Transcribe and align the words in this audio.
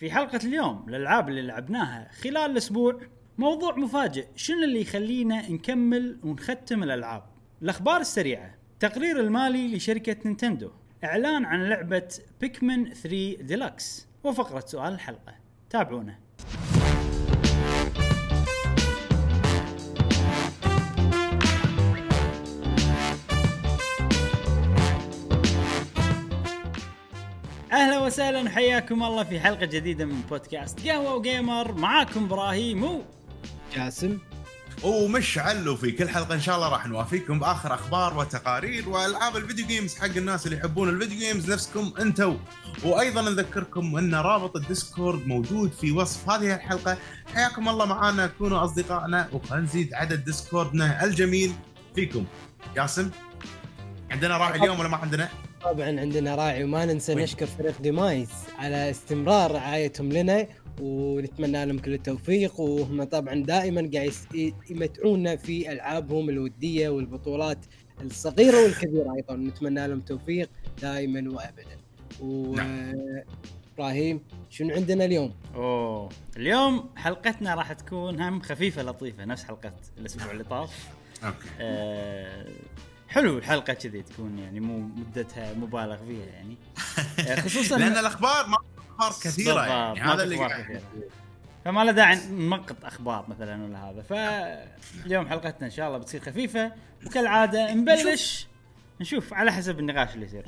في 0.00 0.10
حلقة 0.10 0.40
اليوم 0.44 0.84
الألعاب 0.88 1.28
اللي 1.28 1.42
لعبناها 1.42 2.10
خلال 2.12 2.50
الأسبوع 2.50 3.00
موضوع 3.38 3.76
مفاجئ 3.76 4.26
شنو 4.36 4.64
اللي 4.64 4.80
يخلينا 4.80 5.50
نكمل 5.50 6.18
ونختم 6.24 6.82
الألعاب؟ 6.82 7.22
الأخبار 7.62 8.00
السريعة 8.00 8.54
تقرير 8.80 9.20
المالي 9.20 9.76
لشركة 9.76 10.16
Nintendo 10.24 10.70
إعلان 11.04 11.44
عن 11.44 11.68
لعبة 11.68 12.08
Pikmin 12.40 12.94
3 12.94 13.36
ديلكس 13.42 14.08
وفقرة 14.24 14.64
سؤال 14.66 14.92
الحلقة. 14.92 15.34
تابعونا. 15.70 16.18
وسهلا 28.10 28.42
وحياكم 28.42 29.02
الله 29.02 29.24
في 29.24 29.40
حلقة 29.40 29.66
جديدة 29.66 30.04
من 30.04 30.20
بودكاست 30.20 30.88
قهوة 30.88 31.14
و 31.14 31.22
Gamer. 31.22 31.72
معاكم 31.72 32.24
إبراهيم 32.24 32.84
و 32.84 33.02
جاسم. 33.76 34.18
ومشعل 34.82 35.68
وفي 35.68 35.92
كل 35.92 36.08
حلقة 36.08 36.34
إن 36.34 36.40
شاء 36.40 36.56
الله 36.56 36.68
راح 36.68 36.86
نوافيكم 36.86 37.38
بآخر 37.38 37.74
أخبار 37.74 38.18
وتقارير 38.18 38.88
وألعاب 38.88 39.36
ال 39.36 39.41
video 39.41 39.66
games 39.66 39.98
حق 39.98 40.04
الناس 40.04 40.46
اللي 40.46 40.56
يحبون 40.56 40.88
ال 40.88 40.93
video 40.93 41.18
games 41.18 41.52
نفسكم 41.52 41.92
أنتم 42.00 42.38
وأيضا 42.84 43.22
نذكركم 43.22 43.96
أن 43.96 44.14
رابط 44.14 44.56
ال 44.56 44.65
Discord 44.65 45.26
موجود 45.26 45.72
في 45.72 45.92
وصف 45.92 46.30
هذه 46.30 46.54
الحلقة. 46.54 46.98
حياكم 47.34 47.68
الله 47.68 47.84
معنا 47.84 48.26
كونوا 48.26 48.64
أصدقائنا 48.64 49.28
ونزيد 49.50 49.94
عدد 49.94 50.24
Discord 50.24 50.94
نا 50.94 51.04
الجميل 51.04 51.52
فيكم. 51.94 52.24
جاسم 52.76 53.10
عندنا 54.10 54.36
راعي 54.36 54.58
اليوم 54.58 54.80
ولا 54.80 54.88
ما 54.88 54.96
عندنا؟ 54.96 55.28
طبعا 55.60 56.00
عندنا 56.00 56.34
راعي 56.34 56.64
وما 56.64 56.84
ننسى 56.84 57.14
وين؟ 57.14 57.24
نشكر 57.24 57.46
فريق 57.46 57.82
ديمايس 57.82 58.30
على 58.58 58.90
استمرار 58.90 59.52
رعايتهم 59.52 60.12
لنا 60.12 60.46
ونتمنى 60.80 61.66
لهم 61.66 61.78
كل 61.78 61.94
التوفيق. 61.94 62.60
وهم 62.60 63.04
طبعا 63.04 63.34
دائما 63.34 63.90
قاعد 63.94 64.12
يمتعونا 64.70 65.36
في 65.36 65.72
ألعابهم 65.72 66.30
الودية 66.30 66.88
والبطولات 66.88 67.58
الصغيرة 68.00 68.62
والكبيرة 68.62 69.14
أيضا. 69.16 69.36
نتمنى 69.36 69.88
لهم 69.88 70.00
توفيق 70.00 70.50
دائما 70.82 71.30
وابدا. 71.30 71.76
و 72.22 72.56
إبراهيم 73.74 74.20
شنو 74.50 74.74
عندنا 74.74 75.04
اليوم؟ 75.04 75.34
أوه 75.54 76.08
اليوم 76.36 76.90
حلقتنا 76.96 77.54
راح 77.54 77.72
تكون 77.72 78.20
هم 78.20 78.40
خفيفة 78.40 78.82
لطيفة 78.82 79.24
نفس 79.24 79.44
حلقة 79.44 79.72
الأسبوع 79.98 80.30
اللي 80.30 80.44
طاف. 80.44 80.88
أوكي. 81.24 81.36
آه 81.60 82.46
حلو 83.10 83.38
الحلقة 83.38 83.72
كذي 83.72 84.02
تكون 84.02 84.38
يعني 84.38 84.60
مو 84.60 84.78
مدتها 84.78 85.54
مبالغ 85.54 85.96
فيها 85.96 86.26
يعني. 86.26 86.56
خصوصا 87.44 87.78
لأن 87.78 87.96
الأخبار 87.96 88.46
ما 88.46 88.58
أخبار 88.78 89.12
كثيرة 89.22 89.66
يعني 89.66 90.00
هذا 90.00 90.22
اللي 90.22 90.36
كثيرة. 90.36 90.82
فما 91.64 91.84
له 91.84 91.92
داعي 91.92 92.26
نمقط 92.30 92.84
أخبار 92.84 93.26
مثلا 93.28 93.64
ولا 93.64 93.90
هذا. 93.90 94.02
فاليوم 94.02 95.28
حلقتنا 95.28 95.66
إن 95.66 95.70
شاء 95.70 95.86
الله 95.86 95.98
بتصير 95.98 96.20
خفيفة 96.20 96.72
وكالعادة 97.06 97.74
نبلش 97.74 98.46
نشوف. 99.00 99.34
على 99.34 99.52
حسب 99.52 99.78
النقاش 99.78 100.14
اللي 100.14 100.26
يصير. 100.26 100.44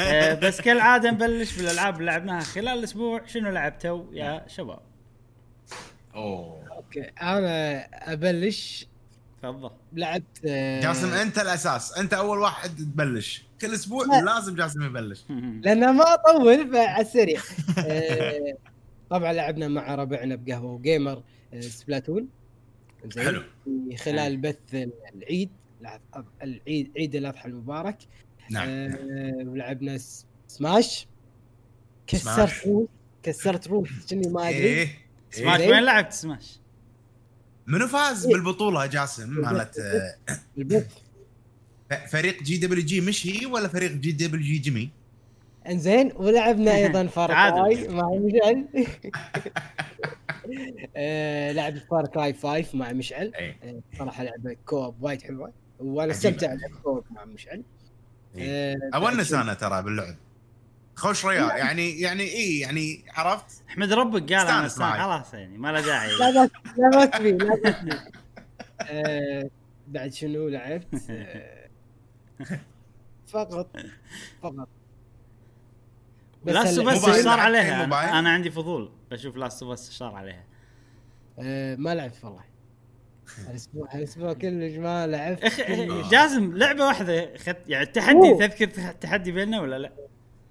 آه، 0.00 0.34
بس 0.34 0.60
كالعادة 0.60 1.10
نبلش 1.10 1.56
بالألعاب 1.56 1.94
اللي 2.00 2.10
لعبناها 2.10 2.40
خلال 2.40 2.68
الأسبوع. 2.68 3.26
شنو 3.26 3.50
لعبتوا 3.50 4.04
يا 4.12 4.44
شباب؟ 4.48 4.80
أوه. 6.14 6.64
okay 6.76 7.00
أنا 7.22 7.80
أبلش 8.12 8.86
تفضل. 9.52 9.70
لعبت 9.92 10.40
آه، 10.46 10.80
جاسم 10.80 11.12
انت 11.12 11.38
الأساس. 11.38 11.98
انت 11.98 12.14
أول 12.14 12.38
واحد 12.38 12.76
تبلش. 12.76 13.44
كل 13.60 13.74
أسبوع 13.74 14.04
لا. 14.06 14.20
لازم 14.24 14.54
جاسم 14.54 14.82
يبلش. 14.82 15.24
لأن 15.62 15.94
ما 15.96 16.04
اطول 16.14 16.72
فعلى 16.72 17.02
السريع. 17.02 17.40
آه، 17.78 18.56
طبعا 19.10 19.32
لعبنا 19.32 19.68
مع 19.68 19.94
ربعنا 19.94 20.36
بقهوة 20.36 20.72
و 20.72 20.80
Gamer 20.80 21.22
آه، 21.54 21.60
Splatoon. 21.60 22.28
حلو. 23.18 23.42
خلال 23.98 24.36
بث 24.36 24.56
العيد 25.14 25.50
الع- 25.80 26.00
العيد 26.42 26.90
عيد 26.96 27.14
الأضحى 27.14 27.48
المبارك. 27.48 27.96
نعم. 28.50 28.68
آه، 28.68 28.94
ولعبنا 29.46 29.98
سماش. 30.48 31.06
كسرت. 32.06 32.66
روس 32.66 32.88
كسرت 33.22 33.68
روس 33.68 33.88
كني 34.10 34.28
ما 34.28 34.48
أدري. 34.48 34.58
إيه. 34.58 34.88
سماش 35.30 35.60
إيه. 35.60 35.70
وين 35.70 35.82
لعبت 35.82 36.12
سماش؟ 36.12 36.58
منو 37.66 37.86
فاز 37.88 38.26
بالبطولة 38.26 38.86
جاسم؟ 38.86 39.30
مالت 39.30 39.78
آه، 39.78 40.14
البث 40.58 40.86
فريق 42.10 42.42
GWG 42.42 43.00
مشي 43.00 43.46
ولا 43.46 43.68
فريق 43.68 43.92
GWG 43.92 44.58
جيمي؟ 44.58 44.90
إنزين 45.68 46.12
ولعبنا 46.16 46.74
أيضا 46.76 47.06
Far 47.06 47.28
Cry 47.28 47.88
مع 47.98 48.08
مشعل. 48.10 48.66
آه، 50.96 51.52
لعب 51.52 51.78
Far 51.90 52.06
Cry 52.06 52.32
5 52.32 52.64
مع 52.78 52.92
مشعل. 52.92 53.32
آه، 53.34 53.80
صراحة 53.98 54.24
لعبة 54.24 54.56
co-op 54.66 55.02
وايد 55.02 55.22
حلوة. 55.22 55.52
وأنا. 55.78 56.12
استمتع 56.12 56.54
بال 56.54 56.68
co-op 56.68 57.04
مع 57.10 57.24
مشعل. 57.24 57.62
إيه. 58.36 58.74
آه، 58.94 58.96
أونس 58.96 59.32
أنا 59.32 59.54
ترى 59.54 59.82
باللعب. 59.82 60.14
خوش 60.96 61.26
ريال 61.26 61.48
يعني 61.48 62.00
يعني 62.00 62.22
إيه 62.22 62.60
يعني 62.62 63.04
عرفت؟ 63.14 63.62
أحمد 63.68 63.92
ربك 63.92 64.32
قال 64.32 64.46
أنا 64.46 64.66
استانس 64.66 64.98
خلاص 64.98 65.34
يعني 65.34 65.58
ما 65.58 65.72
له 65.72 65.80
داعي. 65.80 66.08
لا 66.18 66.30
لا 66.30 66.50
لا 66.76 66.88
ما 66.98 67.04
تبي 67.04 67.32
لا 67.32 67.54
تبي. 67.70 67.92
آه، 68.80 69.50
بعد 69.88 70.12
شنو 70.12 70.48
لعبت؟ 70.48 71.10
آه، 71.10 71.68
فقط 73.26 73.76
فقط. 74.42 74.68
بس 76.44 76.54
Last 76.54 76.78
of 76.78 76.88
Us 76.88 76.98
موبايل. 77.04 77.24
صار 77.24 77.40
عليها؟ 77.40 77.84
أنا 77.84 78.18
أنا 78.18 78.30
عندي 78.30 78.50
فضول 78.50 78.92
بشوف 79.10 79.36
Last 79.36 79.62
of 79.62 79.72
Us 79.72 79.90
صار 79.90 80.14
عليها. 80.14 80.44
آه، 81.38 81.76
ما 81.76 81.94
لعبت 81.94 82.24
والله. 82.24 82.44
الأسبوع 83.50 83.94
الأسبوع 83.94 84.32
كله 84.32 84.78
ما 84.78 85.06
لعبت. 85.06 85.44
اخ 85.44 85.56
كلش. 85.60 86.10
جاسم 86.10 86.56
لعبة 86.56 86.86
واحدة. 86.86 87.12
يعني 87.66 87.84
التحدي. 87.84 88.34
تذكر 88.34 88.88
التحدي 88.90 89.32
بيننا 89.32 89.60
ولا 89.60 89.78
لا؟ 89.78 89.92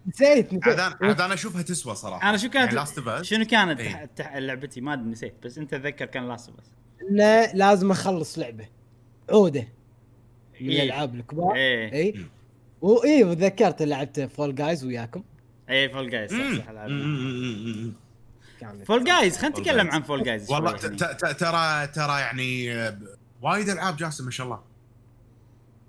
نسيت 0.08 0.54
نسيت. 0.54 0.68
عاد 0.68 0.80
أنا 0.80 0.98
عاد 1.02 1.22
أنا 1.22 1.34
أشوفها 1.34 1.62
تسوى 1.62 1.96
صراحة. 1.96 2.30
أنا 2.30 2.38
شو 2.38 2.50
كانت 2.50 2.74
يعني. 2.74 3.24
شنو 3.24 3.46
كانت 3.46 3.80
إيه. 3.80 3.88
التح... 3.88 4.00
التح... 4.02 4.36
لعبتي؟ 4.36 4.82
ما 4.82 4.94
أدري 4.94 5.06
نسيت 5.06 5.34
بس 5.44 5.58
أنت 5.58 5.76
تذكر 5.76 6.06
كان 6.06 6.28
Last 6.28 6.50
of 6.50 6.60
Us 6.60 6.66
انه 7.10 7.54
لازم 7.54 7.92
أخلص 7.92 8.40
لعبة. 8.40 8.68
عودة 9.30 9.68
من 10.62 10.70
إيه. 10.70 10.84
الألعاب 10.84 11.16
الكبار. 11.16 11.56
إيه. 11.56 11.94
اي 11.94 12.26
واي 12.82 13.24
وتذكرت 13.24 13.82
لعبت 13.82 14.20
Fall 14.20 14.56
Guys 14.56 14.86
وياكم. 14.86 15.24
إيه 15.70 15.94
Fall 15.94 16.10
Guys. 16.10 16.32
صح 16.32 16.74
Fall 18.86 19.04
Guys 19.04 19.38
خلينا 19.38 19.60
نتكلم. 19.60 19.92
عن 19.92 20.02
Fall 20.04 20.24
Guys 20.24 20.52
والله 20.52 20.72
ت- 20.72 20.86
ت- 20.86 21.04
ت- 21.04 21.40
ترى 21.40 21.88
ترى 21.88 22.20
يعني 22.20 22.70
وايد 23.42 23.70
ألعاب 23.70 23.98
جاسم 23.98 24.26
ما 24.26 24.32
شاء 24.32 24.46
الله. 24.46 24.73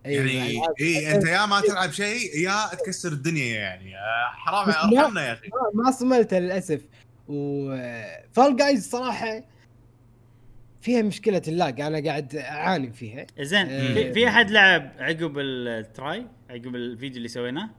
يعني 0.05 0.63
اي 0.81 1.15
أنت 1.15 1.27
يا 1.27 1.47
ما 1.47 1.61
تلعب 1.61 1.91
شيء 1.93 2.37
يا 2.39 2.75
تكسر 2.85 3.13
الدنيا 3.13 3.55
يعني 3.57 3.97
آه، 3.97 4.31
حرام. 4.35 4.69
ارحمنا 4.69 5.27
يا 5.29 5.33
أخي 5.33 5.49
ما- 5.75 5.85
ما 5.85 5.91
صملت 5.91 6.35
للأسف 6.35 6.81
و 7.29 7.54
Fall 7.54 8.57
Guys 8.57 8.91
صراحة 8.91 9.43
فيها 10.81 11.03
مشكلة 11.03 11.43
ال 11.49 11.57
lag 11.57 11.81
أنا 11.81 12.05
قاعد 12.05 12.37
أعاني 12.37 12.93
فيها 12.93 13.27
زين 13.41 13.67
إيه. 13.67 13.95
في, 13.95 14.13
في 14.13 14.29
أحد 14.29 14.51
لعب 14.51 14.93
عقب 14.99 15.39
ال 15.39 15.61
try 15.61 16.27
عقب 16.51 16.75
الفيديو 16.75 17.17
اللي 17.17 17.29
سويناه 17.29 17.71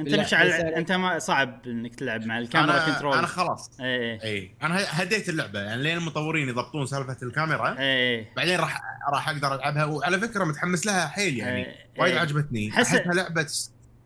انت 0.00 0.14
مش 0.14 0.34
على 0.34 0.50
أنا- 0.58 0.76
انت 0.76 0.92
ما 0.92 1.18
صعب 1.18 1.60
انك 1.66 1.94
تلعب 1.94 2.24
مع 2.26 2.38
الكاميرا 2.38 2.72
أنا 2.86 2.92
control 2.94 3.14
أنا 3.18 3.26
خلاص 3.26 3.70
إيه 3.80 4.22
اي 4.24 4.54
أنا 4.62 4.78
هديت 4.88 5.28
اللعبة 5.28 5.60
يعني 5.60 5.82
لين 5.82 5.96
المطورين 5.96 6.48
يضبطون 6.48 6.86
سالفة 6.86 7.16
الكاميرا 7.22 7.78
إيه 7.78 8.32
بعدين 8.36 8.60
راح 8.60 8.80
راح 9.12 9.28
أقدر 9.28 9.54
ألعبها 9.54 9.84
وعلى 9.84 10.20
فكرة 10.20 10.44
متحمس 10.44 10.86
لها 10.86 11.08
حيل 11.08 11.36
يعني 11.38 11.66
إيه. 11.66 11.74
وايد 11.98 12.12
إيه. 12.14 12.20
عجبتني 12.20 12.70
حس- 12.72 12.94
أحسها 12.94 13.12
لعبة 13.14 13.46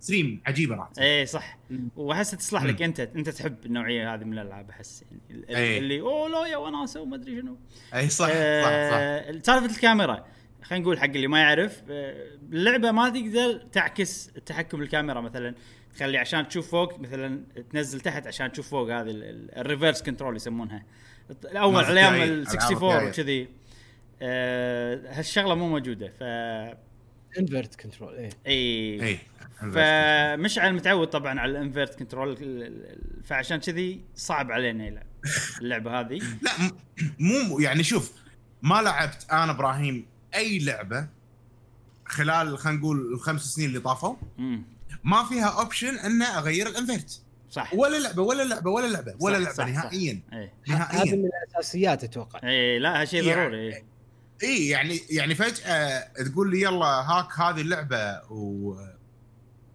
stream 0.01 0.41
عجيبة 0.47 0.75
راح. 0.75 0.88
إيه 0.99 1.25
صح. 1.25 1.59
واحسها 1.97 2.38
تصلح 2.38 2.62
لك. 2.62 2.82
أنت 2.82 3.00
أنت 3.00 3.28
تحب 3.28 3.56
النوعية 3.66 4.15
هذه 4.15 4.25
من 4.25 4.32
الألعاب 4.32 4.71
أحس 4.71 5.03
يعني 5.03 5.21
ال- 5.31 5.56
إيه. 5.56 5.79
اللي 5.79 6.00
أوه 6.00 6.29
لا 6.29 6.47
يا 6.47 6.56
وناسة 6.56 7.00
وما 7.00 7.17
أدري 7.17 7.40
شنو 7.40 7.56
اي 7.94 8.08
صح 8.08 8.26
صح 8.26 8.32
صح 8.32 8.35
آه، 8.35 9.32
سالفة 9.43 9.67
الكاميرا 9.67 10.25
خلينا 10.64 10.82
نقول 10.84 10.99
حق 10.99 11.05
اللي 11.05 11.26
ما 11.26 11.40
يعرف 11.40 11.82
آه، 11.90 12.28
اللعبة 12.52 12.90
ما 12.90 13.08
تقدر 13.08 13.58
تعكس 13.72 14.31
تحكم 14.46 14.82
الكاميرا 14.82 15.20
مثلا. 15.20 15.55
تخلي 15.96 16.19
عشان 16.19 16.49
تشوف 16.49 16.70
فوق 16.70 17.00
مثلا 17.00 17.44
تنزل 17.72 18.00
تحت 18.00 18.26
عشان 18.26 18.52
تشوف 18.52 18.69
فوق 18.69 18.90
هذه 18.90 19.11
ال 19.56 19.62
reverse 19.62 20.03
control 20.03 20.37
يسمونها. 20.37 20.84
على 21.46 22.00
أيام 22.00 22.14
ال 22.14 22.22
ألعاب 22.22 22.46
64 22.46 22.93
الجاية. 22.93 23.08
وكذي. 23.08 23.49
آه، 24.22 25.00
هالشغلة 25.19 25.55
مو 25.55 25.69
موجودة 25.69 26.08
ف 26.08 26.22
invert 27.38 27.75
control 27.81 28.15
إيه. 28.14 28.31
إي. 28.46 29.02
إي 29.06 29.19
فمشعل 29.61 30.72
متعود 30.75 31.06
طبعا 31.08 31.40
على 31.40 31.50
ال 31.53 31.59
invert 31.59 31.99
control 31.99 32.37
فعشان 33.25 33.56
كذي 33.56 34.00
صعب 34.14 34.52
علينا 34.52 34.87
يلعب 34.87 35.06
اللعبة 35.61 36.00
هذه. 36.00 36.19
لا 36.43 36.50
مو 37.19 37.58
يعني 37.58 37.82
شوف 37.82 38.12
ما 38.62 38.82
لعبت 38.82 39.26
أنا 39.32 39.50
إبراهيم 39.50 40.06
أي 40.35 40.59
لعبة 40.59 41.07
خلال 42.07 42.59
خلينا 42.59 42.79
نقول 42.79 43.13
الخمس 43.15 43.43
سنين 43.43 43.69
اللي 43.69 43.81
طافوا. 43.81 44.17
ما 45.05 45.25
فيها 45.25 45.47
option 45.61 45.99
ان 45.99 46.23
أغير 46.23 46.67
ال 46.67 46.74
invert 46.74 47.21
صح. 47.51 47.75
ولا 47.75 47.99
لعبة 47.99 48.23
ولا 48.23 48.43
لعبة 48.43 48.71
ولا 48.71 48.87
لعبة 48.87 49.15
ولا 49.21 49.35
صح، 49.35 49.41
لعبة 49.41 49.53
صح، 49.53 49.65
صح. 49.65 49.85
نهائيا. 49.85 50.21
إيه. 50.33 50.53
هذا 50.69 50.79
نهائيا. 50.79 51.17
من 51.17 51.25
الأساسيات 51.49 52.05
أتوقع. 52.05 52.41
إيه 52.45 52.79
لا 52.79 53.01
هالشيء 53.03 53.25
يعني- 53.25 53.41
ضروري. 53.43 53.75
إيه. 53.75 53.85
اي 54.43 54.69
يعني 54.69 55.01
يعني 55.11 55.35
فجأة 55.35 55.99
تقول 56.23 56.51
لي 56.51 56.61
يلا 56.63 56.87
هاك 56.87 57.33
هذه 57.41 57.61
اللعبة 57.61 58.21
و 58.31 58.77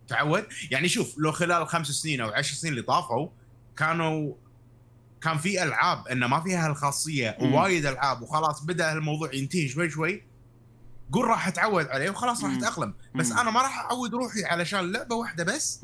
تعود. 0.08 0.46
يعني 0.72 0.90
شوف 0.90 1.16
لو 1.18 1.32
خلال 1.32 1.68
خمس 1.68 1.88
سنين 1.88 2.22
أو 2.22 2.30
عشر 2.30 2.56
سنين 2.56 2.74
اللي 2.74 2.84
طافوا 2.84 3.28
كانوا 3.78 4.34
كان 5.22 5.38
في 5.38 5.64
ألعاب 5.64 6.08
إنه 6.08 6.28
ما 6.28 6.42
فيها 6.44 6.68
هالخاصية 6.70 7.38
مم. 7.42 7.54
ووايد 7.54 7.86
ألعاب 7.86 8.22
وخلاص 8.22 8.64
بدأ 8.64 8.94
الموضوع 8.94 9.34
ينتهي 9.34 9.68
شوي 9.68 9.90
شوي. 9.90 10.24
قول 11.12 11.26
راح 11.26 11.48
اتعود 11.48 11.88
عليه 11.88 12.10
وخلاص 12.10 12.44
راح. 12.44 12.58
اتأقلم. 12.58 12.94
بس. 13.16 13.32
أنا 13.32 13.52
ما 13.52 13.62
راح 13.62 13.80
أعود 13.80 14.14
روحي 14.14 14.44
علشان 14.44 14.92
لعبة 14.92 15.16
واحدة 15.16 15.44
بس. 15.44 15.82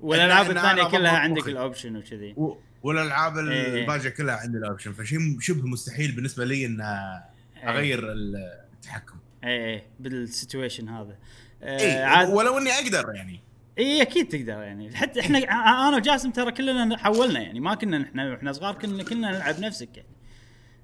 والألعاب 0.00 0.50
الثانية 0.50 0.84
كلها 0.84 1.18
عندك. 1.18 1.48
ال 1.48 1.55
option 1.55 1.96
وكذي. 1.96 2.34
والألعاب 2.82 3.38
إيه. 3.38 3.82
الباقيه 3.82 4.08
كلها 4.08 4.36
عندي 4.36 4.58
ال 4.58 4.63
option 4.63 4.92
فشيء 4.92 5.40
شبه 5.40 5.66
مستحيل 5.66 6.12
بالنسبة 6.12 6.44
لي 6.44 6.66
إن 6.66 6.80
إيه. 6.80 7.70
أغير 7.70 8.12
التحكم. 8.12 9.16
إيه 9.44 9.64
إيه 9.64 9.86
بال 10.00 10.16
situation 10.16 10.88
هذا. 10.88 11.16
اي 11.62 12.02
عاد 12.02 12.28
ولو 12.28 12.58
إني 12.58 12.70
أقدر 12.70 13.12
يعني. 13.14 13.40
إي 13.78 14.02
أكيد 14.02 14.28
تقدر 14.28 14.62
يعني. 14.62 14.96
حتى 14.96 15.20
إحنا 15.20 15.38
أنا 15.38 15.96
وجاسم 15.96 16.30
ترى 16.30 16.52
كلنا 16.52 16.98
حولنا 16.98 17.40
يعني. 17.40 17.60
ما 17.60 17.74
كنا 17.74 18.02
إحنا 18.02 18.34
إحنا 18.34 18.52
صغار 18.52 18.74
كنا 18.74 19.02
كنا 19.02 19.30
نلعب 19.30 19.60
نفسك 19.60 19.88
يعني. 19.96 20.08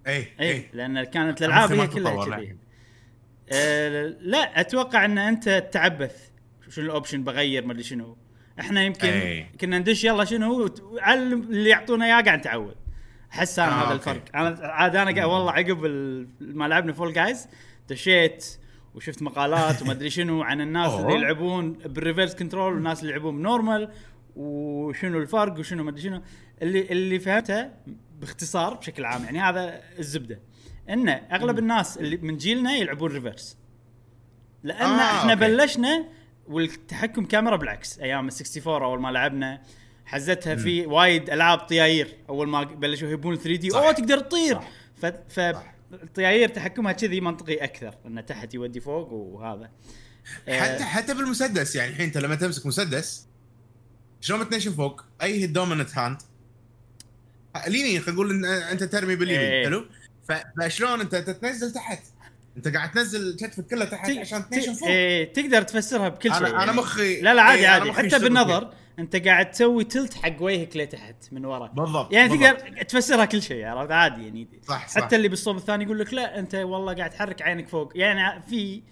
اي 0.07 0.29
اي 0.41 0.51
اي 0.51 0.71
لأن 0.73 1.05
كانت 1.05 1.43
الألعاب 1.43 1.73
هي 1.73 1.87
كلها 1.87 2.25
كذي. 2.25 2.57
آه 3.53 4.17
لا 4.21 4.61
أتوقع 4.61 5.05
أن 5.05 5.19
أنت 5.19 5.69
تعبث 5.73 6.31
شنو 6.69 6.85
ال 6.85 6.90
option؟ 6.90 7.25
بغير 7.25 7.67
ما 7.67 7.73
أدري 7.73 7.83
شنو. 7.83 8.17
إحنا 8.61 8.83
يمكن 8.83 9.09
إي. 9.09 9.47
كنا 9.61 9.79
ندش 9.79 10.05
يلا 10.05 10.25
شنو 10.25 10.75
اللي 11.09 11.71
يعطونا 11.71 12.05
إياه 12.05 12.23
قاعد 12.23 12.39
نتعود. 12.39 12.75
أحس 13.33 13.59
أنا 13.59 13.83
آه، 13.83 13.87
هذا. 13.87 13.95
الفرق. 13.95 14.23
أنا 14.35 14.59
عاد 14.63 14.97
أنا 14.97 15.25
والله 15.25 15.53
عقب 15.53 15.85
ما 16.41 16.69
لعبنا 16.69 16.93
Fall 16.93 17.13
Guys 17.13 17.49
دشيت 17.89 18.47
وشفت 18.95 19.23
مقالات 19.23 19.83
وما 19.83 19.93
أدري 19.93 20.11
شنو 20.11 20.43
عن 20.43 20.61
الناس. 20.61 20.93
اللي 20.93 21.15
يلعبون 21.15 21.73
بال 21.73 21.87
reverse 21.87 22.35
control 22.35 22.75
والناس 22.75 23.01
اللي 23.01 23.13
يلعبون 23.13 23.37
ب 23.37 23.44
normal 23.44 23.91
وشنو 24.37 25.19
الفرق 25.19 25.59
وشنو 25.59 25.85
ما 25.85 25.91
أدري 25.91 26.03
شنو. 26.03 26.23
اللي 26.63 26.81
اللي 26.81 27.19
فهمته 27.19 27.71
باختصار 28.21 28.75
بشكل 28.75 29.05
عام 29.05 29.25
يعني 29.25 29.41
هذا 29.41 29.81
الزبدة. 29.99 30.41
إن 30.91 31.09
أغلب 31.09 31.59
الناس 31.59 31.99
اللي 31.99 32.17
من 32.17 32.37
جيلنا 32.37 32.77
يلعبون 32.77 33.13
reverse 33.13 33.57
لأن 34.63 34.91
آه، 34.91 35.21
إحنا 35.21 35.33
okay. 35.33 35.45
بلشنا 35.45 36.05
والتحكم 36.49 37.25
كاميرا 37.25 37.57
بالعكس. 37.57 37.99
أيام 37.99 38.29
ال 38.29 38.33
64 38.33 38.83
أول 38.83 39.01
ما 39.01 39.09
لعبنا 39.09 39.63
حزتها 40.05 40.57
في 40.57 40.87
وايد 40.87 41.31
ألعاب 41.31 41.59
طياير 41.59 42.17
أول 42.29 42.49
ما 42.49 42.65
بلشوا 42.65 43.09
يهبون 43.09 43.37
3D. 43.37 43.75
أوه 43.75 43.93
تقدر 43.93 44.19
تطير. 44.19 44.55
صح. 44.55 44.69
ف 44.97 45.07
ف 45.07 45.57
الطياير 45.93 46.49
تحكمها 46.49 46.93
كذي 46.93 47.21
منطقي 47.21 47.55
أكثر. 47.55 47.95
انه 48.07 48.21
تحت 48.21 48.55
يودي 48.55 48.81
فوق 48.81 49.13
وهذا. 49.13 49.71
آه، 50.49 50.61
حتى 50.61 50.85
حتى 50.85 51.15
بالمسدس 51.15 51.77
يعني 51.77 51.91
الحين 51.91 52.07
انت 52.07 52.19
لما 52.19 52.35
تمسك 52.35 52.67
مسدس 52.67 53.27
شلون 54.21 54.45
بتنشن 54.45 54.73
فوق؟ 54.73 55.05
أي 55.23 55.47
dominant 55.47 55.99
hand 55.99 56.23
اليمين 57.67 58.01
خلينا 58.01 58.13
نقول 58.13 58.45
أنت 58.47 58.85
ترمي 58.85 59.17
باليمين. 59.17 59.41
إيه. 59.41 59.65
حلو؟ 59.65 59.87
فشلون 60.61 61.01
انت 61.01 61.15
تتنزل 61.15 61.73
تحت؟ 61.73 62.03
انت 62.57 62.69
قاعد 62.69 62.91
تنزل 62.91 63.37
كتفك 63.37 63.67
كله 63.67 63.85
تحت 63.85 64.11
عشان 64.11 64.51
تنشن 64.51 64.75
فوق. 64.75 64.89
إيه 64.89 65.33
تقدر 65.33 65.63
تفسرها 65.63 66.09
بكل 66.09 66.35
شيء. 66.35 66.47
أنا 66.47 66.59
يعني. 66.65 66.73
مخي 66.73 67.21
لا 67.21 67.35
لا 67.35 67.43
عادي 67.43 67.61
إيه، 67.61 67.77
أنا 67.77 67.93
عادي. 67.93 68.09
حتى 68.15 68.25
بالنظر 68.25 68.73
أنت 68.99 69.17
قاعد 69.17 69.51
تسوي 69.51 69.85
tilt 69.85 70.15
حق 70.15 70.37
وجهك 70.43 70.77
لتحت 70.77 71.15
من 71.33 71.45
ورا. 71.45 71.67
فيه. 71.69 71.75
بالضبط 71.75 72.13
يعني 72.13 72.29
بالضبط. 72.29 72.61
تقدر 72.61 72.83
تفسرها 72.83 73.25
كل 73.25 73.43
شيء 73.43 73.65
عرفت؟ 73.65 73.93
عادي 73.93 74.25
يعني. 74.25 74.49
صح 74.69 74.89
صح. 74.89 75.03
حتى 75.03 75.17
اللي 75.17 75.29
بالصوب 75.29 75.57
الثاني 75.57 75.85
يقول 75.85 75.99
لك 75.99 76.15
لا 76.15 76.39
أنت 76.39 76.55
والله 76.55 76.95
قاعد 76.95 77.11
تحرك 77.11 77.43
عينك 77.43 77.69
فوق. 77.69 77.93
يعني 77.95 78.43
في 78.43 78.83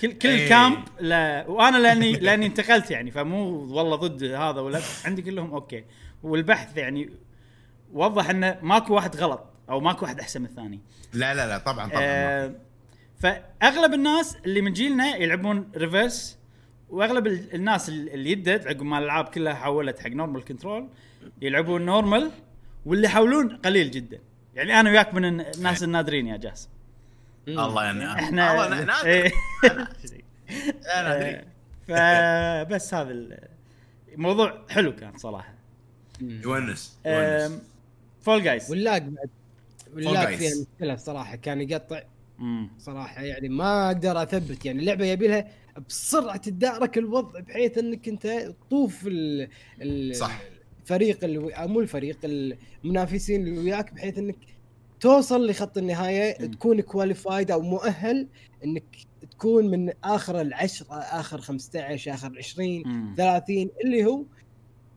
كل 0.00 0.12
كل 0.12 0.28
إيه. 0.28 0.48
camp 0.48 0.78
لا 1.00 1.44
وأنا 1.48 1.76
لاني 1.76 2.12
لأني 2.24 2.46
انتقلت 2.46 2.90
يعني 2.90 3.10
فمو 3.10 3.50
والله 3.76 3.96
ضد 3.96 4.24
هذا 4.24 4.60
ولا 4.60 4.80
عندي 5.04 5.22
كلهم 5.22 5.54
okay. 5.54 5.84
والبحث 6.22 6.76
يعني 6.76 7.10
وضح 7.92 8.30
إنه 8.30 8.58
ماكو 8.62 8.94
واحد 8.94 9.16
غلط. 9.16 9.53
أو 9.70 9.80
ماكو 9.80 10.04
واحد 10.04 10.20
أحسن 10.20 10.40
من 10.40 10.46
الثاني. 10.46 10.80
لا 11.12 11.34
لا 11.34 11.46
لا 11.46 11.58
طبعا 11.58 11.88
طبعا 11.88 12.02
آه 12.02 12.54
فأغلب 13.20 13.94
الناس 13.94 14.36
اللي 14.44 14.60
من 14.60 14.72
جيلنا 14.72 15.16
يلعبون 15.16 15.70
reverse 15.76 16.38
وأغلب 16.90 17.26
ال- 17.26 17.54
الناس 17.54 17.88
ال- 17.88 18.08
اللي 18.14 18.30
يدد 18.30 18.66
عقب 18.66 18.82
ما 18.82 18.98
الألعاب 18.98 19.24
كلها 19.24 19.54
حولت 19.54 19.98
حق 19.98 20.08
normal 20.10 20.44
control 20.44 20.88
يلعبون 21.42 21.82
normal 21.86 22.30
واللي 22.86 23.06
يحولون 23.06 23.56
قليل 23.56 23.90
جدا. 23.90 24.18
يعني 24.54 24.80
أنا 24.80 24.90
وياك 24.90 25.14
من 25.14 25.24
الناس 25.40 25.82
النادرين 25.82 26.26
يا 26.26 26.36
جاسم 26.36 26.68
الله 27.48 27.84
يعني 27.84 28.12
إحنا 28.12 28.52
الله 28.64 28.84
نادر 28.84 29.06
إيه. 29.06 29.32
أنا 30.94 31.16
ادري 31.16 31.44
فبس 31.88 32.94
هذا 32.94 33.10
ال- 33.10 33.48
موضوع 34.16 34.64
حلو 34.70 34.96
كان 34.96 35.16
صراحة. 35.16 35.54
يونس 36.20 36.98
يونس. 37.06 37.58
Fall 38.22 38.42
Guys 38.44 38.70
وال 38.70 38.83
lag 38.83 39.02
بعد. 39.02 39.30
وال 39.94 40.10
lag 40.10 40.34
guys. 40.34 40.38
فيها 40.38 40.52
مشكلة 40.74 40.96
صراحة 40.96 41.36
كان 41.36 41.60
يقطع 41.60 42.02
صراحة 42.78 43.22
يعني 43.22 43.48
ما 43.48 43.86
أقدر 43.86 44.22
أثبت 44.22 44.64
يعني 44.66 44.80
اللعبة 44.80 45.04
يبي 45.04 45.28
لها 45.28 45.48
بسرعة 45.88 46.36
تدارك 46.36 46.98
الوضع 46.98 47.40
بحيث 47.40 47.78
إنك 47.78 48.08
أنت 48.08 48.26
تطوف 48.66 49.06
ال 49.06 49.48
ال 49.82 50.16
صح. 50.16 50.40
الفريق 50.82 51.24
اللي 51.24 51.38
مو 51.68 51.80
الفريق 51.80 52.18
المنافسين 52.24 53.46
اللي 53.46 53.58
وياك 53.58 53.94
بحيث 53.94 54.18
إنك 54.18 54.36
توصل 55.00 55.46
لخط 55.50 55.78
النهاية 55.78 56.36
مم. 56.40 56.50
تكون 56.50 56.80
qualified 56.80 57.50
أو 57.50 57.60
مؤهل 57.62 58.28
إنك 58.64 58.84
تكون 59.30 59.70
من 59.70 59.92
آخر 60.04 60.40
العشرة 60.40 60.94
آخر 60.94 61.40
15 61.40 62.14
آخر 62.14 62.32
20 62.38 63.14
30 63.16 63.68
اللي 63.84 64.04
هو 64.04 64.22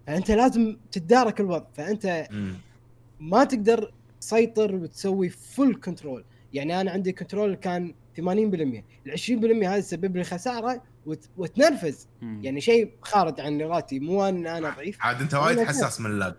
فأنت 0.07 0.31
لازم 0.31 0.77
تتدارك 0.91 1.39
الوضع 1.39 1.65
فأنت 1.73 2.27
مم. 2.31 2.53
ما 3.19 3.43
تقدر 3.43 3.91
تسيطر 4.21 4.75
وتسوي 4.75 5.29
full 5.29 5.75
control 5.75 6.23
يعني 6.53 6.81
أنا 6.81 6.91
عندي 6.91 7.11
control 7.11 7.55
كان 7.55 7.93
80% 8.17 8.19
ال 8.19 8.83
20% 9.17 9.65
هذا 9.65 9.81
سبب 9.81 10.17
لي 10.17 10.23
خسارة 10.23 10.81
وت... 11.05 11.29
وتنرفز. 11.37 12.07
يعني 12.21 12.61
شيء 12.61 12.91
خارج 13.01 13.41
عن 13.41 13.61
ارادتي 13.61 13.99
مو 13.99 14.25
أن 14.25 14.47
أنا 14.47 14.69
ضعيف. 14.69 14.97
عاد 15.01 15.21
أنت 15.21 15.33
وايد 15.33 15.59
حساس 15.59 16.01
من 16.01 16.11
ال 16.11 16.17
lag 16.17 16.35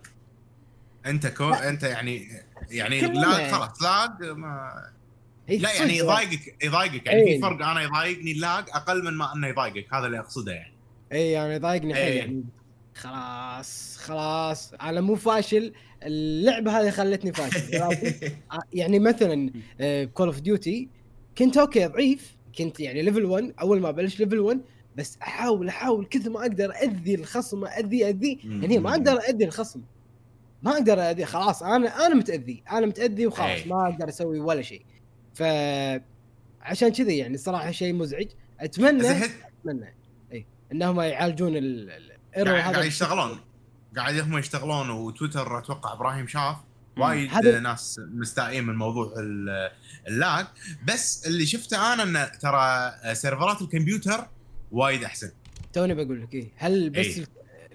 أنت 1.05 1.27
كون 1.27 1.53
أنت 1.53 1.83
يعني 1.83 2.27
يعني 2.71 3.01
lag. 3.01 3.51
خلاص 3.51 3.83
lag 3.83 4.23
ما 4.23 4.71
هي 5.47 5.57
لا 5.57 5.73
يعني 5.73 5.97
يضايقك 5.97 6.63
يضايقك. 6.63 7.05
يعني 7.05 7.19
إيه. 7.19 7.35
في 7.35 7.41
فرق 7.41 7.65
أنا 7.65 7.81
يضايقني 7.81 8.31
ال 8.31 8.40
lag 8.40 8.65
أقل 8.69 9.05
من 9.05 9.13
ما 9.13 9.33
أنه 9.35 9.47
يضايقك. 9.47 9.93
هذا 9.93 10.05
اللي 10.05 10.19
أقصده 10.19 10.51
يعني. 10.51 10.73
اي 11.11 11.31
يعني 11.31 11.57
ضايقني 11.57 11.93
حيل 11.95 12.03
إيه. 12.03 12.19
يعني. 12.19 12.43
خلاص. 12.95 13.88
خلاص 13.99 14.73
أنا 14.73 15.01
مو 15.01 15.15
فاشل. 15.15 15.73
اللعبة 16.03 16.79
هذه 16.81 16.89
خلتني 16.89 17.33
فاشل 17.33 17.83
ولكن- 17.83 18.31
يعني 18.73 18.99
مثلا 18.99 19.51
Call 20.13 20.27
of 20.27 20.39
Duty 20.39 20.89
كنت 21.37 21.57
okay 21.57 21.85
ضعيف. 21.85 22.37
كنت 22.57 22.79
يعني 22.79 23.01
level 23.01 23.25
1 23.25 23.53
أول 23.61 23.81
ما 23.81 23.91
بلش 23.91 24.19
level 24.19 24.39
1 24.39 24.59
بس 24.95 25.17
أحاول 25.21 25.67
أحاول 25.67 26.05
كثر 26.05 26.29
ما 26.29 26.41
أقدر 26.41 26.71
أذي 26.71 27.15
الخصم 27.15 27.65
أذي 27.65 28.09
أذي. 28.09 28.39
يعني 28.43 28.79
ما 28.79 28.91
أقدر 28.91 29.19
أذي 29.19 29.45
الخصم. 29.45 29.81
ما 30.63 30.71
أقدر 30.71 30.99
أذي 30.99 31.25
خلاص 31.25 31.63
أنا 31.63 32.05
أنا 32.07 32.15
متأذي 32.15 32.63
أنا 32.71 32.85
متأذي 32.85 33.27
وخلاص 33.27 33.49
أي. 33.49 33.65
ما 33.65 33.87
أقدر 33.89 34.09
أسوي 34.09 34.39
ولا 34.39 34.61
شيء. 34.61 34.81
ف 35.33 35.43
عشان 36.61 36.89
كذي 36.89 37.17
يعني 37.17 37.37
صراحة 37.37 37.71
شيء 37.71 37.93
مزعج. 37.93 38.27
أتمنى 38.59 39.07
أتمنى. 39.11 39.95
اي 40.33 40.45
إنهم 40.71 41.01
يعالجون 41.01 41.57
ال- 41.57 41.89
ال- 41.91 42.11
الإيرور 42.37 42.59
هذا 42.59 42.83
يشتغلون. 42.83 43.37
قاعد 43.99 44.19
هم 44.19 44.37
يشتغلون 44.37 44.89
وتويتر 44.89 45.57
أتوقع 45.59 45.93
إبراهيم 45.93 46.27
شاف. 46.27 46.55
مم. 46.97 47.03
وايد 47.03 47.29
هذا- 47.33 47.59
ناس 47.59 47.99
مستائين 48.13 48.63
من 48.65 48.75
موضوع 48.75 49.13
ال- 49.19 49.71
ال 50.07 50.15
lag. 50.15 50.45
بس 50.87 51.27
اللي 51.27 51.45
شفته 51.45 51.93
أنا 51.93 52.03
ان 52.03 52.39
ترى 52.39 52.91
سيرفرات 53.15 53.61
الكمبيوتر 53.61 54.27
وايد 54.71 55.03
أحسن. 55.03 55.31
توني 55.73 55.93
بقول 55.93 56.21
لك 56.21 56.33
إيه. 56.33 56.49
هل 56.57 56.89
بس 56.89 56.97
إيه. 56.97 57.17
ال- 57.23 57.27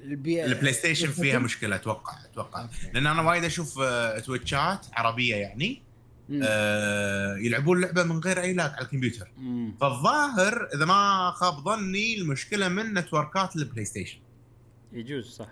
البي... 0.04 0.44
ال 0.44 0.72
PlayStation 0.72 1.10
فيها 1.10 1.38
مشكلة 1.38 1.76
أتوقع 1.76 2.12
أتوقع. 2.32 2.68
لأن 2.94 3.06
أنا 3.06 3.22
وايد 3.22 3.44
أشوف 3.44 3.78
آه، 3.82 4.18
Twitch 4.18 4.77
ات 4.77 4.86
عربية 4.92 5.36
يعني 5.36 5.82
مم. 6.28 6.40
آه، 6.44 7.36
يلعبون 7.36 7.80
لعبة 7.80 8.02
من 8.02 8.18
غير 8.18 8.40
أي 8.40 8.52
lag 8.52 8.70
على 8.72 8.84
الكمبيوتر. 8.84 9.28
فالظاهر 9.80 10.68
إذا 10.74 10.84
ما 10.84 11.30
خاب 11.36 11.54
ظني 11.64 12.14
المشكلة 12.18 12.68
من 12.68 12.94
نتوركات 12.94 13.56
ال 13.56 13.62
Play 13.62 13.84
Station 13.84 14.18
يجوز 14.92 15.30
صح. 15.30 15.48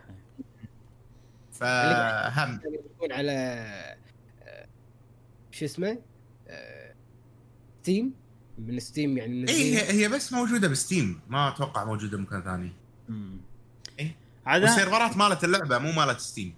فهم. 1.63 2.61
يكون 2.95 3.13
على 3.13 3.33
آه، 4.43 4.67
شو 5.51 5.65
اسمه 5.65 5.99
آه، 6.49 6.95
Steam 7.83 8.15
من 8.59 8.79
Steam 8.81 9.19
يعني 9.19 9.33
اي 9.33 9.41
منزلين 9.41 9.75
هي 9.77 10.05
هي 10.05 10.09
بس 10.09 10.33
موجودة 10.33 10.69
ب 10.69 10.76
Steam. 10.76 11.21
ما 11.29 11.49
أتوقع 11.49 11.85
موجودة 11.85 12.17
بمكان 12.17 12.43
ثاني. 12.43 12.73
عاد 14.47 14.61
أنا- 14.61 14.65
والسيرفرات 14.65 15.17
مالت 15.17 15.45
اللعبة 15.45 15.79
مو 15.79 15.93
مالت 15.93 16.21
Steam 16.21 16.55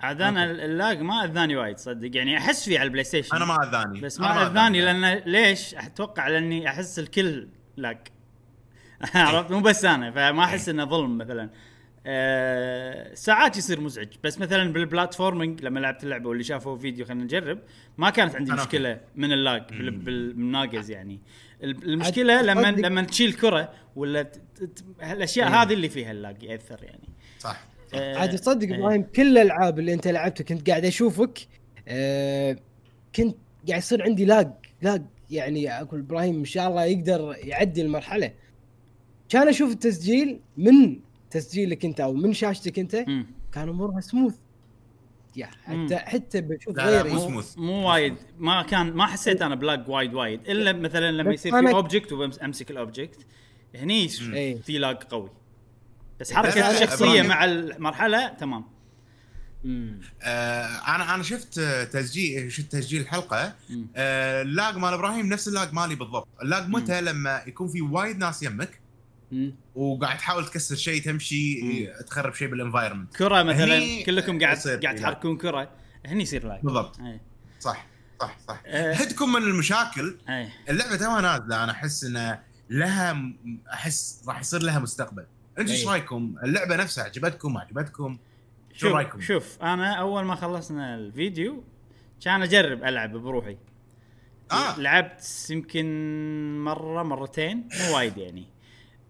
عاد 0.00 0.22
أنا 0.22 0.44
ال 0.44 0.58
lag 0.58 1.00
ما 1.00 1.24
أذاني 1.24 1.56
وايد 1.56 1.78
صدق. 1.78 2.16
يعني 2.16 2.38
أحس 2.38 2.64
فيه 2.64 2.78
على 2.78 2.86
ال 2.86 3.04
PlayStation 3.04 3.36
أنا 3.36 3.44
ما 3.44 3.56
أذاني. 3.68 4.00
بس 4.00 4.20
ما 4.20 4.46
أذاني. 4.46 4.80
لأن 4.80 5.14
ليش؟ 5.26 5.74
أتوقع 5.74 6.28
لأني 6.28 6.68
أحس 6.68 6.98
الكل 6.98 7.48
lag. 7.76 7.98
عرفت؟ 9.14 9.50
مو 9.50 9.60
بس 9.60 9.84
أنا 9.84 10.10
فما 10.10 10.44
أحس 10.44 10.68
إنه 10.68 10.84
ظلم 10.84 11.18
مثلا. 11.18 11.50
أه 12.10 13.14
ساعات 13.14 13.56
يصير 13.56 13.80
مزعج. 13.80 14.08
بس 14.24 14.38
مثلا 14.38 14.72
بال 14.72 14.86
platforming 14.86 15.62
لما 15.64 15.80
لعبت 15.80 16.04
اللعبة 16.04 16.28
واللي 16.28 16.44
شافوا 16.44 16.76
فيديو 16.78 17.04
خلينا 17.06 17.24
نجرب. 17.24 17.58
ما 17.98 18.10
كانت 18.10 18.34
عندي 18.36 18.52
مشكلة 18.52 19.00
من 19.16 19.32
ال 19.32 19.38
lag. 19.38 19.62
بالناقز 19.90 20.90
يعني. 20.90 21.20
ال- 21.62 21.84
المشكلة 21.88 22.42
لما 22.42 22.70
لما 22.70 23.02
تشيل 23.02 23.32
كرة 23.32 23.72
ولا 23.96 24.22
ت- 24.22 24.36
ت- 24.56 24.84
الاشياء 25.02 25.48
هذه 25.48 25.72
اللي 25.72 25.88
فيها 25.88 26.10
ال 26.10 26.18
lag 26.18 26.42
يأثر 26.42 26.84
يعني. 26.84 27.08
صح. 27.38 27.60
أه 27.94 28.16
عاد 28.18 28.36
تصدق 28.38 28.68
إيه. 28.68 28.78
إبراهيم 28.78 29.02
كل 29.02 29.38
الألعاب 29.38 29.78
اللي 29.78 29.92
أنت 29.94 30.08
لعبتها 30.08 30.44
كنت 30.44 30.70
قاعد 30.70 30.84
أشوفك 30.84 31.38
آه 31.88 32.56
كنت 33.16 33.36
قاعد 33.68 33.78
يصير 33.82 34.02
عندي 34.02 34.24
lag 34.24 34.50
lag. 34.82 35.02
يعني 35.30 35.80
أقول 35.80 36.00
إبراهيم 36.00 36.38
إن 36.38 36.44
شاء 36.44 36.68
الله 36.68 36.84
يقدر 36.84 37.34
يعدي 37.38 37.82
المرحلة. 37.82 38.32
كان 39.28 39.48
أشوف 39.48 39.72
التسجيل 39.72 40.40
من 40.56 41.00
تسجيلك 41.30 41.84
انت 41.84 42.00
أو 42.00 42.12
من 42.12 42.32
شاشتك 42.32 42.78
انت. 42.78 42.96
كان 43.52 43.68
امورها 43.68 44.00
سموث 44.00 44.34
يا 45.36 45.50
مم. 45.68 45.86
حتى 45.86 45.96
حتى 45.98 46.40
بشوف 46.40 46.78
غيري 46.78 47.08
مو 47.08 47.14
مو, 47.14 47.28
سموث. 47.28 47.58
مو 47.58 47.88
وايد 47.90 48.14
ما 48.38 48.62
كان 48.62 48.92
ما 48.92 49.06
حسيت 49.06 49.42
أنا 49.42 49.54
ب 49.54 49.62
lag 49.62 49.88
وايد 49.88 50.14
وايد 50.14 50.40
إلا 50.48 50.72
مثلا 50.72 51.12
لما 51.12 51.32
يصير 51.32 51.52
في 51.66 51.70
object 51.74 52.12
وأمسك 52.12 52.70
ال 52.70 52.78
object 52.78 53.26
هني 53.74 54.08
إيه. 54.34 54.60
في 54.60 54.78
lag 54.78 54.96
قوي 54.96 55.30
بس 56.20 56.30
لا، 56.32 56.36
حركة 56.36 56.70
الشخصيه. 56.70 57.22
مع 57.22 57.44
المرحلة 57.44 58.28
تمام 58.28 58.64
مم. 59.64 60.00
آه 60.22 60.64
أنا 60.94 61.14
أنا 61.14 61.22
شفت 61.22 61.60
تسجيل 61.92 62.52
شفت 62.52 62.72
تسجيل 62.72 63.00
الحلقة. 63.02 63.54
آه 63.96 64.42
ال 64.42 64.50
lag 64.50 64.76
مال 64.76 64.92
إبراهيم 64.92 65.26
نفس 65.26 65.48
ال 65.48 65.54
lag 65.54 65.72
مالي 65.72 65.94
بالضبط 65.94 66.28
ال 66.42 66.49
lag 66.49 66.68
متى 66.68 67.00
لما 67.00 67.42
يكون 67.46 67.68
في 67.68 67.80
وايد 67.82 68.18
ناس 68.18 68.42
يمك. 68.42 68.80
وقاعد 69.74 70.18
تحاول 70.18 70.46
تكسر 70.46 70.76
شيء 70.76 71.02
تمشي 71.02 71.62
مم. 71.62 72.04
تخرب 72.06 72.34
شيء 72.34 72.48
بال 72.48 72.59
environment 72.59 73.16
كرة 73.16 73.42
مثلا 73.42 74.04
كلكم 74.06 74.40
قاعد 74.40 74.58
قاعد 74.58 74.96
في 74.96 75.02
تحركون 75.02 75.36
كرة 75.36 75.70
هني 76.06 76.22
يصير 76.22 76.46
lag 76.48 76.60
بالضبط. 76.62 77.00
اي 77.00 77.20
صح 77.60 77.86
صح 78.20 78.38
صح. 78.48 78.62
آه. 78.66 78.94
حدكم 78.94 79.32
من 79.32 79.42
المشاكل. 79.42 80.18
اي 80.28 80.48
اللعبة 80.70 80.96
توها 80.96 81.20
نازلة 81.20 81.64
أنا 81.64 81.72
أحس 81.72 82.04
انه 82.04 82.40
لها 82.70 83.32
أحس 83.72 84.24
راح 84.28 84.40
يصير 84.40 84.62
لها 84.62 84.78
مستقبل. 84.78 85.26
أنتم 85.58 85.72
إيش 85.72 85.82
أي. 85.82 85.86
رأيكم؟ 85.88 86.34
اللعبة 86.44 86.76
نفسها 86.76 87.04
عجبتكم 87.04 87.54
ما 87.54 87.60
عجبتكم؟ 87.60 88.18
شو 88.74 88.88
رأيكم؟ 88.88 89.20
شوف 89.20 89.62
أنا 89.62 89.94
أول 89.94 90.24
ما 90.24 90.34
خلصنا 90.34 90.94
الفيديو 90.94 91.64
كان 92.24 92.42
أجرب 92.42 92.84
ألعب 92.84 93.16
بروحي. 93.16 93.56
آه. 94.52 94.80
لعبت 94.80 95.46
يمكن 95.50 95.84
مرة 96.64 97.02
مرتين 97.02 97.68
مو 97.80 97.96
وايد 97.96 98.18
يعني. 98.18 98.46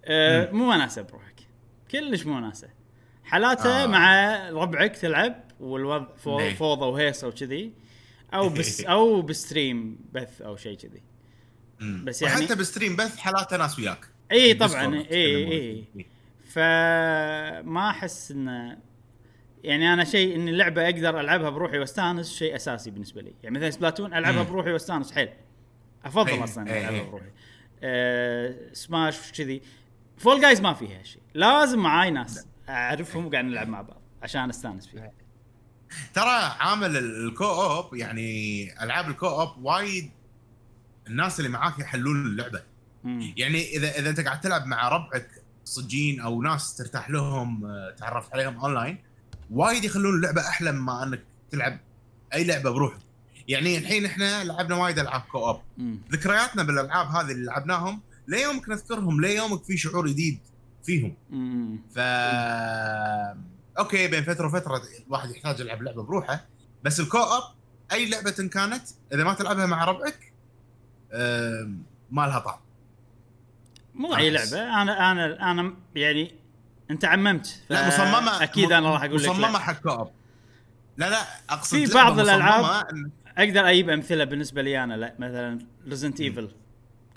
أه 0.08 0.50
مو 0.50 0.70
وناسه 0.70 1.02
بروحك 1.02 1.34
كلش 1.90 2.26
مو 2.26 2.36
وناسه 2.36 2.68
حالاته 3.24 3.84
آه. 3.84 3.86
مع 3.86 4.38
ربعك 4.50 4.96
تلعب 4.96 5.44
والوضع 5.60 6.06
فو- 6.16 6.40
إيه. 6.40 6.54
فوضى 6.54 6.84
وهيصة 6.86 7.28
وكذي 7.28 7.72
أو 8.34 8.48
بس 8.58 8.80
أو 8.80 9.22
ب 9.22 9.33
stream 9.33 9.98
بث 10.12 10.40
أو 10.42 10.56
شيء 10.56 10.76
كذي. 10.76 11.02
بس 12.04 12.22
يعني- 12.22 12.40
وحتى 12.44 12.54
ب 12.54 12.60
stream 12.60 12.96
بث 12.96 13.16
حالاته 13.18 13.56
ناس 13.56 13.78
وياك 13.78 13.98
اي 14.32 14.54
بال 14.54 14.61
Discord 14.61 14.84
طبعا 14.84 15.04
اي 15.10 15.52
اي 15.52 15.84
فيه. 15.94 16.04
فما 16.50 17.90
أحس 17.90 18.30
انه 18.30 18.78
يعني 19.64 19.92
أنا 19.92 20.04
شيء 20.04 20.36
إن 20.36 20.48
اللعبة 20.48 20.84
أقدر 20.84 21.20
ألعبها 21.20 21.50
بروحي 21.50 21.78
واستانس 21.78 22.34
شيء 22.34 22.56
أساسي 22.56 22.90
بالنسبة 22.90 23.22
لي 23.22 23.32
يعني 23.42 23.56
مثلا 23.58 23.70
Splatoon 23.70 24.14
ألعبها. 24.14 24.42
بروحي 24.42 24.72
واستانس 24.72 25.12
حيل 25.12 25.28
أفضل 26.04 26.28
إيه، 26.30 26.44
أصلا 26.44 26.70
إيه، 26.70 26.80
ألعبها 26.80 27.00
إيه. 27.00 27.08
بروحي 27.10 27.26
أه 27.82 28.54
سماش 28.72 29.32
كذي 29.32 29.62
Fall 30.18 30.40
Guys 30.40 30.60
ما 30.60 30.74
فيها 30.74 31.02
شيء. 31.02 31.22
لازم 31.34 31.78
معاي 31.78 32.10
ناس 32.10 32.46
أعرفهم 32.68 33.26
وقاعد 33.26 33.44
نلعب 33.44 33.68
مع 33.68 33.82
بعض 33.82 34.00
عشان 34.22 34.48
أستأنس 34.50 34.86
فيها. 34.86 35.12
ترى 36.14 36.30
عامل 36.60 36.96
ال- 36.96 37.28
ال 37.28 37.44
co-op 37.44 37.94
يعني 37.94 38.62
ألعاب 38.82 39.08
ال 39.08 39.26
co-op 39.26 39.64
وايد 39.64 40.10
الناس 41.06 41.38
اللي 41.40 41.50
معاك 41.50 41.78
يحلون 41.78 42.26
اللعبة. 42.26 42.62
مم. 43.04 43.34
يعني 43.36 43.76
اذا 43.76 43.98
إذا 43.98 44.10
أنت 44.10 44.20
قاعد 44.20 44.40
تلعب 44.40 44.66
مع 44.66 44.88
ربعك 44.88 45.28
صجين 45.64 46.20
أو 46.20 46.42
ناس 46.42 46.76
ترتاح 46.76 47.10
لهم 47.10 47.64
آه، 47.66 47.94
تعرفت 47.98 48.32
عليهم 48.32 48.56
أونلاين 48.60 48.98
وايد 49.50 49.84
يخلون 49.84 50.14
اللعبة 50.14 50.48
أحلى 50.48 50.72
مما 50.72 51.02
أنك 51.02 51.22
تلعب 51.50 51.78
أي 52.34 52.44
لعبة 52.44 52.70
بروحك. 52.70 52.98
يعني 53.48 53.78
الحين 53.78 54.04
إحنا 54.06 54.44
لعبنا 54.44 54.76
وايد 54.76 54.98
ألعاب 54.98 55.20
co-op. 55.20 55.60
ذكرياتنا 56.12 56.62
بالألعاب 56.62 57.06
هذه 57.06 57.30
اللي 57.32 57.44
لعبناهم 57.46 58.00
ليومك 58.28 58.68
نذكرهم 58.68 59.20
ليومك 59.20 59.64
في 59.64 59.76
شعور 59.76 60.08
جديد 60.08 60.38
فيهم. 60.84 61.16
ف 61.94 61.98
okay 63.78 64.08
بين 64.08 64.22
فترة 64.24 64.46
وفترة 64.46 64.82
الواحد 65.06 65.30
يحتاج 65.30 65.60
يلعب 65.60 65.82
لعبة 65.82 66.02
بروحه 66.02 66.46
بس 66.84 67.00
ال 67.00 67.18
co-op 67.18 67.42
أي 67.92 68.10
لعبة 68.10 68.34
إن 68.40 68.48
كانت 68.48 68.82
إذا 69.12 69.24
ما 69.24 69.34
تلعبها 69.34 69.66
مع 69.66 69.84
ربعك 69.84 70.32
ما 72.10 72.22
لها 72.26 72.38
طعم 72.38 72.58
مو 73.94 74.16
أي. 74.16 74.30
لعبة 74.30 74.82
أنا 74.82 75.12
أنا 75.12 75.50
أنا 75.50 75.74
يعني 75.94 76.34
أنت 76.90 77.04
عممت 77.04 77.60
لا 77.70 77.88
مصممه 77.88 78.42
أكيد 78.42 78.72
أنا 78.72 78.90
راح 78.92 79.02
أقول 79.02 79.22
لك. 79.22 79.28
مصممة 79.28 79.58
حق 79.58 79.80
co-op 79.82 80.10
لا 80.96 81.10
لا 81.10 81.22
أقصد 81.50 81.76
في 81.84 81.94
بعض 81.94 82.20
إن- 82.26 83.08
أقدر 83.38 83.70
أجيب 83.70 83.90
أمثلة 83.90 84.24
بالنسبة 84.24 84.62
لي 84.62 84.84
أنا 84.84 84.94
لا 84.94 85.14
مثلا 85.18 85.58
Resident 85.88 86.20
Evil 86.20 86.50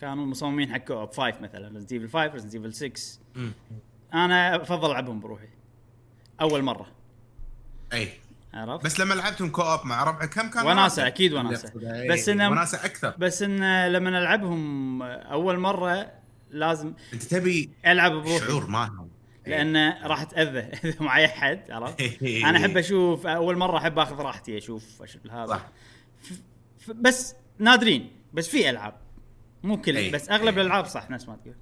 كانوا 0.02 0.26
مصممين 0.26 0.74
حق 0.74 0.78
co-op 0.78 1.10
5 1.14 1.40
مثلا 1.42 1.68
Resident 1.68 1.92
Evil 1.92 2.10
5 2.10 2.34
Resident 2.34 2.56
Evil 2.56 2.74
6 2.74 3.20
مم. 3.36 3.52
أنا 4.14 4.56
أفضل 4.62 4.92
ألعبهم 4.92 5.20
بروحي. 5.20 5.48
أول 6.42 6.62
مرة. 6.62 6.88
أي. 7.94 8.10
عرفت؟ 8.54 8.86
بس 8.86 9.00
لما 9.00 9.14
لعبتم 9.14 9.50
co-op 9.50 9.86
مع 9.86 10.04
ربعك 10.04 10.30
كم 10.30 10.50
كان 10.50 10.66
وناسة. 10.68 11.08
أقصده، 11.08 12.02
إي، 12.02 12.08
بس 12.10 12.30
إنه- 12.30 12.34
وناسة 12.34 12.86
أكثر. 12.86 13.14
بس 13.18 13.42
إن 13.42 13.88
لما 13.92 14.10
نلعبهم 14.10 15.02
أول 15.04 15.60
مرة 15.60 16.12
لازم 16.52 16.94
أنت 17.14 17.24
تبي 17.24 17.70
ألعب 17.88 18.12
بروحي. 18.12 18.40
شعور 18.40 18.68
مالهم 18.68 19.10
إي. 19.48 19.52
لأن 19.52 19.94
راح 20.04 20.22
اتاذى 20.22 20.60
إذا 20.90 20.96
معي 21.04 21.26
أحد 21.26 21.72
عرفت؟ 21.72 22.24
أنا 22.24 22.58
أحب 22.58 22.78
أشوف 22.78 23.28
أول 23.28 23.58
مرة 23.58 23.78
أحب 23.78 24.00
أخذ 24.00 24.16
راحتي 24.16 24.58
أشوف 24.58 25.02
أشوف 25.02 25.28
هذا. 25.32 25.46
صح. 25.48 25.70
بس 26.96 27.36
نادرين. 27.60 28.12
بس 28.34 28.48
في 28.48 28.70
ألعاب. 28.70 28.94
مو 29.64 29.82
كل 29.82 29.98
أي. 29.98 30.10
بس 30.10 30.30
أغلب 30.30 30.56
أي. 30.58 30.62
الألعاب 30.62 30.86
صح 30.86 31.10
نفس 31.10 31.28
ما 31.28 31.36
تقول 31.36 31.56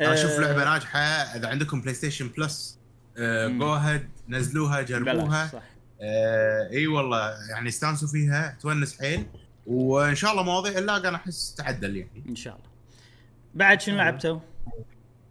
أنا 0.00 0.14
أشوف 0.14 0.30
آه، 0.30 0.40
لعبة 0.40 0.64
ناجحة 0.64 0.98
إذا 0.98 1.48
عندكم 1.48 1.80
PlayStation 1.80 2.28
Plus. 2.28 2.78
go 3.58 3.74
ahead 3.74 4.08
نزلوها 4.28 4.82
جربوها 4.82 5.46
صح 5.52 5.62
آه 6.02 6.68
إي 6.70 6.86
والله 6.86 7.34
يعني 7.50 7.68
استانسوا 7.68 8.08
فيها 8.08 8.58
تونس 8.60 8.98
حيل 8.98 9.26
وإن 9.66 10.14
شاء 10.14 10.32
الله 10.32 10.42
مواضيع 10.42 10.78
ال 10.78 10.85
lag 10.85 11.06
أنا 11.06 11.16
أحس 11.16 11.54
تعدل 11.58 11.96
يعني 11.96 12.22
إن 12.28 12.36
شاء 12.36 12.54
الله 12.56 12.66
بعد 13.54 13.80
شنو 13.80 13.96
لعبتوا؟ 13.96 14.40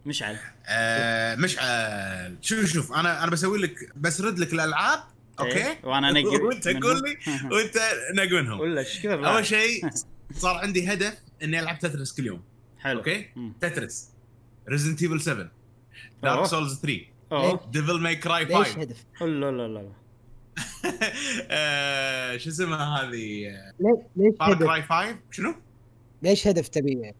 مشعل 0.06 0.36
آه 0.66 1.34
مش 1.34 1.56
آه 1.60 2.32
شوف 2.40 2.64
شوف 2.66 2.92
أنا 2.92 3.22
أنا 3.22 3.30
بسوي 3.30 3.58
لك 3.58 3.92
بسرد 3.96 4.38
لك 4.38 4.52
الألعاب 4.52 5.00
okay 5.40 5.66
إيه، 5.66 5.78
وأنا 5.84 6.08
انقي 6.10 6.36
وأنت. 6.46 6.68
قول 6.68 7.02
لي 7.02 7.18
وأنت 7.52 7.76
نق 8.14 8.32
منهم 8.40 8.60
ولا 8.60 8.80
إيش. 8.80 9.06
أول 9.06 9.46
شيء 9.46 9.84
صار 10.34 10.54
عندي 10.56 10.92
هدف 10.92 11.18
إني 11.42 11.60
ألعب 11.60 11.78
Tetris 11.78 12.12
كل 12.16 12.26
يوم. 12.26 12.42
حلو. 12.78 12.98
okay؟ 12.98 13.28
مم. 13.36 13.52
Tetris. 13.60 14.08
Resident 14.68 15.02
Evil 15.02 15.20
7 15.20 15.42
أوه. 15.42 15.50
Dark 16.22 16.46
Souls 16.46 16.78
3 16.80 17.00
اوه 17.32 17.70
Devil 17.72 18.00
May 18.00 18.16
Cry 18.16 18.44
ليش 18.44 18.54
5 18.56 18.80
هدف؟ 18.80 19.04
لا 19.20 19.50
لا 19.50 19.68
لا 19.68 19.92
آه، 21.50 22.36
شو 22.36 22.50
اسمها 22.50 23.00
هذه؟ 23.00 23.10
ليش 23.80 23.98
ليش 24.16 24.34
Far 24.38 24.52
هدف؟ 24.52 24.62
Cry 24.62 24.82
5 24.82 25.16
شنو؟ 25.30 25.54
ليش 26.22 26.46
هدف 26.46 26.68
تبي؟ 26.68 27.12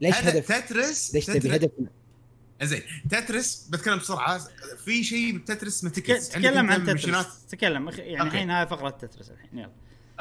ليش 0.00 0.14
هدف؟ 0.16 0.52
Tetris 0.52 1.14
ليش 1.14 1.26
تبي 1.26 1.38
Tetris- 1.40 1.52
هدف؟ 1.54 1.70
زين 2.62 2.82
Tetris 3.10 3.68
بتكلم 3.70 3.98
بسرعة. 3.98 4.40
في 4.84 5.04
شيء 5.04 5.36
ب 5.38 5.43
Tetris 5.43 5.76
اسمه 5.78 5.90
tickets 5.90 6.28
تكلم 6.28 6.70
عن 6.70 6.84
Tetris. 6.84 7.46
تكلم 7.46 7.88
يعني. 7.88 8.22
الحين 8.22 8.50
هاي 8.50 8.66
فقرة 8.66 8.90
Tetris 8.90 9.30
الحين. 9.30 9.58
يلا. 9.58 9.70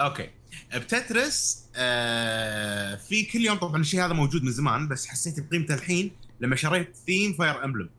okay. 0.05 0.29
ب 0.75 0.88
Tetris 0.88 1.63
آه 1.75 2.96
في 2.96 3.24
كل 3.24 3.39
يوم 3.41 3.58
طبعا 3.58 3.81
الشيء 3.81 4.05
هذا 4.05 4.13
موجود 4.13 4.43
من 4.43 4.51
زمان 4.51 4.88
بس 4.88 5.08
حسيت 5.08 5.39
بقيمته 5.39 5.74
الحين 5.74 6.12
لما 6.39 6.55
شريت 6.55 6.96
theme 7.05 7.33
Fire 7.33 7.63
Emblem. 7.65 7.89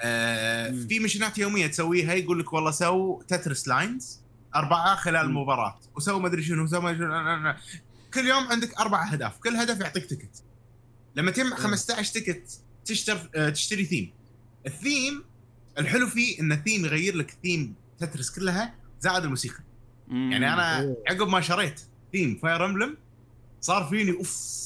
آه 0.00 0.70
مم. 0.70 0.86
في 0.88 0.98
مشينات 1.00 1.38
يومية 1.38 1.66
تسويها 1.66 2.14
يقول 2.14 2.40
لك 2.40 2.52
والله 2.52 2.70
سو 2.70 3.22
Tetris 3.22 3.68
lines 3.68 4.20
أربعة 4.54 4.96
خلال. 4.96 5.16
المباراه 5.26 5.78
وسوي 5.96 6.20
ما 6.20 6.26
أدري 6.26 6.42
شنو 6.42 6.66
سوي 6.66 6.80
ما 6.80 6.94
شنو 6.98 7.54
كل 8.14 8.26
يوم 8.26 8.46
عندك 8.46 8.74
أربع 8.80 9.12
أهداف 9.12 9.38
كل 9.38 9.56
هدف 9.56 9.80
يعطيك 9.80 10.06
ticket 10.06 10.42
لما 11.16 11.30
تجمع 11.30 11.56
15 11.56 12.14
ticket 12.14 12.60
تشتر 12.84 13.30
آه، 13.34 13.48
تشتري 13.48 13.84
theme. 13.84 14.12
ال 14.66 14.76
theme 14.76 15.24
الحلو 15.78 16.06
فيه 16.06 16.40
إن 16.40 16.52
الثيم 16.52 16.84
يغير 16.84 17.16
لك 17.16 17.36
theme 17.42 17.74
Tetris 17.98 18.30
كلها 18.30 18.74
زائد 19.00 19.24
الموسيقى. 19.24 19.58
مم. 20.08 20.32
يعني 20.32 20.52
أنا. 20.52 20.94
عقب 21.10 21.28
ما 21.28 21.40
شريت 21.40 21.80
theme 22.12 22.38
Fire 22.42 22.64
Emblem 22.64 22.96
صار 23.60 23.84
فيني 23.84 24.10
أوف 24.16 24.62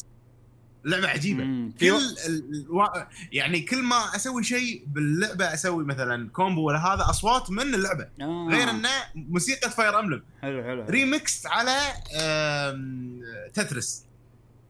لعبة 0.85 1.09
عجيبة 1.09 1.45
مم. 1.45 1.73
كل 1.81 1.87
ال... 2.27 2.65
الوا- 2.67 3.07
يعني 3.33 3.61
كل 3.61 3.83
ما 3.83 3.97
أسوي 4.17 4.45
شيء 4.45 4.85
باللعبة 4.87 5.55
أسوي 5.55 5.85
مثلا 5.85 6.29
combo 6.31 6.61
ولا 6.63 6.79
هذا 6.95 7.11
أصوات 7.11 7.51
من 7.51 7.75
اللعبة 7.75 8.09
آه. 8.21 8.49
غير 8.51 8.71
إنه 8.71 8.89
موسيقى 9.15 9.71
Fire 9.71 9.99
Emblem 9.99 10.23
حلو 10.43 10.63
حلو 10.63 10.83
حلو. 10.83 10.91
ريمكس 10.91 11.47
على 11.47 11.79
آم، 12.21 13.21
Tetris 13.55 14.05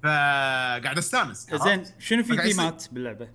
فقاعد 0.02 0.98
أستانس 0.98 1.46
زين 1.64 1.84
شنو 1.98 2.22
في 2.24 2.36
ثيمات 2.36 2.84
باللعبة؟ 2.92 3.28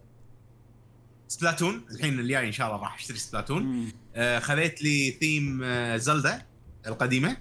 Splatoon 1.28 1.86
الحين 1.92 2.20
الجاي 2.20 2.48
إن 2.48 2.52
شاء 2.52 2.68
الله 2.68 2.82
راح 2.82 2.96
أشتري 2.96 3.18
Splatoon. 3.18 3.92
آه 4.16 4.40
خذيت 4.40 4.82
لي 4.84 5.18
ثيم 5.20 5.64
آه 5.64 5.98
Zelda 5.98 6.46
القديمة. 6.88 7.38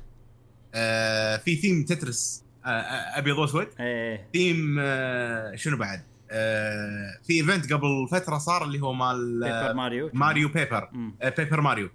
آه 0.74 1.36
في 1.36 1.56
theme 1.56 1.84
Tetris 1.84 2.44
آه 2.64 2.68
آه، 2.68 3.18
أبيض 3.18 3.38
وأسود. 3.38 3.68
إيه 3.80 4.28
ثيم 4.32 4.76
آه 4.80 5.56
شنو 5.56 5.76
بعد؟ 5.76 6.02
آه 6.30 7.18
في 7.26 7.32
event 7.32 7.72
قبل 7.72 8.08
فترة 8.10 8.38
صار 8.38 8.64
اللي 8.64 8.80
هو 8.80 8.92
مال 8.92 9.40
Paper 9.40 9.70
آه 9.70 9.72
Mario 9.72 10.10
Mario 10.12 10.48
Paper 10.48 10.88
مم. 10.92 11.14
آه 11.22 11.28
Paper 11.38 11.60
Mario 11.60 11.90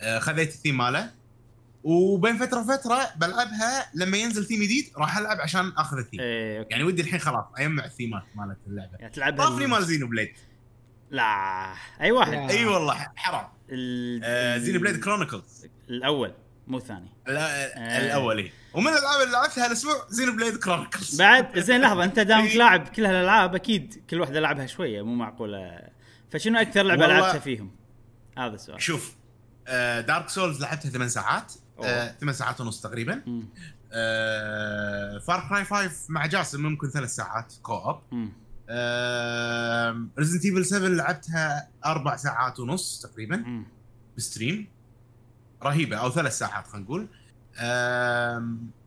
آه 0.00 0.18
خذيت 0.18 0.48
الثيم 0.48 0.76
ماله. 0.76 1.10
وبين 1.84 2.36
فترة 2.38 2.60
وفترة 2.60 2.98
بلعبها 3.16 3.90
لما 3.94 4.16
ينزل 4.16 4.44
ثيم 4.44 4.62
جديد 4.62 4.90
راح 4.98 5.18
ألعب 5.18 5.40
عشان 5.40 5.72
أخذ 5.76 5.98
ال 5.98 6.01
theme. 6.01 6.20
Okay. 6.20 6.68
يعني 6.70 6.84
ودي 6.84 7.02
الحين 7.02 7.18
خلاص 7.18 7.44
أجمع 7.58 7.84
الثيمات 7.84 8.22
مالت 8.34 8.58
اللعبة. 8.66 8.96
يعني 8.98 9.12
تلعبها 9.12 9.46
طافني 9.46 9.64
ال- 9.64 9.70
مال 9.70 9.84
Xenoblade 9.84 10.32
لا 11.10 11.72
أي 12.00 12.10
واحد. 12.12 12.32
إي 12.50 12.64
والله 12.64 12.94
حرام. 13.16 13.48
ال... 13.70 14.20
آه 14.24 14.58
Xenoblade 14.58 15.04
Chronicles 15.04 15.66
الأول. 15.88 16.32
مو 16.66 16.78
الثاني 16.78 17.08
لا 17.26 17.64
آه. 17.76 18.06
الأول 18.06 18.38
إيه. 18.38 18.52
ومن 18.74 18.88
الألعاب 18.88 19.20
اللي 19.20 19.32
لعبتها 19.32 19.66
الأسبوع 19.66 20.06
Xenoblade 20.08 20.56
Chronicles 20.56 21.18
بعد 21.22 21.58
زين 21.58 21.80
لحظة 21.80 22.04
أنت 22.04 22.20
دامك 22.20 22.48
إيه. 22.50 22.58
لاعب 22.58 22.88
كل 22.88 23.06
هالألعاب 23.06 23.54
أكيد 23.54 24.02
كل 24.10 24.20
واحدة 24.20 24.40
لعبها 24.40 24.66
شوية 24.66 25.02
مو 25.02 25.14
معقولة 25.14 25.80
فشنو 26.30 26.58
أكثر 26.58 26.82
لعبة 26.82 27.06
لعبتها 27.06 27.38
فيهم؟ 27.38 27.70
هذا 28.38 28.54
السؤال 28.54 28.82
شوف 28.82 29.14
آه 29.68 30.00
Dark 30.00 30.28
Souls 30.28 30.60
لعبتها 30.60 30.90
ثمان 30.90 31.08
ساعات. 31.08 31.52
آه 31.84 32.14
ثمان 32.20 32.34
ساعات 32.34 32.60
ونص 32.60 32.80
تقريبا. 32.80 33.22
آه 33.92 35.18
Far 35.18 35.46
Cry 35.48 35.64
5 35.64 35.90
مع 36.08 36.26
جاسم 36.26 36.62
ممكن 36.62 36.90
ثلاث 36.90 37.14
ساعات 37.14 37.52
co. 37.62 37.98
آه 38.68 40.06
Resident 40.18 40.44
Evil 40.44 40.64
7 40.64 40.88
لعبتها 40.88 41.68
أربع 41.86 42.16
ساعات 42.16 42.60
ونص 42.60 43.00
تقريبا 43.02 43.36
مم. 43.36 43.66
ب 44.16 44.23
stream 44.23 44.68
رهيبة 45.64 45.96
أو 45.96 46.10
ثلاث 46.10 46.38
ساعات 46.38 46.66
خلينا 46.66 46.84
نقول. 46.86 47.08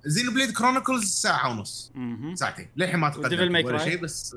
Xenoblade 0.05 0.51
Chronicles 0.51 1.03
ساعة 1.03 1.49
ونص. 1.49 1.93
ساعتين. 2.33 2.67
للحين 2.75 2.99
ما 2.99 3.09
تقدم 3.09 3.65
ولا؟ 3.65 3.77
شيء 3.77 4.01
بس 4.01 4.35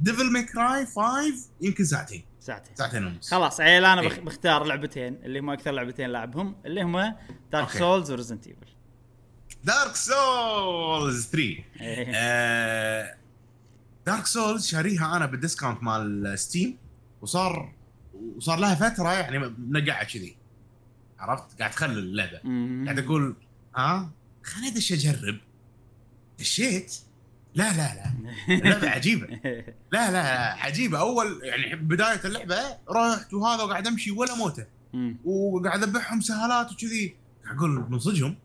Devil 0.00 0.32
May 0.32 0.42
Cry 0.42 0.86
5 0.86 1.48
يمكن 1.60 1.84
ساعتين. 1.84 2.24
ساعتين. 2.40 2.76
ساعتين 2.76 3.06
ونص. 3.06 3.30
خلاص 3.30 3.60
عيل 3.60 3.84
أنا 3.84 4.00
إيه. 4.00 4.20
بختار 4.20 4.64
لعبتين 4.64 5.18
اللي 5.24 5.40
هم 5.40 5.50
أكثر 5.50 5.70
لعبتين 5.70 6.10
لعبهم 6.10 6.56
اللي 6.66 6.82
هم 6.82 7.00
Dark 7.52 7.66
okay. 7.66 7.78
Souls 7.78 8.10
و 8.10 8.14
Resident 8.14 8.46
Evil 8.46 8.66
Dark 9.64 9.96
Souls 9.96 11.26
3 11.26 11.64
آه، 11.80 13.14
دارك 14.06 14.26
سولز 14.26 14.66
شاريها 14.66 15.16
أنا 15.16 15.26
بال 15.26 15.37
discount 15.37 15.82
مال 15.82 16.38
Steam 16.38 16.78
وصار 17.20 17.72
وصار 18.36 18.58
لها 18.58 18.74
فترة 18.74 19.12
يعني 19.12 19.38
منقعه 19.38 20.04
كذي. 20.04 20.36
عرفت؟ 21.22 21.58
قاعد 21.58 21.70
تخلل 21.70 21.98
اللعبة. 21.98 22.38
قاعد 22.84 22.98
أقول 22.98 23.36
ها 23.76 24.10
خليني 24.42 24.68
أدش 24.68 24.92
أجرب. 24.92 25.38
دشيت. 26.38 26.96
لا 27.54 27.72
لا 27.72 27.94
لا. 27.94 28.12
اللعبة 28.54 28.88
عجيبة. 28.96 29.26
لا 29.92 30.10
لا 30.10 30.22
عجيبة. 30.54 30.98
أول 30.98 31.40
يعني 31.42 31.76
بداية 31.76 32.20
اللعبة 32.24 32.56
رحت 32.90 33.34
وهذا 33.34 33.62
وقاعد 33.62 33.86
أمشي 33.86 34.10
ولا 34.10 34.34
موتة. 34.34 34.66
وقاعد 35.24 35.82
اذبحهم 35.82 36.20
سهالات 36.20 36.72
وكذي. 36.72 37.16
أقول 37.46 37.70
من 37.90 37.98
صدقهم 37.98 38.36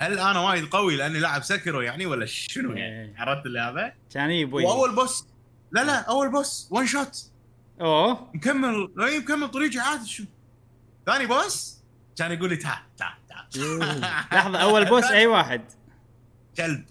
هل 0.00 0.18
أنا 0.18 0.40
وايد 0.40 0.64
قوي 0.64 0.96
لأني 0.96 1.18
لاعب 1.18 1.42
سكرو 1.42 1.80
يعني 1.80 2.06
ولا 2.06 2.26
شنو 2.26 2.72
يعني؟ 2.72 3.08
إيه. 3.08 3.14
عرفت 3.16 3.46
اللي 3.46 3.60
هذا 3.60 3.92
كان 4.14 4.30
يبوي. 4.30 4.64
وأول 4.64 4.94
بوس. 4.94 5.26
لا 5.72 5.84
لا 5.84 5.98
أول 6.00 6.32
boss. 6.32 6.68
One 6.70 6.86
shot 6.86 7.24
أوه. 7.80 8.30
مكمل. 8.34 8.88
اي 9.00 9.18
مكمل 9.18 9.48
طريقي 9.48 9.78
عادي. 9.78 10.08
شو 10.08 10.24
ثاني 11.06 11.26
boss. 11.26 11.79
كان 12.20 12.32
يقول 12.32 12.50
لي 12.50 12.56
تعال 12.56 12.78
تعال 12.96 13.14
تعال 13.28 14.00
لحظة 14.32 14.58
أول 14.62 14.84
boss 14.84 15.04
أي 15.04 15.26
واحد؟ 15.26 15.62
كلب. 16.56 16.84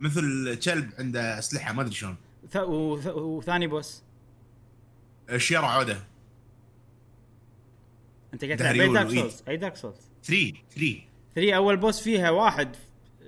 مثل 0.00 0.54
كلب 0.64 0.90
عنده 0.98 1.38
أسلحة 1.38 1.72
ما 1.72 1.82
أدري 1.82 1.94
شلون. 1.94 2.16
ث... 2.50 2.56
وث... 2.56 3.06
وثاني 3.06 3.66
boss 3.66 4.02
الشيرة 5.30 5.66
عودة. 5.66 5.98
أنت 8.34 8.44
قاعد 8.44 8.56
تلعب 8.56 8.72
أي 8.72 8.78
داريول 8.78 8.94
Dark 8.94 9.06
وإيد. 9.08 9.20
Souls 9.20 9.42
أي 9.48 9.56
Dark 9.56 9.76
Souls 9.76 9.96
3 10.24 10.52
3 10.74 10.96
3 11.34 11.52
أول 11.56 11.76
boss 11.76 12.00
فيها 12.00 12.30
واحد 12.30 12.76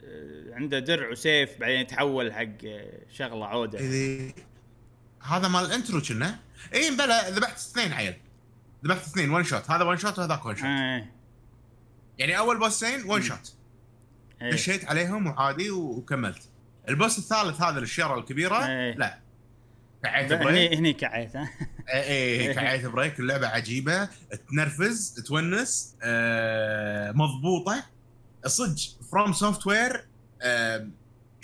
آه، 0.04 0.54
عنده 0.54 0.78
درع 0.78 1.08
وسيف 1.10 1.58
بعدين 1.60 1.80
يتحول 1.80 2.32
حق 2.32 2.46
آه، 2.64 3.00
شغلة 3.12 3.46
عودة. 3.46 3.78
إذا- 3.78 4.32
هذا 5.26 5.48
مال 5.48 5.64
ال 5.64 5.70
intro 5.70 6.00
كنا. 6.00 6.38
اي 6.74 6.90
بلا 6.90 7.30
ذبحت 7.30 7.56
اثنين 7.56 7.92
عيل. 7.92 8.14
ذبحت 8.84 9.06
اثنين 9.06 9.30
one 9.30 9.44
shot 9.44 9.70
هذا 9.70 9.84
one 9.84 9.96
shot 9.96 10.18
وهذاك 10.18 10.46
one 10.46 10.56
shot 10.56 10.64
إيه. 10.64 11.12
يعني 12.18 12.38
أول 12.38 12.58
بوسين 12.58 13.10
one 13.10 13.22
shot 13.22 13.54
إيه. 14.42 14.50
دشيت 14.50 14.84
عليهم 14.84 15.26
وعادي 15.26 15.70
وكملت. 15.70 16.42
ال 16.88 16.94
boss 16.94 17.18
الثالث 17.18 17.62
هذا 17.62 17.78
الشيره 17.78 18.18
الكبيرة؟ 18.18 18.66
إيه. 18.66 18.94
لا. 18.96 19.20
كعيت 20.02 20.32
هني 20.32 20.44
break. 20.44 20.72
هني 20.72 20.92
كعيت 20.92 21.36
ها؟ 21.36 21.50
اي 21.88 22.48
اي 22.48 22.54
كعيت 22.54 22.86
break. 22.86 23.20
اللعبة 23.20 23.46
عجيبة. 23.46 24.08
تنرفز 24.50 25.14
تونس 25.26 25.96
آه 26.02 27.12
مضبوطة. 27.12 27.82
صدق 28.46 28.78
FromSoftware 29.12 30.06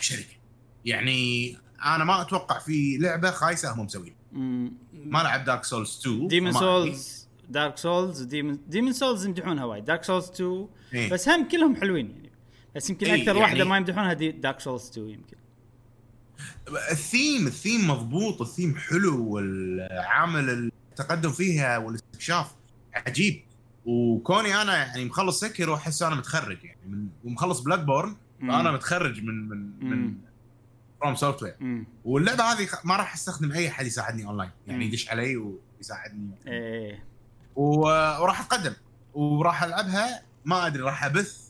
شركة. 0.01 0.37
يعني 0.85 1.57
أنا 1.85 2.05
ما 2.05 2.23
أتوقع 2.23 2.59
في 2.59 2.99
لعبة 2.99 3.31
خايسة 3.31 3.73
هم 3.73 3.81
مسوين 3.85 4.17
ما 4.93 5.19
لعب 5.19 5.45
Dark 5.45 5.65
Souls 5.65 5.99
2 6.01 6.29
Demon's 6.29 6.53
Souls 6.53 7.26
Dark 7.51 7.79
Souls 7.79 8.23
Demon's 8.23 8.61
Demon's 8.69 8.93
Souls 8.93 9.27
يمدحونها 9.27 9.65
وايد. 9.65 9.85
Dark 9.85 10.05
Souls 10.05 10.25
2 10.25 10.51
أدري. 10.51 10.69
إيه. 10.95 11.11
بس 11.11 11.29
هم 11.29 11.49
كلهم 11.49 11.77
حلوين 11.77 12.11
يعني. 12.11 12.31
بس 12.77 12.91
يمكن 12.91 13.07
إيه، 13.07 13.15
أكثر 13.15 13.27
يعني- 13.27 13.41
واحدة 13.41 13.65
ما 13.65 13.77
يمدحونها 13.77 14.13
دي 14.13 14.31
Dark 14.33 14.61
Souls 14.61 14.89
2 14.91 15.09
يمكن. 15.11 15.37
ال 16.91 17.00
theme 17.00 17.47
ال 17.47 17.54
theme 17.54 17.91
مضبوط 17.91 18.41
الثيم 18.41 18.75
حلو 18.77 19.29
والعامل 19.29 20.71
التقدم 20.91 21.31
فيها 21.33 21.79
والاستكشاف 21.79 22.55
عجيب. 22.95 23.43
وكوني 23.87 24.63
أنا 24.63 24.77
يعني 24.77 25.05
مخلص 25.05 25.41
Sekiro 25.41 25.71
واحس 25.71 26.03
أنا 26.03 26.15
متخرج 26.15 26.65
يعني. 26.65 26.79
من 26.87 27.09
ومخلص 27.25 27.61
Bloodborne 27.61 28.17
فأنا 28.41 28.73
متخرج 28.73 29.23
من 29.25 29.49
من 29.49 29.59
من 29.81 29.97
مم. 29.97 30.19
FromSoftware 31.01 31.85
واللعبة 32.05 32.43
هذه 32.45 32.69
ما 32.85 32.97
راح 32.97 33.15
أستخدم 33.15 33.53
أي 33.53 33.69
أحد 33.69 33.87
يساعدني 33.87 34.27
اونلاين 34.27 34.51
يعني. 34.67 34.85
يدش 34.85 35.09
علي 35.09 35.37
ويساعدني. 35.37 36.31
إيه. 36.47 37.05
وراح 37.57 38.41
اتقدم 38.41 38.75
وراح 39.15 39.63
ألعبها 39.63 40.23
ما 40.45 40.67
أدري 40.67 40.83
راح 40.83 41.05
أبث 41.05 41.47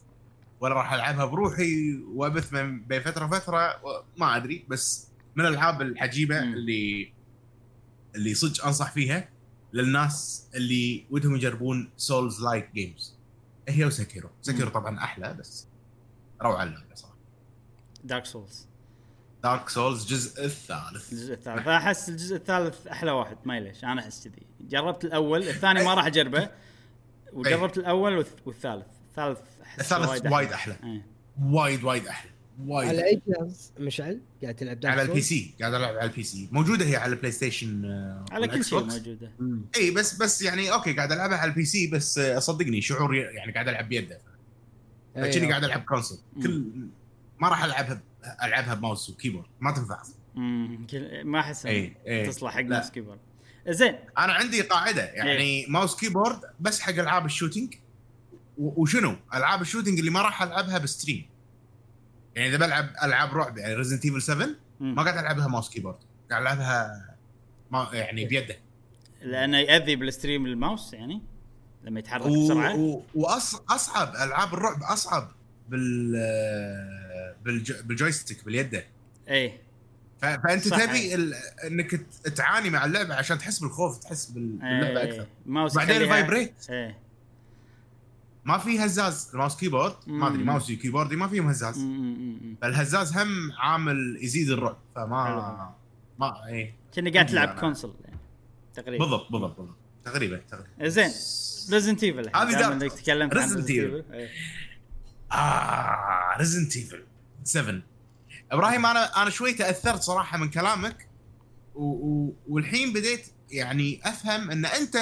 ولا 0.60 0.74
راح 0.74 0.92
ألعبها 0.92 1.24
بروحي 1.24 1.94
وأبث 2.14 2.52
من 2.52 2.82
بين 2.84 3.02
فترة 3.02 3.24
وفترة 3.26 3.84
و- 3.84 4.02
ما 4.16 4.36
أدري. 4.36 4.64
بس 4.68 5.08
من 5.36 5.46
الألعاب 5.46 5.82
العجيبة. 5.82 6.38
اللي 6.42 7.12
اللي 8.14 8.34
صدق 8.34 8.66
أنصح 8.66 8.92
فيها 8.92 9.28
للناس 9.72 10.46
اللي 10.54 11.06
ودهم 11.10 11.36
يجربون 11.36 11.90
souls-like 11.96 12.70
games 12.74 13.14
هي 13.68 13.84
و 13.84 13.90
Sekiro. 13.90 14.30
Sekiro. 14.42 14.70
طبعا 14.70 14.98
أحلى 14.98 15.34
بس 15.34 15.66
روعة 16.42 16.62
اللعبة 16.62 16.94
صراحة. 16.94 17.16
Dark 18.04 18.26
Souls 18.26 18.66
Dark 19.46 19.68
Souls 19.68 20.02
الجزء 20.02 20.44
الثالث 20.44 21.12
الجزء 21.12 21.34
الثالث. 21.34 21.58
أنا 21.58 21.76
احس 21.76 22.08
الجزء 22.08 22.36
الثالث 22.36 22.86
أحلى 22.86 23.10
واحد 23.10 23.36
ما 23.44 23.60
ليش 23.60 23.84
أنا 23.84 24.00
أحس 24.00 24.24
كذي. 24.28 24.42
جربت 24.60 25.04
الأول 25.04 25.42
الثاني 25.48 25.84
ما 25.84 25.94
راح 25.94 26.06
أجربه. 26.06 26.48
وجربت 27.32 27.78
الأول 27.78 28.24
والث- 28.24 28.46
والثالث. 28.46 28.86
الثالث 29.10 29.38
احس 29.62 29.92
الثالث 29.92 30.32
وايد 30.32 30.52
أحلى. 30.52 30.76
إيه. 30.84 31.06
وايد 31.42 31.84
وايد 31.84 32.06
أحلى. 32.06 32.30
وايد. 32.66 32.88
على 32.88 33.04
أي 33.06 33.22
جهاز؟ 33.28 33.72
مشعل؟ 33.78 34.20
قاعد 34.42 34.54
تلعب 34.54 34.78
على 34.84 35.02
ال 35.02 35.08
P؟ 35.08 35.20
C 35.20 35.54
قاعد 35.60 35.74
ألعب 35.74 35.96
على 35.96 36.10
ال 36.10 36.22
PC 36.22 36.48
موجودة 36.52 36.84
هي 36.84 36.96
على 36.96 37.12
ال 37.12 37.32
PlayStation 37.32 37.84
آه، 37.84 38.24
على 38.30 38.48
كل 38.48 38.64
شيء. 38.64 38.78
موجودة. 38.80 39.32
اي 39.76 39.90
بس 39.90 40.16
بس 40.16 40.42
يعني 40.42 40.72
okay 40.72 40.92
قاعد 40.92 41.12
ألعبها 41.12 41.36
على 41.38 41.50
ال 41.50 41.64
PC 41.64 41.86
بس 41.86 42.18
آه، 42.18 42.38
صدقني 42.38 42.80
شعور 42.80 43.14
يعني 43.14 43.52
قاعد 43.52 43.68
ألعب 43.68 43.88
بيده. 43.88 44.18
أيوة. 45.16 45.28
كأني 45.30 45.50
قاعد 45.50 45.64
ألعب 45.64 45.80
console. 45.82 46.18
كل 46.42 46.64
ما 47.40 47.48
راح 47.48 47.64
ألعبها 47.64 48.00
ألعبها 48.42 48.74
ب 48.74 48.80
mouse 48.80 49.10
و 49.10 49.14
keyboard. 49.14 49.46
ما 49.60 49.70
تنفع 49.72 50.02
امم 50.36 50.86
ما 51.24 51.40
أحس 51.40 51.66
إيه، 51.66 51.96
إيه. 52.06 52.26
تصلح 52.30 52.54
حق. 52.54 52.60
ناس 52.60 52.90
كبار 52.92 53.18
زين. 53.68 53.94
أنا 54.18 54.32
عندي 54.32 54.62
قاعدة. 54.62 55.02
يعني 55.04 55.30
إيه. 55.30 55.70
mouse 55.70 55.96
keyboard 56.00 56.40
بس 56.60 56.80
حق 56.80 56.92
ألعاب 56.92 57.26
ال 57.26 57.31
shooting. 57.31 57.74
وشنو؟ 58.58 59.16
ألعاب 59.34 59.60
ال 59.60 59.65
shooting 59.65 59.98
اللي 59.98 60.10
ما 60.10 60.22
راح 60.22 60.42
ألعبها 60.42 60.78
ب 60.78 60.84
stream. 60.84 61.26
يعني 62.34 62.48
إذا 62.48 62.56
بلعب 62.66 62.88
ألعاب 63.02 63.34
رعب 63.36 63.58
يعني 63.58 63.74
Resident 63.74 64.04
Evil 64.04 64.22
7 64.22 64.48
مم. 64.80 64.94
ما 64.94 65.02
قاعد 65.02 65.18
ألعبها 65.18 65.46
mouse 65.48 65.70
keyboard. 65.70 65.96
قاعد 66.30 66.42
ألعبها 66.42 66.90
ما 67.70 67.88
يعني 67.92 68.24
بيده. 68.24 68.56
لأنه 69.22 69.58
ياذي 69.58 69.96
بال 69.96 70.09
stream 70.09 70.46
ال 70.46 70.54
mouse 70.54 70.92
يعني 70.92 71.22
لما 71.84 71.98
يتحرك 72.00 72.26
و- 72.26 72.44
بسرعة. 72.44 72.76
و- 72.76 73.02
واصعب 73.14 74.14
ألعاب 74.14 74.54
الرعب 74.54 74.82
أصعب 74.82 75.30
بال. 75.68 76.12
بال 77.84 77.96
joystick 77.96 78.44
باليده 78.44 78.84
إيه 79.28 79.58
ف... 80.20 80.24
فأنت. 80.24 80.68
تبي 80.68 81.14
ال... 81.14 81.34
إنك 81.66 81.94
تعاني 82.36 82.70
مع 82.70 82.84
اللعبة 82.84 83.14
عشان 83.14 83.38
تحس 83.38 83.58
بالخوف 83.58 83.98
تحس 83.98 84.26
بال- 84.26 84.42
باللعبة. 84.58 85.02
أكثر. 85.02 85.26
ماوس 85.46 85.76
بعدين 85.76 85.96
ال 86.02 86.09
vibrate 86.09 86.54
ما 88.44 88.58
في 88.58 88.78
هزاز 88.84 89.30
ال 89.32 89.36
mouse 89.36 89.56
keyboard. 89.56 89.94
ما 90.06 90.26
أدري 90.28 90.38
مم. 90.38 90.46
ماوسي 90.46 90.76
كيبوردي 90.76 91.16
ما 91.16 91.28
فيهم 91.28 91.48
هزاز. 91.48 91.78
فالهزاز 92.62 93.16
هم 93.16 93.52
عامل 93.58 94.18
يزيد 94.20 94.50
الرعب 94.50 94.76
فما. 94.94 95.74
ما 96.18 96.46
إيه 96.46 96.74
كأني 96.94 97.10
قاعد 97.10 97.26
تلعب 97.26 97.48
أنا. 97.48 97.60
console 97.60 97.94
يعني. 98.04 98.16
تقريبا. 98.74 99.04
بالضبط 99.04 99.32
بالضبط 99.32 99.56
بالضبط. 99.56 99.76
تقريبا 100.04 100.40
تقريبا. 100.50 100.88
زين. 100.88 101.10
Resident 101.72 102.04
Evil 102.04 102.30
هذه 102.36 102.52
دار- 102.52 102.72
إنك 102.72 102.92
تكلمت 102.92 103.36
عن 103.36 103.48
Resident 103.48 103.70
آه 105.32 106.36
Resident 106.38 106.76
Evil 106.76 107.04
7 107.44 107.82
إبراهيم 108.52 108.86
أنا 108.86 109.22
أنا 109.22 109.30
شوي 109.30 109.52
تأثرت 109.52 110.02
صراحة 110.02 110.38
من 110.38 110.50
كلامك 110.50 111.08
و... 111.74 111.84
و... 111.84 112.34
والحين 112.48 112.92
بديت 112.92 113.26
يعني 113.50 114.00
أفهم 114.04 114.50
إن 114.50 114.66
أنت 114.66 114.96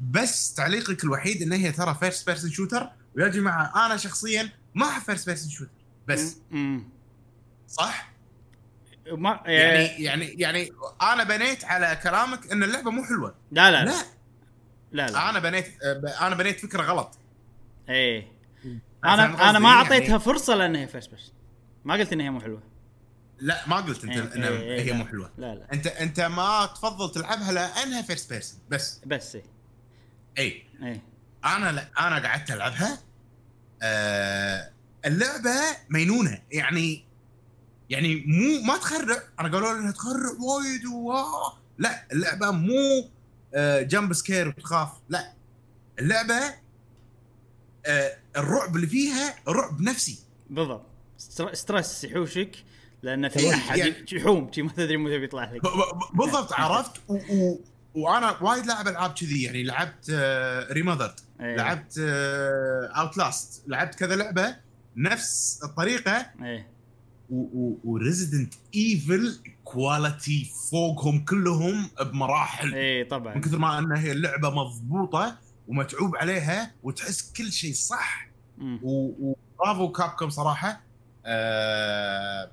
بس 0.00 0.54
تعليقك 0.54 1.04
الوحيد 1.04 1.42
إن 1.42 1.52
هي 1.52 1.72
ترى 1.72 1.96
first 2.00 2.26
person 2.26 2.50
shooter 2.50 2.88
ويا 3.16 3.28
جماعة 3.28 3.86
أنا 3.86 3.96
شخصيا 3.96 4.50
ما 4.74 4.88
أحب 4.88 5.02
first 5.02 5.26
person 5.26 5.50
shooter 5.50 5.70
بس. 6.08 6.36
صح؟ 7.68 8.10
ما 9.12 9.40
يعني 9.46 10.04
يعني 10.04 10.04
يعني 10.04 10.26
يعني 10.26 10.72
أنا 11.02 11.24
بنيت 11.24 11.64
على 11.64 12.00
كلامك 12.02 12.52
إن 12.52 12.62
اللعبة 12.62 12.90
مو 12.90 13.04
حلوة. 13.04 13.34
لا 13.52 13.70
لا. 13.70 13.84
لا. 13.84 13.92
لا 14.92 15.06
لا. 15.06 15.30
أنا 15.30 15.38
بنيت 15.38 15.82
أنا 16.20 16.34
بنيت 16.34 16.60
فكرة 16.60 16.82
غلط. 16.82 17.18
إيه. 17.88 18.39
أنا 19.04 19.50
أنا 19.50 19.58
ما 19.58 19.68
قصدي؟ 19.68 19.84
أعطيتها 19.94 20.08
يعني- 20.08 20.20
فرصة 20.20 20.54
لأن 20.54 20.76
هي 20.76 20.88
first 20.88 21.10
person 21.10 21.34
ما 21.84 21.94
قلت 21.94 22.12
ان 22.12 22.20
هي 22.20 22.30
مو 22.30 22.40
حلوة. 22.40 22.62
لا 23.40 23.68
ما 23.68 23.76
قلت 23.76 24.04
إنت 24.04 24.12
إيه، 24.12 24.34
ان 24.34 24.42
إيه، 24.42 24.60
إيه، 24.60 24.82
هي. 24.82 24.92
مو 24.92 25.04
حلوة. 25.06 25.30
لا 25.38 25.54
لا. 25.54 25.66
انت 25.72 25.86
أنت 25.86 26.20
ما 26.20 26.66
تفضل 26.66 27.12
تلعبها 27.12 27.52
لأنها 27.52 28.02
first 28.02 28.32
person 28.32 28.60
بس. 28.70 29.00
بس 29.06 29.34
إيه. 29.34 29.44
اي 30.38 30.62
إيه. 30.82 31.02
أنا 31.44 31.72
لا 31.72 31.88
أنا 32.06 32.28
قعدت 32.28 32.50
ألعبها. 32.50 32.98
آه 33.82 34.70
اللعبة 35.04 35.50
مينونة. 35.90 36.42
يعني 36.52 37.04
يعني 37.90 38.24
مو 38.26 38.60
ما 38.66 38.76
تخرع. 38.76 39.22
أنا 39.40 39.48
قالوا 39.52 39.72
لي 39.72 39.78
انها 39.78 39.92
تخرع 39.92 40.30
وايد 40.40 40.82
لا 41.78 42.06
اللعبة 42.12 42.50
مو 42.50 43.08
آه 43.54 43.82
jump 43.82 44.12
scare 44.12 44.48
وتخاف. 44.48 44.88
لا. 45.08 45.32
اللعبة 45.98 46.40
آه 47.86 48.16
الرعب 48.36 48.76
اللي 48.76 48.86
فيها 48.86 49.34
رعب 49.48 49.80
نفسي. 49.80 50.18
بالضبط. 50.50 50.86
str- 51.18 51.54
stress 51.54 52.04
يحوشك 52.04 52.50
لأن 53.02 53.28
في 53.28 53.50
أحد 53.54 53.78
يعني- 53.78 53.94
يحوم 54.12 54.50
ما 54.58 54.72
تدري 54.72 54.96
متى 54.96 55.18
بيطلع 55.18 55.52
لك. 55.52 55.60
بالضبط 56.14 56.52
عرفت؟ 56.52 56.92
و 57.08 57.14
و 57.14 57.60
وأنا 57.94 58.42
وايد 58.42 58.66
لاعب 58.66 58.88
ألعاب 58.88 59.10
كذي 59.10 59.42
يعني 59.42 59.62
لعبت 59.62 60.06
آه 60.10 60.72
Remothered 60.72 61.14
إيه. 61.40 61.56
لعبت 61.56 61.98
Outlast 62.96 63.62
لعبت 63.66 63.94
كذا 63.94 64.16
لعبة 64.16 64.56
نفس 64.96 65.60
الطريقة. 65.64 66.26
إيه. 66.42 66.66
و 67.84 67.92
Resident 67.92 68.54
Evil 68.74 69.38
quality 69.64 70.50
فوقهم 70.70 71.24
كلهم 71.24 71.88
بمراحل. 72.00 72.74
إيه 72.74 73.08
طبعا. 73.08 73.34
من 73.34 73.40
كثر 73.40 73.58
ما 73.58 73.78
إنها 73.78 73.98
هي 73.98 74.12
اللعبة 74.12 74.50
مضبوطة 74.50 75.38
ومتعوب 75.70 76.16
عليها 76.16 76.72
وتحس 76.82 77.32
كل 77.32 77.52
شيء 77.52 77.72
صح. 77.74 78.28
وبرافو 78.82 79.92
كابكم 79.92 80.30
صراحة. 80.30 80.80
آه 81.26 82.50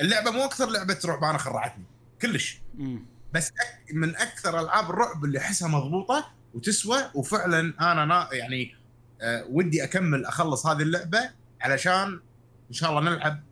اللعبة 0.00 0.30
مو 0.30 0.44
أكثر 0.44 0.70
لعبة 0.70 0.98
رعب 1.04 1.24
أنا 1.24 1.38
خرعتني. 1.38 1.84
كلش. 2.22 2.60
مم. 2.74 3.06
بس 3.34 3.48
أك 3.48 3.94
من 3.94 4.16
أكثر 4.16 4.60
ألعاب 4.60 4.90
الرعب 4.90 5.24
اللي 5.24 5.38
أحسها 5.38 5.68
مضبوطة 5.68 6.30
وتسوى 6.54 6.98
وفعلا 7.14 7.74
أنا 7.92 8.04
نا 8.04 8.28
يعني 8.32 8.74
آه 9.20 9.44
ودي 9.50 9.84
أكمل 9.84 10.24
أخلص 10.26 10.66
هذه 10.66 10.82
اللعبة 10.82 11.30
علشان 11.60 12.20
إن 12.68 12.72
شاء 12.72 12.90
الله 12.90 13.00
نلعب 13.00 13.42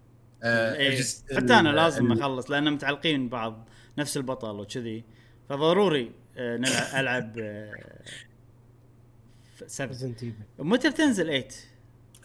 آه 0.42 0.74
إيه. 0.74 1.02
حتى 1.36 1.54
أنا 1.54 1.68
لازم 1.68 2.12
أخلص 2.12 2.50
لأن 2.50 2.72
متعلقين 2.72 3.28
ببعض 3.28 3.68
نفس 3.98 4.16
البطل 4.16 4.60
وكذي. 4.60 5.04
فضروري 5.48 6.12
آه، 6.36 6.56
نلعب 6.56 6.94
ألعب 6.94 7.32
آه، 9.62 9.64
ف- 9.66 9.70
سبعة. 9.70 9.88
Resident 9.88 10.22
Evil 10.22 10.34
متى 10.58 10.90
بتنزل 10.90 11.24
8 11.26 11.48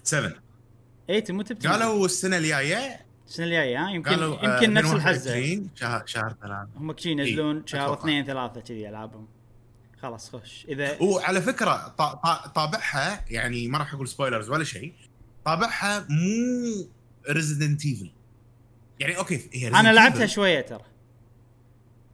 7 0.03 0.33
8 1.07 1.23
متى 1.29 1.53
بتنزل؟ 1.53 1.69
قالوا 1.69 2.05
السنة 2.05 2.37
الجاية. 2.37 3.05
السنة 3.27 3.45
الجاية 3.45 3.85
ها 3.85 3.89
يمكن 3.91 4.09
قالوا 4.09 4.37
آه، 4.37 4.53
يمكن 4.55 4.73
نفس 4.73 4.93
الحزة. 4.93 5.33
2021 5.33 5.69
شهر 5.75 6.05
شهر 6.05 6.35
ثلاثة. 6.41 6.67
هم 6.75 6.91
كذي 6.91 7.11
ينزلون 7.11 7.57
إيه، 7.57 7.65
شهر. 7.65 7.93
اثنين 7.93 8.25
ثلاثة 8.25 8.61
كذي 8.61 8.89
ألعابهم. 8.89 9.27
خلاص 10.01 10.35
خش. 10.35 10.65
اذا 10.69 11.01
وعلى 11.01 11.41
فكرة 11.41 11.87
طا- 11.87 12.15
طا- 12.15 12.47
طابعها 12.47 13.25
يعني 13.29 13.67
ما 13.67 13.77
راح 13.77 13.93
أقول 13.93 14.07
spoilers 14.07 14.49
ولا 14.49 14.63
شيء 14.63 14.93
طابعها 15.45 15.99
مو 16.09 16.87
ريزدنت 17.29 17.85
ايفل 17.85 18.11
يعني 18.99 19.17
أوكي 19.17 19.49
هي 19.53 19.67
أنا 19.67 19.93
لعبتها. 19.93 20.25
شوية 20.25 20.61
ترى. 20.61 20.83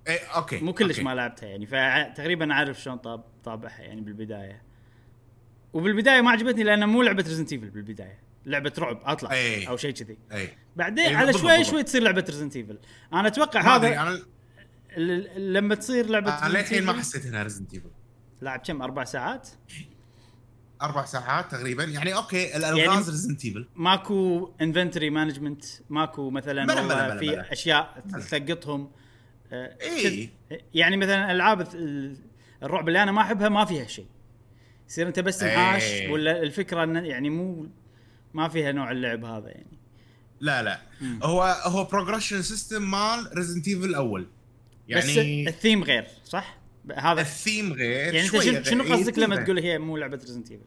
إيه 0.07 0.19
okay 0.35 0.57
مو 0.59 0.73
كلش 0.73 0.89
okay. 0.91 1.03
ما 1.03 1.15
لعبتها 1.15 1.49
يعني 1.49 1.65
فتقريبا 1.65 2.51
أعرف 2.53 2.81
شلون 2.81 2.97
طاب 2.97 3.23
طابعها 3.43 3.81
يعني 3.81 4.01
بالبداية. 4.01 4.61
وبالبداية 5.77 6.21
ما 6.21 6.31
عجبتني 6.31 6.63
لانها 6.63 6.87
مو 6.87 7.01
لعبة 7.01 7.23
Resident 7.23 7.53
Evil 7.53 7.69
بالبداية. 7.69 8.19
لعبة 8.45 8.73
رعب 8.79 8.99
أطلع 9.03 9.31
أي. 9.31 9.67
أو 9.67 9.77
شيء 9.77 9.91
كذي. 9.91 10.17
اي 10.31 10.49
بعدين 10.75 11.05
إيه، 11.05 11.15
على 11.15 11.33
شوي. 11.33 11.63
شوي 11.63 11.83
تصير 11.83 12.03
لعبة 12.03 12.25
Resident 12.29 12.55
Evil 12.55 12.77
أنا 13.13 13.27
أتوقع 13.27 13.75
هذا 13.75 14.17
ال- 14.97 15.53
لما 15.53 15.75
تصير 15.75 16.05
لعبة 16.09 16.31
أنا 16.45 16.57
للحين 16.57 16.83
ما 16.83 16.93
حسيت 16.93 17.25
إنها 17.25 17.43
ريزدنت 17.43 17.73
ايفل 17.73 17.89
لعب 18.41 18.59
كم؟ 18.59 18.81
أربع 18.81 19.03
ساعات؟ 19.03 19.49
أربع 20.81 21.05
ساعات 21.05 21.51
تقريبا. 21.51 21.83
يعني 21.83 22.15
okay 22.15 22.37
يعني- 22.43 22.57
الالغاز 22.57 23.09
Resident 23.09 23.45
Evil 23.45 23.67
ماكو 23.75 24.51
inventory 24.61 25.09
management 25.09 25.65
ماكو 25.89 26.29
مثلا 26.29 26.61
والله 26.61 26.83
بلا- 26.83 27.07
بلا- 27.09 27.17
في 27.19 27.27
بلا. 27.27 27.53
أشياء 27.53 28.03
تلقطهم 28.31 28.91
إي. 29.53 30.29
كذ- 30.49 30.57
يعني 30.73 30.97
مثلا 30.97 31.31
ألعاب 31.31 31.61
ال- 31.61 32.17
الرعب 32.63 32.87
اللي 32.87 33.03
أنا 33.03 33.11
ما 33.11 33.21
أحبها 33.21 33.49
ما 33.49 33.65
فيها 33.65 33.85
شيء. 33.87 34.05
يصير 34.89 35.07
أنت 35.07 35.19
بس 35.19 35.43
إي. 35.43 35.49
انحاش 35.55 36.09
ولا 36.09 36.41
الفكرة 36.43 36.83
انه 36.83 36.99
يعني 36.99 37.29
مو 37.29 37.67
ما 38.33 38.47
فيها 38.47 38.71
نوع 38.71 38.91
اللعب 38.91 39.25
هذا 39.25 39.47
يعني 39.49 39.77
لا 40.39 40.63
لا 40.63 40.81
مم. 41.01 41.19
هو 41.23 41.43
هو 41.63 41.83
progression 41.83 42.41
system 42.41 42.91
مال 42.91 43.37
Resident 43.37 43.67
Evil 43.67 43.85
الأول 43.85 44.27
يعني 44.87 45.01
بس 45.45 45.53
الثيم 45.53 45.83
غير 45.83 46.07
صح؟ 46.25 46.57
هذا 46.97 47.21
الثيم 47.21 47.73
غير 47.73 48.13
يعني 48.13 48.21
أنت 48.27 48.67
شنو- 48.67 48.83
إيه، 48.83 48.93
قصدك 48.93 49.19
لما. 49.19 49.43
تقول 49.43 49.59
هي 49.59 49.79
مو 49.79 49.97
لعبة 49.97 50.17
Resident 50.17 50.51
Evil؟ 50.51 50.63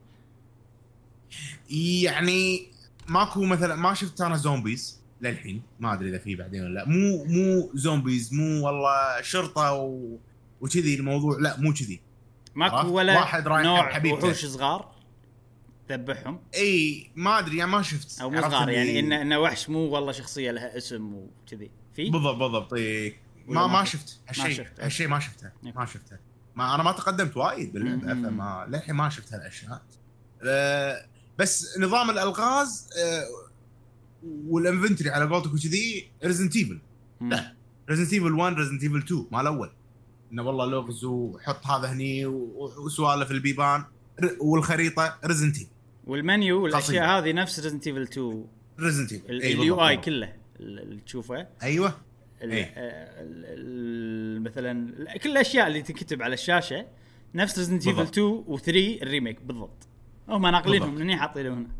يعني 2.04 2.66
ماكو 3.08 3.44
مثلا 3.44 3.76
ما 3.76 3.94
شفت 3.94 4.20
أنا 4.20 4.36
zombies 4.36 5.00
للحين 5.22 5.62
ما 5.80 5.92
أدري 5.92 6.08
إذا 6.08 6.18
في 6.18 6.34
بعدين 6.36 6.64
ولا 6.64 6.74
لا 6.74 6.88
مو 6.88 7.24
مو 7.24 7.70
zombies 7.74 8.34
مو 8.34 8.66
والله 8.66 9.22
شرطة 9.22 9.72
و... 9.72 10.16
وكذي 10.60 10.94
الموضوع 10.94 11.38
لا 11.40 11.60
مو 11.60 11.72
كذي؟ 11.72 12.00
ماكو 12.54 12.88
ولا 12.88 13.18
واحد 13.18 13.48
رايح 13.48 13.64
نوع. 13.64 14.12
وحوش 14.12 14.44
صغار 14.46 14.94
تذبحهم 15.88 16.40
إي 16.54 17.10
ما 17.16 17.38
أدري 17.38 17.56
يعني 17.56 17.70
ما 17.70 17.82
شفت 17.82 18.20
أو 18.20 18.30
مو 18.30 18.40
صغار 18.40 18.68
يعني 18.68 18.98
انه 19.00 19.22
إنه 19.22 19.38
وحش 19.38 19.68
مو 19.70 19.78
والله 19.78 20.12
شخصية 20.12 20.50
لها 20.50 20.76
اسم 20.76 21.14
وكذي 21.14 21.70
في؟ 21.94 22.10
بالضبط 22.10 22.36
بالضبط. 22.36 22.72
ولا 22.72 23.12
ما 23.46 23.66
ما 23.66 23.84
شفت؟ 23.84 24.20
هالشيء. 24.28 24.66
هالشيء 24.80 25.08
ما 25.08 25.18
شفته 25.18 25.50
إيه. 25.66 25.72
ما 25.72 25.86
شفته 25.86 26.16
ما 26.54 26.74
أنا 26.74 26.82
ما 26.82 26.92
تقدمت 26.92 27.36
وايد 27.36 27.72
باللعبه. 27.72 28.00
فما 28.00 28.66
للحين 28.68 28.94
ما 28.94 29.08
شفت 29.08 29.32
هالأشياء 29.32 29.82
أه 30.42 31.06
بس 31.38 31.78
نظام 31.78 32.10
الألغاز 32.10 32.90
أه 32.98 33.24
وال 34.22 34.38
inventory 34.38 35.10
على 35.10 35.24
قولتك 35.24 35.54
وكذي 35.54 36.10
Resident 36.24 36.56
Evil. 36.56 36.80
Resident 37.90 38.12
Evil 38.12 38.32
1 38.32 38.56
Resident 38.56 38.82
Evil 38.82 38.98
2 38.98 39.26
مال 39.30 39.40
الأول 39.40 39.72
إنه 40.32 40.42
والله 40.42 40.66
لغز 40.66 41.04
وحط 41.04 41.66
هذا 41.66 41.92
هني 41.92 42.26
و- 42.26 42.72
وسوالف 42.84 43.30
البيبان. 43.30 43.84
والخريطة 44.40 45.18
ريزنت 45.24 45.58
ايفل 45.58 45.70
والمنيو 46.06 46.62
والأشياء. 46.64 47.18
هذه 47.18 47.32
نفس 47.32 47.60
Resident 47.60 47.86
Evil 47.86 48.02
2 48.02 48.44
Resident 48.80 49.12
Evil 49.12 49.30
ال 49.36 49.88
UI 49.88 49.96
كله 49.96 50.32
اللي 50.60 51.00
تشوفه. 51.06 51.46
أيوه. 51.62 51.94
ال-. 52.42 52.52
آه، 52.52 52.66
ال- 53.22 53.44
ال- 53.46 54.42
مثلا 54.42 54.94
كل 55.18 55.30
الأشياء 55.30 55.66
اللي 55.66 55.82
تنكتب 55.82 56.22
على 56.22 56.34
الشاشة 56.34 56.86
نفس 57.34 57.58
Resident 57.58 57.86
Evil 57.86 57.96
بالضبط. 57.98 58.18
2 58.18 58.44
و3 58.58 59.02
ال 59.02 59.08
remake 59.08 59.42
بالضبط. 59.42 59.86
هم 60.28 60.46
ناقلينهم. 60.46 60.94
من 60.94 61.02
هنا 61.02 61.16
حاطينهم 61.16 61.58
هناك. 61.58 61.70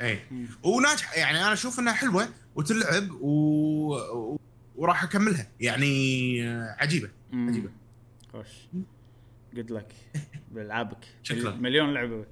أي. 0.00 0.18
وناجحه 0.62 1.14
يعني 1.16 1.38
أنا 1.40 1.52
أشوف 1.52 1.78
إنها 1.78 1.92
حلوة 1.92 2.28
وتلعب 2.56 3.10
و... 3.20 3.28
و... 3.94 4.38
وراح 4.76 5.04
أكملها. 5.04 5.48
يعني 5.60 6.42
آه، 6.48 6.76
عجيبة. 6.78 7.08
عجيبة. 7.34 7.70
خوش. 8.32 8.48
جود 9.54 9.70
لك 9.70 9.92
بألعابك. 10.52 11.04
شكراً. 11.22 11.50
مليون 11.50 11.94
لعبة. 11.94 12.24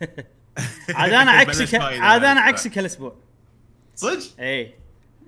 عاد 0.94 1.12
أنا 1.12 1.30
عكسك 1.30 1.74
عاد 1.74 2.24
أنا. 2.24 2.40
عكسك 2.40 2.78
هالأسبوع. 2.78 3.16
صدق؟ 3.94 4.40
اي 4.40 4.74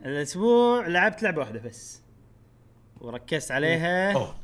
الأسبوع 0.05 0.87
لعبت 0.87 1.23
لعبة 1.23 1.39
واحدة 1.39 1.61
بس. 1.61 2.03
وركزت 3.01 3.51
عليها. 3.51 4.35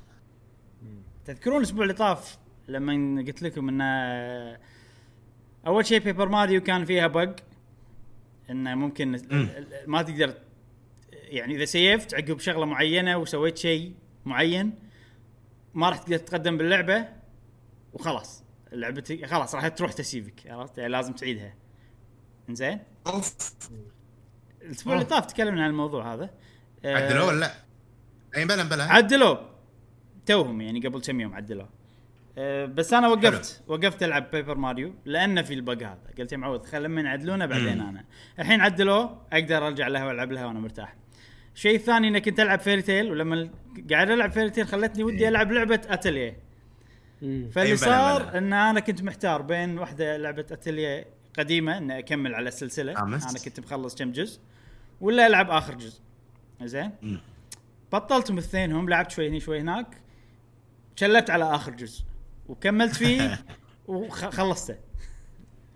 تذكرون 1.24 1.56
الأسبوع 1.56 1.82
اللي 1.82 1.94
طاف 1.94 2.38
لما 2.68 3.22
قلت 3.22 3.42
لكم 3.42 3.68
إن 3.68 3.80
أول 5.66 5.86
شيء 5.86 5.98
Paper 6.00 6.28
Mario 6.28 6.60
كان 6.60 6.84
فيها 6.84 7.06
bug 7.06 7.36
إنه 8.50 8.74
ممكن 8.74 9.20
ما 9.86 10.02
تقدر 10.02 10.34
يعني 11.12 11.54
إذا 11.56 11.64
سيفت 11.64 12.14
عقب 12.14 12.38
شغلة 12.38 12.66
معينة 12.66 13.16
وسويت 13.18 13.58
شيء 13.58 13.92
معين 14.26 14.78
ما 15.74 15.88
راح 15.88 15.98
تقدر 15.98 16.16
تتقدم 16.16 16.56
باللعبة 16.56 17.08
وخلاص. 17.92 18.44
لعبتك 18.72 19.26
خلاص 19.26 19.54
راح 19.54 19.68
تروح 19.68 19.92
تسيفك 19.92 20.46
عرفت؟ 20.46 20.78
يعني 20.78 20.92
لازم 20.92 21.12
تعيدها. 21.12 21.54
إنزين؟ 22.48 22.78
أوف. 23.06 23.54
الأسبوع 24.62 24.94
اللي 24.94 25.04
طاف 25.04 25.26
تكلمنا 25.26 25.64
عن 25.64 25.70
الموضوع 25.70 26.14
هذا. 26.14 26.30
آه، 26.84 26.96
عدلوه 26.96 27.26
ولا 27.26 27.40
لا؟ 27.40 27.54
أي 28.36 28.44
بلا 28.44 28.62
بلا. 28.62 28.84
عدلوه. 28.84 29.50
توهم 30.26 30.60
يعني 30.60 30.80
قبل 30.80 31.00
كم 31.00 31.20
يوم 31.20 31.34
عدلوه. 31.34 31.68
أه 32.38 32.66
بس 32.66 32.92
أنا 32.92 33.08
وقفت 33.08 33.62
وقفت 33.66 34.02
ألعب 34.02 34.30
Paper 34.30 34.58
Mario 34.58 34.94
لأنه 35.04 35.42
في 35.42 35.54
ال 35.54 35.61
bug 35.61 35.82
هذا. 35.82 36.10
قلت 36.18 36.32
يا 36.32 36.36
معود 36.36 36.66
خل 36.66 36.82
لما 36.82 37.00
يعدلونه 37.00 37.46
بعدين. 37.46 37.80
أنا. 37.80 38.04
الحين 38.38 38.60
عدلوه 38.60 39.26
أقدر 39.32 39.66
أرجع 39.66 39.88
لها 39.88 40.04
وألعب 40.06 40.32
لها 40.32 40.46
وأنا 40.46 40.60
مرتاح. 40.60 40.96
الشيء 41.54 41.76
الثاني 41.76 42.08
اني 42.08 42.20
كنت 42.20 42.40
العب 42.40 42.60
Fairy 42.60 42.82
Tail 42.82 43.10
ولما 43.10 43.50
قاعد 43.90 44.10
ألعب 44.10 44.32
Fairy 44.32 44.50
Tail 44.50 44.66
خلتني 44.66 45.04
ودي 45.04 45.18
إيه. 45.18 45.28
ألعب 45.28 45.52
لعبة 45.52 45.80
اتليه 45.88 46.36
مم. 47.22 47.50
فاللي 47.52 47.70
أي 47.70 47.76
بلا 47.76 47.86
صار. 47.86 48.38
إن 48.38 48.52
أنا 48.52 48.80
كنت 48.80 49.02
محتار 49.02 49.42
بين 49.42 49.78
واحدة 49.78 50.16
لعبة 50.16 50.46
اتليه 50.50 51.06
قديمة 51.38 51.78
إني 51.78 51.98
أكمل 51.98 52.34
على 52.34 52.48
السلسلة. 52.48 52.92
أنا 53.02 53.18
كنت 53.44 53.60
مخلص 53.60 53.94
كم 53.94 54.12
جزء 54.12 54.40
ولا 55.00 55.26
ألعب 55.26 55.50
آخر 55.50 55.74
جزء 55.74 56.00
زين. 56.62 56.90
بطلتهم 57.92 58.38
الاثنينهم 58.38 58.88
لعبت 58.88 59.10
شوي 59.10 59.28
هني 59.28 59.40
شوي 59.40 59.60
هناك 59.60 59.86
شلت 60.96 61.30
على 61.30 61.54
آخر 61.54 61.72
جزء 61.72 62.04
وكملت 62.48 62.94
فيه 62.94 63.44
وخلصته 63.88 64.76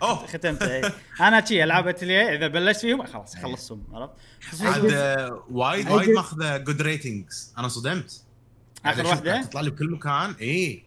أوه. 0.02 0.26
ختمته 0.26 0.70
إيه. 0.70 0.92
أنا 1.20 1.44
شي 1.44 1.64
العاب 1.64 1.88
اتليه 1.88 2.34
إذا 2.34 2.46
بلشت 2.48 2.80
فيهم 2.80 3.06
خلاص 3.06 3.36
خلصهم 3.36 3.84
عرفت؟ 3.92 4.12
عاد 4.62 4.92
وايد 5.50 5.90
وايد 5.90 6.10
ماخذة 6.10 6.56
good 6.56 6.82
ratings 6.82 7.54
أنا 7.58 7.68
صدمت. 7.68 8.22
آخر 8.86 9.06
واحدة؟ 9.06 9.42
تطلع 9.42 9.60
لي 9.60 9.70
بكل 9.70 9.90
مكان 9.90 10.34
اي 10.40 10.82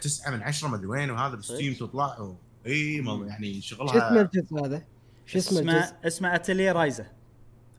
تسعة 0.00 0.30
من 0.30 0.42
عشرة 0.42 0.68
ما 0.68 0.76
أدري 0.76 0.86
وين 0.86 1.10
وهذا 1.10 1.34
بال 1.34 1.45
Steam 1.45 1.74
تطلع 1.74 2.18
و... 2.20 2.36
اي 2.66 3.00
ما- 3.00 3.26
يعني 3.26 3.60
شو 3.60 3.74
اسمه 3.76 3.86
شغلها 3.92 4.20
الجزء 4.20 4.66
هذا؟ 4.66 4.82
شو 5.26 5.38
اسمه 5.38 5.58
الجزء؟ 5.60 5.78
اسمه 5.78 5.96
اسمه 6.06 6.34
Atelier 6.34 6.72
Ryza. 6.72 7.06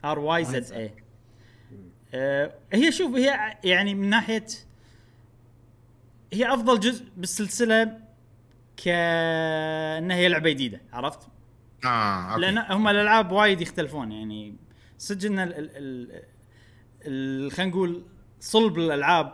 R 0.04 0.18
Y 0.18 0.44
Z 0.44 0.72
A 0.72 0.94
آه، 2.14 2.54
هي 2.72 2.92
شوف 2.92 3.14
هي 3.14 3.56
يعني 3.64 3.94
من 3.94 4.10
ناحية 4.10 4.46
هي 6.32 6.54
أفضل 6.54 6.80
جزء 6.80 7.04
بالسلسلة 7.16 7.98
كانها 8.76 10.16
هي 10.16 10.28
لعبة 10.28 10.50
جديدة 10.50 10.80
عرفت؟ 10.92 11.28
آه 11.84 12.30
أوكي. 12.30 12.40
لأن 12.40 12.58
هم 12.58 12.88
الألعاب 12.88 13.32
وايد 13.32 13.60
يختلفون 13.60 14.12
يعني 14.12 14.56
صدق 14.98 15.26
إن 15.26 15.50
خلينا 17.50 17.70
نقول 17.70 18.04
صلب 18.40 18.78
الألعاب 18.78 19.32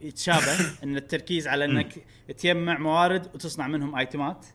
يتشابه 0.00 0.58
إن 0.84 0.96
التركيز 0.96 1.48
على 1.48 1.64
إنك 1.64 1.94
تجمع 2.38 2.78
موارد 2.78 3.26
وتصنع 3.26 3.66
منهم 3.66 3.96
ايتمات 3.96 4.46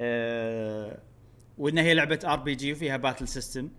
أه 0.00 0.98
وإن 1.58 1.78
هي 1.78 1.94
لعبة 1.94 2.20
RPG 2.24 2.72
وفيها 2.72 2.96
battle 2.96 3.28
system 3.28 3.70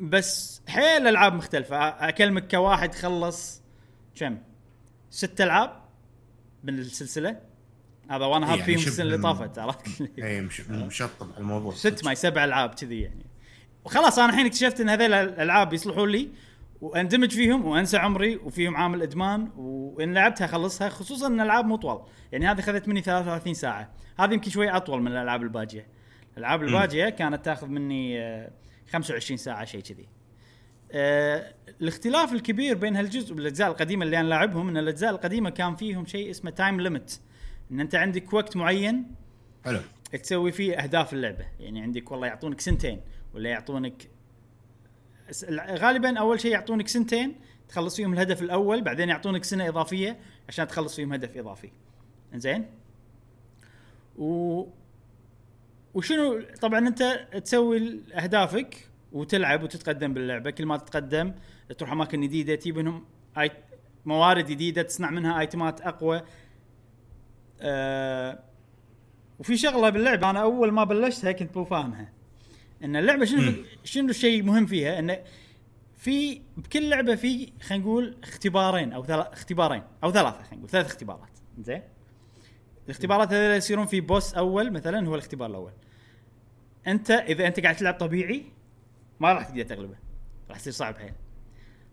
بس 0.00 0.62
حيل 0.68 1.06
العاب 1.06 1.34
مختلفة 1.34 1.76
أكلمك 2.08 2.50
كواحد 2.50 2.94
خلص 2.94 3.62
كم 4.14 4.38
ست 5.10 5.40
ألعاب 5.40 5.84
من 6.64 6.78
السلسله 6.78 7.40
هذا 8.10 8.24
وأنا 8.24 8.52
هاب 8.52 8.58
يعني 8.58 8.62
فيهم 8.62 8.86
السنة 8.86 9.04
اللي 9.04 9.18
طافت 9.18 9.58
عرفت 9.58 10.10
اي 10.18 10.40
مش 10.40 10.60
مشطب 10.70 11.26
على 11.32 11.38
الموضوع. 11.38 11.74
ست 11.74 12.04
ماي 12.04 12.14
سبع 12.14 12.44
ألعاب 12.44 12.74
كذي 12.74 13.00
يعني. 13.00 13.26
وخلاص 13.84 14.18
أنا 14.18 14.32
الحين 14.32 14.46
اكتشفت 14.46 14.80
إن 14.80 14.88
هذول 14.88 15.12
الألعاب 15.12 15.72
يصلحون 15.72 16.08
لي 16.08 16.28
وأندمج 16.80 17.30
فيهم 17.30 17.64
وأنسى 17.64 17.96
عمري 17.96 18.36
وفيهم 18.36 18.76
عامل 18.76 19.02
إدمان 19.02 19.48
وإن 19.56 20.14
لعبتها 20.14 20.44
اخلصها 20.44 20.88
خصوصا 20.88 21.26
إن 21.26 21.40
الألعاب 21.40 21.66
مو 21.66 21.76
طوال. 21.76 21.98
يعني 22.32 22.46
هذه 22.46 22.60
اخذت 22.60 22.88
مني 22.88 23.02
33 23.02 23.54
ساعة. 23.54 23.90
هذه 24.18 24.32
يمكن 24.32 24.50
شوي 24.50 24.70
أطول 24.70 25.02
من 25.02 25.12
الألعاب 25.12 25.42
الباجية. 25.42 25.86
الألعاب 26.32 26.62
الباجية 26.62 27.08
كانت 27.08 27.44
تاخذ 27.44 27.66
مني 27.66 28.20
آه، 28.20 28.50
25 28.92 29.36
ساعة 29.36 29.64
شيء 29.64 29.80
كذي. 29.80 30.08
آه، 30.92 31.54
الاختلاف 31.80 32.32
الكبير 32.32 32.76
بين 32.76 32.96
هالجزء 32.96 33.34
والأجزاء 33.34 33.68
القديمة 33.68 34.04
اللي 34.04 34.20
أنا 34.20 34.28
لاعبهم 34.28 34.68
إن 34.68 34.76
الأجزاء 34.76 35.10
القديمة 35.10 35.50
كان 35.50 35.76
فيهم 35.76 36.06
شيء 36.06 36.30
اسمه 36.30 36.50
تايم 36.50 36.80
ليمت 36.80 37.20
إن 37.70 37.80
أنت 37.80 37.94
عندك 37.94 38.32
وقت 38.32 38.56
معين 38.56 39.14
حلو. 39.64 39.80
تسوي 40.22 40.52
فيه 40.52 40.76
أهداف 40.76 41.12
اللعبة. 41.12 41.46
يعني 41.60 41.82
عندك 41.82 42.10
والله 42.10 42.26
يعطونك 42.26 42.60
سنتين 42.60 43.00
ولا 43.34 43.50
يعطونك 43.50 44.10
غالبا 45.54 46.18
أول 46.18 46.40
شيء 46.40 46.52
يعطونك 46.52 46.88
سنتين 46.88 47.34
تخلص 47.68 47.96
فيهم 47.96 48.12
الهدف 48.12 48.42
الأول 48.42 48.82
بعدين 48.82 49.08
يعطونك 49.08 49.44
سنة 49.44 49.68
إضافية 49.68 50.18
عشان 50.48 50.68
تخلص 50.68 50.96
فيهم 50.96 51.12
هدف 51.12 51.36
إضافي. 51.36 51.70
إنزين؟ 52.34 52.66
و 54.18 54.64
وشنو؟ 55.94 56.42
طبعا 56.60 56.78
أنت 56.78 57.28
تسوي 57.44 58.00
أهدافك 58.12 58.88
وتلعب 59.12 59.62
وتتقدم 59.62 60.14
باللعبة. 60.14 60.50
كل 60.50 60.66
ما 60.66 60.76
تتقدم 60.76 61.34
تروح 61.78 61.92
أماكن 61.92 62.20
جديدة 62.20 62.54
تجيب 62.54 62.78
منهم. 62.78 63.04
موارد 64.06 64.46
جديدة 64.46 64.82
تصنع 64.82 65.10
منها 65.10 65.40
آيتمات 65.40 65.80
أقوى 65.80 66.22
آه... 67.60 68.38
وفي 69.38 69.56
شغلة 69.56 69.90
باللعبة 69.90 70.30
أنا 70.30 70.42
أول 70.42 70.72
ما 70.72 70.84
بلشتها 70.84 71.32
كنت 71.32 71.56
مو 71.56 71.64
فاهمها 71.64 72.12
إن 72.84 72.96
اللعبة 72.96 73.24
شنو. 73.24 73.52
شنو 73.84 74.08
الشيء 74.08 74.42
مهم 74.42 74.66
فيها 74.66 74.98
انه 74.98 75.18
في 75.96 76.42
بكل 76.56 76.90
لعبة 76.90 77.14
في 77.14 77.52
خلينا 77.62 77.84
نقول 77.84 78.16
اختبارين 78.22 78.92
أو 78.92 79.04
ثلاث 79.04 79.26
اختبارين 79.26 79.82
أو 80.04 80.12
ثلاثة 80.12 80.42
خلينا 80.42 80.56
نقول 80.56 80.68
ثلاث 80.68 80.86
اختبارات 80.86 81.30
زين 81.58 81.82
الاختبارات 82.84 83.32
هذول 83.32 83.56
يصيرون 83.56 83.86
في 83.86 84.00
boss 84.00 84.34
أول 84.34 84.72
مثلا 84.72 85.08
هو 85.08 85.14
الاختبار 85.14 85.50
الأول 85.50 85.72
أنت 86.86 87.10
إذا 87.10 87.46
أنت 87.46 87.60
قاعد 87.60 87.76
تلعب 87.76 87.94
طبيعي 87.94 88.44
ما 89.20 89.32
راح 89.32 89.48
تقدر 89.48 89.62
تغلبه 89.62 89.96
راح 90.48 90.56
يصير 90.56 90.72
صعب 90.72 90.98
حيل 90.98 91.12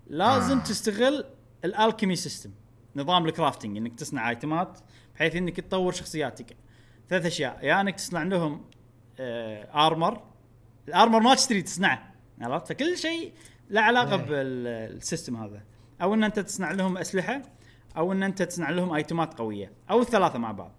لازم. 0.07 0.57
آه. 0.57 0.63
تستغل 0.63 1.25
ال 1.65 1.71
alchemy 1.71 2.15
system 2.15 2.51
نظام 2.95 3.25
ال 3.25 3.31
crafting 3.31 3.77
إنك 3.77 3.99
تصنع 3.99 4.29
ايتمات 4.29 4.79
بحيث 5.15 5.35
إنك 5.35 5.59
تطور 5.59 5.91
شخصياتك. 5.91 6.55
ثلاث 7.09 7.25
أشياء. 7.25 7.57
يا 7.61 7.67
يعني 7.67 7.89
إنك 7.89 7.95
تصنع 7.95 8.23
لهم 8.23 8.65
آه 9.19 9.87
armor 9.87 10.23
ال 10.87 10.92
armor 10.92 11.19
ما 11.19 11.35
تشتري 11.35 11.61
تصنعه. 11.61 12.13
عرفت؟ 12.41 12.67
فكل 12.67 12.97
شيء 12.97 13.33
له 13.69 13.81
علاقة 13.81 14.15
إيه. 14.15 14.25
بال 14.25 14.53
system 14.53 15.35
هذا. 15.35 15.63
أو 16.01 16.13
إن 16.13 16.23
أنت 16.23 16.39
تصنع 16.39 16.71
لهم 16.71 16.97
أسلحة 16.97 17.41
أو 17.97 18.11
إن 18.11 18.23
أنت 18.23 18.41
تصنع 18.41 18.69
لهم 18.69 18.93
ايتمات 18.93 19.33
قوية. 19.33 19.71
أو 19.89 20.01
الثلاثة 20.01 20.39
مع 20.39 20.51
بعض. 20.51 20.75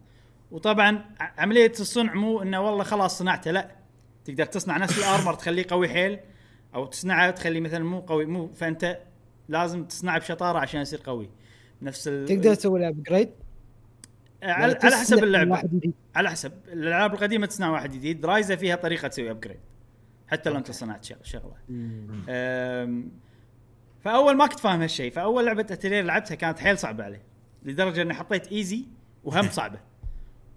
وطبعا 0.51 1.05
عملية 1.21 1.73
الصنع 1.81 2.15
مو 2.15 2.43
إنه 2.43 2.61
والله 2.61 2.85
خلاص 2.85 3.19
صنعته 3.19 3.51
لا. 3.51 3.77
تقدر 4.25 4.45
تصنع 4.45 4.77
نفس 4.77 4.99
ال 4.99 5.05
armor 5.05 5.35
تخليه 5.35 5.67
قوي 5.69 5.89
حيل. 5.89 6.19
أو 6.75 6.87
تصنعه 6.87 7.31
تخليه 7.31 7.61
مثلا 7.61 7.85
مو 7.85 8.01
قوي 8.01 8.27
مو 8.27 8.53
فأنت 8.53 9.01
لازم 9.49 9.85
تصنعه 9.85 10.19
بشطارة 10.19 10.59
عشان 10.59 10.81
يصير 10.81 11.01
قوي. 11.05 11.31
نفس 11.83 12.09
ال... 12.09 12.27
تقدر 12.27 12.55
تسوي 12.55 12.81
له 12.81 12.89
upgrade 12.89 13.31
على, 14.43 14.79
على 14.83 14.97
حسب 14.97 15.25
اللعبة. 15.25 15.63
على 16.15 16.31
حسب. 16.31 16.53
الألعاب 16.69 17.15
القديمة 17.15 17.47
تصنع 17.47 17.71
واحد 17.71 17.93
جديد. 17.93 18.27
Ryza 18.27 18.57
فيها 18.57 18.77
طريقة 18.77 19.09
تسوي 19.09 19.31
upgrade 19.31 19.61
حتى 20.29 20.51
لو 20.51 20.57
أنت 20.57 20.71
صنعت 20.71 21.05
شغ- 21.05 21.23
شغلة. 21.23 21.55
فأول 24.05 24.37
ما 24.37 24.47
كنت 24.47 24.61
فاهم 24.61 24.81
هالشيء 24.81 25.11
فأول 25.13 25.47
لعبة 25.47 25.67
اتلير 25.71 26.05
لعبتها 26.05 26.35
كانت 26.35 26.59
حيل 26.59 26.79
صعبة 26.79 27.05
علي. 27.05 27.21
لدرجة 27.65 28.03
إني 28.03 28.15
حطيت 28.15 28.53
easy 28.53 28.85
وهم 29.25 29.49
صعبة. 29.61 29.79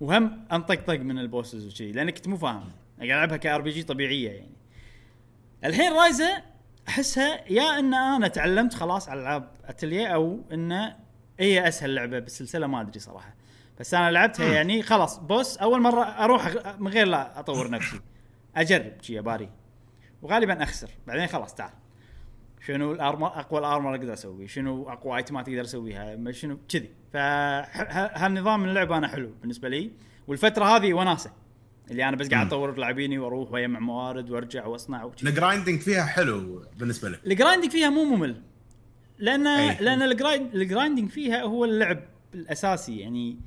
وهم 0.02 0.46
انطقطق 0.52 1.00
من 1.00 1.20
ال 1.20 1.26
bosses 1.26 1.66
وشي 1.68 1.92
لأن 1.92 2.10
كنت 2.10 2.28
مو 2.28 2.38
فاهم. 2.38 2.70
قاعد 3.00 3.10
ألعبها 3.12 3.38
ك 3.38 3.62
RPG 3.62 3.84
طبيعية 3.84 4.30
يعني. 4.32 4.56
الحين 5.66 5.94
Ryza 5.94 6.42
أحسها 6.88 7.52
يا 7.52 7.80
إن 7.80 7.94
أنا 7.94 8.28
تعلمت 8.28 8.74
خلاص 8.74 9.10
على 9.10 9.22
العاب 9.22 9.52
اتليه 9.66 10.08
أو 10.08 10.40
إن 10.54 10.92
هي 11.40 11.68
أسهل 11.68 11.96
لعبة 11.96 12.20
بالسلسله 12.20 12.68
ما 12.68 12.82
أدري 12.82 13.00
صراحة. 13.00 13.36
بس 13.80 13.94
أنا 13.94 14.12
لعبتها 14.12 14.54
يعني 14.54 14.82
خلاص 14.82 15.20
boss 15.20 15.58
أول 15.58 15.82
مرة 15.82 16.04
أروح 16.04 16.56
من 16.80 16.88
غير 16.88 17.08
لا 17.08 17.40
أطور 17.40 17.70
نفسي. 17.70 18.00
أجرب 18.56 18.94
شي 19.02 19.22
باري. 19.22 19.50
وغالبا 20.22 20.64
أخسر. 20.64 20.90
بعدين 21.08 21.28
خلاص 21.28 21.56
تعال. 21.56 21.74
شنو 22.66 22.92
ال 22.92 22.98
armor 22.98 23.28
أقوى 23.28 23.60
ال 23.60 23.66
armor 23.66 23.96
أقدر 23.96 24.14
أسوي 24.14 24.48
شنو 24.48 24.90
أقوى 24.90 25.18
ايتمات 25.18 25.50
أقدر 25.50 25.62
أسويها؟ 25.62 26.32
شنو؟ 26.32 26.60
كذي. 26.70 26.90
فهالنظام 27.14 28.60
من 28.60 28.70
اللعبة 28.70 28.98
أنا 28.98 29.08
حلو 29.08 29.32
بالنسبة 29.42 29.70
لي. 29.70 29.92
والفترة 30.28 30.66
هذه 30.66 30.94
وناسة. 30.94 31.32
اللي 31.92 32.10
أنا 32.10 32.18
بس 32.18 32.30
قاعد 32.30 32.48
أطور 32.48 32.78
لاعبيني 32.78 33.20
وأروح 33.20 33.52
وأجمع 33.52 33.80
موارد 33.80 34.30
وأرجع 34.30 34.66
وأصنع 34.66 35.12
ال 35.24 35.30
grinding 35.30 35.80
فيها 35.80 36.06
حلو 36.06 36.66
بالنسبة 36.78 37.10
لك. 37.10 37.20
ال 37.26 37.31
grinding 37.31 37.72
فيها 37.72 37.90
مو 37.90 38.04
ممل. 38.04 38.42
لأن 39.18 39.48
أي. 39.48 39.78
لأن 39.84 40.02
ال 40.02 40.11
grind 40.11 40.56
ال 40.56 40.62
grinding 40.62 41.10
فيها 41.10 41.42
هو 41.42 41.66
اللعب 41.66 42.00
الأساسي. 42.34 43.00
يعني 43.00 43.40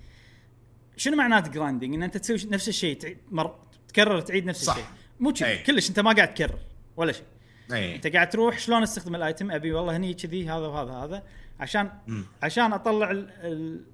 شنو 0.98 1.16
معنات 1.16 1.48
grinding 1.48 1.94
إن 1.94 2.02
أنت 2.02 2.16
تسوي 2.16 2.50
نفس 2.50 2.68
الشيء 2.68 3.16
مر... 3.30 3.54
تكرر 3.88 4.20
تعيد 4.20 4.46
نفس 4.46 4.64
صح. 4.64 4.76
الشيء. 4.76 4.88
مو 5.20 5.32
كذي. 5.32 5.58
كلش 5.58 5.88
أنت 5.88 6.00
ما 6.00 6.12
قاعد 6.12 6.34
تكرر 6.34 6.58
ولا 6.96 7.12
شيء. 7.12 7.24
أنت 7.72 8.06
قاعد 8.06 8.28
تروح 8.30 8.58
شلون 8.58 8.82
أستخدم 8.82 9.14
ال 9.14 9.20
item؟ 9.20 9.50
أبي 9.50 9.72
والله 9.72 9.96
هني 9.96 10.14
كذي 10.14 10.48
هذا 10.48 10.66
وهذا 10.66 10.92
هذا. 10.92 11.22
عشان 11.60 11.90
مم. 12.06 12.24
عشان 12.42 12.72
أطلع 12.72 13.10
ال... 13.10 13.30
ال... 13.42 13.84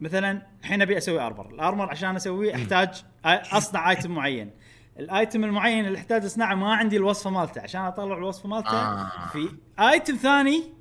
مثلا 0.00 0.42
الحين 0.60 0.82
أبي 0.82 0.98
أسوي 0.98 1.20
armor 1.20 1.50
ال 1.50 1.57
armor 1.57 1.90
عشان 1.90 2.16
أسويه 2.16 2.54
أحتاج 2.54 3.04
أصنع 3.24 3.90
item 3.90 4.10
معين. 4.10 4.50
ال 4.98 5.07
item 5.07 5.44
المعين 5.44 5.86
اللي 5.86 5.98
أحتاج 5.98 6.24
أصنعه 6.24 6.54
ما 6.54 6.74
عندي 6.74 6.96
الوصفة 6.96 7.30
مالته. 7.30 7.60
عشان 7.60 7.80
أطلع 7.80 8.16
الوصفة 8.18 8.48
مالته 8.48 8.70
آه. 8.70 9.28
في 9.32 9.48
item 9.80 10.16
ثاني 10.16 10.72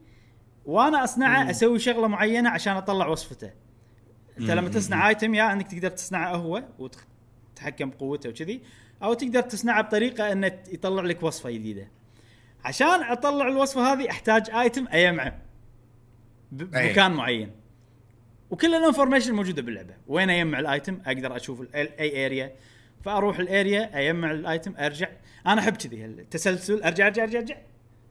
وأنا 0.65 1.04
أصنعه 1.04 1.50
أسوي 1.50 1.80
شغلة 1.80 2.08
معينة 2.08 2.50
عشان 2.50 2.76
أطلع 2.78 3.08
وصفته. 3.08 3.67
انت 4.39 4.52
لما 4.52 4.69
تصنع 4.69 5.10
item 5.10 5.36
يا 5.36 5.54
انك 5.54 5.71
تقدر 5.71 5.89
تصنعه 5.89 6.36
هو 6.36 6.63
وتتحكم 6.80 7.89
بقوته 7.89 8.30
وكذي 8.30 8.62
أو 9.04 9.13
تقدر 9.13 9.41
تصنعه 9.41 9.82
بطريقة 9.82 10.32
انه 10.32 10.47
يطلع 10.47 11.04
لك 11.04 11.23
وصفة 11.23 11.52
جديدة. 11.52 11.88
عشان 12.65 13.04
اطلع 13.04 13.47
الوصفة 13.47 13.93
هذه 13.93 14.10
احتاج 14.10 14.50
item 14.50 14.88
اجمعه 14.89 15.26
أي. 15.26 15.34
بمكان 16.52 17.12
معين. 17.12 17.52
وكل 18.50 18.76
ال 18.76 18.80
information 18.80 19.34
موجودة 19.34 19.62
باللعبة. 19.62 19.93
وين 20.08 20.30
اجمع 20.30 20.60
ال 20.60 20.68
item 20.68 21.00
أقدر 21.06 21.36
أشوف 21.36 21.76
اي 21.76 22.26
area 22.26 22.56
فاروح 23.04 23.39
ال 23.40 23.52
area 23.52 24.00
اجمع 24.00 24.32
ال 24.32 24.40
item 24.40 24.74
ارجع. 24.80 25.08
أنا 25.47 25.62
احب 25.62 25.76
كذي 25.76 26.06
التسلسل 26.06 26.84
ارجع 26.84 27.08
ارجع 27.08 27.23
ارجع 27.23 27.39
ارجع. 27.39 27.58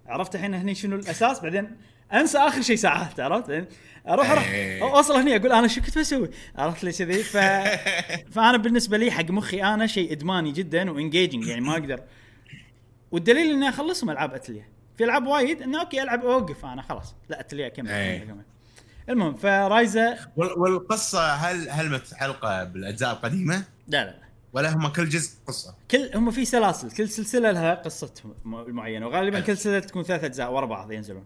عرفت 0.06 0.34
الحين 0.34 0.54
هني 0.54 0.74
شنو 0.74 0.96
الاساس؟ 0.96 1.40
بعدين 1.40 1.76
انسى 2.12 2.38
اخر 2.38 2.62
شيء 2.62 2.76
ساعات 2.76 3.20
عرفت؟ 3.20 3.68
أروح 4.08 4.30
أروح 4.30 4.48
إيه. 4.50 4.82
اوصل 4.82 5.14
هني 5.14 5.36
أقول 5.36 5.52
أنا 5.52 5.68
شو 5.68 5.80
كنت 5.80 5.98
بسوي؟ 5.98 6.30
عرفت 6.56 6.84
لي 6.84 6.92
كذي. 6.92 7.22
ف... 7.22 7.36
فأنا 8.34 8.56
بالنسبة 8.56 8.98
لي 8.98 9.10
حق 9.10 9.30
مخي 9.30 9.62
أنا 9.62 9.86
شيء 9.86 10.12
إدماني 10.12 10.52
جدا 10.52 10.90
و 10.90 10.96
engaging 10.96 11.46
يعني 11.46 11.60
ما 11.60 11.72
أقدر. 11.72 12.00
والدليل 13.10 13.50
إني 13.50 13.68
أخلصهم 13.68 14.10
ألعاب 14.10 14.34
اتليه 14.34 14.68
في 14.98 15.04
ألعاب 15.04 15.26
وايد 15.26 15.62
إنه 15.62 15.80
أوكي 15.80 16.02
ألعب 16.02 16.24
أوقف 16.24 16.64
أنا 16.64 16.82
خلاص. 16.82 17.14
لا 17.28 17.40
اتليه 17.40 17.66
أكمل. 17.66 17.88
إيه. 17.90 18.36
المهم 19.08 19.34
ف 19.36 19.53
Ryza 19.53 20.18
وال- 20.36 20.58
والقصة 20.58 21.32
هل 21.32 21.70
هل 21.70 21.90
متعلقة 21.90 22.64
بالأجزاء 22.64 23.12
القديمة؟ 23.12 23.56
لا 23.88 24.04
لا. 24.04 24.10
لا 24.10 24.16
ولا 24.52 24.74
هم 24.74 24.88
كل 24.88 25.08
جزء 25.08 25.30
قصة؟ 25.46 25.74
كل 25.90 26.10
هم 26.14 26.30
في 26.30 26.44
سلاسل. 26.44 26.90
كل 26.90 27.08
سلسلة 27.08 27.50
لها 27.50 27.74
قصتهم 27.74 28.34
م- 28.44 28.70
معينة. 28.74 29.06
وغالبا. 29.06 29.40
كل 29.40 29.56
سلسلة 29.56 29.78
تكون 29.78 30.02
ثلاث 30.02 30.24
أجزاء 30.24 30.52
ورا 30.52 30.66
بعض 30.66 30.92
ينزلون. 30.92 31.24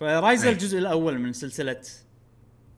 ف 0.00 0.09
Ryza 0.09 0.46
أي. 0.48 0.52
الجزء 0.52 0.78
الأول 0.78 1.18
من 1.18 1.32
سلسلة 1.32 1.80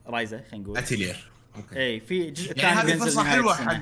Ryza 0.07 0.43
خلينا 0.51 0.63
نقول. 0.65 0.77
أتيلير. 0.77 1.31
أوكي. 1.55 1.79
اي 1.79 1.99
في 1.99 2.31
جزء 2.31 2.57
يعني 2.59 2.81
ثاني 2.81 2.93
هذه 2.93 2.99
فرصة 2.99 3.23
حلوة. 3.23 3.53
حق. 3.53 3.81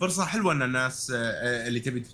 فرصة 0.00 0.24
حلوة 0.24 0.52
إن 0.52 0.62
الناس 0.62 1.12
آه، 1.16 1.68
اللي 1.68 1.80
تبي 1.80 2.04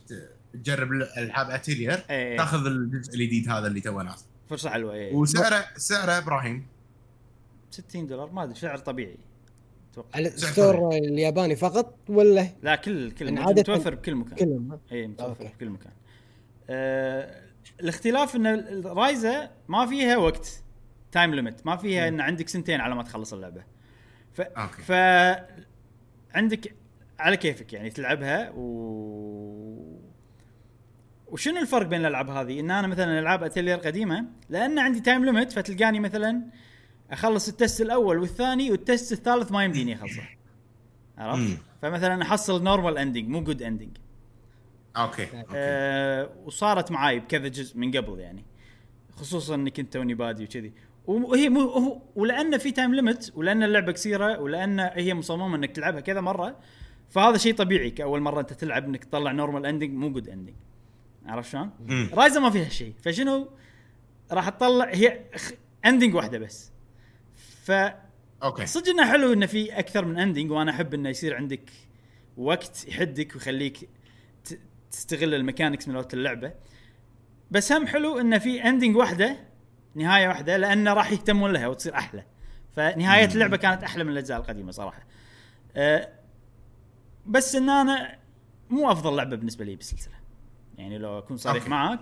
تجرب 0.52 0.92
العاب 0.92 1.50
أتيلير 1.50 2.04
إيه. 2.10 2.36
تاخذ 2.36 2.66
الجزء 2.66 3.14
الجديد 3.14 3.48
هذا 3.48 3.66
اللي 3.66 3.80
تو 3.80 4.00
نازل 4.00 4.24
فرصة 4.50 4.70
حلوة 4.70 4.94
اي 4.94 5.14
وسعره 5.14 5.64
سعره 5.76 6.18
إبراهيم؟ 6.18 6.66
60 7.70 8.06
دولار 8.06 8.32
ما 8.32 8.42
أدري 8.42 8.54
سعر 8.54 8.78
طبيعي. 8.78 9.16
أتوقع. 9.92 10.08
على 10.14 10.28
ال 10.28 10.39
store 10.39 10.94
الياباني 10.94 11.56
فقط 11.56 11.98
ولا؟ 12.08 12.48
لا 12.62 12.76
كل 12.76 13.10
كل 13.10 13.24
يعني 13.24 13.40
متوفر 13.40 13.94
بكل 13.94 14.14
مكان. 14.14 14.36
كلهم 14.38 14.72
ها؟ 14.72 14.80
اي 14.92 15.06
متوفر. 15.06 15.44
بكل 15.44 15.68
مكان. 15.68 15.92
آه 16.70 17.42
الاختلاف 17.80 18.36
إن 18.36 18.82
Ryza 18.84 19.50
ما 19.68 19.86
فيها 19.86 20.16
وقت. 20.16 20.62
Time 21.12 21.34
limit 21.34 21.66
ما 21.66 21.76
فيها 21.76 22.08
إن 22.08 22.20
عندك 22.20 22.48
سنتين 22.48 22.80
على 22.80 22.94
ما 22.94 23.02
تخلص 23.02 23.32
اللعبة. 23.32 23.64
ف 24.32 24.40
أوكي. 24.40 24.82
ف 24.82 24.92
عندك 26.34 26.74
على 27.18 27.36
كيفك 27.36 27.72
يعني 27.72 27.90
تلعبها 27.90 28.50
و 28.50 28.62
وشنو 31.26 31.60
الفرق 31.60 31.86
بين 31.86 32.00
الألعاب 32.00 32.30
هذه؟ 32.30 32.60
إن 32.60 32.70
أنا 32.70 32.86
مثلا 32.86 33.18
ألعاب 33.18 33.42
اتلير 33.42 33.78
قديمة 33.78 34.24
لأن 34.48 34.78
عندي 34.78 35.00
time 35.00 35.24
limit 35.24 35.52
فتلقاني 35.52 36.00
مثلا 36.00 36.42
أخلص 37.10 37.48
ال 37.48 37.55
test 37.55 37.80
الأول 37.80 38.18
والثاني 38.18 38.70
وال 38.70 38.84
test 38.84 39.12
الثالث 39.12 39.52
ما 39.52 39.64
يمديني 39.64 39.94
أخلصه. 39.94 40.22
عرفت؟ 41.18 41.58
فمثلا 41.82 42.22
أحصل 42.22 42.62
normal 42.64 42.98
ending 42.98 43.28
مو 43.28 43.42
good 43.44 43.62
ending 43.62 43.96
أوكي 44.96 45.22
أوكي. 45.22 45.46
آه 45.54 46.30
وصارت 46.44 46.90
معاي 46.90 47.20
بكذا 47.20 47.48
جزء 47.48 47.78
من 47.78 47.96
قبل 47.96 48.20
يعني. 48.20 48.44
خصوصا 49.16 49.54
اني 49.54 49.70
كنت 49.70 49.92
توني 49.92 50.14
بادي 50.14 50.44
وكذي. 50.44 50.72
وهي 51.06 51.48
مو 51.48 51.60
هو 51.60 52.02
ولأن 52.16 52.58
في 52.58 52.70
time 52.70 52.94
limit 52.94 53.32
ولأن 53.36 53.62
اللعبة 53.62 53.92
قصيره 53.92 54.40
ولأن 54.40 54.80
هي 54.80 55.14
مصممة 55.14 55.56
إنك 55.56 55.70
تلعبها 55.70 56.00
كذا 56.00 56.20
مرة 56.20 56.58
فهذا 57.10 57.38
شيء 57.38 57.54
طبيعي 57.54 57.90
كأول 57.90 58.20
مرة 58.20 58.40
أنت 58.40 58.52
تلعب 58.52 58.84
إنك 58.84 59.04
تطلع 59.04 59.32
normal 59.32 59.66
ending 59.66 59.90
مو 59.90 60.10
good 60.10 60.28
ending 60.28 60.54
عرفت 61.26 61.52
شلون؟ 61.52 61.70
Ryza 62.12 62.40
ما 62.40 62.50
فيها 62.50 62.68
شيء. 62.68 62.94
فشنو؟ 63.02 63.50
راح 64.32 64.48
تطلع 64.48 64.84
هي 64.84 65.20
ending 65.84 66.14
واحدة 66.14 66.38
بس. 66.38 66.72
ف 67.64 67.70
okay. 68.42 68.66
صدق 68.66 68.88
إنه 68.88 69.10
حلو 69.10 69.32
إنه 69.32 69.46
في 69.46 69.78
أكثر 69.78 70.04
من 70.04 70.18
ending 70.18 70.50
وأنا 70.50 70.70
أحب 70.70 70.94
إنه 70.94 71.08
يصير 71.08 71.36
عندك 71.36 71.70
وقت 72.36 72.88
يحدك 72.88 73.34
ويخليك 73.34 73.88
تستغل 74.90 75.34
ال 75.34 75.39
mechanics 75.39 75.88
من 75.88 75.96
وقت 75.96 76.14
اللعبة. 76.14 76.52
بس 77.50 77.72
هم 77.72 77.86
حلو 77.86 78.18
إنه 78.18 78.38
في 78.38 78.64
ending 78.64 78.96
واحدة 78.96 79.36
نهاية 79.94 80.28
واحدة 80.28 80.56
لأنه 80.56 80.92
راح 80.94 81.12
يهتمون 81.12 81.52
لها 81.52 81.66
وتصير 81.66 81.94
أحلى. 81.94 82.24
فنهاية. 82.76 83.24
اللعبة 83.24 83.56
كانت 83.56 83.82
أحلى 83.82 84.04
من 84.04 84.10
الأجزاء 84.12 84.38
القديمة 84.40 84.72
صراحة. 84.72 85.02
أه 85.76 86.08
بس 87.26 87.54
إن 87.54 87.70
أنا 87.70 88.18
مو 88.70 88.92
أفضل 88.92 89.16
لعبة 89.16 89.36
بالنسبة 89.36 89.64
لي 89.64 89.76
بالسلسلة. 89.76 90.14
يعني 90.78 90.98
لو 90.98 91.18
أكون 91.18 91.36
صريح. 91.36 91.68
معاك. 91.68 92.00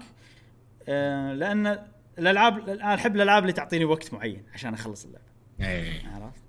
أه 0.88 1.33
لأن 1.33 1.87
الألعاب 2.18 2.68
أنا 2.68 2.94
أحب 2.94 3.16
الألعاب 3.16 3.42
اللي 3.42 3.53
تعطيني 3.53 3.85
وقت 3.85 4.14
معين 4.14 4.42
عشان 4.55 4.74
أخلص 4.74 5.05
اللعبة. 5.05 5.24
إيه. 5.61 6.09
عرفت؟ 6.09 6.42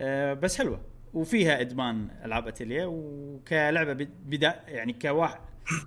أه 0.00 0.34
بس 0.34 0.58
حلوة. 0.58 0.80
وفيها 1.14 1.60
إدمان 1.60 2.08
ألعاب 2.24 2.48
اتليه 2.48 2.84
وكلعبة 2.86 3.92
بد- 3.92 4.14
بدا 4.26 4.60
يعني 4.68 4.92
كواحد 4.92 5.40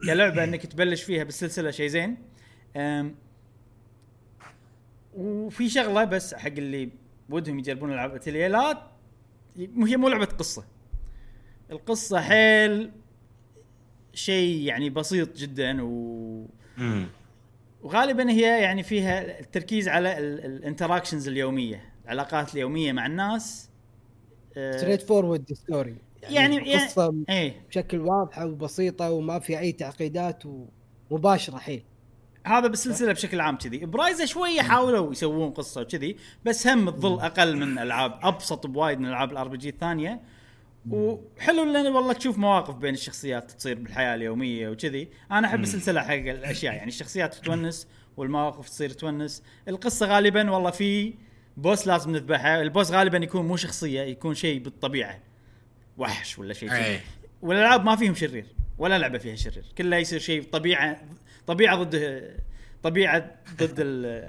كلعبة 0.06 0.44
إنك 0.44 0.66
تبلش 0.66 1.04
فيها 1.04 1.24
بالسلسلة 1.24 1.72
شيء 1.72 1.88
زين. 1.88 2.18
وفي 5.16 5.70
شغلة 5.70 6.04
بس 6.04 6.34
حق 6.34 6.48
اللي 6.48 6.90
ودهم 7.30 7.60
يجربون 7.60 7.94
ألعاب 7.94 8.16
اتليه 8.16 8.48
لا 8.48 8.88
هي 9.58 9.98
مو 9.98 10.08
لعبة 10.10 10.26
قصة. 10.26 10.64
القصة 11.72 12.22
حيل 12.22 12.92
شيء 14.14 14.62
يعني 14.62 14.90
بسيط 14.90 15.38
جدا 15.38 15.84
و 15.84 16.46
مم. 16.78 17.08
وغالبا 17.84 18.32
هي 18.32 18.62
يعني 18.62 18.84
فيها 18.84 19.40
التركيز 19.40 19.88
على 19.88 20.18
ال 20.18 20.26
interactions 20.26 21.28
اليومية 21.28 21.94
العلاقات 22.06 22.54
اليومية 22.54 22.92
مع 22.92 23.06
الناس. 23.06 23.70
straight 24.52 25.02
forward 25.02 25.54
story 25.54 25.96
يعني- 26.24 26.56
يعني- 26.56 26.76
قصة 26.76 27.16
إيه. 27.30 27.62
بشكل 27.70 28.00
واضحة 28.00 28.46
وبسيطة 28.46 29.12
وما 29.12 29.40
في 29.40 29.60
أي 29.60 29.72
تعقيدات 29.72 30.44
ومباشرة 31.10 31.58
حيل. 31.58 31.84
هذا 32.46 32.68
بالسلسلة 32.68 33.14
بشكل 33.14 33.42
عام 33.42 33.58
كذي. 33.58 33.78
ب 33.78 33.87
Ryza 33.87 34.26
شوية 34.26 34.62
حاولوا 34.62 35.12
يسوون 35.12 35.52
قصة 35.52 35.82
وكذي 35.82 36.16
بس 36.46 36.68
هم 36.68 36.90
تظل 36.90 37.20
أقل 37.20 37.58
من 37.58 37.78
ألعاب 37.78 38.20
أبسط 38.24 38.68
بوايد 38.68 39.00
من 39.00 39.06
ألعاب 39.06 39.32
ال 39.32 39.48
RPG 39.48 39.70
الثانية. 39.70 40.22
وحلو 40.90 41.64
لأن 41.64 41.88
والله 41.88 42.14
تشوف 42.14 42.38
مواقف 42.38 42.76
بين 42.76 42.94
الشخصيات 42.94 43.52
تصير 43.52 43.80
بالحياة 43.80 44.16
اليومية 44.16 44.70
وكذي. 44.70 45.10
أنا 45.32 45.48
أحب 45.48 45.60
السلسلة 45.60 46.02
حق 46.02 46.14
الأشياء 46.14 46.74
يعني 46.74 46.88
الشخصيات 46.88 47.36
تونس 47.36 47.88
والمواقف 48.18 48.70
تصير 48.70 48.90
تونس. 48.90 49.44
القصة 49.68 50.06
غالبا 50.06 50.52
والله 50.52 50.72
في 50.72 51.14
boss 51.58 51.88
لازم 51.88 52.12
نذبحه. 52.12 52.62
ال 52.62 52.68
boss 52.68 52.92
غالبا 52.92 53.18
يكون 53.18 53.46
مو 53.46 53.58
شخصية 53.58 54.02
يكون 54.02 54.36
شيء 54.36 54.60
بالطبيعة. 54.60 55.20
وحش 55.98 56.40
ولا 56.40 56.54
شيء 56.54 56.74
إيه. 56.74 57.02
والألعاب 57.42 57.86
ما 57.86 57.96
فيهم 57.96 58.16
شرير 58.16 58.46
ولا 58.78 58.98
لعبة 58.98 59.18
فيها 59.18 59.36
شرير. 59.36 59.66
كلها 59.78 60.00
يصير 60.00 60.20
شيء 60.20 60.44
طبيعة 60.44 61.02
طبيعة 61.48 61.84
ضد 61.84 62.36
طبيعة 62.84 63.32
ضد 63.58 63.80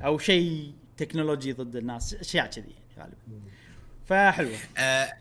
أو 0.05 0.19
شيء 0.19 0.73
تكنولوجي 0.97 1.53
ضد 1.53 1.77
الناس 1.77 2.15
أشياء 2.15 2.47
كذي 2.47 2.75
يعني 2.97 3.15
غالبا. 3.29 3.51
فحلوة. 4.07 4.57
آه 4.79 5.13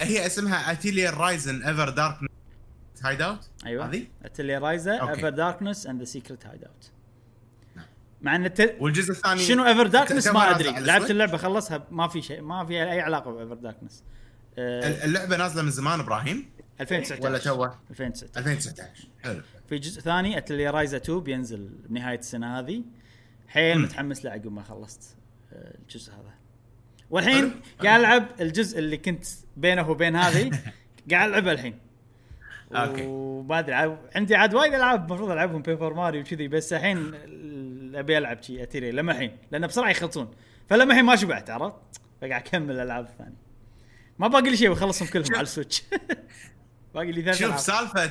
هي 0.00 0.26
اسمها 0.26 0.72
Atelier 0.72 1.10
Ryza 1.10 1.62
Ever 1.62 1.88
Dark 1.88 2.16
Hideout 3.02 3.50
أيوه. 3.66 3.86
هذه؟ 3.86 4.06
Atelier 4.24 4.58
Ryza. 4.58 5.10
Ever 5.10 5.28
Darkness 5.28 5.86
and 5.86 5.98
the 6.00 6.04
Secret 6.04 6.46
Hideout. 6.46 6.90
مع 8.22 8.36
إن 8.36 8.44
الت... 8.44 8.76
والجزء 8.80 9.10
الثاني 9.10 9.40
شنو 9.40 9.66
Ever 9.66 9.86
Darkness 9.86 10.26
ما 10.26 10.50
أدري. 10.50 10.70
لعبت؟ 10.70 11.10
اللعبة 11.10 11.36
خلصها 11.36 11.86
ما 11.90 12.08
في 12.08 12.22
شيء 12.22 12.40
ما 12.40 12.66
فيها 12.66 12.92
أي 12.92 13.00
علاقة 13.00 13.30
ب 13.30 13.35
Ever 13.35 13.54
Darkness 13.54 14.02
آه 14.58 15.04
اللعبة 15.04 15.36
نازلة 15.36 15.62
من 15.62 15.70
زمان 15.70 16.00
إبراهيم. 16.00 16.50
2019 16.80 17.24
ولا 17.24 17.38
توه. 17.38 17.78
2019 17.90 18.38
2019 18.40 19.08
حلو. 19.24 19.40
في 19.68 19.78
جزء 19.78 20.00
ثاني 20.00 20.38
Atelier 20.38 20.70
Ryza 20.70 20.96
2 20.96 21.20
بينزل 21.20 21.68
بنهاية 21.88 22.18
السنة 22.18 22.58
هذه. 22.58 22.82
حيل. 23.48 23.78
متحمس 23.78 24.24
له 24.24 24.30
عقب 24.30 24.52
ما 24.52 24.62
خلصت 24.62 25.16
آه، 25.52 25.74
الجزء 25.82 26.12
هذا. 26.12 26.34
والحين. 27.10 27.52
قاعد 27.84 28.00
ألعب 28.00 28.26
الجزء 28.40 28.78
اللي 28.78 28.96
كنت 28.96 29.24
بينه 29.56 29.90
وبين 29.90 30.16
هذه. 30.16 30.50
قاعد 31.10 31.28
العبه 31.28 31.52
الحين. 31.52 31.78
okay. 32.72 33.06
وما 33.06 33.58
أدري 33.58 33.96
عندي 34.16 34.36
عاد 34.36 34.54
وايد 34.54 34.74
ألعاب 34.74 35.06
المفروض 35.08 35.30
ألعبهم 35.30 35.62
Paper 35.62 35.94
Mario 35.94 36.20
وكذي 36.20 36.48
بس 36.48 36.72
الحين 36.72 36.98
ال- 36.98 37.96
أبي 37.96 38.18
ألعب 38.18 38.42
شي 38.42 38.62
أتيري. 38.62 38.90
لما 38.92 39.12
الحين 39.12 39.36
لأن 39.50 39.66
بسرعة 39.66 39.90
يخلصون. 39.90 40.30
فلما 40.68 40.84
الحين 40.92 41.04
ما 41.04 41.16
شبعت 41.16 41.50
عرفت؟ 41.50 41.76
فقاعد 42.20 42.32
أكمل 42.42 42.70
الالعاب 42.74 43.04
الثانية 43.04 43.36
ما 44.18 44.28
باقي 44.28 44.50
لي 44.50 44.56
شيء 44.56 44.70
بخلصهم 44.70 45.08
كلهم 45.08 45.34
على 45.34 45.42
ال 45.42 45.47
Switch. 45.47 45.82
باقي 46.94 47.12
لي 47.12 47.22
ثلاث 47.22 47.38
شوف 47.38 47.60
سالفة 47.60 48.10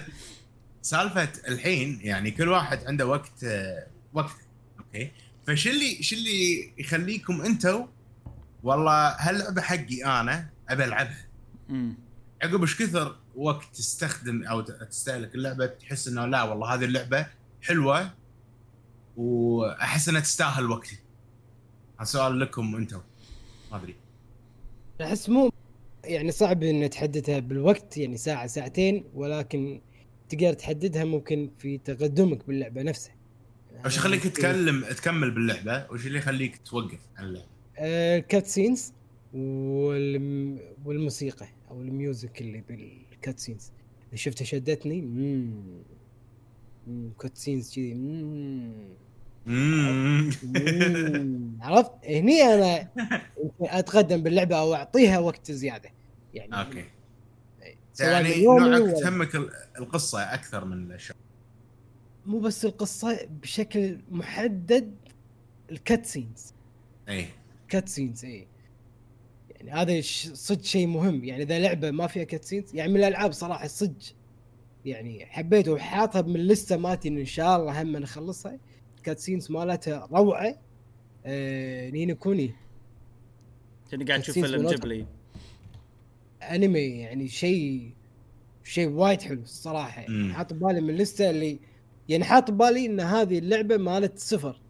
سالفة 0.82 1.30
الحين 1.48 2.00
يعني 2.02 2.32
كل 2.32 2.50
واحد 2.50 2.86
عنده 2.86 3.08
وقت 3.08 3.46
وقت. 4.14 4.36
okay؟ 4.80 5.12
فشو 5.48 5.70
اللي 5.70 6.04
شو 6.04 6.16
اللي 6.16 6.74
يخليكم 6.78 7.42
أنتم 7.42 7.88
والله 8.64 9.08
هاللعبة 9.10 9.62
حقي 9.62 10.06
أنا 10.06 10.50
أبي 10.70 10.86
ألعبها. 10.86 11.28
عقب 12.44 12.62
إيش 12.62 12.82
كثر 12.82 13.16
وقت 13.36 13.76
تستخدم 13.76 14.44
أو 14.44 14.62
تستهلك 14.62 15.36
اللعبة 15.36 15.66
تحس 15.66 16.08
إنه 16.08 16.26
لا 16.26 16.44
والله 16.44 16.74
هذه 16.74 16.86
اللعبة 16.86 17.28
حلوة 17.62 18.14
وأحس 19.18 20.10
إنها 20.10 20.22
تستاهل 20.22 20.70
وقتي. 20.72 21.00
هذا 21.98 22.04
سؤال 22.04 22.40
لكم 22.40 22.76
أنتم 22.76 23.02
ما 23.72 23.78
أدري. 23.78 23.96
أحس 25.02 25.30
مو 25.30 25.49
يعني 26.10 26.32
صعب 26.32 26.64
ان 26.64 26.90
تحددها 26.90 27.40
بالوقت 27.40 27.98
يعني 27.98 28.18
ساعة 28.18 28.48
ساعتين 28.48 29.04
ولكن 29.14 29.82
تقدر 30.30 30.54
تحددها 30.54 31.04
ممكن 31.04 31.50
في 31.58 31.78
تقدمك 31.78 32.48
باللعبة 32.48 32.82
نفسها 32.82 33.16
وش 33.86 33.98
يخليك 33.98 34.28
تكلم 34.28 34.86
تكمل 34.86 35.32
باللعبة 35.32 35.88
وش 35.92 36.08
اللي 36.08 36.18
يخليك 36.18 36.58
توقف 36.58 37.00
عن 37.18 37.26
اللعبة 37.26 37.48
ال 37.80 38.48
cutscenes 38.48 38.94
والم... 39.34 40.60
والموسيقى 40.86 41.48
أو 41.72 41.82
ال 41.82 41.92
music 41.92 42.42
اللي 42.42 42.64
بال 42.70 43.40
cutscenes 43.40 43.72
اللي 44.06 44.18
شفتها 44.18 44.46
شدتني 44.46 45.02
مم. 45.02 45.54
مم. 46.88 47.12
cutscenes 47.22 47.76
كذي. 47.76 47.94
عرفت 51.62 51.92
هني 52.06 52.42
أنا 52.42 52.90
أتقدم 53.62 54.24
باللعبة 54.24 54.56
أو 54.60 54.74
أعطيها 54.74 55.20
وقت 55.20 55.52
زيادة 55.52 55.90
يعني 56.34 56.56
okay. 56.60 56.86
يعني 58.00 58.46
نوعك 58.46 59.00
تهمك 59.04 59.36
ال- 59.36 59.50
القصة 59.80 60.20
أكثر 60.34 60.66
من 60.66 60.92
الشغل 60.92 61.18
مو 62.26 62.40
بس 62.40 62.66
القصة 62.66 63.20
بشكل 63.42 64.00
محدد 64.12 64.96
ال 65.72 66.06
cutscenes 66.06 66.54
اي 67.10 67.26
cutscenes 67.70 68.26
اي 68.26 68.48
يعني 69.50 69.72
هذا 69.72 70.02
ش- 70.02 70.28
صدق 70.34 70.62
شيء 70.64 70.88
مهم. 70.88 71.24
يعني 71.26 71.44
إذا 71.44 71.60
لعبة 71.60 71.92
ما 71.92 72.08
فيها 72.08 72.24
cutscenes 72.24 72.76
يعني 72.76 72.92
من 72.94 72.98
الألعاب 73.00 73.32
صراحة 73.32 73.68
صدق. 73.68 73.98
يعني 74.86 75.26
حبيته 75.26 75.72
وحاطها 75.72 76.22
من 76.22 76.36
اللسته 76.36 76.78
مالتي 76.78 77.08
إن 77.10 77.26
شاء 77.26 77.58
الله 77.58 77.82
هم 77.82 77.98
نخلصها 77.98 78.60
cutscenes 79.04 79.52
مالتها 79.52 80.08
روعة. 80.12 80.56
آه 81.26 81.90
Ni 81.90 82.03
no 82.03 82.16
Kuni. 82.16 82.54
كأني 83.92 84.04
قاعد 84.06 84.22
cutscenes 84.24 84.32
فيلم. 84.34 84.70
جبلي 84.70 85.06
أنمي 86.42 86.80
يعني 86.80 87.28
شيء 87.28 87.94
شيء 88.64 88.90
وايد 88.90 89.22
حلو 89.22 89.42
الصراحة. 89.42 90.02
يعني 90.02 90.34
حاط 90.34 90.54
ببالي 90.54 90.82
من 90.82 90.90
اللسته 90.90 91.30
اللي 91.30 91.60
يعني 92.10 92.24
حاط 92.24 92.52
ببالي 92.52 92.86
إن 92.86 93.00
هذه 93.00 93.40
اللعبة 93.40 93.78
مالت 93.78 94.20
سفر 94.20 94.62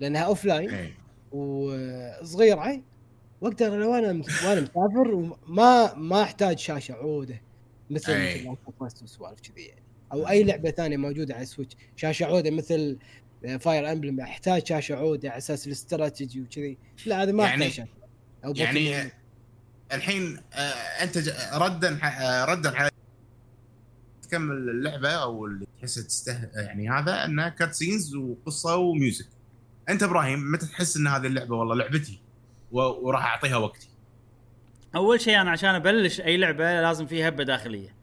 لأنها 0.00 0.22
offline 0.22 0.70
اي 0.70 0.92
وصغيرة. 1.32 2.82
وأقدر 3.40 3.74
أنا 3.74 3.86
وأنا 3.86 4.12
مسافر 4.12 5.14
وما 5.14 5.94
ما 5.94 6.22
أحتاج 6.22 6.58
شاشة 6.58 6.94
عودة 6.94 7.40
مثل 7.90 8.12
Us 8.80 9.02
وسوالف 9.02 9.40
كذي 9.40 9.62
يعني. 9.62 9.82
أو 10.12 10.28
أي 10.28 10.44
لعبة 10.44 10.70
ثانية 10.70 10.96
موجودة 10.96 11.34
على 11.34 11.42
ال 11.42 11.47
Switch 11.47 11.76
شاشة 11.96 12.26
عودة 12.26 12.50
مثل 12.50 12.98
Fire 13.60 13.92
Emblem 13.92 14.20
أحتاج 14.20 14.66
شاشة 14.66 14.94
عودة 14.94 15.30
على 15.30 15.38
أساس 15.38 15.66
الاستراتيجي 15.66 16.40
وكذي. 16.40 16.78
لا 17.06 17.22
هذا 17.22 17.32
ما 17.32 17.44
يعني- 17.44 17.62
أحتاج 17.64 17.70
شاشة. 17.76 17.88
أو 18.44 18.52
يعني. 18.56 19.12
الحين 19.92 20.40
آه 20.52 20.58
أنت 21.02 21.18
ردا 21.54 21.98
آه 22.04 22.44
ردا 22.44 22.76
على 22.76 22.90
تكمل 24.22 24.70
اللعبة 24.70 25.08
أو 25.08 25.46
اللي 25.46 25.66
تحسها 25.78 26.04
تستاهل 26.04 26.48
يعني 26.54 26.90
هذا 26.90 27.24
انها 27.24 27.48
cutscenes 27.48 28.14
وقصة 28.14 28.76
و 28.76 28.83
music. 28.83 29.26
أنت 29.88 30.02
إبراهيم 30.02 30.52
متى 30.52 30.66
تحس 30.66 30.96
إن 30.96 31.06
هذه 31.06 31.26
اللعبة 31.26 31.56
والله 31.56 31.74
لعبتي؟ 31.74 32.20
وراح 32.72 33.24
أعطيها 33.24 33.56
وقتي. 33.56 33.88
أول 34.94 35.20
شيء 35.20 35.40
أنا 35.40 35.50
عشان 35.50 35.74
أبلش 35.74 36.20
أي 36.20 36.36
لعبة 36.36 36.80
لازم 36.80 37.06
فيها 37.06 37.28
هبة 37.28 37.44
داخلية. 37.44 37.94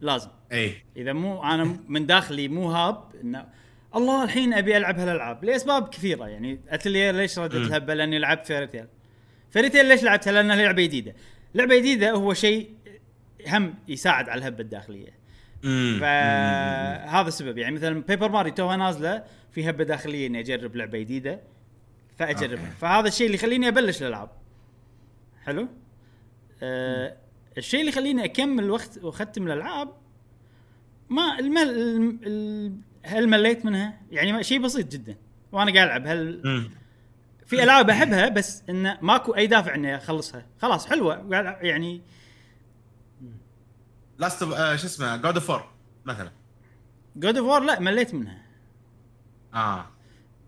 لازم. 0.00 0.28
إي. 0.52 0.82
إذا 0.96 1.12
مو 1.12 1.42
أنا 1.42 1.78
من 1.88 2.06
داخلي 2.06 2.48
مو 2.48 2.70
هاب 2.70 3.04
انه 3.24 3.46
الله 3.96 4.24
الحين 4.24 4.54
أبي 4.54 4.76
ألعب 4.76 4.98
هالألعاب. 4.98 5.44
لاسباب 5.44 5.88
كثيرة 5.88 6.26
يعني. 6.26 6.60
اتلير 6.68 7.14
ليش 7.14 7.38
ردت. 7.38 7.54
الهبه 7.54 7.94
لأني 7.94 8.18
لعبت 8.18 8.46
Fairy 8.46 8.66
Tail. 8.66 8.86
Fairy 9.50 9.70
Tail 9.70 9.86
ليش 9.86 10.02
لعبتها؟ 10.02 10.32
لأنها 10.32 10.56
لعبة 10.56 10.82
جديدة. 10.82 11.14
لعبة 11.54 11.78
جديدة 11.78 12.10
هو 12.10 12.34
شيء 12.34 12.70
هم 13.48 13.74
يساعد 13.88 14.28
على 14.28 14.38
الهبة 14.38 14.60
الداخلية. 14.60 15.20
فهذا 16.00 17.28
السبب. 17.28 17.58
يعني 17.58 17.74
مثلا 17.76 18.02
بيبر 18.02 18.28
ماري 18.28 18.50
توها 18.50 18.76
نازلة 18.76 19.24
في 19.52 19.70
هبة 19.70 19.84
داخلية 19.84 20.26
إني 20.26 20.40
أجرب 20.40 20.76
لعبة 20.76 20.98
جديدة 20.98 21.40
فأجربها. 22.18 22.70
فهذا 22.80 23.08
الشيء 23.08 23.26
اللي 23.26 23.38
يخليني 23.38 23.68
أبلش 23.68 24.02
الألعاب. 24.02 24.30
حلو؟ 25.44 25.68
آه 26.62 27.16
الشيء 27.58 27.80
اللي 27.80 27.92
يخليني 27.92 28.24
أكمل 28.24 28.70
وقت 28.70 28.98
وأختم 29.02 29.46
الألعاب 29.46 29.88
ما 31.10 31.38
المل 31.38 31.62
ال- 31.62 32.18
ال- 32.26 32.76
هل 33.02 33.28
مليت 33.28 33.64
منها؟ 33.64 34.00
يعني 34.10 34.42
شيء 34.42 34.58
بسيط 34.60 34.92
جدا. 34.92 35.16
وأنا 35.52 35.72
قاعد 35.74 35.86
ألعب 35.86 36.06
هل. 36.06 36.70
في 37.50 37.62
ألعاب 37.62 37.90
أحبها 37.90 38.28
بس 38.28 38.62
انه 38.68 38.98
ماكو 39.02 39.32
أي 39.34 39.46
دافع 39.46 39.74
إني 39.74 39.96
أخلصها. 39.96 40.46
خلاص 40.62 40.86
حلوة. 40.86 41.26
يعني 41.62 42.02
Last 44.18 44.42
آه 44.42 44.76
شو 44.76 44.86
اسمه 44.86 45.16
God 45.16 45.34
of 45.34 45.46
War 45.46 45.70
مثلا. 46.04 46.32
God 47.16 47.36
of 47.36 47.46
War 47.46 47.60
لا 47.60 47.80
مليت 47.80 48.14
منها. 48.14 48.42
آه. 49.54 49.86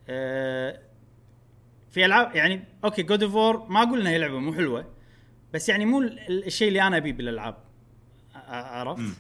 آه، 0.09 0.80
في 1.90 2.05
ألعاب 2.05 2.36
يعني 2.36 2.64
okay 2.84 3.03
God 3.03 3.22
of 3.22 3.34
War 3.34 3.66
ما 3.68 3.82
أقول 3.82 4.00
إنها 4.00 4.12
هي 4.12 4.18
لعبة 4.18 4.38
مو 4.38 4.55
حلوة 4.55 4.94
بس 5.55 5.68
يعني 5.68 5.84
مو 5.86 6.00
ال- 6.00 6.18
ال- 6.18 6.46
الشيء 6.46 6.68
اللي 6.68 6.82
أنا 6.82 6.96
أبيه 6.96 7.12
بالألعاب. 7.12 7.57
عرفت؟ 8.48 9.00
مم. 9.00 9.12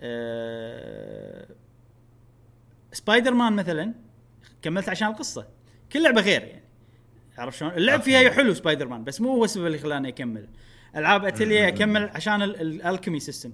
آه 0.00 1.48
سبايدر 2.92 3.34
مان 3.34 3.52
مثلا 3.52 3.94
كملت 4.62 4.88
عشان 4.88 5.08
القصة. 5.08 5.46
كل 5.92 6.02
لعبة 6.02 6.20
غير 6.20 6.42
يعني. 6.42 6.67
عرفت 7.38 7.58
شلون؟ 7.58 7.72
اللعب. 7.72 8.00
فيها 8.02 8.30
حلو 8.30 8.54
سبايدر 8.54 8.88
مان 8.88 9.04
بس 9.04 9.20
مو 9.20 9.32
هو 9.32 9.44
السبب 9.44 9.66
اللي 9.66 9.78
خلاني 9.78 10.08
أكمل 10.08 10.48
ألعاب 10.96 11.24
اتليا. 11.24 11.68
أكمل 11.68 12.10
عشان 12.14 12.42
ال 12.42 12.52
alchemy 12.52 13.20
system 13.20 13.52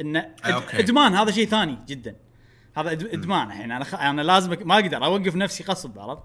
إنه. 0.00 0.34
إدمان 0.74 1.14
هذا 1.14 1.30
شيء 1.30 1.46
ثاني 1.46 1.78
جدا 1.86 2.16
هذا 2.76 2.92
إدمان 2.92 3.46
الحين 3.46 3.70
أنا 3.72 3.84
خ... 3.84 3.94
أنا 3.94 4.22
لازم 4.22 4.56
ما 4.64 4.74
أقدر 4.74 5.04
أوقف 5.04 5.36
نفسي 5.36 5.64
غصب 5.64 5.98
عرفت؟ 5.98 6.22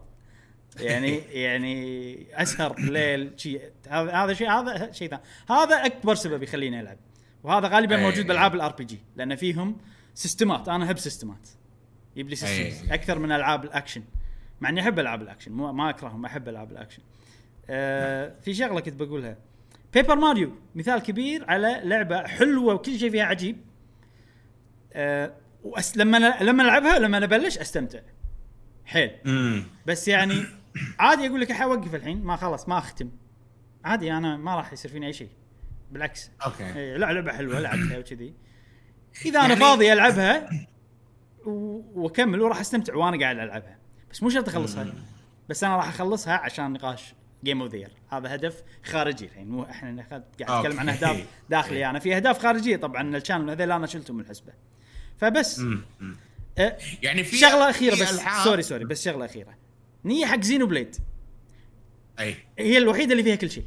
يعني 0.79 1.17
يعني 1.45 2.27
أسهر 2.33 2.79
ليل 2.79 3.33
شيء 3.37 3.61
هذا 3.89 4.11
هذا 4.11 4.33
شيء 4.33 4.49
هذا 4.51 4.91
شيء 4.91 5.09
ثاني 5.09 5.21
هذا 5.49 5.85
أكبر 5.85 6.15
سبب 6.15 6.43
يخليني 6.43 6.79
ألعب 6.79 6.97
وهذا 7.43 7.67
غالبا. 7.67 7.97
موجود 7.97 8.27
بالالعاب 8.27 8.55
ال 8.55 8.71
RPG 8.71 8.99
لأن 9.15 9.35
فيهم 9.35 9.77
سيستمات 10.13 10.69
أنا 10.69 10.85
أحب 10.85 10.97
سيستمات 10.97 11.49
يجيب 12.15 12.29
لي. 12.29 12.35
systems 12.35 12.91
أكثر 12.91 13.19
من 13.19 13.31
ألعاب 13.31 13.63
الأكشن 13.63 14.03
مع 14.61 14.69
إني 14.69 14.81
أحب 14.81 14.99
ألعاب 14.99 15.21
الأكشن 15.21 15.51
مو 15.51 15.73
ما 15.73 15.89
أكرههم 15.89 16.25
أحب 16.25 16.49
ألعاب 16.49 16.71
الأكشن. 16.71 17.01
آه 17.69 18.33
في 18.41 18.53
شغلة 18.53 18.79
كنت 18.79 18.93
بقولها. 18.93 19.37
Paper 19.93 20.15
Mario 20.15 20.55
مثال 20.75 20.99
كبير 20.99 21.45
على 21.51 21.81
لعبة 21.83 22.27
حلوة 22.27 22.73
وكل 22.73 22.99
شيء 22.99 23.11
فيها 23.11 23.23
عجيب. 23.25 23.57
وأس... 25.63 25.97
لما 25.97 26.17
أنا- 26.37 26.41
لما 26.41 26.63
ألعبها 26.63 26.99
لما 26.99 27.17
أنا 27.17 27.25
أبلش 27.25 27.57
أستمتع. 27.57 27.99
حيل. 28.85 29.11
بس 29.85 30.07
يعني 30.07 30.43
عادي 30.99 31.27
أقول 31.27 31.41
لك 31.41 31.51
أوقف 31.51 31.95
الحين 31.95 32.23
ما 32.23 32.35
خلاص 32.35 32.69
ما 32.69 32.77
أختم. 32.77 33.09
عادي 33.85 34.13
أنا 34.13 34.37
ما 34.37 34.55
راح 34.55 34.73
يصير 34.73 34.91
فيني 34.91 35.07
أي 35.07 35.13
شيء. 35.13 35.29
بالعكس. 35.91 36.31
okay. 36.45 36.73
إيه، 36.75 36.97
لا 36.97 37.05
لعبة 37.13 37.31
حلوة 37.31 37.59
لعبتها 37.59 37.97
وكذي. 37.97 38.33
إذا 39.25 39.39
أنا 39.39 39.47
يعني- 39.47 39.59
فاضي 39.59 39.93
ألعبها. 39.93 40.49
وأكمل 41.45 42.41
وراح 42.41 42.59
أستمتع 42.59 42.95
وأنا 42.95 43.19
قاعد 43.19 43.39
ألعبها. 43.39 43.78
بس 44.11 44.23
مو 44.23 44.29
شرط 44.29 44.49
أخلصها. 44.49 44.93
بس 45.49 45.63
أنا 45.63 45.75
راح 45.75 45.87
أخلصها 45.87 46.33
عشان 46.33 46.73
نقاش 46.73 47.13
game 47.43 47.61
of 47.61 47.75
the 47.75 47.87
هذا 48.09 48.35
هدف 48.35 48.63
خارجي 48.83 49.25
الحين 49.25 49.49
مو 49.49 49.63
إحنا 49.63 50.03
قاعد 50.09 50.23
نتكلم 50.41 50.79
عن. 50.79 50.89
أهداف 50.89 51.25
داخلي. 51.49 51.89
أنا 51.89 51.99
في 51.99 52.15
أهداف 52.15 52.39
خارجية 52.39 52.77
طبعا 52.77 53.17
ال 53.17 53.21
channel 53.21 53.49
هذول 53.49 53.71
أنا 53.71 53.87
شلتهم 53.87 54.17
من 54.17 54.23
الحسبة. 54.23 54.53
فبس. 55.17 55.61
أه 56.57 56.77
يعني 57.03 57.23
في 57.23 57.37
شغلة 57.37 57.69
أخيرة 57.69 57.93
بس. 57.93 58.21
sorry 58.43 58.61
sorry 58.61 58.85
بس 58.85 59.05
شغلة 59.05 59.25
أخيرة. 59.25 59.57
نية 60.05 60.25
حق 60.25 60.41
Xenoblade 60.41 60.95
أي. 62.19 62.35
هي 62.59 62.77
الوحيدة 62.77 63.11
اللي 63.11 63.23
فيها 63.23 63.35
كل 63.35 63.49
شيء. 63.49 63.65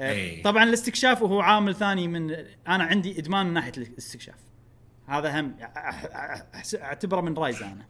أه، 0.00 0.10
أي. 0.10 0.42
طبعا 0.42 0.64
الاستكشاف 0.64 1.22
وهو 1.22 1.40
عامل 1.40 1.74
ثاني 1.74 2.08
من 2.08 2.30
أنا 2.68 2.84
عندي 2.84 3.18
إدمان 3.18 3.46
من 3.46 3.52
ناحية 3.52 3.72
الاستكشاف. 3.76 4.38
هذا 5.06 5.40
هم 5.40 5.56
أعتبره 6.74 7.20
من 7.20 7.34
رايز 7.34 7.62
أنا. 7.62 7.86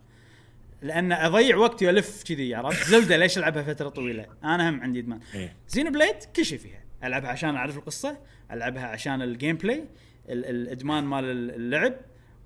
لأن 0.83 1.13
أضيع 1.13 1.57
وقتي 1.57 1.87
وألف 1.87 2.23
كذي 2.23 2.55
عرفت؟ 2.55 2.89
Zelda 2.91 3.17
ليش 3.17 3.39
ألعبها 3.39 3.63
فترة 3.63 3.89
طويلة؟ 3.89 4.27
أنا 4.45 4.71
هم 4.71 4.81
عندي 4.81 4.99
إدمان. 5.01 5.21
إيه. 5.35 5.57
Xenoblade 5.69 6.17
كل 6.37 6.45
شيء 6.45 6.59
فيها. 6.59 6.81
ألعبها 7.05 7.31
عشان 7.31 7.57
أعرف 7.57 7.77
القصة 7.77 8.19
ألعبها 8.53 8.87
عشان 8.87 9.23
ال 9.23 9.57
gameplay 9.57 9.85
ال- 10.29 10.45
الإدمان 10.45 11.05
مال 11.05 11.25
اللعب 11.55 11.95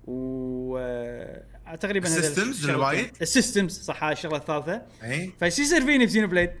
و 0.07 0.77
آه، 0.79 1.75
تقريبا 1.79 2.07
ال 2.07 2.14
systems. 2.14 2.69
الوايد؟ 2.69 3.09
ال 3.21 3.28
systems 3.28 3.79
صح 3.81 4.03
هاي 4.03 4.13
الشغلة 4.13 4.37
الثالثة. 4.37 4.81
اي 5.03 5.31
فايش 5.39 5.59
يصير 5.59 5.81
فيني 5.85 6.05
ب 6.05 6.27
Xenoblade؟ 6.27 6.51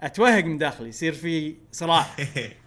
أتوهق 0.00 0.44
من 0.44 0.58
داخلي 0.58 0.88
يصير 0.88 1.12
في 1.12 1.54
صراع. 1.72 2.06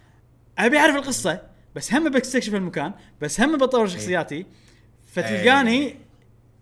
أبي 0.58 0.78
أعرف 0.78 0.96
القصة 0.96 1.42
بس 1.74 1.92
هم 1.94 2.10
بستكشف 2.10 2.54
المكان 2.54 2.92
بس 3.20 3.40
هم 3.40 3.58
بطور 3.58 3.86
شخصياتي 3.88 4.46
فتلقاني 5.06 5.94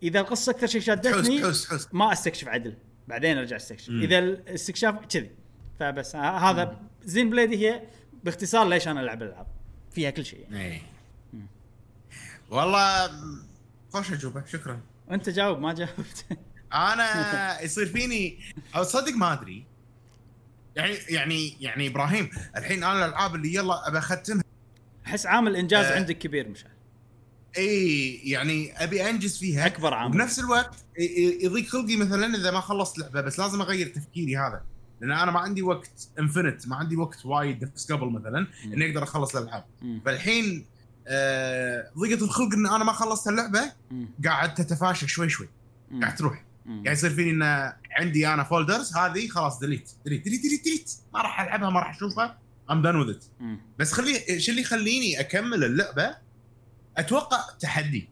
إذا 0.03 0.19
القصة 0.19 0.49
أكثر 0.51 0.67
شيء 0.67 0.81
شادتني 0.81 1.39
حس 1.39 1.65
حس 1.65 1.73
حس 1.73 1.87
ما 1.93 2.13
أستكشف 2.13 2.47
عدل. 2.47 2.73
بعدين 3.07 3.37
أرجع 3.37 3.55
أستكشف. 3.55 3.89
مم. 3.89 4.01
إذا 4.01 4.19
الاستكشاف 4.19 4.95
كذي. 5.05 5.31
فبس 5.79 6.15
ه- 6.15 6.19
هذا 6.19 6.79
زين 7.03 7.29
بليدي 7.29 7.67
هي 7.67 7.81
باختصار 8.23 8.67
ليش 8.67 8.87
أنا 8.87 9.01
ألعب 9.01 9.23
الألعاب. 9.23 9.47
فيها 9.91 10.09
كل 10.09 10.25
شيء. 10.25 10.45
يعني. 10.51 10.73
اي 10.73 10.81
والله 12.49 13.09
خوش 13.93 14.11
أجوبه 14.11 14.43
شكرا. 14.45 14.79
وانت 15.07 15.29
جاوب 15.29 15.59
ما 15.59 15.73
جاوبت. 15.73 16.25
أنا 16.73 17.61
يصير 17.61 17.85
فيني 17.85 18.39
أو 18.75 18.83
تصدق 18.83 19.13
ما 19.13 19.33
أدري. 19.33 19.65
يعني 20.75 20.95
يعني 21.09 21.57
يعني 21.61 21.87
إبراهيم 21.87 22.29
الحين 22.57 22.83
أنا 22.83 23.05
الألعاب 23.05 23.35
اللي 23.35 23.53
يلا 23.53 23.87
ابى 23.87 23.97
أختمها. 23.97 24.43
أحس 25.07 25.25
عامل 25.25 25.55
إنجاز 25.55 25.85
آه. 25.85 25.95
عندك 25.95 26.17
كبير 26.17 26.49
مشعل. 26.49 26.71
أي 27.57 28.13
يعني 28.23 28.83
أبي 28.83 29.09
أنجز 29.09 29.37
فيها 29.37 29.65
أكبر 29.65 29.93
عامل 29.93 30.15
وبنفس 30.15 30.39
الوقت 30.39 30.75
يضيق 31.41 31.67
خلقي 31.67 31.95
مثلا 31.95 32.37
إذا 32.37 32.51
ما 32.51 32.59
خلصت 32.59 32.99
لعبة 32.99 33.21
بس 33.21 33.39
لازم 33.39 33.61
أغير 33.61 33.87
تفكيري 33.87 34.37
هذا 34.37 34.61
لأن 35.01 35.11
أنا 35.11 35.31
ما 35.31 35.39
عندي 35.39 35.61
وقت 35.61 36.09
انفنت 36.19 36.67
ما 36.67 36.75
عندي 36.75 36.95
وقت 36.95 37.25
وايد 37.25 37.63
نفس 37.63 37.91
قبل 37.91 38.09
مثلا 38.09 38.47
إني 38.65 38.87
أقدر 38.89 39.03
أخلص 39.03 39.35
الألعاب. 39.35 39.65
فالحين 40.05 40.65
آه 41.07 41.91
ضيقة 41.97 42.25
الخلق 42.25 42.53
إن 42.53 42.67
أنا 42.67 42.83
ما 42.83 42.91
خلصت 42.91 43.27
اللعبة. 43.27 43.71
قاعد 44.25 44.53
تتفاشى 44.53 45.07
شوي 45.07 45.29
شوي. 45.29 45.49
قاعد 46.01 46.15
تروح. 46.15 46.43
قاعد 46.67 46.97
يصير 46.97 47.09
فيني 47.09 47.31
إن 47.31 47.73
عندي 47.91 48.27
أنا 48.27 48.43
folders 48.43 48.97
هذه 48.97 49.27
خلاص 49.27 49.59
delete 49.59 49.91
delete 50.05 50.23
delete 50.23 50.41
delete, 50.41 50.63
delete. 50.63 50.91
ما 51.13 51.21
راح 51.21 51.41
ألعبها 51.41 51.69
ما 51.69 51.79
راح 51.79 51.95
أشوفها 51.95 52.39
I'm 52.71 52.81
done 52.81 52.95
with. 52.95 53.15
بس 53.79 53.93
خلي 53.93 54.39
شو 54.39 54.51
اللي 54.51 54.61
يخليني 54.61 55.19
أكمل 55.19 55.63
اللعبة 55.63 56.26
أتوقع 56.97 57.39
تحدي 57.59 58.09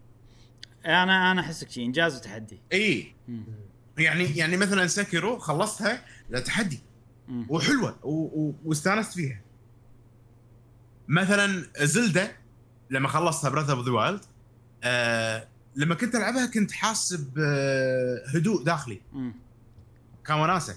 أنا 0.85 1.31
أنا 1.31 1.41
أحسك 1.41 1.69
شيء 1.69 1.85
إنجاز 1.85 2.15
وتحدي 2.15 2.59
إي. 2.73 3.15
يعني 3.97 4.23
يعني 4.37 4.57
مثلا 4.57 4.87
Sekiro 4.87 5.39
خلصتها 5.39 6.01
لا 6.29 6.39
تحدي 6.39 6.79
مم. 7.27 7.45
وحلوة 7.49 7.97
واستانست 8.65 9.13
فيها 9.13 9.41
مثلا 11.07 11.65
Zelda 11.81 12.31
لما 12.89 13.07
خلصتها 13.07 13.49
Breath 13.49 13.73
of 13.77 13.85
the 13.85 13.91
Wild 13.91 14.21
لما 15.75 15.95
كنت 15.95 16.15
ألعبها 16.15 16.45
كنت 16.45 16.71
حاسس 16.71 17.13
بهدوء 17.15 18.63
داخلي 18.63 19.01
مم. 19.13 19.33
كان 20.25 20.37
وناسة. 20.37 20.75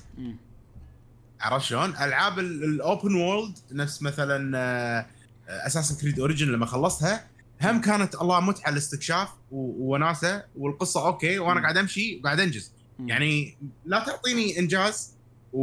عرفت 1.40 1.64
شلون؟ 1.66 1.90
ألعاب 1.90 2.38
ال 2.38 2.53
open 2.53 3.14
world 3.14 3.58
نفس 3.72 4.02
مثلا 4.02 5.06
Assassin's 5.48 6.00
Creed 6.00 6.20
Origins 6.20 6.48
لما 6.48 6.66
خلصتها 6.66 7.26
هم 7.62 7.80
كانت 7.80 8.14
الله 8.14 8.40
متعة 8.40 8.70
الاستكشاف 8.70 9.28
و- 9.50 9.84
ووناسه 9.84 10.44
والقصة 10.58 11.06
okay 11.06 11.38
وأنا. 11.38 11.60
قاعد 11.60 11.76
أمشي 11.76 12.20
وقاعد 12.20 12.40
أنجز. 12.40 12.72
يعني 13.06 13.56
لا 13.86 14.04
تعطيني 14.04 14.58
إنجاز 14.58 15.14
و... 15.52 15.60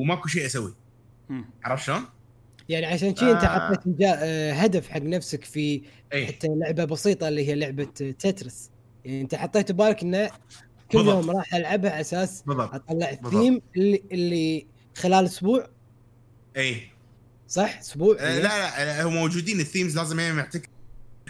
وماكو 0.00 0.28
شيء 0.28 0.46
أسوي. 0.46 0.74
عرفت 1.64 1.84
شلون؟ 1.84 2.04
يعني 2.68 2.86
عشان 2.86 3.16
شي 3.16 3.30
أنت 3.32 3.44
آه. 3.44 3.68
حطيت 3.68 3.80
إنجا- 3.84 4.16
آه، 4.18 4.52
هدف 4.52 4.88
حق 4.88 5.00
نفسك 5.02 5.44
في 5.44 5.82
اي 6.12 6.26
حتى 6.26 6.48
لعبة 6.50 6.84
بسيطة 6.84 7.28
اللي 7.28 7.48
هي 7.48 7.54
لعبة 7.54 7.84
Tetris 8.18 8.70
يعني 9.04 9.20
أنت 9.20 9.34
حطيت 9.34 9.72
ببالك 9.72 10.02
إنه 10.02 10.26
كل 10.92 10.98
بالضبط. 10.98 11.24
يوم 11.26 11.36
راح 11.36 11.54
ألعبها 11.54 11.90
على 11.90 12.00
أساس 12.00 12.42
بالضبط 12.46 12.74
أطلع. 12.74 13.10
الثيم 13.10 13.60
اللي, 13.76 14.02
اللي 14.12 14.66
خلال 14.96 15.24
أسبوع 15.24 15.66
اي 16.56 16.90
صح 17.48 17.78
أسبوع 17.78 18.16
آه، 18.20 18.38
لا 18.38 18.84
لا 18.84 19.02
هو 19.02 19.10
موجودين 19.10 19.60
ال 19.60 19.65
themes 19.65 19.98
لازم 19.98 20.20
يعتك 20.20 20.70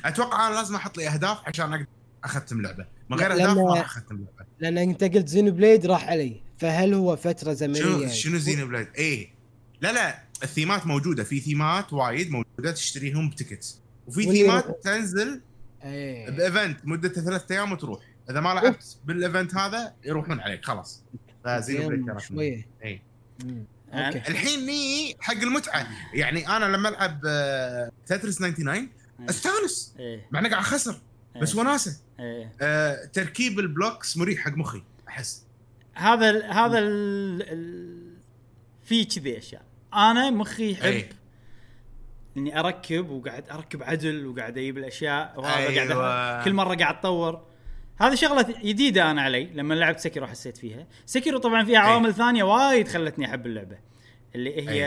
أتوقع 0.05 0.49
أنا 0.49 0.55
لازم 0.55 0.75
أحط 0.75 0.97
لي 0.97 1.09
أهداف 1.09 1.39
عشان 1.47 1.73
أقدر 1.73 1.87
أختم 2.25 2.63
لعبة. 2.63 2.87
من 3.11 3.19
غير 3.19 3.33
أهداف 3.33 3.57
ما 3.57 3.75
راح 3.75 3.97
أختم 3.97 4.17
لعبة. 4.17 4.51
لأن 4.61 4.79
أنت 4.79 5.05
قلت 5.05 5.29
Xenoblade 5.29 5.87
راح 5.87 6.09
علي. 6.09 6.43
فهل 6.59 6.95
هو 6.95 7.17
فترة 7.17 7.53
زمنية؟ 7.53 7.81
شنو 7.81 8.09
شنو 8.09 8.39
Xenoblade؟ 8.39 8.89
اي 8.99 9.33
لا 9.81 9.93
لا 9.93 10.23
الثيمات 10.43 10.87
موجودة. 10.87 11.25
في 11.25 11.41
ثيمات 11.41 11.93
وايد 11.93 12.31
موجودة 12.31 12.73
تشتريهم 12.73 13.31
بتكتس 13.31 13.81
وفي 14.07 14.23
ثيمات 14.23 14.85
تنزل 14.85 15.41
إيه. 15.85 16.31
ب 16.31 16.39
event 16.39 16.79
مدته 16.85 17.23
ثلاث 17.23 17.51
أيام 17.51 17.73
وتروح. 17.73 18.01
إذا 18.31 18.41
ما 18.41 18.55
لعبت 18.55 18.99
بال 19.05 19.19
event 19.19 19.55
هذا 19.55 19.95
يروحون 20.05 20.41
عليك. 20.41 20.65
خلاص. 20.65 21.03
ف 21.45 21.89
Xenoblade 21.89 22.19
شوية. 22.19 22.67
اي 22.85 23.03
okay. 23.93 24.19
الحين 24.19 24.67
ني 24.67 25.17
حق 25.21 25.35
المتعة. 25.35 25.87
يعني 26.15 26.49
أنا 26.49 26.65
لما 26.65 26.89
ألعب 26.89 27.21
آه، 27.27 27.91
Tetris 28.07 28.37
99 28.37 28.89
استانس. 29.29 29.95
إيه. 29.99 30.29
مع 30.31 30.41
اني 30.41 30.49
قاعد 30.49 30.63
اخسر 30.63 31.01
بس 31.41 31.55
إيه. 31.55 31.61
وناسه 31.61 32.01
إيه. 32.21 32.53
آه، 32.61 33.05
تركيب 33.05 33.59
ال 33.59 33.67
blocks 33.67 34.17
مريح 34.17 34.41
حق 34.41 34.57
مخي 34.57 34.83
أحس. 35.09 35.45
هذا 35.95 36.31
ال 36.31 36.45
هذا 36.45 36.79
ال 36.79 37.43
ال 37.43 38.01
في 38.85 39.05
كذي 39.05 39.39
أشياء. 39.39 39.63
أنا 39.95 40.31
مخي 40.31 40.73
يحب 40.73 40.85
أي. 40.85 41.09
إني 42.37 42.61
أركب 42.61 43.11
وقاعد 43.11 43.45
أركب 43.51 43.83
عدل 43.83 44.27
وقاعد 44.27 44.59
أجيب 44.59 44.79
الأشياء 44.79 45.35
وهذا 45.37 45.69
أيوة. 45.69 45.95
قاعد 45.95 46.45
كل 46.45 46.53
مرة 46.53 46.75
قاعد 46.75 46.95
أتطور. 46.95 47.43
هذه 48.01 48.15
شغلة 48.15 48.55
جديدة 48.63 49.11
أنا 49.11 49.23
علي 49.23 49.45
لما 49.45 49.75
لعبت 49.75 50.01
Sekiro 50.01 50.27
حسيت 50.27 50.57
فيها. 50.57 50.87
Sekiro 51.07 51.39
طبعا 51.39 51.65
فيها 51.65 51.79
عوامل 51.79 52.15
ثانية 52.15 52.43
وايد 52.43 52.89
خلتني 52.89 53.27
أحب 53.27 53.47
اللعبة. 53.47 53.79
اللي 54.35 54.69
هي 54.71 54.85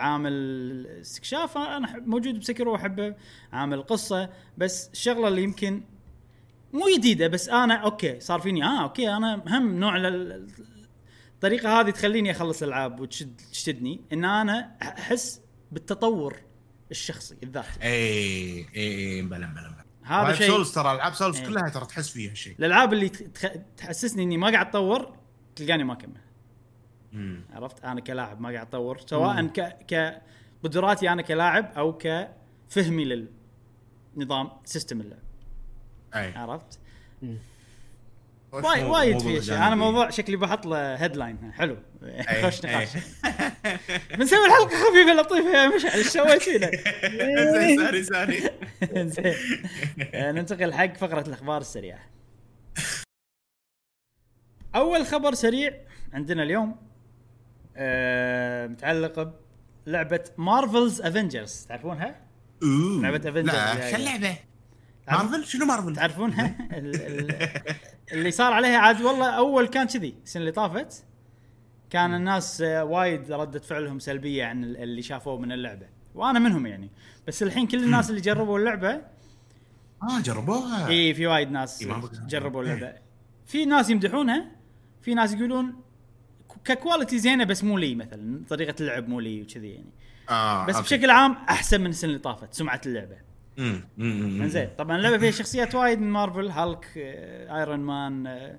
عامل 0.00 0.86
استكشاف 1.00 1.58
أنا 1.58 1.98
موجود 2.06 2.38
ب 2.38 2.43
Sekiro 2.43 2.72
واحبه 2.72 3.14
عامل 3.52 3.82
قصة 3.82 4.30
بس 4.58 4.90
الشغلة 4.92 5.28
اللي 5.28 5.42
يمكن 5.42 5.82
مو 6.72 6.80
جديدة 6.98 7.28
بس 7.28 7.48
أنا 7.48 7.74
okay 7.74 8.20
صار 8.20 8.40
فيني 8.40 8.64
آه 8.64 8.82
okay 8.82 9.10
أنا 9.16 9.42
هم 9.46 9.78
نوع 9.78 9.96
ال- 9.96 10.48
الطريقة 11.34 11.80
هذه 11.80 11.90
تخليني 11.90 12.30
أخلص 12.30 12.62
العاب 12.62 13.00
وتشد 13.00 13.40
تشدني 13.52 14.00
إن 14.12 14.24
أنا 14.24 14.76
أحس 14.82 15.40
بالتطور 15.72 16.36
الشخصي 16.90 17.36
الذاتي. 17.42 17.68
اي 17.82 18.66
اي 18.76 19.22
بلا 19.22 19.38
بلا 19.38 19.46
بلا. 19.46 19.84
هذا 20.02 20.34
شيء 20.34 20.46
Souls 20.46 20.72
ترى 20.72 20.92
العاب 20.92 21.14
Souls 21.14 21.36
إيه. 21.38 21.46
كلها 21.46 21.68
ترى 21.68 21.86
تحس 21.86 22.08
فيها 22.08 22.34
شيء. 22.34 22.54
الألعاب 22.58 22.92
اللي 22.92 23.08
تخ... 23.08 23.46
تحسسني 23.76 24.22
إني 24.22 24.36
ما 24.36 24.50
قاعد 24.50 24.66
أتطور 24.66 25.16
تلقاني 25.56 25.84
ما 25.84 25.92
أكمل. 25.92 26.20
مم. 27.12 27.40
عرفت؟ 27.52 27.84
أنا 27.84 28.00
كلاعب 28.00 28.40
ما 28.40 28.48
قاعد 28.48 28.66
اتطور 28.66 28.98
سواء 29.06 29.46
ك 29.46 29.76
كقدراتي 30.62 31.10
أنا 31.12 31.22
كلاعب 31.22 31.72
أو 31.76 31.98
كفهمي 31.98 33.28
للنظام 34.14 34.50
system 34.64 35.00
اللعب. 35.00 35.22
أي. 36.14 36.32
عرفت؟ 36.32 36.78
وايد 38.52 38.84
وايد 38.84 39.12
موضوع 39.14 39.32
في 39.32 39.38
أشياء؟ 39.38 39.66
أنا 39.66 39.74
موضوع 39.74 40.10
شكلي 40.10 40.36
بحط 40.36 40.66
له 40.66 40.94
headline 40.94 41.52
حلو. 41.52 41.76
خوش 42.42 42.64
نقاش. 42.64 42.88
بنسوي 44.18 44.46
الحلقة 44.46 44.68
خفيفة 44.68 45.14
لطيفة 45.14 45.50
يا 45.50 45.76
مشعل. 45.76 45.92
إيش 45.92 46.06
سويت 46.06 46.42
فينا؟ 46.42 46.70
زين 47.54 47.78
sorry 47.78 48.02
sorry 48.02 48.40
زين. 48.92 49.34
آه، 50.14 50.32
ننتقل 50.32 50.74
حق 50.74 50.96
فقرة 50.96 51.28
الأخبار 51.28 51.60
السريعة. 51.60 52.00
أول 54.74 55.06
خبر 55.06 55.34
سريع 55.34 55.74
عندنا 56.12 56.42
اليوم. 56.42 56.87
آه، 57.78 58.66
متعلق 58.66 59.34
بلعبة 59.86 60.24
Marvel's 60.38 61.00
Avengers 61.00 61.66
تعرفونها؟ 61.68 62.16
أوه. 62.62 63.02
لعبة 63.02 63.18
Avengers 63.30 63.54
لا. 63.54 63.90
شو 63.90 63.96
اللعبة؟ 63.96 64.36
مارفل 65.10 65.44
شنو 65.44 65.66
مارفل؟ 65.66 65.96
تعرفونها؟ 65.96 66.56
ال- 66.78 67.02
ال- 67.02 67.48
اللي 68.12 68.30
صار 68.30 68.52
عليها 68.52 68.78
عاد 68.78 69.00
والله 69.02 69.30
أول 69.30 69.66
كان 69.68 69.86
كذي 69.86 70.14
السنة 70.24 70.40
اللي 70.40 70.52
طافت 70.52 71.04
كان 71.90 72.14
الناس 72.14 72.60
آه، 72.62 72.84
وايد 72.84 73.32
ردة 73.32 73.60
فعلهم 73.60 73.98
سلبية 73.98 74.44
عن 74.44 74.64
ال- 74.64 74.76
اللي 74.76 75.02
شافوه 75.02 75.38
من 75.38 75.52
اللعبة 75.52 75.86
وأنا 76.14 76.38
منهم 76.38 76.66
يعني 76.66 76.90
بس 77.26 77.42
الحين 77.42 77.66
كل 77.66 77.84
الناس 77.84 78.08
اللي 78.10 78.20
جربوا 78.20 78.58
اللعبة 78.58 78.90
آه 80.02 80.20
جربوها 80.24 80.88
اي 80.88 81.14
في 81.14 81.26
وايد 81.26 81.50
ناس 81.50 81.82
إي، 81.82 81.88
ما 81.88 82.00
بقى- 82.02 82.26
جربوا 82.26 82.62
اللعبة 82.62 82.92
في 83.46 83.64
ناس 83.64 83.90
يمدحونها 83.90 84.52
في 85.02 85.14
ناس 85.14 85.32
يقولون 85.34 85.74
ك 86.64 86.71
quality 86.71 87.18
زينة 87.18 87.44
بس 87.44 87.64
مو 87.64 87.78
لي 87.78 87.94
مثلا 87.94 88.44
طريقة 88.48 88.74
اللعب 88.80 89.08
مو 89.08 89.20
لي 89.20 89.42
وكذي 89.42 89.68
يعني. 89.70 89.90
آه 90.30 90.66
بس 90.66 90.74
okay. 90.76 90.84
بشكل 90.96 91.10
عام 91.10 91.32
أحسن 91.32 91.80
من 91.80 91.90
السنة 91.90 92.08
اللي 92.10 92.20
طافت 92.22 92.54
سمعة 92.54 92.80
اللعبة. 92.86 93.16
أمم، 93.58 93.88
أمم، 93.98 94.22
أمم. 94.24 94.42
انزين 94.42 94.68
طبعا 94.78 94.96
اللعبة 94.96 95.18
فيها 95.18 95.30
شخصيات 95.30 95.74
وايد 95.74 95.98
من 96.00 96.10
مارفل 96.10 96.48
هالك 96.48 96.86
آه، 96.96 97.58
ايرون 97.58 97.80
مان 97.80 98.26
آه، 98.26 98.58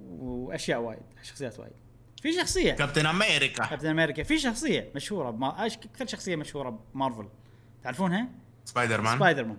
وأشياء 0.00 0.80
وايد 0.80 1.02
شخصيات 1.22 1.60
وايد. 1.60 1.72
في 2.22 2.32
شخصية. 2.32 2.72
كابتن 2.72 3.06
أمريكا. 3.06 3.66
كابتن 3.66 3.88
أمريكا. 3.88 4.22
في 4.22 4.38
شخصية 4.38 4.90
مشهورة 4.94 5.30
بما... 5.30 5.68
أش- 5.68 5.72
أكثر 5.72 6.06
شخصية 6.06 6.36
مشهورة 6.36 6.80
بمارفل؟ 6.94 7.28
تعرفونها؟ 7.84 8.28
سبايدر 8.64 9.00
مان. 9.00 9.16
سبايدر 9.16 9.44
مان. 9.44 9.56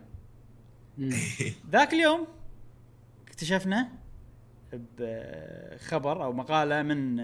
ذاك 1.72 1.94
اليوم 1.94 2.28
اكتشفنا 3.28 3.90
بخبر 4.98 6.24
أو 6.24 6.34
مقالة 6.34 6.82
من 6.82 7.16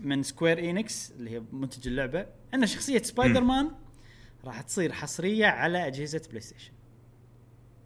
من 0.00 0.22
سكوير 0.22 0.70
انكس 0.70 1.10
اللي 1.10 1.30
هي 1.30 1.42
منتج 1.52 1.88
اللعبة 1.88 2.26
إن 2.54 2.66
شخصية 2.66 3.02
سبايدر 3.02 3.40
مان 3.40 3.70
راح 4.44 4.60
تصير 4.60 4.92
حصرية 4.92 5.46
على 5.46 5.86
أجهزة 5.86 6.22
بلاي 6.28 6.40
ستيشن 6.40 6.72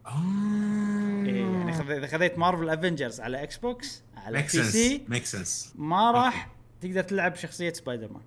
إيه 0.07 1.41
يعني 1.41 1.97
إذا 1.97 2.07
خذيت 2.07 2.39
مارفل 2.39 2.69
افنجرز 2.69 3.21
على 3.21 3.43
إكس 3.43 3.57
بوكس 3.57 4.03
على 4.17 4.43
PC 4.43 5.05
make 5.09 5.27
sense 5.27 5.73
ما 5.75 6.11
راح 6.11 6.51
تقدر 6.81 7.03
تلعب 7.03 7.35
شخصيه 7.35 7.73
سبايدر 7.73 8.13
مان 8.13 8.23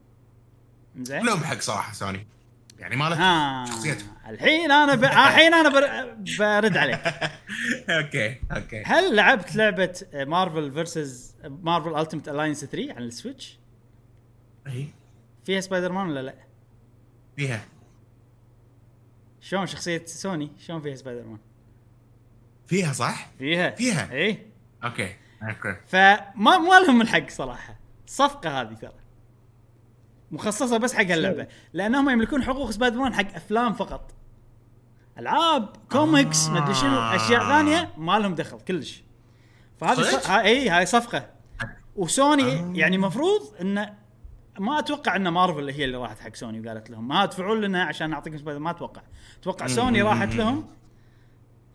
زين 1.05 1.25
لهم 1.25 1.43
حق 1.43 1.59
صراحة 1.59 1.93
سوني 1.93 2.27
يعني 2.83 2.95
ما 2.95 3.09
له 3.09 3.15
ها 3.15 3.65
شخصيته. 3.65 4.05
الحين 4.27 4.71
أنا 4.71 4.95
ب... 4.95 5.03
الحين 5.03 5.53
أنا 5.53 5.69
بر... 5.69 6.13
برد 6.39 6.77
عليك. 6.77 6.99
okay 7.89 8.39
okay. 8.51 8.83
هل 8.85 9.15
لعبت 9.15 9.55
لعبة 9.55 10.01
مارفل 10.13 10.71
versus 10.71 11.35
مارفل 11.43 11.95
التيمت 11.95 12.29
الاينس 12.29 12.65
3 12.65 12.93
على 12.93 13.05
السويتش؟ 13.05 13.59
إي. 14.67 14.87
فيها 15.43 15.61
سبايدر 15.61 15.91
مان 15.91 16.09
ولا 16.09 16.19
لا؟ 16.19 16.35
فيها. 17.35 17.65
شلون 19.41 19.65
شخصية 19.67 20.05
سوني؟ 20.05 20.51
شلون 20.59 20.81
فيها 20.81 20.95
سبايدر 20.95 21.23
مان 21.23 21.39
فيها 22.65 22.93
صح؟ 22.93 23.29
فيها. 23.39 23.69
فيها. 23.69 24.11
إي. 24.11 24.47
okay 24.83 25.15
okay. 25.43 25.75
فما 25.87 26.57
ما 26.57 26.79
لهم 26.79 27.01
الحق 27.01 27.29
صراحة. 27.29 27.75
صفقة 28.07 28.61
هذه 28.61 28.73
ترى. 28.73 29.02
مخصصة 30.33 30.77
بس 30.77 30.93
حق 30.93 31.01
اللعبة. 31.01 31.47
لأنهم 31.73 32.09
يملكون 32.09 32.43
حقوق 32.43 32.71
سبايدر 32.71 32.99
مان 32.99 33.13
حق 33.13 33.35
أفلام 33.35 33.73
فقط. 33.73 34.11
ألعاب 35.19 35.69
كوميكس 35.91 36.47
ما 36.47 36.63
ادري 36.63 36.73
شنو 36.75 36.99
أشياء 36.99 37.47
ثانية 37.49 37.89
ما 37.97 38.19
لهم 38.19 38.35
دخل 38.35 38.59
كلش. 38.59 39.03
فهذه؟ 39.77 40.01
ص... 40.01 40.29
ها 40.29 40.41
إي 40.41 40.69
هاي 40.69 40.85
صفقة. 40.85 41.29
وسوني 41.95 42.79
يعني 42.79 42.97
مفروض 42.97 43.41
انه 43.61 43.93
ما 44.59 44.79
أتوقع 44.79 45.15
إن 45.15 45.27
مارفل 45.27 45.69
هي 45.69 45.85
اللي 45.85 45.97
راحت 45.97 46.19
حق 46.19 46.35
سوني 46.35 46.59
وقالت 46.59 46.89
لهم. 46.89 47.07
ما 47.07 47.25
تدفعون 47.25 47.61
لنا 47.61 47.83
عشان 47.83 48.09
نعطيكم 48.09 48.37
سبايدر 48.37 48.59
ما 48.59 48.69
أتوقع. 48.71 49.01
أتوقع 49.41 49.67
سوني 49.67 50.01
راحت 50.01 50.35
لهم. 50.35 50.67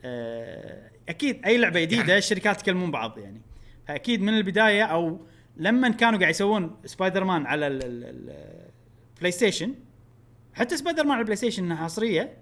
آه، 0.05 0.91
أكيد 1.09 1.45
أي 1.47 1.59
لعبة 1.59 1.81
جديدة 1.81 2.03
يعني- 2.03 2.19
الشركات 2.19 2.61
يكلمون 2.61 2.91
بعض 2.91 3.19
يعني. 3.19 3.43
فأكيد 3.87 4.23
من 4.23 4.35
البداية 4.37 4.85
أو 4.85 5.21
لما 5.59 5.89
كانوا 5.89 6.19
قاعد 6.19 6.31
يسوون 6.31 6.77
سبايدر 6.85 7.25
مان 7.25 7.47
على 7.47 7.67
ال- 7.67 7.83
ال- 7.85 8.05
ال- 8.05 8.69
البلاي 9.15 9.31
ستيشن 9.33 9.75
حتى 10.55 10.77
سبايدر 10.77 11.03
مان 11.03 11.13
على 11.13 11.21
البلاي 11.21 11.37
ستيشن 11.37 11.65
إنها 11.65 11.85
حصرية 11.85 12.37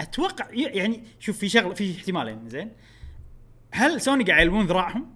أتوقع 0.00 0.46
يعني 0.50 1.02
شوف 1.20 1.38
في 1.38 1.48
شغله 1.48 1.74
في 1.74 1.96
احتمالين 1.96 2.48
زين. 2.48 2.70
هل 3.72 4.00
سوني 4.00 4.24
قاعد 4.24 4.42
يلوون 4.42 4.66
ذراعهم 4.66 5.14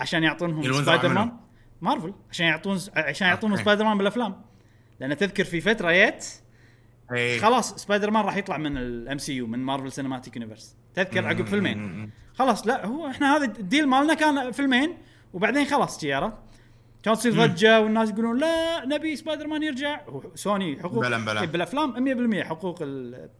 عشان 0.00 0.22
يعطونهم 0.22 0.72
سبايدر 0.82 1.08
مان؟ 1.08 1.36
مارفل 1.82 2.14
عشان 2.30 2.46
يعطون 2.46 2.78
عشان 2.96 3.28
okay. 3.28 3.56
سبايدر 3.56 3.84
مان 3.84 3.98
بالأفلام. 3.98 4.42
لأن 5.00 5.16
تذكر 5.16 5.44
في 5.44 5.60
فترة 5.60 5.92
جت 5.92 6.42
اي 7.12 7.38
خلاص 7.38 7.74
سبايدر 7.74 8.10
مان 8.10 8.24
راح 8.24 8.36
يطلع 8.36 8.58
من 8.58 8.76
ال 8.76 9.18
MCU 9.18 9.46
من 9.46 9.58
مارفل 9.58 9.92
سينماتيك 9.92 10.36
يونيفرس 10.36 10.76
تذكر 10.94 11.26
عقب 11.26 11.46
فيلمين. 11.46 12.10
خلاص 12.34 12.66
لا 12.66 12.86
هو 12.86 13.06
إحنا 13.06 13.36
هذا 13.36 13.44
ال 13.44 13.53
deal 13.53 13.88
مالنا 13.88 14.14
كان 14.14 14.52
فيلمين 14.52 14.98
وبعدين 15.32 15.64
خلاص 15.64 16.04
عرفت؟ 16.04 16.34
كان 17.02 17.14
تصير 17.14 17.46
ضجة 17.46 17.80
والناس 17.80 18.10
يقولون 18.10 18.38
لا 18.38 18.84
نبي 18.86 19.16
سبايدر 19.16 19.46
مان 19.46 19.62
يرجع 19.62 20.00
سوني 20.34 20.80
حقوق 20.82 21.00
blah 21.06 21.18
blah. 21.18 21.40
إيه 21.40 21.46
بالأفلام 21.46 21.94
100% 22.42 22.44
حقوق 22.44 22.78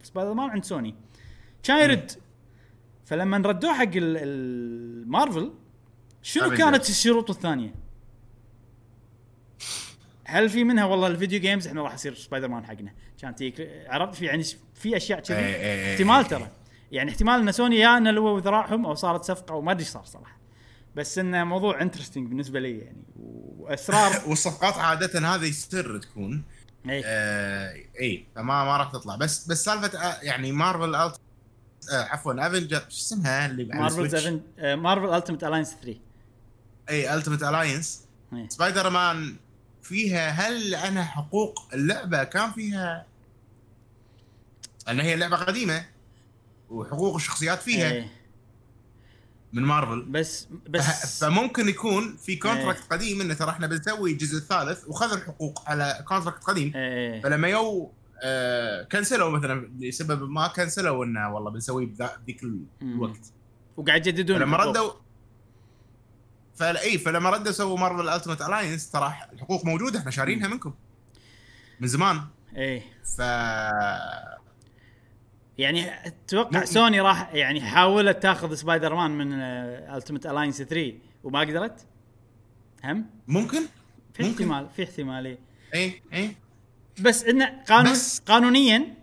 سبايدر 0.03 0.33
مان 0.33 0.49
عند 0.49 0.63
سوني 0.63 0.95
كان 1.63 1.77
يرد 1.89 2.11
فلما 3.05 3.37
ردوه 3.37 3.73
حق 3.73 3.81
ال- 3.83 4.17
المارفل 4.17 5.53
شنو. 6.21 6.49
كانت 6.49 6.89
الشروط 6.89 7.29
الثانية؟ 7.29 7.73
هل 10.25 10.49
في 10.49 10.63
منها 10.63 10.85
والله 10.85 11.07
ال 11.07 11.12
video 11.12 11.39
games 11.39 11.67
إحنا 11.67 11.81
راح 11.81 11.93
يصير 11.93 12.13
سبايدر 12.13 12.47
مان 12.47 12.65
حقنا 12.65 12.93
كان 13.21 13.35
تيك 13.35 13.69
عرفت 13.87 14.15
في 14.15 14.25
يعني 14.25 14.43
في 14.75 14.97
أشياء 14.97 15.19
كذي 15.19 15.37
إيه 15.37 15.55
إيه 15.55 15.93
احتمال. 15.93 16.25
ترى 16.25 16.51
يعني 16.91 17.11
احتمال 17.11 17.39
ان 17.39 17.51
سوني 17.51 17.79
يا 17.79 17.99
نلووا 17.99 18.39
ذراعهم 18.39 18.85
أو 18.85 18.95
صارت 18.95 19.23
صفقة 19.23 19.51
أو 19.53 19.61
ما 19.61 19.71
أدري 19.71 19.83
إيش 19.83 19.91
صار 19.91 20.05
صراحة. 20.05 20.37
بس 20.95 21.17
انه 21.17 21.43
موضوع 21.43 21.81
interesting 21.81 22.27
بالنسبة 22.27 22.59
لي 22.59 22.77
يعني 22.79 23.03
وأسرار 23.19 24.11
والصفقات 24.29 24.73
عادة 24.73 25.35
هذه 25.35 25.51
سر 25.51 25.97
تكون. 25.97 26.43
اي 26.89 27.01
آه 27.05 27.73
اي 27.99 28.25
فما 28.35 28.63
ما 28.65 28.77
راح 28.77 28.91
تطلع. 28.91 29.15
بس 29.15 29.47
بس 29.47 29.63
سالفة 29.65 29.99
آه 29.99 30.21
يعني 30.21 30.51
مارفل 30.51 30.95
ألت... 30.95 31.19
آه 31.91 32.03
عفوا 32.03 32.47
افنجر 32.47 32.79
شو 32.79 32.87
اسمها 32.89 33.45
اللي 33.45 33.63
مارفل 33.65 34.05
السويتش؟ 34.05 34.23
7 34.23 34.39
آه، 34.59 34.75
مارفل 34.75 35.13
التيمت 35.13 35.43
الاينس 35.43 35.75
3 35.83 35.99
اي 36.89 37.13
التيمت 37.15 37.43
الاينس. 37.43 38.05
سبايدر 38.47 38.89
مان 38.89 39.35
فيها 39.83 40.29
هل 40.29 40.75
أنا 40.75 41.03
حقوق 41.03 41.59
اللعبة 41.73 42.23
كان 42.23 42.51
فيها؟ 42.51 43.05
ان 44.89 44.99
هي 44.99 45.15
لعبة 45.15 45.35
قديمة. 45.37 45.85
وحقوق 46.69 47.15
الشخصيات 47.15 47.61
فيها. 47.61 47.91
إيه. 47.91 48.07
من 49.53 49.63
مارفل. 49.63 50.01
بس 50.05 50.47
بس 50.69 51.23
فممكن 51.23 51.69
يكون 51.69 52.17
في 52.17 52.35
contract 52.35 52.79
إيه. 52.81 52.87
قديم 52.89 53.21
إنه 53.21 53.33
ترى 53.33 53.49
إحنا 53.49 53.67
بنسوي 53.67 54.11
الجزء 54.11 54.37
الثالث 54.37 54.87
وخذوا 54.87 55.17
الحقوق 55.17 55.69
على 55.69 56.03
contract 56.07 56.43
قديم. 56.43 56.71
إيه. 56.75 57.21
فلما 57.21 57.47
يو 57.47 57.91
آه 58.23 58.83
كنسلوا 58.83 59.29
مثلا 59.29 59.69
لسبب 59.79 60.29
ما 60.29 60.47
كنسلوا 60.47 61.05
إنه 61.05 61.33
والله 61.33 61.51
بنسويه 61.51 61.85
بذا- 61.85 62.17
بذيك 62.23 62.43
الوقت. 62.81 63.31
وقاعد 63.77 64.07
يجددون 64.07 64.37
فلما 64.37 64.55
الحقوق. 64.55 64.69
ردوا 64.77 64.91
فلا 66.55 66.81
اي 66.81 66.97
فلما 66.97 67.29
ردوا 67.29 67.51
سووا 67.51 67.77
مارفل 67.77 68.09
التيمت 68.09 68.41
الاينس 68.41 68.91
ترى 68.91 69.13
الحقوق 69.33 69.65
موجودة 69.65 69.99
إحنا 69.99 70.11
شارينها 70.11 70.47
منكم. 70.47 70.73
من 71.79 71.87
زمان. 71.87 72.21
إيه. 72.55 72.81
ف 73.17 73.21
يعني 75.57 76.07
أتوقع 76.07 76.65
سوني 76.65 77.01
راح 77.01 77.33
يعني 77.33 77.61
حاولت 77.61 78.23
تاخذ 78.23 78.53
سبايدر 78.55 78.95
مان 78.95 79.11
من 79.11 79.33
التيمت 79.33 80.25
الاينس 80.25 80.61
3 80.61 80.93
وما 81.23 81.39
قدرت. 81.39 81.85
هم؟ 82.83 83.05
ممكن؟ 83.27 83.61
في 84.13 84.23
ممكن. 84.23 84.43
احتمال 84.51 84.69
في 84.75 84.83
احتمال. 84.83 85.37
إي 85.75 86.01
إي. 86.13 86.35
بس 87.01 87.23
انه 87.23 87.61
قانون 87.69 87.91
بس- 87.91 88.19
قانونيا 88.19 88.93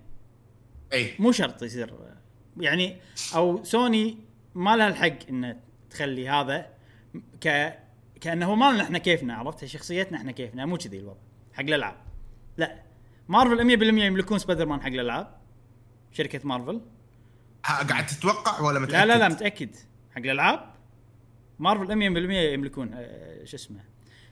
إي. 0.93 1.15
مو 1.19 1.33
شرط 1.33 1.63
يصير. 1.63 1.95
يعني 2.61 2.97
أو 3.35 3.65
سوني 3.65 4.19
ما 4.55 4.77
لها 4.77 4.89
الحق 4.89 5.29
إنه 5.31 5.57
تخلي 5.91 6.29
هذا 6.29 6.67
ك 7.41 7.75
كأنه 8.21 8.55
مالنا 8.55 8.83
إحنا 8.83 8.99
كيفنا 8.99 9.35
عرفت؟ 9.35 9.65
شخصيتنا 9.65 10.19
إحنا 10.19 10.33
كيفنا 10.33 10.67
مو 10.67 10.77
كذي 10.77 10.99
الوضع 10.99 11.21
حق 11.53 11.61
الألعاب. 11.63 11.97
لا. 12.57 12.83
مارفل 13.29 13.65
100% 13.65 13.83
يملكون 14.05 14.39
سبايدر 14.39 14.67
مان 14.67 14.81
حق 14.81 14.87
الألعاب. 14.87 15.41
شركة 16.13 16.41
مارفل. 16.49 16.81
ها، 17.67 17.83
قاعد 17.83 18.07
تتوقع 18.07 18.61
ولا 18.61 18.79
متاكد؟ 18.81 18.95
لا 18.95 19.07
لا 19.07 19.19
لا 19.19 19.29
متأكد؟ 19.29 19.77
حق 20.11 20.19
الألعاب 20.19 20.73
مارفل 21.59 21.87
100% 21.87 22.53
يملكون 22.53 22.91
آه، 22.95 23.45
شو 23.45 23.57
اسمه. 23.57 23.81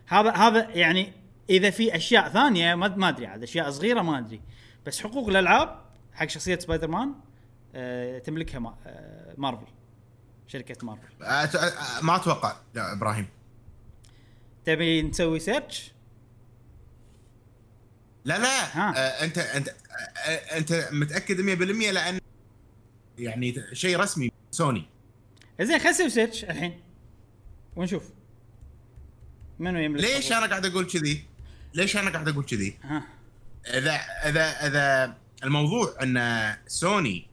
هذا 0.07 0.31
هذا 0.31 0.70
يعني 0.70 1.12
إذا 1.51 1.70
في 1.70 1.97
أشياء 1.97 2.28
ثانية 2.28 2.74
ما 2.74 2.89
ما 2.89 3.09
أدري 3.09 3.26
عاد 3.26 3.43
أشياء 3.43 3.70
صغيرة 3.70 4.03
ما 4.03 4.18
أدري. 4.18 4.41
بس 4.87 5.01
حقوق 5.01 5.28
الألعاب 5.28 5.81
حق 6.12 6.28
شخصية 6.28 6.59
سبايدر 6.59 6.89
مان 6.89 7.14
آه، 7.74 8.18
تملكها 8.18 8.59
ما 8.59 8.76
آه، 8.87 9.35
مارفل 9.39 9.66
شركة 10.47 10.87
مارفل. 10.87 11.09
أت- 11.20 11.61
أ- 11.61 12.05
ما 12.05 12.16
أتوقع 12.16 12.57
لا 12.74 12.93
إبراهيم. 12.93 13.26
تبي 14.64 15.03
نسوي 15.03 15.39
سيرش 15.41 15.93
لا 18.24 18.39
لا. 18.39 18.64
ها. 18.78 18.91
آه 18.97 19.24
أنت 19.24 19.39
أنت 19.39 19.68
آه 19.68 19.74
أنت 20.57 20.88
متأكد 20.92 21.40
100% 21.40 21.92
لأن 21.92 22.20
يعني 23.18 23.55
شيء 23.72 24.01
رسمي 24.01 24.32
سوني 24.51 24.86
زين 25.61 25.78
خلينا 25.78 25.90
نسوي 25.90 26.11
search 26.11 26.45
الحين 26.44 26.80
ونشوف 27.76 28.03
منو 29.59 29.78
يملك 29.78 30.05
ليش؟ 30.05 30.32
أنا 30.32 30.46
قاعد 30.46 30.66
أقول 30.66 30.86
كذي؟ 30.86 31.24
ليش 31.74 31.96
أنا 31.96 32.11
قاعد 32.11 32.28
أقول 32.28 32.44
كذي؟ 32.44 32.78
إذا 33.66 33.92
إذا 34.28 34.66
إذا 34.66 35.16
الموضوع 35.44 35.94
أن 36.03 36.57
سوني 36.66 37.26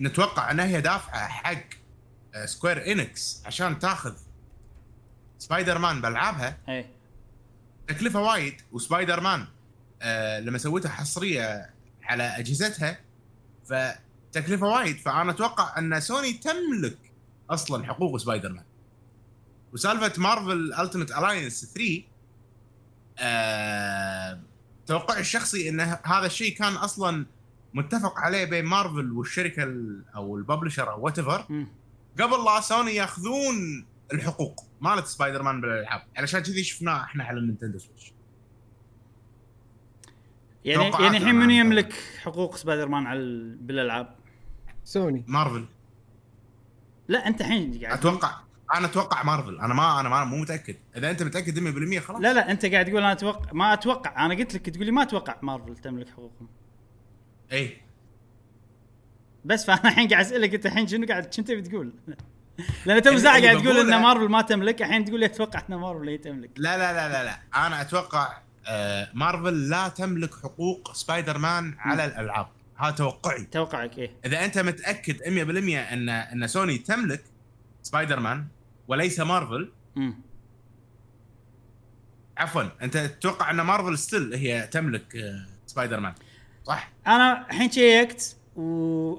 نتوقع 0.00 0.50
انها 0.50 0.66
هي 0.66 0.80
دافعة 0.80 1.28
حق 1.28 1.64
سكوير 2.44 2.92
انيكس 2.92 3.42
عشان 3.46 3.78
تاخذ 3.78 4.14
سبايدر 5.38 5.78
مان 5.78 6.00
بألعابها 6.00 6.58
اي 6.68 6.86
تكلفة 7.88 8.20
وايد 8.20 8.60
وسبايدر 8.72 9.20
مان 9.20 9.46
آه 10.02 10.40
لما 10.40 10.58
سويتها 10.58 10.88
حصرية 10.88 11.70
على 12.02 12.22
أجهزتها 12.22 12.98
فتكلفة 13.66 14.66
وايد. 14.66 14.96
فأنا 14.96 15.30
أتوقع 15.30 15.78
أن 15.78 16.00
سوني 16.00 16.32
تملك 16.32 16.98
أصلا 17.50 17.84
حقوق 17.86 18.16
سبايدر 18.16 18.52
مان 18.52 18.64
وسالفة 19.72 20.12
مارفل 20.22 20.74
التيمت 20.80 21.10
الاينس 21.10 21.64
3 21.74 22.02
آه 23.18 24.40
توقعي 24.86 25.20
الشخصي 25.20 25.68
أن 25.68 25.80
هذا 25.80 26.26
الشيء 26.26 26.56
كان 26.56 26.72
أصلا 26.72 27.26
متفق 27.74 28.18
عليه 28.18 28.44
بين 28.44 28.64
مارفل 28.64 29.12
والشركة 29.12 29.62
ال- 29.62 30.04
أو 30.14 30.36
ال 30.36 30.41
publisher 30.41 30.90
أو 30.92 31.00
what. 31.00 31.20
قبل 32.20 32.44
لا 32.44 32.60
سوني 32.60 32.94
ياخذون 32.94 33.86
الحقوق 34.12 34.64
مالت 34.80 35.06
سبايدر 35.06 35.42
مان 35.42 35.60
بالألعاب. 35.60 36.02
علشان 36.16 36.40
كذي 36.40 36.64
شفناه 36.64 37.02
إحنا 37.04 37.24
على 37.24 37.38
النينتندو 37.38 37.78
سويتش. 37.78 38.12
يعني 40.64 40.90
يعني 41.04 41.16
الحين 41.16 41.34
منو 41.34 41.42
عن- 41.44 41.50
يملك 41.50 41.92
حقوق 42.22 42.56
سبايدر 42.56 42.88
مان 42.88 43.06
على 43.06 43.18
ال- 43.18 43.56
بالألعاب؟ 43.56 44.16
سوني. 44.84 45.24
مارفل. 45.26 45.64
لا 47.08 47.26
أنت 47.28 47.40
الحين 47.40 47.80
قاعد 47.84 47.98
أتوقع 47.98 48.30
أنا 48.74 48.86
أتوقع 48.86 49.22
مارفل. 49.22 49.58
أنا 49.60 49.74
ما 49.74 50.00
أنا 50.00 50.08
ما 50.08 50.24
مو 50.24 50.36
متأكد. 50.36 50.76
إذا 50.96 51.10
أنت 51.10 51.22
متأكد 51.22 51.58
100% 51.58 51.98
خلاص. 52.00 52.20
لا 52.20 52.32
لا 52.32 52.50
أنت 52.50 52.66
قاعد 52.66 52.84
تقول 52.86 52.98
أنا 53.02 53.12
أتوقع 53.12 53.52
ما 53.52 53.72
أتوقع. 53.72 54.26
أنا 54.26 54.34
قلت 54.34 54.54
لك 54.54 54.70
تقول 54.70 54.86
لي 54.86 54.92
ما 54.92 55.02
أتوقع 55.02 55.36
مارفل 55.42 55.76
تملك 55.76 56.08
حقوقهم. 56.08 56.48
اي 57.52 57.76
بس 59.44 59.66
فأنا 59.66 59.82
الحين 59.90 60.08
قاعد 60.08 60.24
أسألك 60.24 60.54
أنت 60.54 60.66
الحين 60.66 60.86
شنو 60.86 61.06
قاعد 61.06 61.32
شنو 61.34 61.44
تبي 61.46 61.62
تقول؟ 61.62 61.92
لأن 62.86 63.02
تو 63.02 63.18
ساعه 63.18 63.36
اللي 63.36 63.48
قاعد 63.48 63.62
تقول 63.62 63.76
إن 63.92 64.02
مارفل 64.02 64.28
ما 64.28 64.42
تملك 64.42 64.82
الحين 64.82 65.04
تقول 65.04 65.20
لي 65.20 65.26
أتوقع 65.26 65.62
إن 65.70 65.74
مارفل 65.74 66.08
هي 66.08 66.18
تملك. 66.18 66.50
لا 66.56 66.78
لا 66.78 66.92
لا 66.92 67.08
لا 67.12 67.24
لا. 67.24 67.66
أنا 67.66 67.80
أتوقع 67.80 68.38
مارفل 69.14 69.68
لا 69.68 69.88
تملك 69.88 70.34
حقوق 70.34 70.92
سبايدر 70.94 71.38
مان 71.38 71.74
على 71.78 72.04
الألعاب. 72.04 72.48
هذا 72.76 72.90
توقعي. 72.90 73.44
توقعك 73.44 73.98
إيه. 73.98 74.10
إذا 74.24 74.44
أنت 74.44 74.58
متأكد 74.58 75.16
100% 75.16 75.22
ان 75.92 76.08
أن 76.08 76.46
سوني 76.46 76.78
تملك 76.78 77.24
سبايدر 77.82 78.20
مان 78.20 78.46
وليس 78.88 79.20
مارفل 79.20 79.72
عفوا 82.38 82.62
أنت 82.82 82.96
تتوقع 82.96 83.50
أن 83.50 83.60
مارفل 83.60 83.98
still 83.98 84.34
هي 84.34 84.66
تملك 84.66 85.16
آه 85.16 85.46
سبايدر 85.66 86.00
مان 86.00 86.14
صح؟ 86.64 86.90
أنا 87.06 87.46
الحين 87.50 87.70
شيكت 87.70 88.36
و 88.56 89.14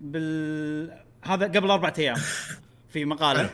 بال 0.00 1.00
هذا 1.22 1.46
قبل 1.46 1.70
أربعة 1.70 1.94
أيام 1.98 2.16
في 2.92 3.04
مقالة. 3.04 3.50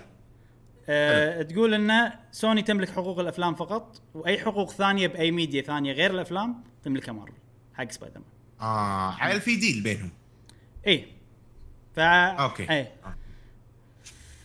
أه 0.92 1.42
تقول 1.42 1.74
إن 1.74 2.12
سوني 2.32 2.62
تملك 2.62 2.90
حقوق 2.90 3.18
الأفلام 3.18 3.54
فقط 3.54 4.02
وأي 4.14 4.38
حقوق 4.38 4.70
ثانية 4.70 5.06
بأي 5.06 5.30
ميديا 5.30 5.62
ثانية 5.62 5.92
غير 5.92 6.10
الأفلام 6.10 6.64
تملكها 6.82 7.12
مارفل 7.12 7.32
حق 7.74 7.90
سبايدر 7.90 8.18
مان 8.18 8.28
آه 8.60 9.10
حيل 9.10 9.40
في 9.40 9.56
deal 9.56 9.82
بينهم. 9.82 10.10
اي 10.86 11.06
ف 11.94 11.98
okay. 11.98 12.70
اي 12.70 12.88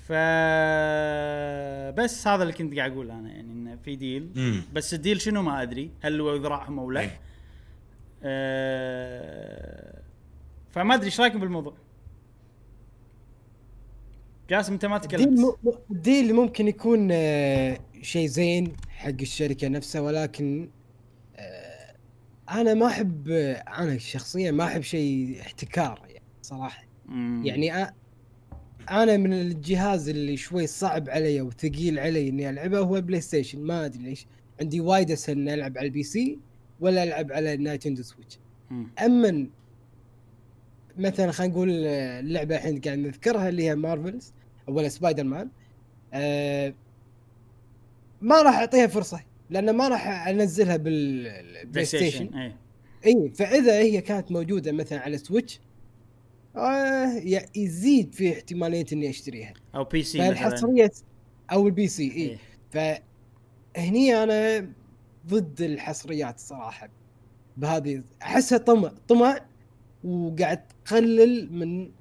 ف 0.08 0.12
بس 1.98 2.28
هذا 2.28 2.44
اللي 2.44 2.54
كنت 2.54 2.78
قاعد 2.78 2.92
أقول 2.92 3.12
أنا 3.12 3.30
يعني 3.30 3.52
انه 3.52 3.78
في 3.86 3.96
deal 3.96 4.30
امم 4.38 4.64
بس 4.74 4.94
ال 4.94 4.99
deal 4.99 5.22
شنو 5.22 5.42
ما 5.42 5.62
أدري 5.62 5.92
هل 6.02 6.22
هو 6.22 6.36
ذراعهم 6.36 6.80
أو 6.80 6.92
لا. 6.92 7.02
إيه. 7.02 7.20
أه... 8.24 10.02
فما 10.70 10.94
أدري 10.94 11.06
إيش 11.06 11.20
رأيكم 11.20 11.40
بالموضوع. 11.40 11.74
جاسم 14.50 14.74
انت 14.74 14.86
ما 14.86 14.98
تكلمت. 14.98 15.58
ال 15.92 16.00
deal 16.00 16.34
ممكن 16.34 16.68
يكون 16.68 17.10
آه، 17.12 17.80
شيء 18.02 18.28
زين 18.28 18.74
حق 18.90 19.22
الشركة 19.22 19.68
نفسها 19.68 20.02
ولكن 20.02 20.70
آه، 21.36 21.96
أنا 22.50 22.74
ما 22.74 22.88
أحب 22.88 23.30
آه، 23.30 23.54
أنا 23.54 23.98
شخصيا 23.98 24.52
ما 24.52 24.64
أحب 24.64 24.82
شيء 24.82 25.38
احتكار 25.42 26.02
يعني 26.08 26.26
صراحة 26.42 26.84
مم. 27.06 27.42
يعني 27.46 27.94
أنا 28.90 29.18
من 29.18 29.34
الجهاز 29.34 30.10
اللي 30.10 30.38
شوي 30.38 30.68
صعب 30.68 31.10
علي 31.10 31.42
وثقيل 31.42 32.00
علي 32.00 32.30
إني 32.30 32.50
ألعبه 32.50 32.80
هو 32.80 32.98
البلاي 32.98 33.22
ستيشن 33.22 33.60
ما 33.60 33.86
أدري 33.86 34.04
ليش 34.04 34.28
عندي 34.62 34.82
وايد 34.82 35.12
أسهل 35.12 35.38
إني 35.38 35.54
ألعب 35.54 35.78
على 35.78 35.88
ال 35.88 36.04
PC 36.04 36.40
ولا 36.80 37.04
ألعب 37.04 37.32
على 37.32 37.54
النينتندو 37.54 38.04
سويتش. 38.04 38.40
اما 39.06 39.48
مثلا 40.98 41.32
خلينا 41.32 41.54
نقول 41.54 41.70
اللعبة 41.72 42.56
الحين 42.56 42.82
قاعد 42.82 42.98
نذكرها 42.98 43.50
اللي 43.50 43.64
هي 43.64 43.76
مارفلز 43.76 44.34
ولا 44.68 44.90
سبايدر 44.90 45.24
مان 45.24 45.50
آه 46.14 46.74
ما 48.22 48.42
راح 48.42 48.58
أعطيها 48.58 48.88
فرصة 48.88 49.20
لأن 49.50 49.76
ما 49.76 49.88
راح 49.88 50.28
أنزلها 50.28 50.78
بالبلاي 50.78 51.86
ستيشن 51.86 52.54
اي 53.06 53.32
فإذا 53.36 53.80
هي 53.80 54.02
كانت 54.02 54.32
موجودة 54.32 54.72
مثلا 54.72 55.00
على 55.00 55.18
سويتش 55.18 55.60
آه 56.56 57.22
يزيد 57.56 58.14
في 58.14 58.34
احتمالية 58.34 58.86
إني 58.94 59.10
أشتريها. 59.10 59.54
أو 59.76 59.84
PC 59.84 60.18
مثلا. 60.18 60.30
فالحصريه 60.30 60.92
أو 61.52 61.68
البي 61.68 61.88
سي 61.88 62.12
اي 62.12 62.12
إيه. 62.12 62.38
فهني 62.72 64.24
أنا 64.24 64.70
ضد 65.28 65.62
الحصريات 65.62 66.36
الصراحه 66.36 66.90
بهذه 67.58 68.04
أحسها 68.22 68.58
طمع 68.58 68.92
طمع 69.08 69.40
وقاعد 70.04 70.62
تقلل 70.86 71.54
من 71.54 71.92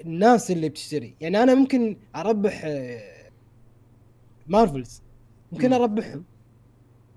الناس 0.00 0.50
اللي 0.50 0.68
بتشتري. 0.68 1.14
يعني 1.20 1.42
أنا 1.42 1.54
ممكن 1.54 1.96
أربح 2.16 2.60
آه، 2.64 3.30
مارفلز 4.46 5.02
ممكن 5.52 5.68
مم. 5.68 5.74
أربحهم. 5.74 6.24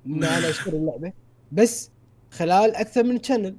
ان 0.07 0.23
أنا 0.37 0.49
أشتري 0.49 0.77
اللعبة. 0.77 1.13
بس 1.51 1.91
خلال 2.31 2.75
أكثر 2.75 3.03
من 3.03 3.23
channel 3.23 3.55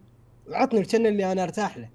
وعطني 0.49 0.81
ال 0.81 0.84
channel 0.84 1.07
اللي 1.07 1.33
أنا 1.33 1.43
أرتاح 1.43 1.79
له. 1.79 1.89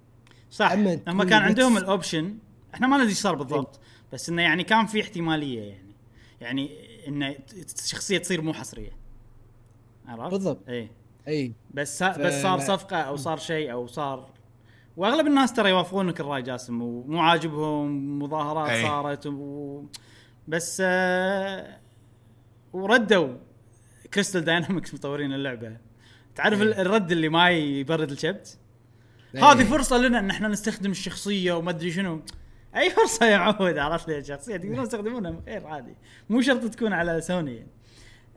صح. 0.50 0.72
هم 0.72 1.22
كان 1.22 1.32
عندهم 1.42 1.76
ال 1.76 1.85
option 1.85 2.38
إحنا 2.74 2.86
ما 2.86 2.96
ندري 2.96 3.08
إيش 3.08 3.18
صار 3.18 3.34
بالضبط. 3.34 3.80
بس 4.12 4.28
إنه 4.28 4.42
يعني 4.42 4.64
كان 4.64 4.86
في 4.86 5.00
احتمالية 5.00 5.62
يعني. 5.62 5.92
يعني 6.40 6.70
إنه 7.08 7.32
ت- 7.32 7.86
شخصيه 7.86 8.18
تصير 8.18 8.42
مو 8.42 8.52
حصرية. 8.52 8.90
عرفت؟ 10.08 10.30
بالضبط. 10.32 10.68
اي 10.68 10.90
اي 11.28 11.52
بس 11.74 12.02
بس 12.02 12.42
صار 12.42 12.60
صفقة 12.60 12.96
أو 12.96 13.16
صار 13.16 13.36
شيء 13.38 13.72
أو 13.72 13.86
صار 13.86 14.30
واغلب 14.96 15.26
الناس 15.26 15.52
ترى 15.52 15.70
يوافقونك 15.70 16.20
الرأي 16.20 16.42
جاسم 16.42 16.82
ومو 16.82 17.20
عاجبهم 17.20 18.18
مظاهرات 18.22 18.70
أي. 18.70 18.82
صارت 18.82 19.26
و... 19.26 19.82
بس 20.48 20.82
آه 20.84 21.78
وردوا. 22.72 23.36
كريستال 24.14 24.44
داينامكس 24.44 24.94
مطورين 24.94 25.32
اللعبة. 25.32 25.76
تعرف 26.34 26.60
أي. 26.60 26.66
ال- 26.66 26.74
الرد 26.74 27.12
اللي 27.12 27.28
ما 27.28 27.50
يبرد 27.50 28.10
الكبد 28.10 28.58
أي. 29.34 29.40
هذه 29.40 29.64
فرصة 29.64 29.98
لنا 29.98 30.18
إن 30.18 30.30
إحنا 30.30 30.48
نستخدم 30.48 30.90
الشخصية 30.90 31.52
وما 31.52 31.70
أدري 31.70 31.90
شنو. 31.90 32.22
أي 32.76 32.90
فرصة 32.90 33.26
يا 33.26 33.38
معود 33.38 33.78
عرفت 33.78 34.08
لي 34.08 34.18
الشخصية؟ 34.18 34.56
تقدرون 34.56 34.84
تستخدمونها؟ 34.84 35.40
خير 35.46 35.66
عادي. 35.66 35.94
مو 36.30 36.40
شرط 36.40 36.64
تكون 36.64 36.92
على 36.92 37.20
سوني. 37.20 37.54
يعني. 37.56 37.68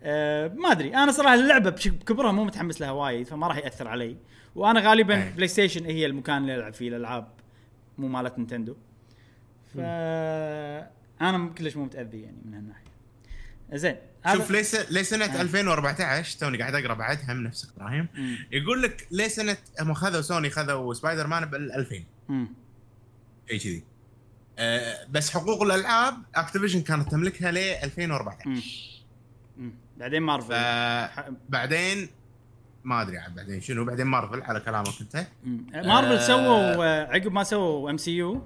أه 0.01 0.47
ما 0.47 0.72
أدري. 0.72 0.95
أنا 0.95 1.12
صراحة 1.12 1.34
اللعبة 1.34 1.70
بكبرها 1.70 2.32
مو 2.32 2.43
متحمس 2.43 2.82
لها 2.82 2.91
وايد 2.91 3.28
فما 3.28 3.47
راح 3.47 3.57
يأثر 3.57 3.88
علي. 3.88 4.18
وأنا 4.60 4.80
غالبا 4.89 5.24
أي. 5.24 5.30
بلاي 5.32 5.47
ستيشن 5.47 5.86
هي 5.86 6.05
المكان 6.05 6.38
اللي 6.41 6.55
ألعب 6.55 6.74
فيه 6.74 6.89
الألعاب 6.89 7.28
مو 7.97 8.07
مالت 8.07 8.38
نينتندو 8.38 8.76
ف 9.74 9.78
أنا 11.22 11.49
كلش 11.57 11.76
مو 11.78 11.86
متأذي 11.86 12.22
يعني 12.22 12.38
من 12.45 12.53
هالناحية 12.53 12.89
زين 13.74 13.95
شوف 14.34 14.51
ليه 14.51 14.62
س- 14.62 14.91
ليه 14.91 15.01
سنه 15.01 15.41
2014 15.41 16.39
توني 16.39 16.57
قاعد 16.57 16.76
أقرأ 16.76 16.93
بعدها 16.93 17.34
من 17.34 17.43
نفس 17.43 17.72
إبراهيم. 17.76 18.07
يقول 18.51 18.82
لك 18.84 19.07
ليه 19.12 19.28
سنه 19.28 19.57
هم 19.82 19.93
خذوا 19.93 20.22
سوني 20.22 20.49
خذوا 20.49 20.93
سبايدر 20.93 21.28
مان 21.28 21.45
بال 21.45 21.72
2000 21.72 22.03
مم. 22.30 22.47
شيء 23.49 23.60
كذي 23.60 23.84
أه 24.57 25.05
بس 25.10 25.30
حقوق 25.34 25.64
الألعاب 25.64 26.14
اكتيفيجن 26.36 26.82
كانت 26.82 27.12
تملكها 27.12 27.51
ل 27.51 27.57
2014 27.57 28.49
مم. 28.49 28.62
مم. 29.57 29.74
بعدين 29.97 30.22
مارفل 30.22 30.47
فبعدين 30.47 32.10
ما 32.84 33.01
أدري 33.01 33.17
عاد 33.17 33.36
بعدين 33.36 33.61
شنو 33.61 33.86
بعدين 33.86 34.05
مارفل 34.05 34.41
على 34.41 34.59
كلامك 34.59 34.88
أنت. 35.01 35.25
مارفل 35.88 36.11
آه. 36.13 36.27
سووا 36.27 37.13
عقب 37.13 37.32
ما 37.32 37.43
سووا 37.43 37.89
MCU 37.91 38.41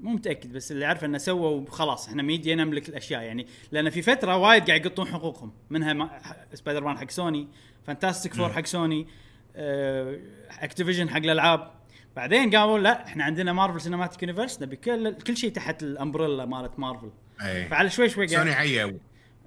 مو 0.00 0.10
متأكد 0.10 0.52
بس 0.52 0.72
اللي 0.72 0.84
عارفه 0.84 1.06
إنه 1.06 1.18
سووا 1.18 1.70
خلاص 1.70 2.08
إحنا 2.08 2.22
ميديا 2.22 2.54
نملك 2.54 2.88
الأشياء 2.88 3.22
يعني 3.22 3.46
لأن 3.72 3.90
في 3.90 4.02
فترة 4.02 4.36
وايد 4.36 4.66
قاعد 4.66 4.86
يقطون 4.86 5.06
حقوقهم 5.06 5.52
منها 5.70 6.20
سبايدر 6.54 6.84
مان 6.84 6.98
حق 6.98 7.10
سوني 7.10 7.48
فانتاستيك 7.86 8.34
فور. 8.34 8.52
حق 8.52 8.66
سوني 8.66 9.06
آه، 9.56 10.18
اكتيفيجن 10.60 11.08
حق 11.10 11.16
الألعاب 11.16 11.70
بعدين 12.16 12.56
قالوا 12.56 12.78
لا 12.78 13.06
إحنا 13.06 13.24
عندنا 13.24 13.52
Marvel 13.52 13.80
Cinematic 13.80 14.22
Universe 14.22 14.62
نبي 14.62 14.76
كل 14.76 15.14
كل 15.14 15.36
شيء 15.36 15.50
تحت 15.52 15.82
ال 15.82 15.89
umbrella 15.89 16.44
مالت 16.44 16.78
مارفل 16.78 17.10
اي 17.42 17.68
فعلى 17.68 17.90
شوي 17.90 18.08
شوي 18.08 18.28
سوني 18.28 18.50
قاعد 18.50 18.66
عيوا 18.66 18.92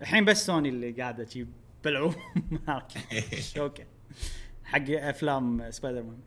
الحين 0.01 0.25
بس 0.25 0.45
سوني 0.45 0.69
اللي 0.69 0.91
قاعدة 0.91 1.25
شي 1.25 1.45
بلعوم 1.83 2.15
okay 3.57 3.85
حق 4.63 4.89
أفلام 4.89 5.71
سبايدر 5.71 6.03
مان 6.03 6.19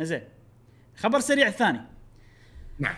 زين. 0.00 0.22
خبر 0.96 1.20
سريع 1.20 1.46
الثاني. 1.48 1.80
نعم. 2.78 2.94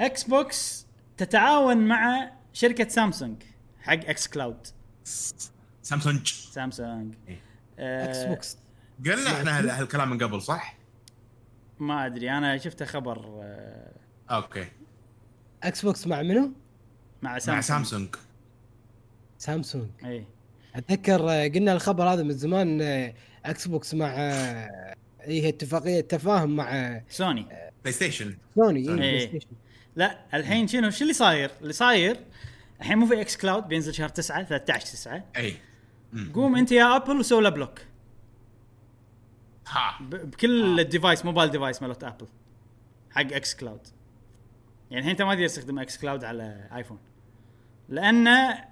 إكس 0.00 0.22
بوكس 0.24 0.86
تتعاون 1.16 1.76
مع 1.88 2.30
شركة 2.52 2.88
سامسونج 2.88 3.42
حق 3.82 3.92
إكس 3.92 4.28
كلاود 4.28 4.66
سامسونج. 5.82 6.26
سامسونج. 6.28 7.14
إيه. 7.28 7.40
آه 7.78 8.04
إكس 8.04 8.24
بوكس 8.24 8.58
قلنا 9.06 9.30
إحنا 9.38 9.58
هال- 9.58 9.70
هالكلام 9.70 10.10
من 10.10 10.18
قبل 10.22 10.42
صح؟ 10.42 10.76
ما 11.78 12.06
أدري. 12.06 12.30
أنا 12.30 12.58
شفته 12.58 12.84
خبر 12.84 13.24
آه 13.42 13.92
أوكي. 14.30 14.66
إكس 15.62 15.82
بوكس 15.84 16.06
مع 16.06 16.22
منو؟ 16.22 16.40
مع 17.22 17.32
مع 17.32 17.38
سامسونج. 17.38 17.62
سامسونج. 17.64 18.14
سامسونج. 19.38 19.90
اي 20.04 20.26
أتذكر 20.76 21.30
آه، 21.30 21.48
قلنا 21.48 21.72
الخبر 21.72 22.04
هذا 22.04 22.22
من 22.22 22.32
زمان 22.32 22.80
آه، 22.82 23.14
إكس 23.44 23.68
بوكس 23.68 23.94
مع 23.94 24.14
آه، 24.16 24.94
هي 25.20 25.48
اتفاقية 25.48 26.00
تفاهم 26.00 26.56
مع 26.56 26.76
آه، 26.76 27.04
سوني 27.08 27.46
بلاي 27.82 27.92
ستيشن 27.92 28.36
سوني 28.54 28.84
سوني. 28.84 29.02
إيه، 29.02 29.10
إيه. 29.10 29.16
بلاي 29.16 29.28
ستيشن. 29.28 29.56
لا 29.96 30.18
الحين 30.34 30.68
شنو 30.68 30.90
شو 30.90 31.02
اللي 31.02 31.14
صاير؟ 31.14 31.50
اللي 31.62 31.72
صاير 31.72 32.16
الحين 32.80 32.98
مو 32.98 33.06
في 33.06 33.20
إكس 33.20 33.36
كلاود 33.36 33.68
بينزل 33.68 33.94
شهر 33.94 34.08
9 34.08 34.42
13 34.44 34.86
9 34.86 35.24
إي. 35.36 35.54
قوم 36.34 36.56
أنت 36.56 36.72
يا 36.72 36.96
ابل 36.96 37.16
وسوي 37.16 37.42
له 37.42 37.48
block 37.48 37.80
ها 39.68 39.98
بكل 40.00 40.80
ال 40.80 40.86
device 40.86 41.24
mobile 41.24 41.50
device 41.50 41.82
مالت 41.82 42.04
ابل 42.04 42.26
حق 43.10 43.32
xCloud 43.32 43.80
يعني 44.90 44.98
الحين 44.98 45.10
أنت 45.10 45.22
ما 45.22 45.34
تقدر 45.34 45.46
تستخدم 45.46 45.78
xCloud 45.78 46.24
على 46.24 46.68
iPhone 46.76 46.98
لأنه 47.88 48.64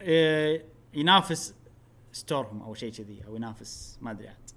إيه، 0.00 0.64
ينافس 0.94 1.54
store 2.12 2.48
هم 2.48 2.62
أو 2.62 2.74
شيء 2.74 2.92
كذي 2.92 3.24
أو 3.26 3.36
ينافس 3.36 3.98
ما 4.00 4.10
أدري 4.10 4.28
عاد 4.28 4.50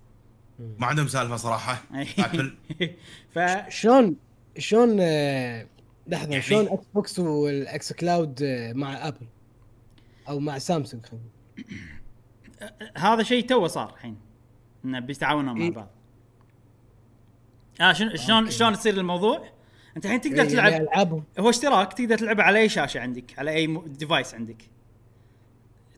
ما 0.80 0.88
عندهم 0.88 1.08
سالفة 1.08 1.36
صراحة 1.36 1.84
Apple 2.20 2.56
ف 3.36 3.40
شلون 3.70 4.16
شلون 4.58 4.98
آه، 5.00 5.68
لحظة 6.08 6.30
يعني- 6.30 6.42
شلون 6.42 6.68
Xbox 6.68 7.20
وال 7.20 7.94
xCloud 7.94 8.44
مع 8.76 9.08
Apple 9.08 9.28
أو 10.30 10.40
مع 10.40 10.58
سامسونج 10.58 11.06
خلينا 11.06 11.26
نقول. 11.26 12.90
هذا 12.98 13.24
شيء 13.24 13.46
تو 13.48 13.68
صار 13.68 13.94
الحين 13.94 14.18
إنه 14.86 15.00
بيتعاونون 15.00 15.56
مع 15.60 15.66
إيه. 15.66 15.72
بعض 15.72 15.90
آه 17.82 17.94
شلون 17.94 18.18
شلون. 18.18 18.50
شلون 18.50 18.74
تصير 18.74 18.94
الموضوع؟ 18.98 19.44
أنت 19.98 20.06
الحين 20.06 20.22
تقدر 20.22 20.42
إيه، 20.42 20.48
تلعب 20.50 20.72
يعني 20.72 21.24
هو 21.40 21.50
اشتراك 21.50 21.94
تقدر 21.94 22.18
تلعب 22.18 22.42
على 22.42 22.60
أي 22.60 22.70
شاشة 22.70 23.00
عندك 23.00 23.40
على 23.40 23.52
أي 23.52 23.82
device 23.88 24.34
عندك 24.34 24.58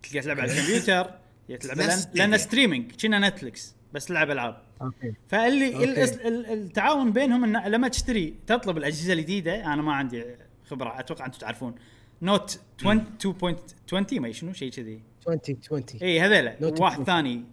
تقدر 0.09 0.21
تلعب 0.21 0.39
على 0.39 0.51
الكمبيوتر 0.51 1.03
تقدر 1.49 1.57
تلعب 1.59 1.77
لأن- 1.77 2.07
لأن. 2.13 2.37
streaming 2.37 2.91
كنه 3.01 3.29
Netflix 3.29 3.75
بس 3.93 4.05
تلعب 4.05 4.31
ألعاب. 4.31 4.61
okay. 4.81 5.13
فاللي 5.27 5.75
okay. 5.75 5.83
ال- 6.03 6.27
ال- 6.27 6.45
التعاون 6.45 7.11
بينهم 7.11 7.43
انه 7.43 7.67
لما 7.67 7.87
تشتري 7.87 8.35
تطلب 8.47 8.77
الأجهزة 8.77 9.13
الجديدة 9.13 9.73
أنا 9.73 9.81
ما 9.81 9.93
عندي 9.93 10.23
خبرة 10.67 10.99
أتوقع 10.99 11.25
أنتم 11.25 11.39
تعرفون. 11.39 11.75
Note 12.21 12.59
20 12.79 13.05
2.20 13.19 14.19
ما 14.19 14.31
شنو؟ 14.31 14.53
شيء 14.53 14.71
كذي. 14.71 15.01
20 15.21 15.39
20 15.63 15.83
اي 16.01 16.19
هذيلا. 16.21 16.55
واحد 16.61 16.93
20. 16.93 17.05
ثاني. 17.05 17.43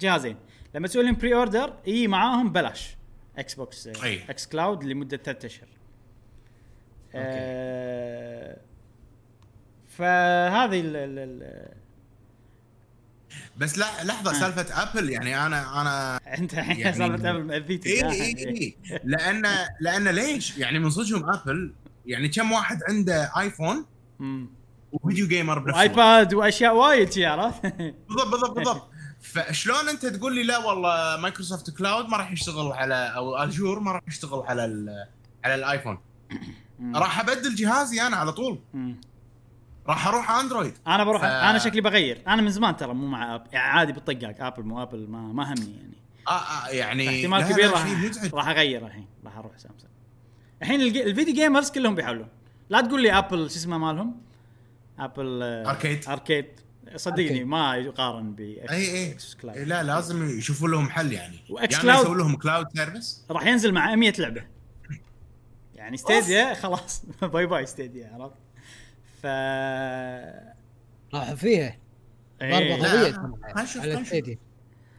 جهازين 0.00 0.36
لما 0.74 0.88
تسوي 0.88 1.02
لهم 1.02 1.14
pre-order 1.14 1.74
يجي 1.86 2.08
معاهم 2.08 2.52
بلاش. 2.52 2.96
Xbox 3.38 3.86
أي. 3.86 4.20
xCloud 4.30 4.84
لمدة 4.84 5.16
ثلاثة 5.16 5.46
أشهر. 5.46 5.68
آه 7.14 8.56
فهذه 9.98 10.80
ال 10.80 10.96
ال 10.96 11.18
ال 11.18 11.68
بس 13.56 13.78
لا 13.78 14.04
لحظة 14.04 14.30
آه. 14.30 14.34
سالفة 14.40 14.82
Apple 14.82 15.10
يعني 15.10 15.46
أنا 15.46 15.80
أنا 15.80 16.16
أنت 16.38 16.54
الحين 16.54 16.78
يعني- 16.78 16.98
سالفة 16.98 17.30
Apple 17.30 17.42
مأذيتك 17.44 17.86
اي. 17.86 18.10
اي 18.10 18.48
اي 18.48 18.76
لأن 19.04 19.42
لأن 19.80 20.08
ليش؟ 20.08 20.58
يعني 20.58 20.78
من 20.78 20.90
صدقهم 20.90 21.30
Apple 21.30 21.72
يعني 22.06 22.28
كم 22.28 22.52
واحد 22.52 22.80
عنده 22.88 23.32
iPhone. 23.40 23.86
و 24.92 24.98
video 24.98 25.26
gamer 25.28 25.58
بنفس 25.58 25.68
الوقت 25.78 25.88
و 25.98 26.05
iPad 26.05 26.34
وأشياء 26.34 26.76
وايد 26.76 27.18
عرفت؟ 27.18 27.62
بالضبط 28.08 28.26
بالضبط 28.30 28.50
بالضبط 28.56 28.90
فشلون 29.20 29.88
أنت 29.88 30.06
تقول 30.06 30.34
لي 30.34 30.42
لا 30.42 30.58
والله 30.58 31.16
Microsoft 31.20 31.70
cloud 31.70 32.06
ما 32.08 32.16
راح 32.16 32.32
يشتغل 32.32 32.72
على 32.72 32.94
أو 32.94 33.36
Azure 33.36 33.80
ما 33.80 33.92
راح 33.92 34.02
يشتغل 34.08 34.42
على 34.46 34.62
على 35.44 35.54
ال 35.54 35.59
iPhone. 35.59 35.98
راح 36.94 37.20
أبدل 37.20 37.54
جهازي 37.54 38.02
أنا 38.02 38.16
على 38.16 38.32
طول. 38.32 38.58
راح 39.88 40.06
أروح 40.06 40.30
Android. 40.30 40.74
أنا 40.86 41.04
بروح 41.04 41.22
ف- 41.22 41.24
أنا 41.24 41.58
شكلي 41.58 41.80
بغير. 41.80 42.22
أنا 42.28 42.42
من 42.42 42.50
زمان 42.50 42.76
ترى 42.76 42.94
مو 42.94 43.06
مع 43.06 43.34
اب 43.34 43.46
يعني 43.52 43.68
عادي 43.68 43.92
بالطقاق 43.92 44.36
Apple 44.46 44.62
مو 44.62 44.82
Apple 44.82 45.06
ما 45.08 45.18
ما 45.20 45.52
همني 45.52 45.76
يعني. 45.76 45.94
آه 46.28 46.30
آه 46.40 46.68
يعني 46.68 47.08
احتمال 47.18 47.52
كبير 47.52 47.70
راح 47.70 47.86
راح 48.34 48.48
أغير 48.48 48.86
الحين. 48.86 49.06
راح 49.24 49.36
أروح 49.38 49.58
سامسونج 49.58 49.92
الحين 50.62 50.80
ال 50.80 50.89
video 50.89 51.34
gamers 51.34 51.70
كلهم 51.70 51.94
بيحاولون 51.94 52.28
لا 52.70 52.80
تقول 52.80 53.02
لي 53.02 53.18
Apple 53.18 53.38
شو 53.50 53.56
اسمه 53.56 53.78
مالهم؟ 53.78 54.20
Apple 54.98 55.42
Arcade. 55.42 56.08
Arcade 56.08 56.46
صدقني. 56.96 57.44
ما 57.44 57.76
يقارن 57.76 58.32
ب 58.34 58.40
إي 58.40 58.66
إي. 58.70 59.16
cloud. 59.42 59.58
لا 59.58 59.82
لازم 59.82 60.38
يشوفوا 60.38 60.68
لهم 60.68 60.88
حل 60.90 61.12
يعني. 61.12 61.36
و 61.50 61.67
X 61.67 61.84
يعني 61.84 62.00
يسوي 62.00 62.16
لهم 62.18 62.36
cloud 62.36 62.66
service 62.76 63.24
راح 63.30 63.46
ينزل 63.46 63.72
مع 63.72 63.94
100 63.94 64.12
لعبة. 64.18 64.44
يعني 65.74 65.96
Stadia 65.96 66.54
خلاص. 66.54 67.02
bye 67.22 67.46
bye 67.46 67.66
Stadia 67.66 68.10
عرفت؟ 68.14 68.34
ف 69.24 69.26
راح 71.14 71.34
فيها. 71.34 71.78
ضربة 72.40 72.58
إيه. 72.58 72.76
لا، 72.76 72.92
قوية 72.92 73.32
على. 73.44 74.04
Stadia 74.04 74.38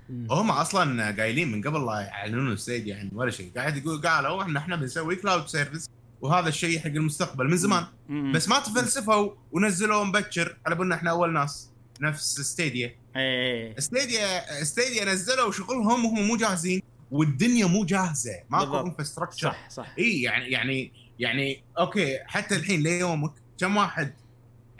هم 0.09 0.51
أصلا 0.51 1.11
قايلين 1.11 1.51
من 1.51 1.61
قبل 1.61 1.86
لا 1.86 1.99
يعلنون 1.99 2.51
ال 2.51 2.57
Stadia 2.57 2.88
يعني 2.88 3.09
ولا 3.13 3.32
شيء. 3.32 3.51
قاعد 3.55 3.78
يقول 3.78 4.01
قالوا 4.01 4.41
إحنا 4.43 4.59
إحنا 4.59 4.76
بنسوي 4.76 5.15
cloud 5.15 5.47
service 5.47 5.89
وهذا 6.21 6.49
الشيء 6.49 6.80
حق 6.80 6.86
المستقبل 6.86 7.47
من 7.49 7.57
زمان. 7.57 7.86
مم. 8.09 8.32
بس 8.32 8.49
ما 8.49 8.59
تفلسفوا 8.59 9.32
ونزلوا 9.51 10.03
مبكر 10.03 10.57
على 10.65 10.76
بالنا 10.76 10.95
إحنا 10.95 11.11
أول 11.11 11.34
ناس 11.34 11.71
نفس 12.01 12.41
Stadia. 12.41 12.95
إيه. 13.15 13.80
Stadia 13.80 14.63
Stadia 14.63 15.05
نزلوا 15.05 15.51
شغلهم 15.51 16.05
وهم 16.05 16.28
مو 16.28 16.38
جاهزين 16.38 16.82
والدنيا 17.11 17.65
مو 17.65 17.86
جاهزة. 17.86 18.43
ماكو. 18.49 18.80
infrastructure 18.80 19.51
صح 19.51 19.69
صح. 19.69 19.93
إي 19.99 20.21
يعني 20.21 20.45
يعني 20.45 20.91
يعني 21.19 21.63
okay 21.80 22.19
حتى 22.26 22.55
الحين 22.55 22.84
ليومك 22.84 23.32
كم 23.58 23.78
واحد 23.78 24.14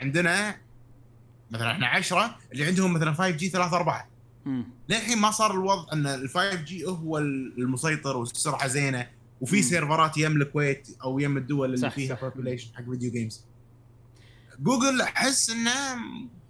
عندنا 0.02 0.56
مثلا 1.50 1.72
إحنا 1.72 1.86
10 1.86 2.38
اللي 2.52 2.64
عندهم 2.64 2.92
مثلا 2.92 3.12
5 3.12 3.30
جي 3.30 3.48
3 3.48 3.76
4 3.76 4.08
مم. 4.46 4.64
للحين 4.88 5.18
ما 5.18 5.30
صار 5.30 5.50
الوضع 5.50 5.92
إن 5.92 6.06
ال 6.06 6.28
5 6.28 6.54
جي 6.54 6.86
هو 6.86 7.18
المسيطر 7.18 8.16
والسرعة 8.16 8.66
زينة 8.66 9.08
وفي. 9.40 9.62
سيرفرات 9.62 10.18
يم 10.18 10.42
الكويت 10.42 10.88
أو 11.04 11.18
يم 11.18 11.36
الدول 11.36 11.68
اللي 11.68 11.76
صح، 11.76 11.94
فيها. 11.94 12.14
بوبوليشن 12.14 12.74
حق 12.74 12.84
فيديو 12.84 13.10
جيمز 13.12 13.44
جوجل 14.58 15.00
أحس 15.00 15.50
إنه 15.50 15.70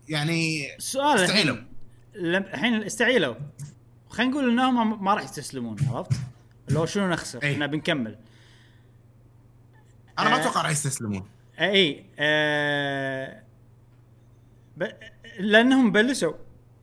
يعني 0.08 0.74
السؤال 0.76 1.18
استعيلوا. 1.20 1.56
الحين 2.16 2.74
استعيلوا 2.82 3.34
خلينا 4.08 4.30
نقول 4.32 4.50
إنهم 4.50 5.04
ما 5.04 5.14
راح 5.14 5.22
يستسلمون 5.24 5.76
عرفت؟ 5.90 6.12
لو 6.68 6.86
شنو 6.86 7.08
نخسر 7.10 7.42
أي. 7.42 7.52
إحنا 7.52 7.66
بنكمل 7.66 8.18
أنا 10.18 10.30
ما 10.30 10.36
آه. 10.36 10.40
أتوقع 10.40 10.62
راح 10.62 10.70
يستسلمون 10.70 11.26
إي 11.60 12.04
آه 12.18 13.42
ب... 14.76 14.86
لأنهم 15.38 15.92
بلشوا 15.92 16.32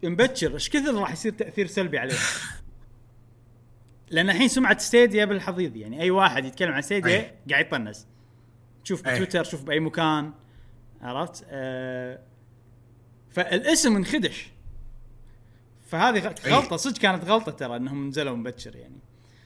مبكر 0.04 0.54
إيش 0.54 0.70
كثر 0.70 0.96
راح 0.96 1.12
يصير 1.12 1.32
تأثير 1.32 1.68
سلبي 1.68 1.98
عليهم؟ 1.98 2.20
لأن 4.12 4.30
الحين 4.30 4.48
سمعة 4.48 4.78
ستيديا 4.78 5.26
بالحضيض 5.26 5.76
يعني 5.76 6.02
أي 6.02 6.12
واحد 6.12 6.46
يتكلم 6.46 6.72
عن 6.72 6.82
ستيديا 6.82 7.18
أي. 7.18 7.32
قاعد 7.50 7.66
يطنز. 7.66 8.08
تشوف 8.84 9.08
أي. 9.08 9.14
بتويتر 9.14 9.44
شوف 9.44 9.64
بأي 9.64 9.80
مكان 9.80 10.34
عرفت؟ 11.02 11.46
آه 11.50 12.20
فالاسم 13.30 13.96
انخدش. 13.96 14.52
فهذه 15.88 16.36
أي. 16.46 16.52
غلطة 16.52 16.76
صدق 16.76 17.02
كانت 17.02 17.26
غلطة 17.26 17.52
ترى 17.52 17.76
إنهم 17.76 18.08
نزلوا 18.08 18.36
مبكر 18.36 18.76
يعني. 18.76 19.00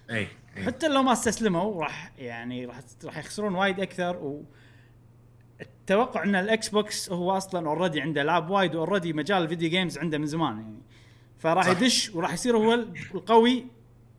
إي 0.09 0.27
إي. 0.57 0.63
حتى 0.63 0.87
لو 0.87 1.03
ما 1.03 1.13
استسلموا 1.13 1.83
راح 1.83 2.11
يعني 2.17 2.65
راح 2.65 2.79
راح 3.03 3.17
يخسرون 3.17 3.55
وايد 3.55 3.79
أكثر 3.79 4.15
و 4.15 4.45
التوقع 5.89 6.23
إن 6.23 6.35
ال 6.35 6.69
Xbox 6.69 7.11
هو 7.11 7.31
أصلا 7.31 7.67
already 7.67 8.01
عنده 8.01 8.21
العاب 8.21 8.49
وايد 8.49 8.75
و 8.75 8.80
already 8.80 9.13
مجال 9.13 9.43
ال 9.43 9.48
video 9.48 9.69
games 9.69 9.97
عنده 9.97 10.17
من 10.17 10.25
زمان 10.25 10.59
يعني 10.59 10.77
فراح. 11.37 11.67
يدش 11.67 12.15
وراح 12.15 12.33
يصير 12.33 12.57
هو 12.57 12.73
القوي 13.15 13.65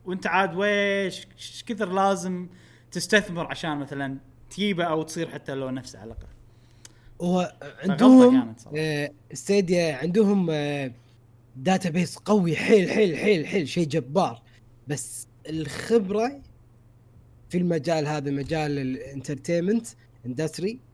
وأنت 0.04 0.26
عاد 0.26 0.56
ويش 0.56 1.26
كثر 1.66 1.92
لازم 1.92 2.48
تستثمر 2.90 3.46
عشان 3.46 3.78
مثلا 3.78 4.18
تجيبه 4.50 4.84
أو 4.84 5.02
تصير 5.02 5.28
حتى 5.28 5.54
لو 5.54 5.70
نفسه 5.70 5.98
على 5.98 6.06
الأقل 6.06 6.26
هو 7.20 7.54
عندهم 7.82 8.54
صراحة. 8.58 8.76
آه 8.76 9.10
عندهم 10.02 10.46
آه 10.50 10.92
database 11.57 12.16
قوي 12.16 12.56
حيل 12.56 12.90
حيل 12.90 13.16
حيل 13.16 13.46
حيل 13.46 13.68
شيء 13.68 13.88
جبار 13.88 14.42
بس 14.88 15.28
الخبرة 15.48 16.40
في 17.48 17.58
المجال 17.58 18.06
هذا 18.06 18.30
مجال 18.30 18.78
ال 18.78 18.86
entertainment 18.86 19.86
industry 20.26 20.88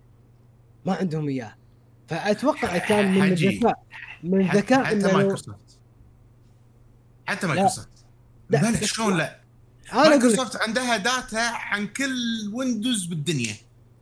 ما 0.84 0.92
عندهم 0.92 1.28
إياه 1.28 1.54
فأتوقع 2.08 2.78
كان 2.78 3.14
من. 3.14 3.22
الذكاء 3.32 3.82
من 4.22 4.40
الذكاء 4.40 4.84
حتى 4.84 5.12
مايكروسوفت 5.12 5.78
حتى 7.26 7.46
مايكروسوفت 7.46 7.88
شلون 8.84 9.16
لا 9.16 9.40
أنا 9.92 10.00
أقول 10.00 10.12
لك 10.12 10.22
مايكروسوفت 10.22 10.56
عندها 10.56 10.96
data 10.96 11.36
عن 11.36 11.86
كل 11.86 12.14
Windows 12.52 13.04
بالدنيا 13.04 13.54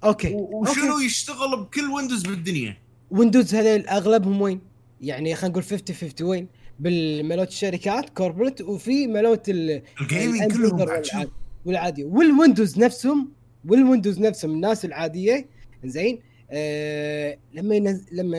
okay 0.05 0.34
وشنو 0.35 0.93
okay. 0.92 1.05
يشتغل 1.05 1.57
بكل 1.62 1.91
Windows 1.90 2.22
بالدنيا 2.22 2.76
ويندوز 3.11 3.55
هذول 3.55 3.87
أغلبهم 3.87 4.41
وين؟ 4.43 4.61
يعني 5.01 5.35
خلينا 5.35 5.49
نقول 5.53 5.64
50 5.64 5.97
50 5.97 6.26
وين؟ 6.28 6.49
بالملوت 6.80 7.49
الشركات 7.49 8.11
كوربريت 8.11 8.61
وفي 8.61 9.07
ملوت 9.07 9.49
ال 9.49 9.83
الجيمنج 10.01 10.53
كلهم 10.53 10.62
يوزر 10.70 10.87
بعد 10.87 11.05
شنو؟ 11.05 11.20
والعاد- 11.20 11.30
والعاديه 11.64 12.05
والويندوز 12.05 12.78
نفسهم 12.78 13.33
والويندوز 13.68 14.18
نفسهم 14.20 14.51
الناس 14.51 14.85
العادية 14.85 15.47
زين 15.85 16.20
آه 16.53 17.38
لما 17.55 17.74
ينز... 17.74 18.07
لما 18.12 18.38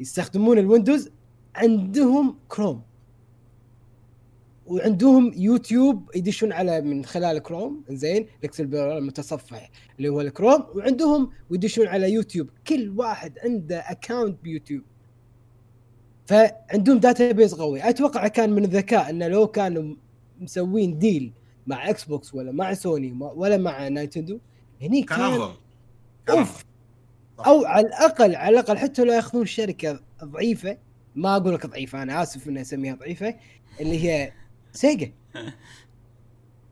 يستخدمون 0.00 0.58
الويندوز 0.58 1.10
عندهم 1.54 2.38
كروم. 2.48 2.82
وعندهم 4.66 5.32
يوتيوب 5.36 6.10
يدشون 6.16 6.52
على 6.52 6.80
من 6.80 7.04
خلال 7.04 7.38
كروم. 7.38 7.84
زين 7.88 8.26
الاكسبلورر 8.38 8.98
المتصفح 8.98 9.70
اللي 9.98 10.08
هو 10.08 10.20
الكروم. 10.20 10.64
وعندهم 10.74 11.30
ويدشون 11.50 11.86
على 11.86 12.12
يوتيوب. 12.12 12.50
كل 12.66 12.88
واحد 12.96 13.38
عنده 13.38 13.78
account 13.78 14.42
ب 14.42 14.46
YouTube. 14.46 14.82
فعندهم 16.26 16.98
database 16.98 17.54
قوي. 17.54 17.88
أتوقع 17.88 18.28
كان 18.28 18.52
من 18.52 18.64
الذكاء 18.64 19.10
إنه 19.10 19.28
لو 19.28 19.46
كانوا 19.46 19.94
مسوين 20.40 20.98
deal 20.98 21.32
مع 21.66 21.90
Xbox 21.90 22.34
ولا 22.34 22.52
مع 22.52 22.74
سوني 22.74 23.18
ولا 23.20 23.56
مع 23.56 23.88
Nintendo 23.88 24.38
هني 24.82 25.02
كان 25.02 25.18
كان 25.18 25.26
أفضل. 25.26 25.54
أوف. 26.30 26.64
أو 27.46 27.64
على 27.64 27.86
الأقل 27.86 28.36
على 28.36 28.60
الأقل 28.60 28.78
حتى 28.78 29.04
لو 29.04 29.12
ياخذون 29.12 29.46
شركة 29.46 30.00
ضعيفة 30.24 30.78
ما 31.14 31.36
أقول 31.36 31.54
لك 31.54 31.66
ضعيفة 31.66 32.02
أنا 32.02 32.22
آسف 32.22 32.48
إني 32.48 32.60
أسميها 32.60 32.94
ضعيفة 32.94 33.34
اللي 33.80 34.04
هي 34.04 34.32
Sega 34.72 35.12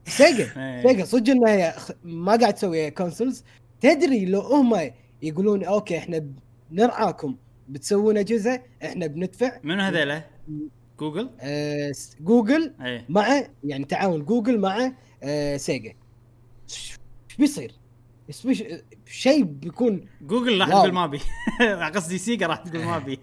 Sega. 0.05 0.83
Sega 0.83 1.05
صدق 1.05 1.31
إنها 1.31 1.75
ما 2.05 2.37
قاعد 2.37 2.55
تسوي 2.55 2.91
consoles 2.91 3.45
تدري 3.81 4.25
لو 4.25 4.41
هم 4.41 4.91
يقولون 5.23 5.65
okay 5.65 5.99
إحنا 5.99 6.31
نرعاكم 6.71 7.37
بتسوون 7.69 8.19
أجهزة 8.19 8.63
إحنا 8.85 9.07
بندفع 9.07 9.61
منو 9.63 9.83
هذيلا؟ 9.83 10.25
جوجل؟ 10.99 11.31
آه 11.41 11.93
جوجل 12.21 12.75
إيه 12.81 13.07
مع 13.09 13.43
يعني 13.65 13.85
تعاون 13.85 14.25
جوجل 14.25 14.61
مع 14.61 14.93
آه 15.23 15.57
Sega 15.57 15.95
إيش 16.71 16.99
بيصير؟ 17.39 17.78
إيش 18.29 18.47
بيش- 18.47 18.65
شيء 19.07 19.43
بيكون 19.45 20.07
جوجل 20.23 20.61
راح. 20.61 20.69
تقول 20.69 20.93
ما 20.93 21.07
بي 21.07 21.21
قصدي 21.95 22.19
Sega 22.19 22.47
راح 22.47 22.57
تقول 22.59 22.85
ما 22.85 22.99
بي 22.99 23.21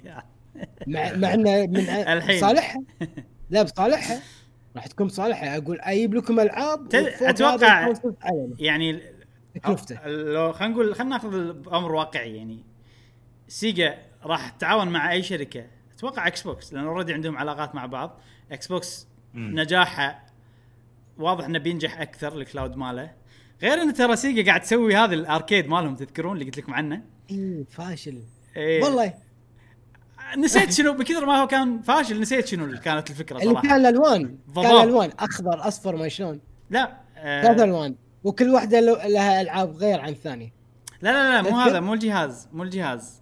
مع 0.87 1.13
مع 1.15 1.33
إنه 1.33 1.65
من 1.67 1.79
الحين. 2.13 2.37
بصالحها 2.37 2.83
لا 3.49 3.63
بصالحها. 3.63 4.19
راح 4.75 4.87
تكون 4.87 5.07
بصالحها. 5.07 5.57
أقول 5.57 5.79
أجيب 5.81 6.13
لكم 6.13 6.39
ألعاب 6.39 6.87
علينا. 8.23 8.55
يعني 8.59 9.01
تكلفته 9.55 10.07
لو 10.07 10.53
خلينا 10.53 10.73
نقول 10.73 10.95
خلينا 10.95 11.15
ناخذ 11.15 11.53
بامر 11.53 11.91
واقعي 11.91 12.35
يعني. 12.35 12.63
سيجا 13.47 13.97
راح 14.23 14.49
تتعاون 14.49 14.87
مع 14.87 15.11
أي 15.11 15.23
شركة. 15.23 15.65
أتوقع 15.97 16.27
إكس 16.27 16.41
بوكس 16.41 16.73
لأن 16.73 16.85
already 16.85 17.13
عندهم 17.13 17.37
علاقات 17.37 17.75
مع 17.75 17.85
بعض. 17.85 18.19
إكس 18.51 18.67
بوكس 18.67 19.07
مم. 19.33 19.59
نجاحها 19.59 20.25
واضح 21.17 21.45
إنه 21.45 21.59
بينجح 21.59 22.01
أكثر 22.01 22.37
ال 22.37 22.44
cloud 22.44 22.75
ماله. 22.75 23.11
غير 23.61 23.81
إن 23.81 23.93
ترى 23.93 24.15
سيجا 24.15 24.45
قاعد 24.45 24.61
تسوي 24.61 24.95
هذا 24.95 25.13
ال 25.13 25.21
arcade 25.21 25.67
مالهم 25.67 25.95
تذكرون 25.95 26.33
اللي 26.33 26.45
قلت 26.45 26.57
لكم 26.57 26.73
عنه؟ 26.73 27.01
إيه 27.31 27.63
فاشل. 27.69 28.21
إيه. 28.57 28.83
والله. 28.83 29.13
نسيت 30.37 30.71
شنو؟ 30.71 30.93
بكثر 30.97 31.25
ما 31.25 31.41
هو 31.41 31.47
كان 31.47 31.81
فاشل 31.81 32.21
نسيت 32.21 32.47
شنو 32.47 32.65
اللي 32.65 32.77
كانت 32.77 33.09
الفكرة 33.09 33.37
اللي 33.37 33.49
صراحة. 33.49 33.61
كان 33.67 33.75
الألوان. 33.85 34.37
كان. 34.55 34.65
الألوان. 34.65 35.11
أخضر 35.19 35.67
أصفر 35.67 35.95
ما 35.95 36.07
شلون. 36.07 36.39
لا 36.69 36.97
آه 37.17 37.41
ثلاث 37.43 37.61
ألوان. 37.61 37.95
وكل 38.23 38.49
واحدة 38.49 38.79
له- 38.79 39.07
لها 39.07 39.41
ألعاب 39.41 39.75
غير 39.75 39.99
عن 40.01 40.09
الثانية. 40.09 40.53
لا 41.01 41.09
لا 41.11 41.31
لا 41.31 41.41
مو 41.41 41.49
تذكر؟ 41.49 41.69
هذا 41.71 41.79
مو 41.79 41.93
الجهاز 41.93 42.47
مو 42.53 42.63
الجهاز. 42.63 43.21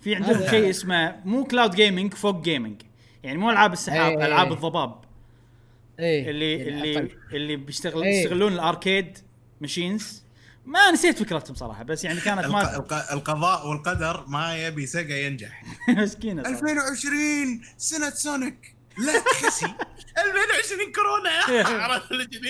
في 0.00 0.14
عندهم 0.14 0.46
شيء 0.50 0.70
اسمه 0.70 1.16
مو 1.24 1.44
cloud 1.44 1.70
gaming 1.74 2.14
fog 2.14 2.42
gaming 2.42 2.82
يعني 3.22 3.38
مو 3.38 3.50
ألعاب 3.50 3.72
السحاب 3.72 4.18
إيه. 4.18 4.26
ألعاب 4.26 4.52
الضباب. 4.52 4.94
إيه. 5.98 6.30
اللي 6.30 6.52
يعني 6.58 6.98
اللي. 6.98 7.08
اللي 7.32 7.56
بيشتغل 7.56 8.02
إيه. 8.02 8.20
يشتغلون 8.20 8.52
ال 8.52 8.60
arcade. 8.60 9.18
machines 9.60 10.22
ما 10.66 10.90
نسيت 10.90 11.18
فكرتهم 11.18 11.54
صراحة 11.54 11.82
بس 11.82 12.04
يعني 12.04 12.20
كانت 12.20 12.44
الق- 12.44 12.50
ما 12.52 12.76
الق- 12.76 13.12
القضاء 13.12 13.68
والقدر 13.68 14.24
ما 14.28 14.56
يبي 14.66 14.86
سيجا 14.86 15.16
ينجح. 15.18 15.62
مسكينة 15.88 16.42
صراحة. 16.42 16.58
2020 16.58 17.62
سنة 17.78 18.10
سونيك. 18.10 18.74
لا 18.98 19.18
تخسي. 19.18 19.66
2020 20.18 20.92
كورونا 20.92 21.30
عرفت 21.84 22.10
اللي 22.12 22.26
كذي 22.26 22.40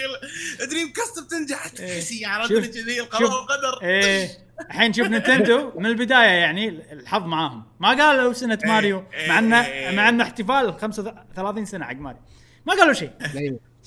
دريم 0.70 0.92
كاست 0.92 1.18
بتنجح 1.24 1.68
تخسي 1.68 2.24
عرفت 2.24 2.50
اللي 2.50 2.68
كذي. 2.68 3.00
القضاء 3.00 3.30
والقدر 3.32 3.82
إيه. 3.82 4.30
الحين 4.60 4.92
شوف 4.92 5.06
نينتندو 5.06 5.72
من 5.78 5.86
البداية 5.86 6.28
يعني 6.28 6.68
الحظ 6.92 7.22
معاهم. 7.22 7.64
ما 7.80 7.88
قالوا 7.88 8.32
سنة 8.32 8.58
إيه، 8.64 8.70
ماريو 8.70 9.04
إيه، 9.14 9.28
مع 9.28 9.38
انه 9.38 9.66
إيه. 9.66 9.96
مع 9.96 10.08
إنه 10.08 10.24
احتفال 10.24 10.78
35 10.80 11.64
سنة 11.64 11.84
حق 11.84 11.94
ماريو. 11.96 12.20
ما 12.66 12.74
قالوا 12.74 12.92
شيء. 12.92 13.10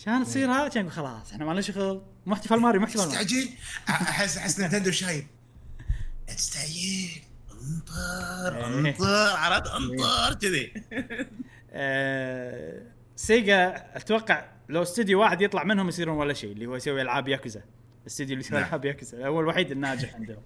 كان 0.06 0.24
تصير 0.24 0.52
هذا 0.52 0.68
كان 0.68 0.82
يقول 0.82 0.92
خلاص 0.92 1.32
إحنا 1.32 1.46
ما 1.46 1.52
لنا 1.52 1.62
شغل 1.62 2.02
مو 2.26 2.34
احتفال 2.34 2.60
ماريو 2.60 2.80
مو 2.80 2.86
احتفال 2.88 3.08
ماريو. 3.08 3.22
مستعجل 3.22 3.50
احس 3.90 4.38
أحس 4.38 4.60
نينتندو 4.60 4.92
شايب. 4.92 5.28
لا 6.28 6.34
تستعجل. 6.34 7.22
انطر 7.52 8.58
إيه. 8.58 8.90
انطر 8.90 9.36
عرفت؟ 9.36 9.68
انطر 9.68 10.34
كذي. 10.34 10.74
آه، 11.72 12.82
سيجا 13.16 13.86
أتوقع 13.96 14.46
لو 14.70 14.82
استوديو 14.82 15.22
واحد 15.22 15.42
يطلع 15.42 15.64
منهم 15.64 15.88
يصيرون 15.88 16.18
ولا 16.18 16.34
شيء 16.34 16.52
اللي 16.52 16.66
هو 16.66 16.76
يسوي 16.76 17.02
ألعاب 17.02 17.28
ياكوزا. 17.28 17.64
الاستوديو 18.02 18.34
اللي 18.34 18.46
يسوي 18.46 18.60
نعم. 18.60 18.68
ألعاب 18.68 18.86
ياكوزا 18.86 19.28
هو 19.28 19.42
الوحيد 19.42 19.72
الناجح 19.72 20.16
عندهم. 20.16 20.44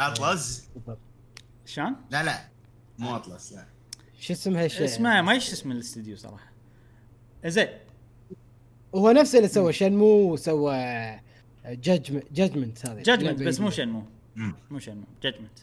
أطلس؟ 0.00 0.68
شلون؟ 1.66 1.96
لا 2.10 2.22
لا. 2.22 2.48
مو 2.98 3.16
أطلس 3.16 3.52
لا. 3.52 3.66
شو 4.20 4.32
اسمها 4.32 4.64
الشيء 4.64 4.84
اسمه 4.84 5.22
ما 5.22 5.32
إيش 5.32 5.52
اسم 5.52 5.72
الاستوديو 5.72 6.16
صراحة. 6.16 6.52
زين. 7.46 7.68
هو 8.94 9.10
نفسه 9.10 9.38
اللي 9.38 9.48
سوى 9.48 9.72
شنمو 9.72 10.32
وسوى 10.32 10.74
Judgment 11.66 12.32
Judgment 12.32 12.86
هذا 12.86 13.02
Judgment 13.02 13.42
بس 13.42 13.60
مو 13.60 13.70
شنمو. 13.70 14.02
مو 14.70 14.78
شنمو 14.78 15.04
Judgment 15.22 15.58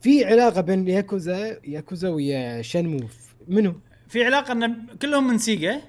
في 0.00 0.24
علاقة 0.24 0.60
بين 0.60 0.88
ياكوزا 0.88 1.60
ياكوزا 1.64 2.08
ويا 2.08 2.62
شنمو 2.62 3.08
منو؟ 3.48 3.80
في 4.08 4.24
علاقة 4.24 4.52
إن 4.52 4.86
كلهم 5.02 5.26
من 5.26 5.38
سيجا. 5.38 5.80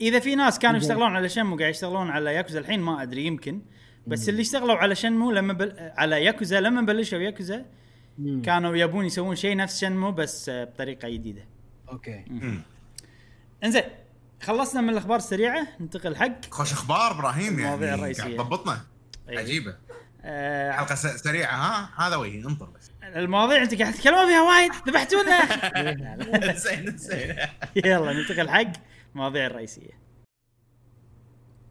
إذا 0.00 0.18
في 0.18 0.34
ناس 0.34 0.58
كانوا. 0.58 0.78
يشتغلون 0.78 1.16
على 1.16 1.28
شنمو 1.28 1.56
قاعد 1.56 1.70
يشتغلون 1.70 2.10
على 2.10 2.34
ياكوزا 2.34 2.58
الحين 2.58 2.80
ما 2.80 3.02
أدري 3.02 3.26
يمكن. 3.26 3.60
بس 4.06 4.28
اللي 4.28 4.42
اشتغلوا 4.42 4.74
على 4.74 4.94
شنمو 4.94 5.30
لما 5.30 5.52
بل... 5.52 5.72
على 5.78 6.24
ياكوزا 6.24 6.60
لما 6.60 6.82
بلشوا 6.82 7.18
ياكوزا. 7.18 7.64
كانوا 8.44 8.76
يبون 8.76 9.04
يسوون 9.04 9.36
شيء 9.36 9.56
نفس 9.56 9.80
شنمو 9.80 10.12
بس 10.12 10.50
بطريقة 10.54 11.08
جديدة. 11.08 11.44
okay. 11.92 12.24
مم. 12.26 12.62
إنزين. 13.64 13.82
خلصنا 14.42 14.80
من 14.80 14.88
الأخبار 14.88 15.16
السريعة 15.16 15.66
ننتقل 15.80 16.16
حق 16.16 16.50
خوش 16.50 16.72
أخبار 16.72 17.10
إبراهيم 17.10 17.58
المواضيع 17.58 17.88
يعني 17.88 17.98
الرئيسية. 18.00 18.22
قاعد 18.22 18.34
تضبطنا؟ 18.36 18.80
أيوة. 19.28 19.40
عجيبة. 19.40 19.76
آه 20.22 20.72
حلقة 20.72 20.94
سريعة 20.94 21.54
ها؟ 21.56 22.06
هذا 22.06 22.16
وجهي 22.16 22.44
انطر 22.44 22.66
بس. 22.66 22.90
المواضيع 23.02 23.62
أنت 23.62 23.74
قاعد 23.82 23.94
تتكلمون 23.94 24.26
فيها 24.26 24.42
وايد 24.42 24.72
ذبحتونا. 24.88 25.40
زين 26.66 26.96
زين. 26.96 27.36
يلا 27.76 28.12
ننتقل 28.12 28.48
حق 28.50 28.72
المواضيع 29.14 29.46
الرئيسية. 29.46 30.00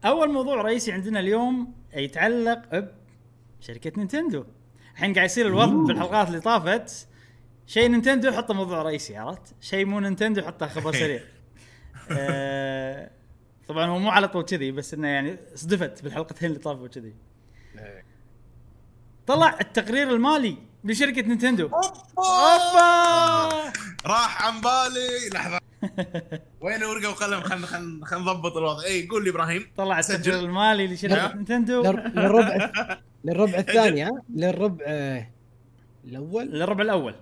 أول 0.04 0.32
موضوع 0.32 0.62
رئيسي 0.62 0.92
عندنا 0.92 1.20
اليوم 1.20 1.74
يتعلق 1.94 2.84
بشركه 3.60 3.92
نينتندو. 3.96 4.44
الحين 4.94 5.14
قاعد 5.14 5.26
يصير 5.26 5.46
الوضع 5.46 5.86
بالحلقات 5.86 6.28
اللي 6.28 6.40
طافت. 6.40 7.08
شيء 7.66 7.88
نينتندو 7.88 8.32
حطه 8.32 8.54
موضوع 8.54 8.82
رئيسي 8.82 9.16
عرفت؟ 9.16 9.54
شيء 9.60 9.84
مو 9.84 10.00
نينتندو 10.00 10.42
حطه 10.42 10.66
خبر 10.68 10.92
سريع. 11.00 11.20
آه 12.12 13.10
طبعا 13.68 13.86
هو 13.86 13.98
مو 13.98 14.10
على 14.10 14.28
طول 14.28 14.44
كذي 14.44 14.72
بس 14.72 14.94
إنه 14.94 15.08
يعني 15.08 15.36
صدفت 15.54 16.02
بالحلقتين 16.02 16.48
اللي 16.48 16.58
طافوا 16.60 16.88
كذي. 16.88 17.14
طلع 19.26 19.56
التقرير 19.60 20.10
المالي 20.10 20.56
لشركة 20.84 21.22
نينتندو. 21.22 21.66
أوبا 22.18 23.72
راح 24.06 24.46
عن 24.46 24.60
بالي 24.60 25.28
لحظة 25.34 25.60
وين 26.60 26.84
ورقة 26.84 27.10
وقلم 27.10 27.40
خلينا 27.40 27.66
خلينا 27.66 28.06
خلينا 28.06 28.24
نضبط 28.24 28.56
الوضع 28.56 28.84
اي 28.84 29.06
قول 29.08 29.24
لي 29.24 29.30
إبراهيم 29.30 29.66
طلع. 29.76 29.98
التقرير 29.98 30.38
المالي 30.40 30.86
لشركة؟ 30.86 31.34
نينتندو 31.34 31.82
للر- 31.82 32.06
للربع 32.16 32.70
للربع 33.24 33.58
الثاني 33.58 34.02
ها 34.04 34.10
للربع 34.34 34.84
الأول 36.04 36.46
للربع 36.46 36.82
الأول. 36.82 37.14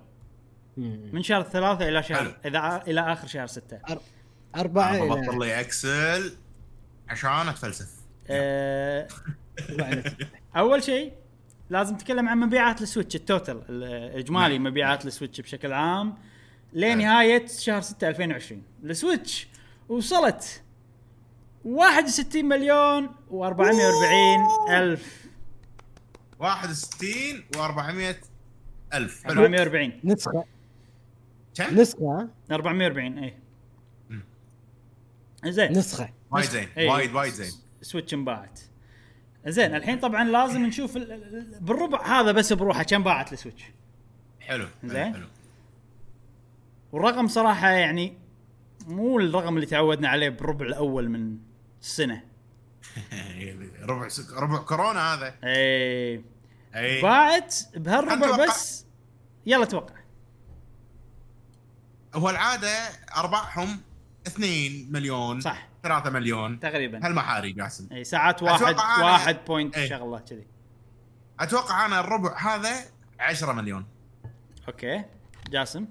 من 1.12 1.22
شهر 1.22 1.42
ثلاثة 1.42 1.88
إلى 1.88 2.02
حلو. 2.02 2.16
شهر 2.18 2.36
إذا 2.44 2.82
إلى 2.86 3.12
آخر 3.12 3.26
شهر 3.26 3.46
ستة. 3.46 3.78
أربعة 4.56 5.04
ببطل 5.04 5.38
لي 5.38 5.60
Excel 5.60 6.32
عشان 7.08 7.30
إلى 7.64 7.72
ستة. 7.72 7.98
أول 10.56 10.82
شيء 10.82 11.12
لازم 11.70 11.94
نتكلم 11.94 12.28
عن 12.28 12.38
مبيعات 12.38 12.82
السويتش 12.82 13.16
ال 13.16 13.24
total 13.24 13.62
الاجمالي 13.68 14.58
نعم. 14.58 14.66
مبيعات 14.66 15.06
السويتش 15.06 15.40
بشكل 15.40 15.72
عام. 15.72 16.14
لنهايه 16.72 17.46
شهر 17.46 17.80
6 17.80 18.08
2020 18.08 18.62
السويتش 18.84 19.48
وصلت 19.88 20.62
61 21.64 22.44
مليون 22.44 23.08
و440 23.30 24.70
ألف. 24.70 25.26
61 26.38 27.44
و400 27.56 28.14
ألف. 28.94 29.24
حلو. 29.24 29.42
440 29.42 30.00
نسخة. 30.04 30.44
كم؟ 31.54 31.80
نسخة. 31.80 32.04
ها؟ 32.04 32.28
440 32.54 33.18
اي. 33.18 33.34
زين. 35.46 35.72
نسخة. 35.72 36.08
وايد 36.30 36.44
زين 36.50 36.68
إيه. 36.76 36.90
وايد 36.90 37.14
وايد 37.14 37.32
زين. 37.32 37.52
سويتش 37.82 38.14
انباعت 38.14 38.60
زين 39.46 39.74
الحين 39.74 39.98
طبعا 39.98 40.24
لازم 40.24 40.62
نشوف 40.66 40.96
ال- 40.96 41.12
ال- 41.12 41.58
بالربع 41.60 42.20
هذا 42.20 42.32
بس 42.32 42.52
بروحه 42.52 42.82
كم 42.82 43.02
باعت 43.02 43.32
السويتش. 43.32 43.62
حلو 44.40 44.66
حلو، 44.82 44.90
زين. 44.92 45.14
حلو. 45.14 45.26
والرقم 46.92 47.28
صراحة 47.28 47.68
يعني 47.70 48.18
مو 48.86 49.18
الرقم 49.18 49.54
اللي 49.56 49.66
تعودنا 49.66 50.08
عليه 50.08 50.28
بالربع 50.28 50.66
الأول 50.66 51.08
من 51.08 51.36
السنة. 51.82 52.22
ربع 53.82 54.08
سك... 54.08 54.32
ربع 54.32 54.56
كورونا 54.58 55.14
هذا. 55.14 55.34
اي 55.44 56.22
اي 56.74 57.02
باعت 57.02 57.54
بهالربع. 57.76 58.44
بس. 58.46 58.84
يلا 59.46 59.64
توقع. 59.64 59.94
هو 62.14 62.30
العادة 62.30 62.68
ارباحهم 63.16 63.80
2 64.28 64.92
مليون 64.92 65.40
صح. 65.40 65.68
3 65.82 66.10
مليون. 66.10 66.60
تقريبا. 66.60 67.06
هالمحاري 67.06 67.52
جاسم. 67.52 67.88
إي 67.92 68.04
ساعات 68.04 68.42
واحد 68.42 68.74
واحد 69.02 69.36
point 69.46 69.76
إيه. 69.76 69.88
شغلة 69.88 70.18
كذي. 70.18 70.46
أتوقع 71.40 71.86
أنا 71.86 72.00
الربع 72.00 72.38
هذا 72.38 72.70
10 73.20 73.52
مليون. 73.52 73.86
okay. 74.68 75.04
جاسم؟ 75.50 75.86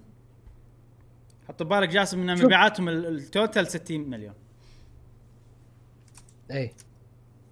حط 1.47 1.63
ببالك 1.63 1.89
جاسم 1.89 2.29
إن. 2.29 2.43
مبيعاتهم 2.45 2.89
ال- 2.89 3.05
ال 3.17 3.25
total 3.25 3.67
60 3.67 4.09
مليون. 4.09 4.33
إي. 6.51 6.73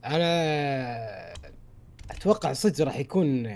أنا 0.06 1.34
أتوقع 2.12 2.54
صدق 2.54 2.86
راح 2.86 2.96
يكون 2.98 3.52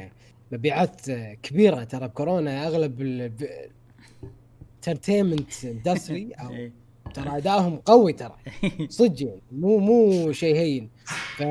مبيعات 0.51 1.11
كبيرة 1.43 1.83
ترى 1.83 2.07
بكورونا 2.07 2.67
أغلب 2.67 3.01
ال 3.01 3.20
entertainment 3.20 5.65
industry 5.65 6.31
أو. 6.41 6.69
ترى 7.09 7.37
أدائهم 7.37 7.75
قوي 7.77 8.13
ترى. 8.13 8.35
صدق 8.89 9.21
يعني 9.21 9.41
مو 9.51 9.77
مو 9.77 10.31
شيء 10.31 10.55
هين 10.55 10.89
ف 11.37 11.43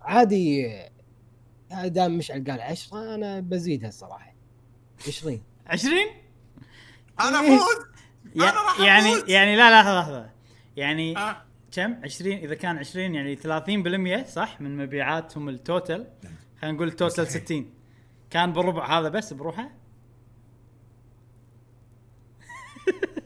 عادي 0.00 0.68
دام 1.84 2.18
مشعل 2.18 2.44
قال 2.50 2.60
10 2.60 3.14
أنا 3.14 3.40
بزيدها 3.40 3.88
الصراحة. 3.88 4.34
20 5.08 5.42
20 5.66 5.92
أنا. 7.20 7.40
أفوز! 7.40 7.86
يا- 8.36 8.42
أنا 8.50 8.62
راح 8.62 8.80
يعني 8.80 9.12
أفوز. 9.16 9.30
يعني 9.30 9.56
لا 9.56 9.70
لحظة 9.82 10.00
لحظة. 10.00 10.30
يعني 10.76 11.18
آه. 11.18 11.42
كم؟ 11.72 11.94
20 12.04 12.32
إذا 12.32 12.54
كان 12.54 12.78
20 12.78 13.14
يعني 13.14 13.36
30% 14.24 14.28
صح؟ 14.28 14.60
من 14.60 14.76
مبيعاتهم 14.76 15.48
ال 15.48 15.58
total 15.58 16.06
خلينا 16.60 16.76
نقول 16.76 16.88
ال 16.88 16.94
total 16.94 17.26
صحيح. 17.26 17.44
60 17.44 17.70
كان 18.30 18.52
بالربع 18.52 18.98
هذا 19.00 19.08
بس 19.08 19.32
بروحه؟ 19.32 19.70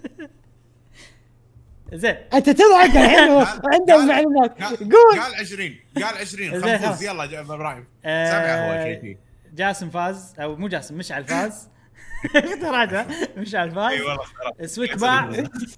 زين. 1.93 2.17
أنت 2.35 2.51
تضحك 2.51 2.97
الحين 2.97 3.31
عنده 3.73 3.95
المعلومات 4.03 4.63
قول. 4.63 5.21
قال 5.21 5.35
20 5.35 5.75
قال 5.97 6.19
20 6.19 6.61
زين، 6.61 6.79
خلص 6.79 6.87
خلاص. 6.87 7.03
يلا 7.03 7.41
إبراهيم. 7.41 7.85
آه، 8.05 8.27
سبعه 8.31 8.81
هو 8.81 8.85
شيء 8.85 9.01
فيه. 9.01 9.17
جاسم 9.55 9.91
فاز 9.91 10.35
أو 10.39 10.57
مو 10.57 10.69
جاسم 10.69 10.95
مشعل 10.95 11.25
فاز. 11.25 11.69
تراجع. 12.63 13.07
مشعل 13.37 13.71
فاز. 13.71 13.93
اي 13.93 14.01
والله. 14.01 14.25
السويتش 14.61 14.95
باع. 14.95 15.33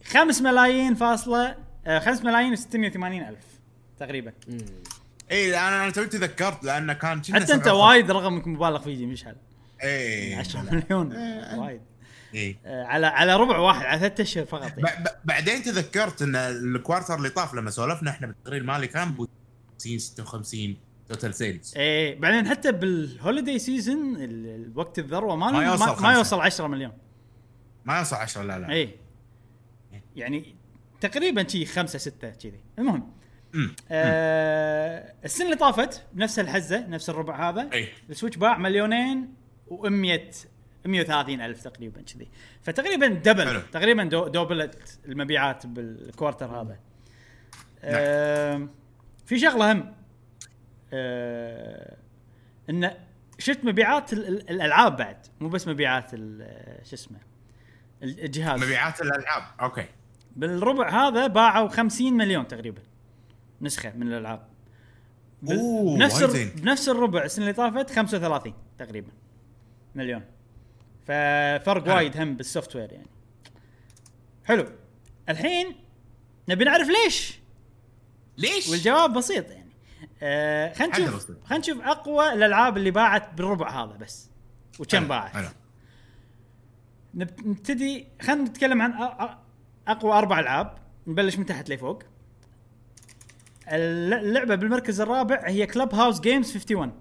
5 0.06 0.42
ملايين 0.42 0.94
فاصلة 0.94 1.54
5 1.86 2.24
ملايين 2.24 2.56
و680 2.56 3.28
ألف 3.28 3.44
تقريبا. 3.98 4.32
إي 5.30 5.58
أنا 5.58 5.82
أنا 5.82 5.90
توي 5.90 6.06
تذكرت 6.06 6.64
لأنه 6.64 6.92
كان 6.92 7.22
حتى 7.32 7.54
أنت 7.54 7.68
وايد 7.68 8.10
رقمك 8.10 8.46
مبالغ 8.46 8.78
فيه 8.80 9.06
مشعل. 9.06 9.36
إي. 9.82 10.34
10 10.34 10.60
مليون. 10.60 11.16
وايد. 11.58 11.80
اي 12.34 12.56
آه، 12.66 12.84
على 12.84 13.06
على 13.06 13.36
ربع 13.36 13.58
واحد 13.58 13.86
على 13.86 14.00
ثلاث 14.00 14.20
أشهر 14.20 14.44
فقط. 14.44 14.72
يعني. 14.78 15.04
بعدين 15.24 15.62
تذكرت 15.62 16.22
إن 16.22 16.36
ال 16.36 16.46
quarter 16.46 17.14
اللي 17.14 17.28
طاف 17.30 17.54
لما 17.54 17.70
سولفنا 17.70 18.10
إحنا 18.10 18.26
بالتقرير 18.26 18.60
المالي 18.60 18.86
كان 18.86 19.12
ب 19.12 19.28
50 19.78 19.98
56 19.98 20.76
total 21.08 21.34
sales 21.34 21.74
إيه 21.76 22.20
بعدين 22.20 22.48
حتى 22.48 22.72
بال 22.72 22.91
holiday 22.91 23.58
season 23.58 24.16
ال- 24.16 24.46
الوقت 24.66 24.98
الذروة 24.98 25.36
ماله 25.36 25.52
ما 25.52 25.64
يوصل 25.64 25.86
ما, 25.86 26.00
ما. 26.00 26.12
يوصل 26.12 26.40
10 26.40 26.66
مليون. 26.66 26.92
ما 27.84 27.98
يوصل 27.98 28.16
10 28.16 28.42
لا 28.42 28.58
لا. 28.58 28.70
إيه. 28.70 28.96
يعني 30.16 30.54
تقريبا 31.00 31.48
شي 31.48 31.66
خمسة 31.66 31.98
ستة 31.98 32.30
كذي. 32.30 32.60
المهم. 32.78 33.12
آه 33.90 35.14
السنة 35.24 35.46
اللي 35.46 35.56
طافت 35.56 36.02
بنفس 36.12 36.38
الحزة 36.38 36.86
نفس 36.86 37.10
الربع 37.10 37.48
هذا 37.50 37.68
اي 37.72 37.88
السويتش 38.10 38.36
باع 38.36 38.58
مليونين 38.58 39.34
و100 39.70 40.36
130 40.86 41.40
ألف 41.40 41.62
تقريبا 41.62 42.02
كذي. 42.02 42.28
فتقريبا 42.62 43.06
double 43.06 43.48
حلو. 43.48 43.60
تقريبا 43.72 44.04
دو 44.04 44.28
دوبلت 44.28 44.98
المبيعات 45.08 45.66
بال 45.66 45.84
quarter 45.84 46.46
هذا. 46.60 46.78
آه 47.84 48.68
في 49.26 49.38
شغلة 49.38 49.72
هم. 49.72 49.92
آه 50.92 51.96
إن 52.70 52.90
شفت 53.38 53.64
مبيعات 53.64 54.12
ال- 54.12 54.28
ال- 54.28 54.50
الألعاب 54.50 54.96
بعد 54.96 55.16
مو 55.40 55.48
بس 55.48 55.68
مبيعات 55.68 56.10
شو 56.10 56.92
اسمه 56.92 57.18
ال- 58.02 58.24
الجهاز. 58.24 58.62
مبيعات 58.62 59.00
الألعاب. 59.00 59.42
أوكي. 59.60 59.86
بالربع 60.36 61.08
هذا 61.08 61.26
باعوا 61.26 61.68
50 61.68 62.12
مليون 62.12 62.48
تقريبا 62.48 62.82
نسخة 63.60 63.92
من 63.96 64.08
الألعاب. 64.08 64.48
بنفس. 65.42 66.22
بنفس 66.56 66.88
الربع 66.88 67.24
السنة 67.24 67.42
اللي 67.44 67.54
طافت 67.54 67.90
35 67.90 68.54
تقريبا 68.78 69.10
مليون. 69.94 70.22
ففرق 71.06 71.84
حلو. 71.84 71.94
وايد 71.94 72.16
هم 72.20 72.36
بال 72.36 72.76
software 72.76 72.92
يعني. 72.92 73.06
حلو. 74.44 74.66
الحين 75.28 75.76
نبي 76.48 76.64
نعرف 76.64 76.88
ليش. 76.88 77.38
ليش؟ 78.38 78.68
والجواب 78.68 79.12
بسيط 79.12 79.50
يعني. 79.50 79.72
آه 80.22 80.72
خلينا 80.72 80.98
نشوف. 80.98 81.26
خلينا 81.44 81.58
نشوف 81.58 81.80
أقوى 81.80 82.32
الألعاب 82.32 82.76
اللي 82.76 82.90
باعت 82.90 83.34
بالربع 83.34 83.84
هذا 83.84 83.96
بس. 83.96 84.30
وكم 84.80 85.08
باعت. 85.08 85.30
حلو. 85.32 85.48
نب- 87.14 87.46
نبتدي 87.46 88.06
خلينا 88.22 88.42
نتكلم 88.42 88.82
عن 88.82 88.92
أقوى 89.88 90.12
أربع 90.12 90.40
ألعاب. 90.40 90.78
نبلش 91.06 91.36
من 91.38 91.46
تحت 91.46 91.70
لفوق. 91.70 92.02
الل- 93.68 94.14
اللعبة 94.14 94.54
بالمركز 94.54 95.00
الرابع 95.00 95.42
هي 95.48 95.66
كلب 95.66 95.94
هاوس 95.94 96.20
جيمز 96.20 96.56
51 96.56 96.92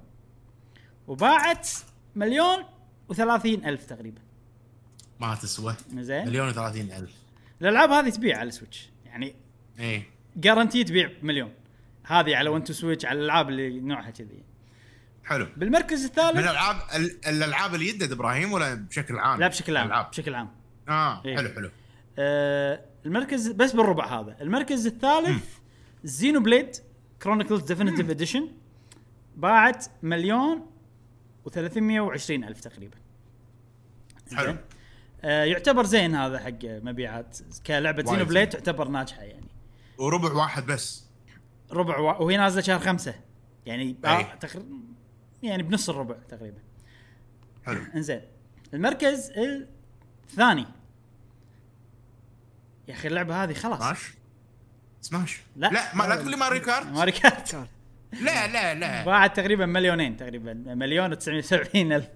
وباعت 1.07 1.69
مليون 2.15 2.63
و30 3.13 3.45
ألف 3.45 3.85
تقريبا. 3.85 4.21
ما 5.19 5.35
تسوى. 5.35 5.75
زين. 5.95 6.25
مليون 6.27 6.53
و30 6.53 6.57
ألف. 6.75 7.11
الألعاب 7.61 7.89
هذه 7.91 8.09
تبيع 8.09 8.37
على 8.37 8.47
السويتش 8.49 8.89
يعني 9.05 9.35
إيه. 9.79 10.03
guaranteed 10.35 10.83
تبيع 10.83 11.11
مليون. 11.21 11.53
هذه 12.03 12.35
على 12.35 12.49
1 12.49 12.63
تو 12.63 12.73
سويتش 12.73 13.05
على 13.05 13.19
الألعاب 13.19 13.49
اللي 13.49 13.79
نوعها 13.79 14.09
كذي. 14.09 14.43
حلو. 15.23 15.47
بالمركز 15.57 15.99
من 15.99 16.05
الثالث 16.05 16.37
الألعاب 16.39 16.75
ال- 16.95 17.25
الألعاب 17.27 17.75
اللي 17.75 17.89
يدد 17.89 18.11
إبراهيم 18.11 18.53
ولا 18.53 18.73
بشكل 18.73 19.17
عام؟ 19.19 19.39
لا 19.39 19.47
بشكل 19.47 19.77
عام 19.77 19.85
الألعاب. 19.87 20.09
بشكل 20.09 20.33
عام. 20.35 20.49
آه 20.89 21.25
إيه. 21.25 21.35
حلو 21.35 21.49
حلو. 21.49 21.69
آه 22.19 22.85
المركز 23.05 23.47
بس 23.51 23.71
بالربع 23.71 24.19
هذا. 24.19 24.37
المركز 24.41 24.87
الثالث 24.87 25.45
Xenoblade 26.03 26.75
Chronicles 27.23 27.61
Definitive 27.61 28.09
Edition 28.09 28.47
باعت 29.37 29.85
مليون 30.03 30.65
و320 31.49 32.29
ألف 32.29 32.59
تقريبا. 32.61 32.97
حلو. 34.35 34.57
آه 35.23 35.43
يعتبر 35.43 35.85
زين 35.85 36.15
هذا 36.15 36.39
حق 36.39 36.59
مبيعات. 36.63 37.37
كلعبة 37.67 38.11
زينو 38.11 38.25
بليد. 38.25 38.49
تعتبر 38.49 38.87
ناجحة 38.87 39.21
يعني. 39.21 39.47
وربع 39.97 40.31
واحد 40.33 40.65
بس. 40.65 41.05
ربع 41.71 41.97
و... 41.97 42.25
وهي 42.25 42.37
نازلة 42.37 42.61
شهر 42.61 42.79
خمسة. 42.79 43.15
يعني. 43.65 43.95
آه 44.05 44.35
تقر... 44.35 44.63
يعني 45.43 45.63
بنص 45.63 45.89
الربع 45.89 46.15
تقريبا. 46.29 46.59
حلو. 47.65 47.81
إنزين. 47.95 48.21
المركز 48.73 49.31
الثاني. 50.29 50.65
يا 52.87 52.93
أخي 52.93 53.07
اللعبة 53.07 53.43
هذه 53.43 53.53
خلاص. 53.53 53.79
سماش 53.79 54.13
سماش 55.01 55.41
لا. 55.55 55.67
لا 55.67 55.95
ما 55.95 56.03
لا 56.03 56.15
تقول 56.15 56.31
لي 56.31 56.37
Mario 56.37 56.59
Kart 56.59 56.87
Mario 56.87 57.11
Kart 57.11 57.67
لا 58.21 58.47
لا 58.47 58.75
لا. 58.75 59.05
باعت 59.05 59.35
تقريبا 59.35 59.65
مليونين 59.65 60.17
تقريبا. 60.17 60.53
مليون 60.53 61.15
و970 61.15 61.75
ألف. 61.75 62.07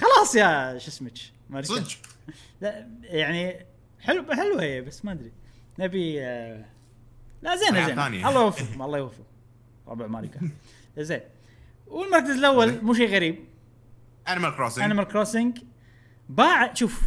خلاص 0.00 0.34
يا 0.34 0.78
شو 0.78 0.88
اسمك. 0.88 1.12
صدق. 1.60 1.88
لا 2.60 2.88
يعني 3.02 3.66
حلو 4.00 4.32
حلوة 4.34 4.62
هي 4.62 4.80
بس 4.80 5.04
ما 5.04 5.12
أدري. 5.12 5.32
نبي 5.78 6.22
آه، 6.24 6.64
لا 7.42 7.56
زينه 7.56 7.86
ثانية. 7.94 8.28
الله 8.28 8.40
يوفقهم 8.42 8.82
الله 8.82 8.98
يوفقهم 8.98 9.24
ربع 9.88 10.06
Mario 10.06 10.28
Kart 10.28 10.50
زين. 11.08 11.20
والمركز 11.86 12.30
الأول 12.30 12.84
مو 12.84 12.94
شيء 12.94 13.08
غريب. 13.14 13.44
Animal 14.28 14.56
Crossing 14.56 14.84
Animal 14.84 15.04
Crossing 15.04 15.58
باع 16.28 16.74
شوف 16.74 17.02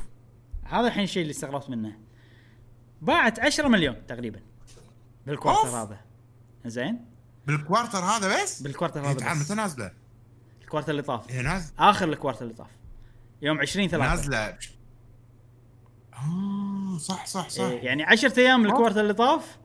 هذا 0.63 0.87
الحين 0.87 1.03
الشيء 1.03 1.21
اللي 1.21 1.31
استغربت 1.31 1.69
منه. 1.69 1.97
باعت 3.01 3.39
10 3.39 3.67
مليون 3.67 4.07
تقريبا. 4.07 4.39
بال 5.27 5.36
quarter. 5.36 5.69
هذا. 5.69 5.99
زين. 6.65 7.05
بال 7.47 7.59
quarter 7.59 7.99
هذا 7.99 8.43
بس؟ 8.43 8.61
بال 8.61 8.70
quarter 8.70 8.99
هذا 9.01 9.31
بس. 9.33 9.41
متى 9.41 9.55
نازله؟ 9.55 9.91
ال 10.61 10.65
quarter 10.65 10.91
اللي 10.91 11.01
طاف. 11.01 11.25
آخر 11.79 12.09
ال 12.09 12.13
quarter 12.13 12.41
اللي 12.45 12.53
طاف. 12.53 12.67
يوم 13.43 13.59
20 13.59 13.87
3 13.87 14.09
نازلة. 14.09 14.57
آه 16.13 16.97
صح 16.97 17.25
صح 17.25 17.49
صح. 17.49 17.63
إيه 17.63 17.81
يعني 17.85 18.03
10 18.03 18.39
أيام 18.39 18.59
من 18.59 18.65
ال 18.65 18.70
quarter 18.70 19.01
اللي 19.01 19.13
طاف 19.13 19.57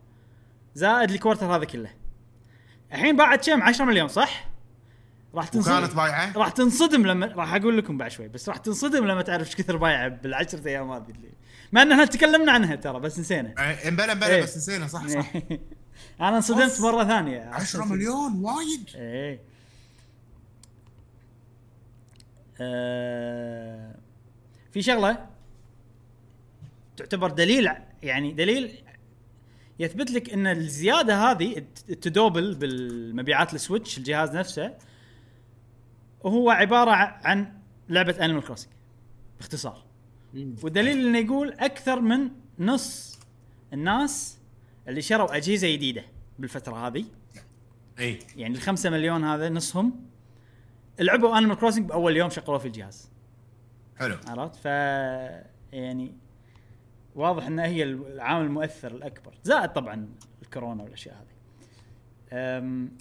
زائد 0.75 1.11
ال 1.11 1.16
quarter 1.16 1.55
هذا 1.55 1.65
كله. 1.65 1.89
الحين 2.93 3.17
باعت 3.17 3.49
كم 3.49 3.63
10 3.63 3.85
مليون 3.85 4.07
صح؟ 4.07 4.49
راح 5.35 5.47
وكانت 5.47 5.65
تنصدم 5.67 5.95
بايعة؟ 5.95 6.33
راح 6.37 6.49
تنصدم 6.49 7.07
لما 7.07 7.25
راح 7.25 7.53
أقول 7.53 7.77
لكم 7.77 7.97
بعد 7.97 8.11
شوي 8.11 8.27
بس 8.27 8.49
راح 8.49 8.57
تنصدم 8.57 9.05
لما 9.05 9.21
تعرف 9.21 9.47
إيش 9.47 9.55
كثر 9.55 9.77
بايعة 9.77 10.07
بالعشرة 10.07 10.67
أيام 10.67 10.91
هذه 10.91 11.09
اللي 11.09 11.29
مع 11.71 11.81
إن 11.81 11.91
إحنا 11.91 12.05
تكلمنا 12.05 12.51
عنها 12.51 12.75
ترى 12.75 12.99
بس 12.99 13.19
نسينا. 13.19 13.53
إيه، 13.59 13.89
إمبلا 13.89 14.11
إمبلا 14.11 14.27
إيه. 14.27 14.43
بس 14.43 14.57
نسينا 14.57 14.87
صح 14.87 15.07
صح. 15.07 15.33
أنا 16.21 16.37
انصدمت. 16.37 16.81
مرة 16.81 17.03
ثانية. 17.03 17.49
10 17.53 17.85
مليون 17.85 18.45
وايد. 18.45 18.89
إيه. 18.95 19.41
آه 22.61 23.95
في 24.71 24.81
شغلة 24.81 25.29
تعتبر 26.97 27.29
دليل 27.31 27.69
يعني 28.03 28.31
دليل 28.31 28.71
يثبت 29.79 30.11
لك 30.11 30.29
إن 30.33 30.47
الزيادة 30.47 31.15
هذه 31.31 31.57
الت- 31.57 31.89
ال 31.89 31.98
double 31.98 32.55
بالمبيعات 32.55 33.53
السويتش 33.53 33.97
الجهاز 33.97 34.35
نفسه 34.35 34.73
هو 36.25 36.49
عبارة 36.49 36.91
عن 36.91 37.53
لعبة 37.89 38.25
Animal 38.25 38.43
Crossing 38.43 38.71
باختصار. 39.37 39.83
والدليل 40.63 41.07
إنه 41.07 41.17
يقول 41.19 41.51
أكثر 41.53 42.01
من 42.01 42.29
نص 42.59 43.19
الناس 43.73 44.39
اللي 44.87 45.01
شروا 45.01 45.35
أجهزة 45.37 45.73
جديدة 45.73 46.03
بالفترة 46.39 46.87
هذه. 46.87 47.05
إي. 47.99 48.19
يعني 48.37 48.55
الخمسة 48.55 48.89
مليون 48.89 49.23
هذا 49.23 49.49
نصهم 49.49 50.08
لعبوا 50.99 51.37
Animal 51.37 51.57
Crossing 51.57 51.85
بأول 51.85 52.17
يوم 52.17 52.29
شغلوه 52.29 52.57
في 52.57 52.65
الجهاز. 52.65 53.11
حلو. 53.97 54.17
عرفت؟ 54.27 54.55
ف 54.55 54.65
يعني 55.73 56.15
واضح 57.15 57.47
إنها 57.47 57.65
هي 57.65 57.83
العامل 57.83 58.45
المؤثر 58.45 58.91
الأكبر 58.91 59.33
زائد 59.43 59.69
طبعا 59.69 60.09
الكورونا 60.41 60.83
والأشياء 60.83 61.15
هذه. 61.15 61.27
أم، 62.33 62.91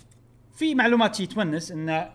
في 0.52 0.74
معلومات 0.74 1.14
شي 1.14 1.26
تونس 1.26 1.72
إن 1.72 2.10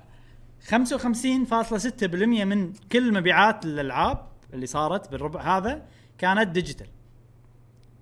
55.6% 0.62 2.44
من 2.46 2.74
كل 2.92 3.14
مبيعات 3.14 3.66
الالعاب 3.66 4.28
اللي 4.54 4.66
صارت 4.66 5.12
بالربع 5.12 5.58
هذا 5.58 5.86
كانت 6.18 6.48
digital 6.50 6.88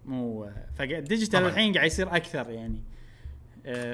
مو 0.05 0.51
فال 0.75 0.89
digital. 0.89 1.45
الحين 1.45 1.73
قاعد 1.73 1.87
يصير 1.87 2.15
أكثر 2.15 2.49
يعني. 2.49 2.83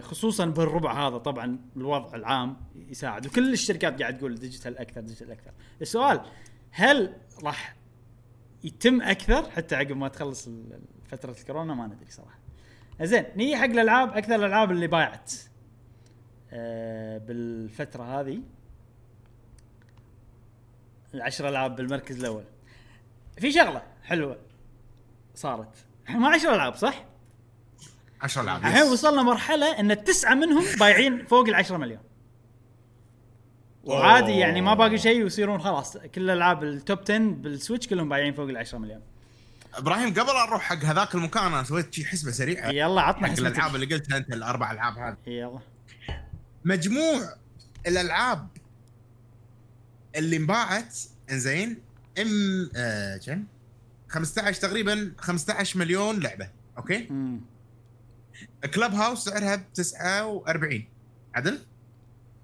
خصوصا 0.01 0.45
بالربع 0.45 1.07
هذا 1.07 1.17
طبعا 1.17 1.59
الوضع 1.77 2.15
العام 2.15 2.57
يساعد. 2.75 3.25
وكل 3.25 3.53
الشركات 3.53 4.01
قاعد 4.01 4.17
تقول 4.17 4.35
digital 4.35 4.77
أكثر 4.77 5.01
digital 5.01 5.31
أكثر. 5.31 5.51
السؤال 5.81 6.21
هل 6.71 7.13
راح 7.43 7.75
يتم 8.63 9.01
أكثر؟ 9.01 9.49
حتى 9.49 9.75
عقب 9.75 9.97
ما 9.97 10.07
تخلص 10.07 10.49
فترة 11.05 11.31
الكورونا 11.31 11.73
ما 11.73 11.87
ندري 11.87 12.11
صراحة. 12.11 12.39
زين 13.01 13.25
نيجي 13.35 13.55
حق 13.57 13.65
الألعاب 13.65 14.17
أكثر 14.17 14.35
الألعاب 14.35 14.71
اللي 14.71 14.87
باعت 14.87 15.33
آه 16.51 17.17
بالفترة 17.17 18.19
هذه. 18.19 18.41
العشر 21.13 21.49
ألعاب 21.49 21.75
بالمركز 21.75 22.19
الأول. 22.19 22.43
في 23.37 23.51
شغلة 23.51 23.83
حلوة 24.03 24.37
صارت. 25.35 25.85
إحنا 26.07 26.19
ما 26.19 26.29
10 26.29 26.55
ألعاب 26.55 26.75
صح؟ 26.75 27.05
10 28.21 28.41
العاب 28.41 28.65
الحين. 28.65 28.83
وصلنا 28.83 29.23
مرحلة 29.23 29.79
إن 29.79 29.91
التسعه 29.91 30.33
منهم 30.33 30.63
بايعين 30.79 31.25
فوق 31.25 31.47
ال 31.47 31.55
10 31.55 31.77
مليون. 31.77 32.01
وعادي 33.83 34.31
يعني 34.31 34.61
ما 34.61 34.73
باقي 34.73 34.97
شيء 34.97 35.23
ويصيرون 35.23 35.61
خلاص. 35.61 35.97
كل 35.97 36.21
الألعاب 36.21 36.63
ال 36.63 36.72
top 36.72 36.99
10 36.99 37.17
بالسويتش 37.17 37.87
كلهم 37.87 38.09
بايعين 38.09 38.33
فوق 38.33 38.49
ال 38.49 38.57
10 38.57 38.77
مليون. 38.77 39.01
إبراهيم 39.73 40.09
قبل 40.09 40.33
لا 40.33 40.45
نروح 40.45 40.61
حق 40.61 40.85
هذاك 40.85 41.15
المكان 41.15 41.43
أنا 41.43 41.63
سويت 41.63 41.93
شي 41.93 42.05
حسبة 42.05 42.31
سريعة. 42.31 42.69
يلا 42.69 43.01
عطنا 43.01 43.27
حسبتك. 43.27 43.47
الألعاب 43.47 43.75
اللي 43.75 43.85
قلتها 43.85 44.17
أنت 44.17 44.33
الأربع 44.33 44.71
ألعاب 44.71 44.97
هذه. 44.97 45.17
يلا. 45.27 45.59
مجموع 46.65 47.19
الألعاب 47.87 48.47
اللي 50.15 50.37
انباعت 50.37 50.97
إنزين 51.31 51.81
إم 52.21 52.69
آه 52.75 53.17
كم 53.17 53.43
15 54.09 54.61
تقريبا 54.61 55.11
15 55.17 55.79
مليون 55.79 56.19
لعبة. 56.19 56.49
أوكي؟ 56.77 57.07
امم 57.09 57.41
Clubhouse 58.73 59.23
سعرها 59.23 59.55
ب 59.55 59.73
49 59.73 60.85
عدل؟ 61.35 61.59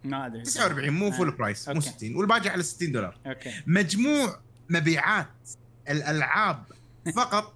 ما 0.03 0.26
أدري. 0.26 0.44
49 0.44 0.90
مو 0.90 1.11
full 1.12 1.28
آه. 1.28 1.32
price 1.32 1.70
مو 1.70 1.76
أوكي. 1.76 1.90
60 1.90 2.15
والباقي 2.15 2.49
على 2.49 2.64
60 2.64 2.91
دولار. 2.91 3.18
أوكي. 3.26 3.53
مجموع 3.68 4.40
مبيعات 4.70 5.49
الألعاب 5.90 6.64
فقط 7.15 7.56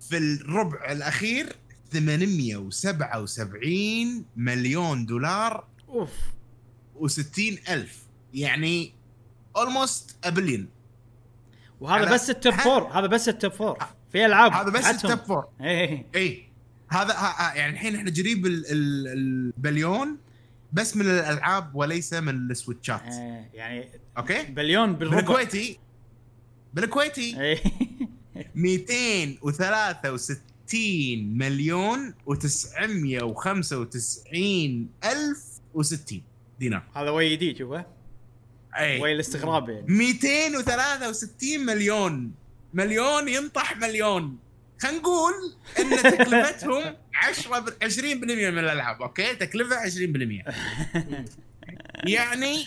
في 0.00 0.16
الربع 0.18 0.92
الأخير 0.92 1.56
877 1.92 4.24
مليون 4.36 5.06
دولار 5.06 5.66
أوف. 5.88 6.10
و60 7.00 7.70
ألف. 7.70 8.02
يعني 8.34 8.94
almost 9.56 10.16
a 10.24 10.30
billion 10.30 10.68
وهذا 11.80 12.14
بس 12.14 12.30
ال 12.30 12.36
top 12.36 12.54
four 12.54 12.82
هذا 12.82 13.06
بس 13.06 13.28
ال 13.28 13.34
top 13.34 13.52
four 13.52 13.78
في 14.12 14.26
ألعاب. 14.26 14.52
هذا 14.52 14.70
بس. 14.70 14.86
ال 14.86 14.94
top 14.94 15.18
four 15.26 15.44
إيه 15.60 16.06
اي 16.14 16.48
هذا 16.88 17.14
يعني 17.56 17.72
الحين 17.72 17.96
إحنا 17.96 18.10
قريب 18.10 18.46
ال- 18.46 18.66
ال- 18.72 19.08
البليون 19.08 20.16
بس 20.72 20.96
من 20.96 21.06
الألعاب 21.06 21.74
وليس 21.74 22.12
من 22.14 22.50
السويتشات. 22.50 23.02
إيه، 23.02 23.50
يعني 23.54 23.88
أوكي؟ 24.18 24.42
بليون 24.42 24.92
بالربع. 24.92 25.16
بالكويتي 25.16 25.78
بالكويتي 26.74 27.40
إيه. 27.40 27.58
263 28.54 31.38
مليون 31.38 32.14
و995 32.30 34.36
ألف 35.06 35.44
و60 35.76 36.14
دينار. 36.60 36.82
هذا 36.96 37.10
وي 37.10 37.36
جديد 37.36 37.58
شوفه 37.58 37.86
اي 38.78 39.00
وي 39.00 39.12
الاستغراب 39.12 39.68
يعني. 39.68 39.86
263 39.88 41.66
مليون 41.66 42.32
مليون 42.74 43.28
ينطح 43.28 43.76
مليون. 43.76 44.38
خلينا 44.80 44.98
نقول 44.98 45.32
إن 45.78 46.02
تكلفتهم 46.02 46.96
10 47.14 47.58
ب- 47.58 47.68
20% 47.84 47.94
من 48.50 48.58
الألعاب 48.58 49.02
أوكي؟ 49.02 49.34
تكلفة 49.34 49.76
20% 49.76 50.44
يعني 52.06 52.64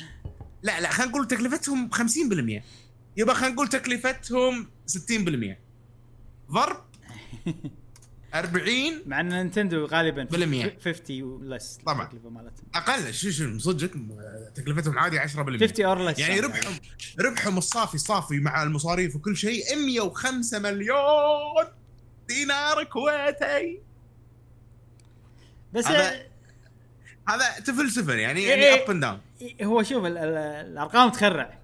لا 0.64 0.82
لا 0.82 0.90
خلينا 0.92 1.12
نقول 1.12 1.28
تكلفتهم 1.28 1.90
50% 1.94 2.62
يبقى 3.18 3.36
خلينا 3.36 3.54
نقول 3.56 3.68
تكلفتهم 3.68 4.68
60% 4.92 4.96
ضرب 6.52 6.86
40 8.36 9.02
مع 9.06 9.20
إن 9.20 9.30
نينتندو 9.30 9.86
غالبا 9.86 10.24
بالمية. 10.24 10.78
50 10.86 11.24
or 11.24 11.42
less 11.42 11.80
طبعاً. 11.86 12.04
التكلفة 12.04 12.30
مالتهم. 12.30 12.66
أقل 12.76 13.14
شو 13.14 13.30
شو 13.32 13.58
صدقك 13.60 13.92
تكلفتهم 14.56 15.00
عادي 15.00 15.20
10% 15.20 15.24
50 15.24 15.86
or 15.86 16.06
less 16.10 16.20
يعني 16.20 16.40
ربحهم. 16.40 16.74
ربحهم 17.20 17.58
الصافي 17.58 17.98
صافي 17.98 18.40
مع 18.40 18.64
المصاريف 18.64 19.16
وكل 19.16 19.38
شيء 19.38 19.64
105 19.86 20.60
مليون 20.60 21.66
دينار 22.28 22.84
كويتي 22.84 23.80
بس 25.74 25.88
هذا- 25.88 26.26
هذا 27.30 27.60
تفلسفه 27.66 28.14
يعني 28.14 28.40
إيه. 28.40 28.50
يعني 28.50 28.84
up 28.84 28.90
and 28.92 29.02
down 29.02 29.20
إيه، 29.42 29.66
هو 29.66 29.84
شوف 29.84 30.06
ال- 30.06 30.18
ال- 30.18 30.38
الأرقام 30.72 31.10
تخرع 31.10 31.60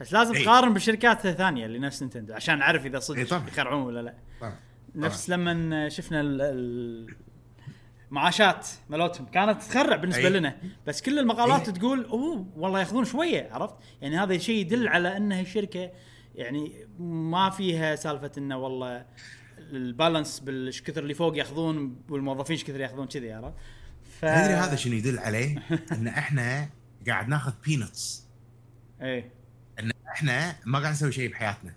بس 0.00 0.12
لازم 0.12 0.34
إيه. 0.34 0.44
تقارن 0.44 0.72
بالشركات 0.74 1.26
الثانية 1.26 1.66
اللي 1.66 1.78
نفس 1.78 2.02
نينتندو 2.02 2.34
عشان 2.34 2.58
نعرف 2.58 2.86
إذا 2.86 2.94
إيه 2.94 3.00
صدق 3.02 3.28
طبعاً. 3.28 3.48
يخرعون 3.48 3.82
ولا 3.82 4.00
لا 4.02 4.14
طبعاً. 4.40 4.56
نفس 4.94 5.30
لما 5.30 5.88
شفنا 5.88 6.20
ال- 6.20 6.40
ال- 6.42 7.14
المعاشات 8.08 8.68
مالتهم 8.88 9.26
كانت 9.26 9.62
تخرع 9.62 9.96
بالنسبة 9.96 10.26
أي. 10.26 10.30
لنا 10.30 10.56
بس 10.86 11.02
كل 11.02 11.18
المقالات 11.18 11.68
إيه. 11.68 11.74
تقول 11.74 12.04
أوه 12.04 12.46
والله 12.56 12.80
ياخذون 12.80 13.04
شوية 13.04 13.48
عرفت 13.52 13.74
يعني 14.02 14.18
هذا 14.18 14.38
شيء 14.38 14.56
يدل 14.60 14.88
على 14.88 15.16
إن 15.16 15.32
الشركة 15.32 15.90
يعني 16.34 16.86
ما 16.98 17.50
فيها 17.50 17.96
سالفة 17.96 18.30
إنه 18.38 18.56
والله 18.56 19.06
البالانس 19.58 20.40
بال 20.40 20.57
ايش 20.57 20.82
كثر 20.82 21.02
اللي 21.02 21.14
فوق 21.14 21.38
ياخذون 21.38 21.96
والموظفين 22.08 22.56
إيش 22.56 22.64
كثر 22.64 22.80
ياخذون 22.80 23.06
كذي 23.06 23.32
عرفت 23.32 23.54
ف... 24.20 24.24
تدري 24.24 24.54
هذا 24.54 24.76
شنو 24.76 24.94
يدل 24.94 25.18
عليه؟ 25.18 25.62
إن 25.92 26.08
إحنا 26.08 26.68
قاعد 27.06 27.28
ناخذ 27.28 27.52
peanuts 27.66 28.26
إيه 29.02 29.32
إن 29.78 29.90
إحنا 30.08 30.56
ما 30.64 30.78
قاعد 30.78 30.92
نسوي 30.92 31.12
شيء 31.12 31.30
بحياتنا. 31.30 31.74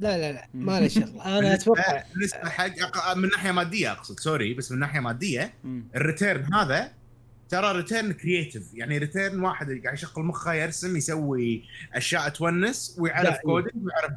لا 0.00 0.18
لا 0.18 0.32
لا 0.32 0.48
ما 0.54 0.80
له 0.80 0.88
شغل 0.88 1.20
أنا 1.38 1.54
أتوقع 1.54 2.04
بالنسبة 2.14 2.48
حق 2.48 3.14
من 3.16 3.28
ناحية 3.28 3.52
مادية 3.52 3.92
أقصد 3.92 4.20
سوري 4.20 4.54
بس 4.54 4.72
من 4.72 4.78
ناحية 4.78 5.00
مادية. 5.00 5.54
ال 5.96 6.04
return 6.04 6.54
هذا 6.54 6.92
ترى 7.48 7.72
return 7.76 8.12
creative 8.12 8.74
يعني 8.74 8.98
return 8.98 9.40
واحد 9.40 9.80
قاعد 9.84 9.94
يشغل 9.94 10.24
مخه 10.24 10.52
يرسم 10.52 10.96
يسوي 10.96 11.64
أشياء 11.94 12.28
تونس 12.28 12.96
ويعرف 12.98 13.34
لا،. 13.34 13.40
coding 13.42 13.86
ويعرف 13.86 14.12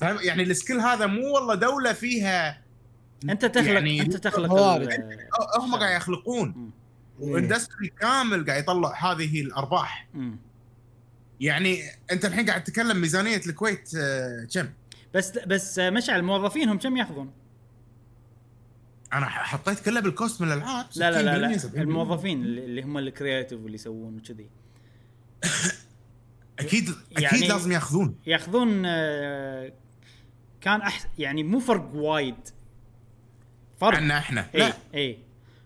فاهم 0.00 0.18
يعني 0.22 0.42
ال 0.42 0.48
skill 0.48 0.80
هذا 0.80 1.06
مو 1.06 1.34
والله 1.34 1.54
دولة 1.54 1.92
فيها 1.92 2.62
أنت 3.28 3.44
تخلق 3.44 3.70
يعني 3.72 4.00
أنت 4.00 4.16
تخلق 4.16 4.48
أه- 4.50 5.60
هم 5.60 5.74
قاعد 5.74 5.96
يخلقون. 5.96 6.70
و 7.20 7.28
industry 7.28 7.88
كامل 8.00 8.46
قاعد 8.46 8.62
يطلع 8.62 9.12
هذه 9.12 9.40
الأرباح 9.40 10.06
مم. 10.14 10.36
يعني 11.40 11.82
أنت 12.12 12.24
الحين 12.24 12.46
قاعد 12.46 12.64
تتكلم 12.64 13.00
ميزانية 13.00 13.40
الكويت 13.46 13.90
آه، 13.96 14.46
كم؟ 14.54 14.68
بس 15.14 15.38
بس 15.38 15.78
مشعل 15.78 16.22
موظفينهم 16.22 16.78
كم 16.78 16.96
ياخذون؟ 16.96 17.32
أنا 19.12 19.26
حطيت 19.28 19.80
كله 19.80 20.00
بال 20.00 20.13
cost 20.13 20.40
من 20.40 20.48
الالعاب 20.48 20.86
لا 20.96 21.10
لا 21.10 21.22
لا, 21.38 21.48
60% 21.48 21.52
لا 21.52 21.58
70%. 21.58 21.74
الموظفين 21.80 22.42
اللي 22.42 22.64
اللي 22.64 22.82
هم 22.82 22.98
ال 22.98 23.05
creative 23.05 23.60
واللي 23.60 23.74
يسوون 23.74 24.16
وكذي. 24.16 24.50
أكيد 26.60 26.88
أكيد 26.88 27.20
يعني- 27.22 27.48
لازم 27.48 27.72
ياخذون. 27.72 28.16
ياخذون 28.26 28.82
آه، 28.86 29.72
كان 30.60 30.80
أح 30.82 31.00
يعني 31.18 31.42
مو 31.42 31.60
فرق 31.60 31.94
وايد. 31.94 32.34
فرق. 33.80 33.96
عنا 33.96 34.18
إحنا. 34.18 34.46
اي 34.54 34.58
لا. 34.60 34.72
اي 34.94 35.18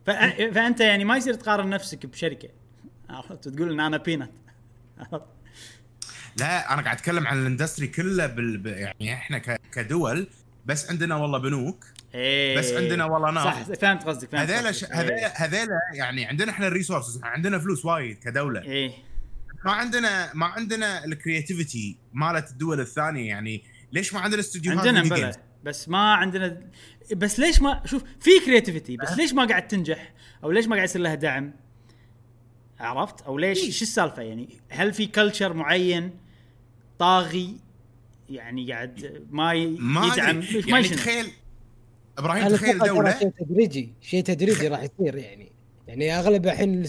فأ- 0.07 0.55
فأنت 0.55 0.81
يعني 0.81 1.05
ما 1.05 1.17
يصير 1.17 1.35
تقارن 1.35 1.69
نفسك 1.69 2.07
بشركة. 2.07 2.49
عرفت؟ 3.11 3.49
تقول 3.49 3.73
إن 3.73 3.81
أنا 3.81 3.97
peanut؟ 3.97 4.31
لا 6.37 6.75
أنا 6.75 6.83
قاعد 6.83 6.97
أتكلم 6.97 7.27
عن 7.27 7.39
ال 7.39 7.44
industry 7.44 7.87
كله 7.87 8.27
بال... 8.27 8.67
يعني 8.67 9.15
إحنا 9.15 9.39
ك... 9.39 9.61
كدول 9.75 10.27
بس 10.67 10.91
عندنا 10.91 11.17
والله 11.17 11.39
بنوك 11.39 11.85
إيه 12.15 12.59
بس 12.59 12.73
عندنا 12.73 13.05
والله 13.05 13.31
نار 13.31 13.45
صح 13.45 13.63
فهمت 13.63 14.03
قصدك 14.03 14.29
فهمت 14.31 14.51
هذيلا. 14.51 14.73
ش... 14.73 14.85
هذيلا 14.85 15.45
هذيلا 15.45 15.81
يعني 15.95 16.27
عندنا 16.27 16.51
إحنا 16.51 16.67
ال 16.67 16.72
resources 16.72 17.21
عندنا 17.23 17.59
فلوس 17.59 17.85
وايد 17.85 18.19
كدولة. 18.19 18.63
إيه. 18.63 18.93
ما 19.65 19.73
عندنا 19.73 20.35
ما 20.35 20.47
عندنا 20.47 21.05
ال 21.05 21.13
creativity 21.13 21.97
مالت 22.13 22.51
الدول 22.51 22.81
الثانية 22.81 23.29
يعني 23.29 23.63
ليش 23.93 24.15
ما 24.15 24.21
عندنا 24.21 24.41
استديوهات 24.41 24.87
عندنا 24.87 25.03
بلا؟ 25.03 25.33
بس 25.65 25.89
ما 25.89 26.15
عندنا 26.15 26.61
بس 27.17 27.39
ليش 27.39 27.63
ما 27.63 27.83
شوف 27.85 28.03
في 28.21 28.31
creativity 28.47 28.97
بس 28.97 29.13
ليش 29.13 29.33
ما 29.33 29.45
قاعد 29.45 29.69
تنجح؟ 29.69 30.13
أو 30.45 30.51
ليش 30.51 30.67
ما 30.67 30.77
قاعد 30.77 30.89
يصير 30.89 31.03
لها 31.03 31.15
دعم؟ 31.15 31.53
عرفت؟ 32.81 33.23
أو 33.23 33.39
ليش؟ 33.39 33.59
إيه. 33.59 33.71
شو 33.71 33.83
السالفة 33.85 34.23
يعني؟ 34.23 34.49
هل 34.69 34.93
في 34.93 35.07
culture 35.07 35.53
معين؟ 35.53 36.24
طاغي 36.99 37.57
يعني 38.31 38.73
قاعد 38.73 39.23
ما 39.31 39.53
ي- 39.55 39.67
ما 39.67 40.07
يدعم. 40.07 40.43
يعني؟ 40.69 40.89
تخيل 40.89 41.27
إبراهيم 42.19 42.49
تخيل 42.49 42.79
دولة. 42.79 43.19
شيء 43.19 43.29
تدريجي 43.29 43.93
شيء 44.01 44.23
تدريجي 44.23 44.69
راح 44.69 44.83
يصير 44.83 45.17
يعني. 45.17 45.53
يعني 45.89 46.19
أغلب 46.19 46.47
الحين 46.47 46.85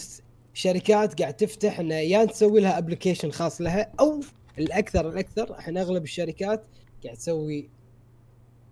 الشركات 0.53 1.21
قاعد 1.21 1.33
تفتح 1.33 1.79
انه 1.79 1.95
يا 1.95 2.25
تسوي 2.25 2.61
لها 2.61 2.77
ابلكيشن 2.77 3.31
خاص 3.31 3.61
لها 3.61 3.91
أو 3.99 4.21
الأكثر 4.59 5.09
الأكثر 5.09 5.57
الحين 5.57 5.77
أغلب 5.77 6.03
الشركات 6.03 6.63
قاعد 7.03 7.17
تسوي 7.17 7.69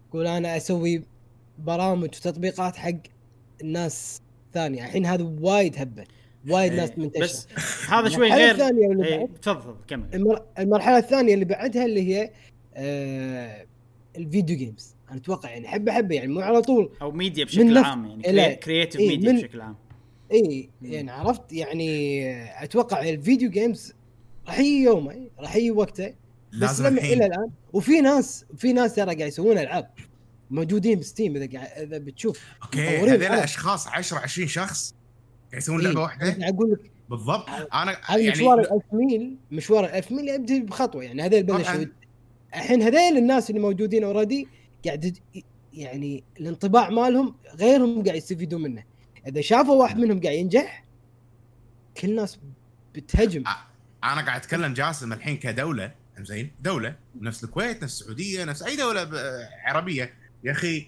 تقول 0.09 0.27
أنا 0.27 0.57
أسوي 0.57 1.03
برامج 1.59 2.03
وتطبيقات 2.03 2.75
حق 2.75 2.91
الناس 3.61 4.21
ثانية. 4.53 4.85
الحين 4.85 5.05
هذا 5.05 5.23
وايد 5.41 5.77
هبه 5.77 6.03
وايد 6.49 6.73
ناس 6.73 6.89
إيه، 6.89 6.99
منتشره 6.99 7.23
بس 7.23 7.47
هذا 7.89 8.09
شوي 8.09 8.27
المرحلة 8.27 8.69
غير 8.69 9.03
إيه، 9.03 9.27
تفضل 9.41 9.75
كمل. 9.87 10.05
المر... 10.13 10.41
المرحلة 10.59 10.97
الثانية 10.97 11.33
اللي 11.33 11.45
بعدها 11.45 11.85
اللي 11.85 12.15
هي 12.15 12.31
آه 12.75 13.65
ال 14.17 14.24
video 14.24 14.57
games 14.57 14.95
أنا 15.09 15.17
أتوقع 15.17 15.49
يعني 15.49 15.67
حبة 15.67 15.91
حبة 15.91 16.15
يعني 16.15 16.27
مو 16.33 16.39
على 16.41 16.61
طول. 16.61 16.91
أو 17.01 17.11
ميديا 17.11 17.43
من 17.43 17.47
بشكل 17.49 17.73
نفس- 17.73 17.85
عام 17.87 18.05
إيه،. 18.25 18.35
يعني 18.35 18.55
creative 18.55 19.01
إيه، 19.01 19.07
ميديا 19.09 19.31
من- 19.31 19.37
بشكل 19.39 19.61
عام. 19.61 19.75
اي 20.31 20.69
يعني 20.81 21.11
عرفت؟ 21.11 21.53
يعني 21.53 22.63
أتوقع 22.63 23.09
ال 23.09 23.16
video 23.16 23.49
games 23.49 23.93
راح 24.47 24.59
يجي 24.59 24.83
يومه 24.83 25.27
راح 25.39 25.55
يجي 25.55 25.71
وقته. 25.71 26.07
بس 26.53 26.59
لازم 26.59 26.85
لما 26.87 26.97
الحين. 26.97 27.13
إلى 27.17 27.25
الآن 27.25 27.49
وفي 27.73 28.01
ناس 28.01 28.45
في 28.57 28.73
ناس 28.73 28.95
ترى 28.95 29.05
قاعد 29.15 29.19
يسوون 29.27 29.57
ألعاب 29.57 29.89
موجودين 30.51 30.99
ب 30.99 31.05
Steam 31.05 31.35
إذا 31.35 31.59
قاعد 31.59 31.81
إذا 31.81 31.97
بتشوف. 31.97 32.39
okay 32.63 32.79
هذول. 32.87 33.23
أشخاص 33.23 33.87
10 33.87 34.17
20 34.17 34.47
شخص. 34.47 34.95
يسوون 35.53 35.79
إيه، 35.79 35.87
لعبه 35.87 35.99
أنا 35.99 36.03
واحدة 36.03 36.49
أقول 36.49 36.71
لك 36.71 36.91
بالضبط. 37.09 37.49
أنا 37.49 37.97
هذا 38.05 38.19
يعني 38.19 38.31
مشوار 38.31 38.59
ال 38.59 38.73
1000 38.73 38.83
ميل 38.93 39.37
مشوار 39.51 39.85
ال 39.85 39.89
1000 39.89 40.11
ميل 40.11 40.29
يبدا 40.29 40.65
بخطوة 40.65 41.03
يعني 41.03 41.21
هذول 41.21 41.43
بلشوا. 41.43 41.85
الحين 42.55 42.81
هذول 42.81 43.17
الناس 43.17 43.49
اللي 43.49 43.61
موجودين 43.61 44.03
already 44.03 44.47
قاعد 44.85 45.17
يعني 45.73 46.23
الانطباع 46.39 46.89
مالهم 46.89 47.35
غيرهم 47.55 48.03
قاعد 48.03 48.17
يستفيدون 48.17 48.61
منه. 48.61 48.83
إذا 49.27 49.41
شافوا 49.41 49.75
واحد 49.75 49.99
منهم 49.99 50.21
قاعد 50.21 50.35
ينجح 50.35 50.85
كل 51.97 52.09
الناس 52.09 52.39
بتهجم. 52.95 53.43
أنا 54.03 54.21
قاعد 54.21 54.41
أتكلم 54.41 54.73
جاسم 54.73 55.13
الحين 55.13 55.37
كدولة 55.37 55.91
زين 56.19 56.51
دولة 56.61 56.95
نفس 57.21 57.43
الكويت 57.43 57.83
نفس 57.83 58.01
السعودية 58.01 58.43
نفس 58.43 58.63
أي 58.63 58.75
دولة 58.75 59.09
عربية. 59.65 60.13
يا 60.43 60.51
أخي 60.51 60.87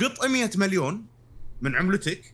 قط 0.00 0.24
100 0.24 0.50
مليون 0.56 1.06
من 1.62 1.76
عملتك 1.76 2.33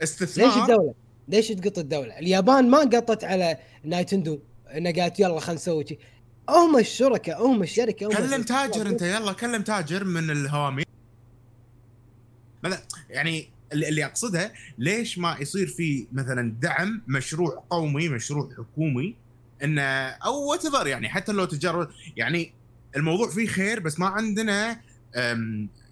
ليش 0.00 0.10
استثمار 0.10 0.62
الدولة؟ 0.62 0.94
ليش 1.28 1.48
تقط 1.48 1.78
الدولة؟ 1.78 2.18
اليابان 2.18 2.70
ما 2.70 2.78
قطت 2.78 3.24
على 3.24 3.58
نينتندو 3.84 4.38
انها 4.76 4.92
قالت 4.92 5.20
يلا 5.20 5.40
خلينا 5.40 5.60
نسوي 5.60 5.86
شيء 5.86 5.98
هم 6.48 6.78
الشركاء 6.78 7.46
هم 7.46 7.62
الشركة 7.62 8.06
هم 8.06 8.12
كلم 8.12 8.42
تاجر 8.42 8.86
انت 8.86 9.02
يلا 9.02 9.32
كلم 9.32 9.62
تاجر 9.62 10.04
من 10.04 10.30
الهوامير 10.30 10.86
مثلا 12.64 12.82
يعني 13.10 13.48
اللي 13.72 14.04
اقصده 14.04 14.52
ليش 14.78 15.18
ما 15.18 15.36
يصير 15.40 15.66
في 15.66 16.06
مثلا 16.12 16.54
دعم 16.60 17.02
مشروع 17.08 17.64
قومي 17.70 18.08
مشروع 18.08 18.50
حكومي 18.58 19.16
إنه 19.64 19.82
or 20.08 20.50
what 20.50 20.86
يعني 20.86 21.08
حتى 21.08 21.32
لو 21.32 21.44
تجار 21.44 21.94
يعني 22.16 22.52
الموضوع 22.96 23.30
فيه 23.30 23.46
خير 23.46 23.80
بس 23.80 24.00
ما 24.00 24.06
عندنا 24.06 24.80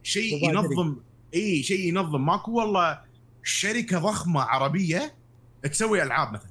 شيء. 0.03 0.51
ينظم 0.51 0.97
اي 1.35 1.63
شيء 1.63 1.89
ينظم 1.89 2.27
ماكو 2.27 2.53
والله 2.53 3.01
شركة 3.45 3.99
ضخمة 3.99 4.41
عربية 4.41 5.15
تسوي 5.63 6.03
ألعاب 6.03 6.33
مثلا. 6.33 6.51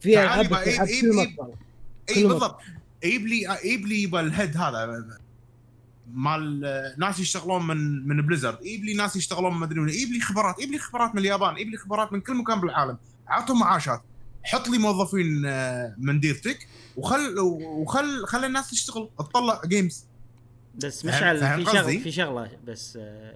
في 0.00 0.22
العاب. 0.22 0.54
اي 2.08 2.26
بالضبط. 2.26 2.60
يجيب 3.04 3.26
لي 3.26 3.58
يجيب 3.64 3.86
لي 3.86 4.02
يبا 4.02 4.20
ال 4.20 4.27
head 4.27 4.56
هذا. 4.56 5.04
مال 6.12 6.60
ناس 6.98 7.20
يشتغلون 7.20 7.66
من 7.66 8.08
من 8.08 8.26
Blizzard. 8.26 8.58
يجيب 8.62 8.84
لي 8.84 8.94
ناس 8.94 9.16
يشتغلون 9.16 9.54
ما 9.54 9.64
ادري 9.64 9.80
وين، 9.80 9.88
يجيب 9.88 10.12
لي 10.12 10.20
خبرات 10.20 10.58
يجيب 10.58 10.72
لي 10.72 10.78
خبرات 10.78 11.14
من 11.14 11.18
اليابان. 11.20 11.54
يجيب 11.56 11.68
لي 11.68 11.76
خبرات 11.76 12.12
من 12.12 12.20
كل 12.20 12.34
مكان 12.34 12.60
بالعالم. 12.60 12.98
عطهم 13.28 13.60
معاشات. 13.60 14.02
حط 14.42 14.68
لي 14.68 14.78
موظفين 14.78 15.46
آه، 15.46 15.94
من 15.98 16.20
ديرتك 16.20 16.68
وخل 16.96 17.38
وخل 17.38 18.26
خلي 18.26 18.46
الناس 18.46 18.70
تشتغل. 18.70 19.08
تطلع 19.18 19.60
games 19.66 20.04
بس 20.74 21.04
مشعل 21.04 21.38
في 21.38 21.64
شغله؟ 21.64 21.98
في 21.98 22.12
شغلة 22.12 22.50
بس 22.66 22.98
آه، 23.00 23.34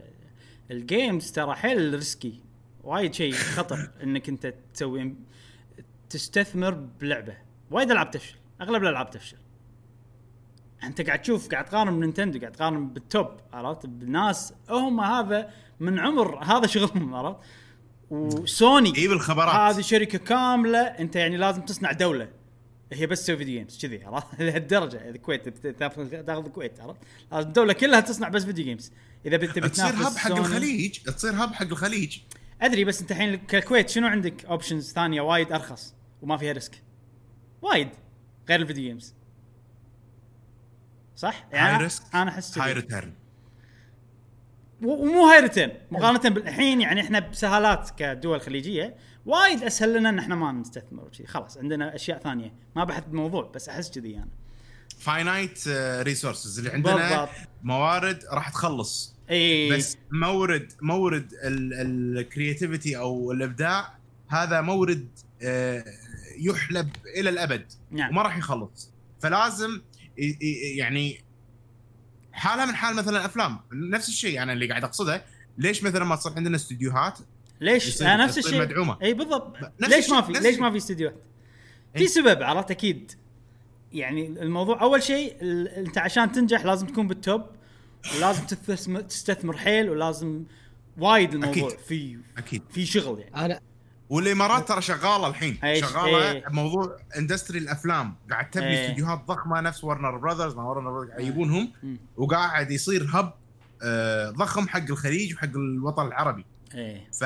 ال 0.70 0.81
games 0.81 1.32
ترى 1.32 1.54
حيل 1.54 1.94
risky 1.94 2.40
وايد 2.84 3.14
شيء 3.14 3.32
خطر 3.32 3.90
إنك 4.02 4.28
أنت 4.28 4.54
تسوي 4.74 5.14
تستثمر 6.10 6.70
بلعبة. 6.70 7.36
وايد 7.70 7.90
ألعاب 7.90 8.10
تفشل 8.10 8.36
أغلب 8.60 8.82
الألعاب 8.82 9.10
تفشل. 9.10 9.36
أنت 10.82 11.00
قاعد 11.00 11.22
تشوف 11.22 11.48
قاعد 11.48 11.64
تقارن 11.64 11.96
بنينتندو 12.00 12.40
قاعد 12.40 12.52
تقارن 12.52 12.88
بال 12.88 13.04
top 13.04 13.28
عرفت؟ 13.52 13.86
بالناس 13.86 14.54
هم 14.70 15.00
هذا 15.00 15.50
من 15.80 15.98
عمر 15.98 16.44
هذا 16.44 16.66
شغلهم 16.66 17.14
عرفت؟ 17.14 17.38
وسوني 18.10 18.90
جيب 18.90 19.12
الخبرات 19.12 19.54
هذه 19.54 19.80
شركة 19.80 20.18
كاملة 20.18 20.78
أنت 20.78 21.16
يعني 21.16 21.36
لازم 21.36 21.62
تصنع 21.62 21.92
دولة. 21.92 22.28
هي 22.92 23.06
بس 23.06 23.22
تسوي 23.22 23.36
video 23.36 23.58
games 23.58 23.78
كذي 23.82 24.04
عرفت؟ 24.04 24.26
لهالدرجة 24.40 25.08
الكويت 25.08 25.66
تاخذ 25.66 26.14
الكويت 26.46 26.80
عرفت؟ 26.80 27.00
لازم 27.32 27.46
الدولة 27.46 27.72
كلها 27.72 28.00
تصنع 28.00 28.28
بس 28.28 28.44
video 28.44 28.64
games. 28.64 28.92
إذا 29.26 29.36
بت- 29.36 29.50
تبي 29.56 29.68
تصير 29.68 29.86
hub 29.86 30.16
حق 30.16 30.30
الخليج 30.36 30.98
تصير 30.98 31.44
hub 31.44 31.52
حق 31.54 31.66
الخليج. 31.66 32.18
أدري 32.62 32.84
بس 32.84 33.00
أنت 33.00 33.10
الحين 33.10 33.36
كالكويت 33.36 33.88
شنو 33.88 34.06
عندك 34.06 34.44
options 34.44 34.92
ثانية 34.92 35.20
وايد 35.20 35.52
أرخص 35.52 35.94
وما 36.22 36.36
فيها 36.36 36.52
risk 36.52 36.82
وايد 37.62 37.88
غير 38.48 38.60
ال 38.60 38.64
video 38.64 38.84
games 38.84 39.14
صح؟ 41.16 41.46
high 41.52 41.76
أنا- 41.78 41.80
risk 41.80 42.02
أنا 42.14 42.30
أحس 42.30 42.58
high. 42.58 42.72
return 42.72 43.12
ومو 44.82 45.26
high 45.26 45.40
return 45.40 45.72
مقارنة 45.90 46.34
بالحين 46.34 46.80
يعني 46.80 47.00
إحنا 47.00 47.18
بسهالات 47.18 47.90
كدول 47.96 48.40
خليجية 48.40 48.96
وايد 49.26 49.62
أسهل 49.62 49.94
لنا 49.98 50.08
إن 50.08 50.18
إحنا 50.18 50.34
ما 50.34 50.52
نستثمر 50.52 51.04
وشي. 51.04 51.26
خلاص 51.26 51.58
عندنا 51.58 51.94
أشياء 51.94 52.18
ثانية. 52.18 52.54
ما 52.76 52.84
بحث 52.84 53.04
بالموضوع 53.04 53.50
بس 53.54 53.68
أحس 53.68 53.90
كذي 53.90 54.16
أنا 54.16 54.28
finite 54.98 55.68
resources 56.02 56.58
اللي 56.58 56.70
عندنا 56.70 56.96
بالضبط. 56.96 57.36
موارد 57.62 58.24
راح 58.32 58.48
تخلص. 58.48 59.14
إي. 59.30 59.70
بس 59.70 59.96
مورد 60.12 60.72
مورد 60.82 61.32
ال 61.44 61.58
creativity 61.58 62.96
أو 62.96 63.32
الإبداع 63.32 63.98
هذا 64.28 64.60
مورد 64.60 65.08
آه، 65.42 65.84
يحلب 66.38 66.88
إلى 67.16 67.30
الأبد. 67.30 67.72
نعم. 67.90 68.10
وما 68.10 68.22
راح 68.22 68.38
يخلص. 68.38 68.90
فلازم 69.20 69.80
يعني 70.76 71.24
حالها 72.32 72.66
من 72.66 72.74
حال 72.74 72.96
مثلا 72.96 73.24
أفلام. 73.24 73.60
نفس 73.72 74.08
الشيء 74.08 74.42
أنا 74.42 74.52
اللي 74.52 74.68
قاعد 74.68 74.84
أقصده. 74.84 75.24
ليش 75.58 75.82
مثلا 75.82 76.04
ما 76.04 76.16
تصير 76.16 76.32
عندنا 76.36 76.56
استديوهات 76.56 77.18
ليش؟ 77.60 78.02
نفس 78.02 78.38
الشيء. 78.38 78.60
مدعومة. 78.60 78.98
إي 79.02 79.14
بالضبط. 79.14 79.56
ليش 79.80 80.10
ما 80.10 80.22
في 80.22 80.32
ليش. 80.32 80.58
ما 80.58 80.70
في 80.70 80.76
استديوهات. 80.76 81.16
في 81.96 82.06
سبب 82.06 82.42
عرفت 82.42 82.70
أكيد. 82.70 83.12
يعني 83.92 84.26
الموضوع 84.26 84.82
أول 84.82 85.02
شيء 85.02 85.36
أنت 85.76 85.98
عشان 85.98 86.32
تنجح 86.32 86.64
لازم 86.64 86.86
تكون 86.86 87.08
بال 87.08 87.22
top 87.22 87.42
ولازم 88.16 88.44
تستثمر 88.44 89.00
تستثمر 89.00 89.56
حيل 89.56 89.90
ولازم 89.90 90.44
وايد 90.98 91.34
الموضوع 91.34 91.68
أكيد. 91.68 91.78
في 91.78 92.18
أكيد 92.38 92.62
في 92.70 92.86
شغل 92.86 93.18
يعني 93.20 93.44
أنا 93.44 93.60
والإمارات 94.10 94.68
ترى 94.68 94.82
شغالة 94.82 95.26
الحين؟ 95.26 95.58
شغالة 95.80 96.32
إيه. 96.32 96.44
موضوع 96.50 96.96
industry 97.18 97.58
الأفلام 97.58 98.14
قاعد 98.30 98.50
تبني 98.50 98.68
إيه. 98.68 98.86
استديوهات 98.86 99.24
ضخمة 99.26 99.60
نفس 99.60 99.84
ورنر 99.84 100.16
براذرز 100.16 100.56
ما 100.56 100.62
ورنر 100.62 100.90
براذرز 100.90 101.08
قاعد 101.08 101.20
يجيبونهم. 101.20 101.72
وقاعد 102.16 102.70
يصير 102.70 103.10
hub 103.12 103.32
آه، 103.82 104.30
ضخم 104.30 104.68
حق 104.68 104.84
الخليج 104.90 105.34
وحق 105.34 105.48
الوطن 105.56 106.06
العربي 106.06 106.44
إيه 106.74 107.10
ف 107.12 107.22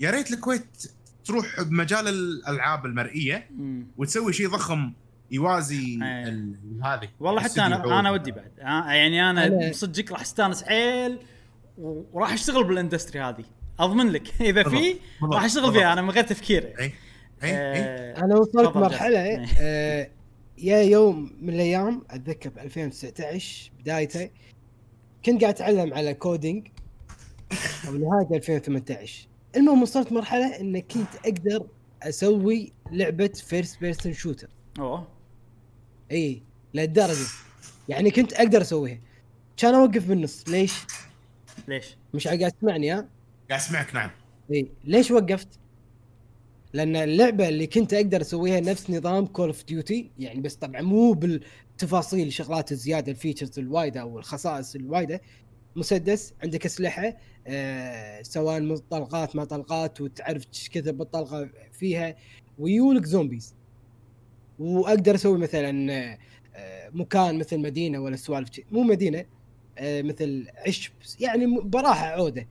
يا 0.00 0.10
ريت 0.10 0.32
الكويت 0.32 0.92
تروح 1.24 1.62
بمجال 1.62 2.08
الألعاب 2.08 2.86
المرئية 2.86 3.48
مم. 3.56 3.86
وتسوي 3.96 4.32
شيء 4.32 4.48
ضخم 4.48 4.92
يوازي 5.30 5.98
إيه. 6.02 6.42
هذه. 6.84 7.08
والله 7.20 7.40
حتى 7.40 7.60
أنا. 7.60 8.00
أنا 8.00 8.10
ودي 8.10 8.32
بعد. 8.32 8.52
آه، 8.60 8.92
يعني 8.92 9.30
أنا 9.30 9.70
أنا- 9.70 9.72
صدقك 9.74 10.12
راح 10.12 10.20
أستانس 10.20 10.62
حيل 10.62 11.18
وراح 11.78 12.32
أشتغل 12.32 12.64
بال 12.64 12.75
industry 12.75 13.20
هذه. 13.22 13.44
أضمن 13.80 14.08
لك. 14.08 14.28
إذا 14.40 14.62
في 14.62 14.96
راح 15.22 15.44
أشتغل. 15.44 15.72
فيها. 15.72 15.92
أنا 15.92 16.02
من 16.02 16.10
غير 16.10 16.24
تفكير 16.24 16.64
اي 16.80 16.84
اي 16.84 16.92
اي 17.42 17.52
آه، 17.54 18.24
أنا 18.24 18.36
وصلت 18.36 18.76
مرحلة. 18.76 19.46
آه 19.60 20.08
يا 20.58 20.82
يوم 20.82 21.32
من 21.40 21.54
الأيام 21.54 22.02
أتذكر 22.10 22.50
ب 22.50 22.58
2019 22.58 23.70
بدايته 23.80 24.30
كنت 25.24 25.40
قاعد 25.42 25.54
أتعلم 25.54 25.94
على 25.94 26.14
coding 26.14 26.68
أو 27.88 27.92
نهاية 27.94 28.36
2018 28.36 29.28
المهم 29.56 29.82
وصلت 29.82 30.12
مرحلة 30.12 30.60
إن 30.60 30.80
كنت 30.80 31.08
أقدر 31.26 31.66
أسوي 32.02 32.72
لعبة 32.92 33.26
first 33.46 33.80
person 33.80 34.12
shooter 34.12 34.48
أوه. 34.78 35.06
إي 36.12 36.42
لهالدرجة. 36.74 37.26
يعني 37.88 38.10
كنت 38.10 38.32
أقدر 38.32 38.60
أسويها. 38.60 39.00
كان 39.56 39.74
أوقف 39.74 40.08
بالنص. 40.08 40.44
ليش؟ 40.48 40.72
ليش؟ 41.68 41.96
مش 42.14 42.28
قاعد 42.28 42.52
تسمعني 42.52 42.92
ها؟ 42.92 43.08
قاعد 43.48 43.60
اسمعك 43.60 43.94
نعم. 43.94 44.10
إي. 44.52 44.68
ليش 44.84 45.10
وقفت؟ 45.10 45.48
لأن 46.72 46.96
اللعبة 46.96 47.48
اللي 47.48 47.66
كنت 47.66 47.94
أقدر 47.94 48.20
أسويها 48.20 48.60
نفس 48.60 48.90
نظام 48.90 49.26
كول 49.26 49.46
اوف 49.46 49.64
ديوتي 49.64 50.10
يعني 50.18 50.40
بس 50.40 50.54
طبعا 50.54 50.80
مو 50.80 51.12
بالتفاصيل 51.12 52.26
الشغلات 52.26 52.72
الزيادة 52.72 53.12
ال 53.12 53.17
features 53.17 53.58
الوايدة 53.58 54.00
أو 54.00 54.18
الخصائص 54.18 54.74
الوايدة. 54.74 55.20
مسدس 55.76 56.34
عندك 56.42 56.66
أسلحة 56.66 57.16
آه 57.46 58.22
سواء 58.22 58.76
طلقات 58.76 59.36
ما 59.36 59.44
طلقات 59.44 60.00
وتعرف 60.00 60.46
إيش 60.54 60.68
كثر 60.68 60.92
بالطلقة 60.92 61.48
فيها. 61.72 62.16
ويولك 62.58 63.04
zombies 63.04 63.54
وأقدر 64.58 65.14
أسوي 65.14 65.38
مثلا 65.38 65.92
آه، 66.56 66.90
مكان 66.92 67.38
مثل 67.38 67.58
مدينة 67.58 67.98
ولا 67.98 68.16
سوالف. 68.16 68.48
مو 68.72 68.82
مدينة 68.82 69.24
آه، 69.78 70.02
مثل 70.02 70.46
عشب. 70.66 70.92
يعني 71.20 71.60
براحة 71.60 72.06
عودة. 72.06 72.46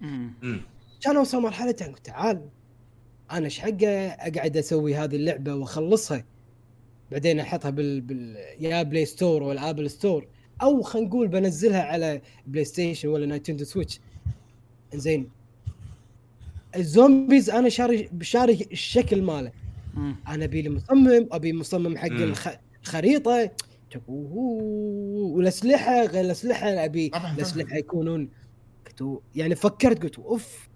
كان 1.01 1.17
أوصل 1.17 1.41
مرحلة 1.41 1.71
قلت 1.71 2.05
تعال 2.05 2.41
أنا 3.31 3.45
إيش 3.45 3.59
حقه؟ 3.59 4.07
أقعد 4.07 4.57
أسوي 4.57 4.95
هذه 4.95 5.15
اللعبة 5.15 5.55
وأخلصها. 5.55 6.25
بعدين 7.11 7.39
أحطها 7.39 7.69
بال, 7.69 8.01
بال... 8.01 8.37
يا 8.59 8.83
بلاي 8.83 9.05
ستور 9.05 9.43
ولا 9.43 9.69
ابل 9.69 9.89
ستور 9.89 10.27
أو 10.61 10.81
خلينا 10.81 11.07
نقول 11.07 11.27
بنزلها 11.27 11.81
على 11.81 12.21
بلاي 12.47 12.65
ستيشن 12.65 13.07
ولا 13.07 13.25
نايتندو 13.25 13.63
سويتش 13.63 13.99
زين 14.93 15.29
ال 16.75 16.85
zombies 16.85 17.49
أنا 17.49 17.69
شاري 17.69 18.09
شاري 18.21 18.67
الشكل 18.71 19.21
ماله. 19.21 19.51
أنا 20.27 20.45
ابي 20.45 20.61
لي 20.61 20.69
مصمم 20.69 21.27
ابي 21.31 21.53
مصمم 21.53 21.97
حق 21.97 22.09
مم. 22.09 22.23
الخ... 22.23 22.47
الخريطة. 22.83 23.51
أوه، 24.09 24.33
والأسلحة 25.35 26.05
غير 26.05 26.25
الأسلحة 26.25 26.67
أبي. 26.67 27.11
الأسلحة 27.35 27.75
يكونون. 27.75 28.29
قلت 28.87 29.21
يعني 29.35 29.55
فكرت 29.55 30.03
قلت 30.03 30.19
أوف. 30.19 30.67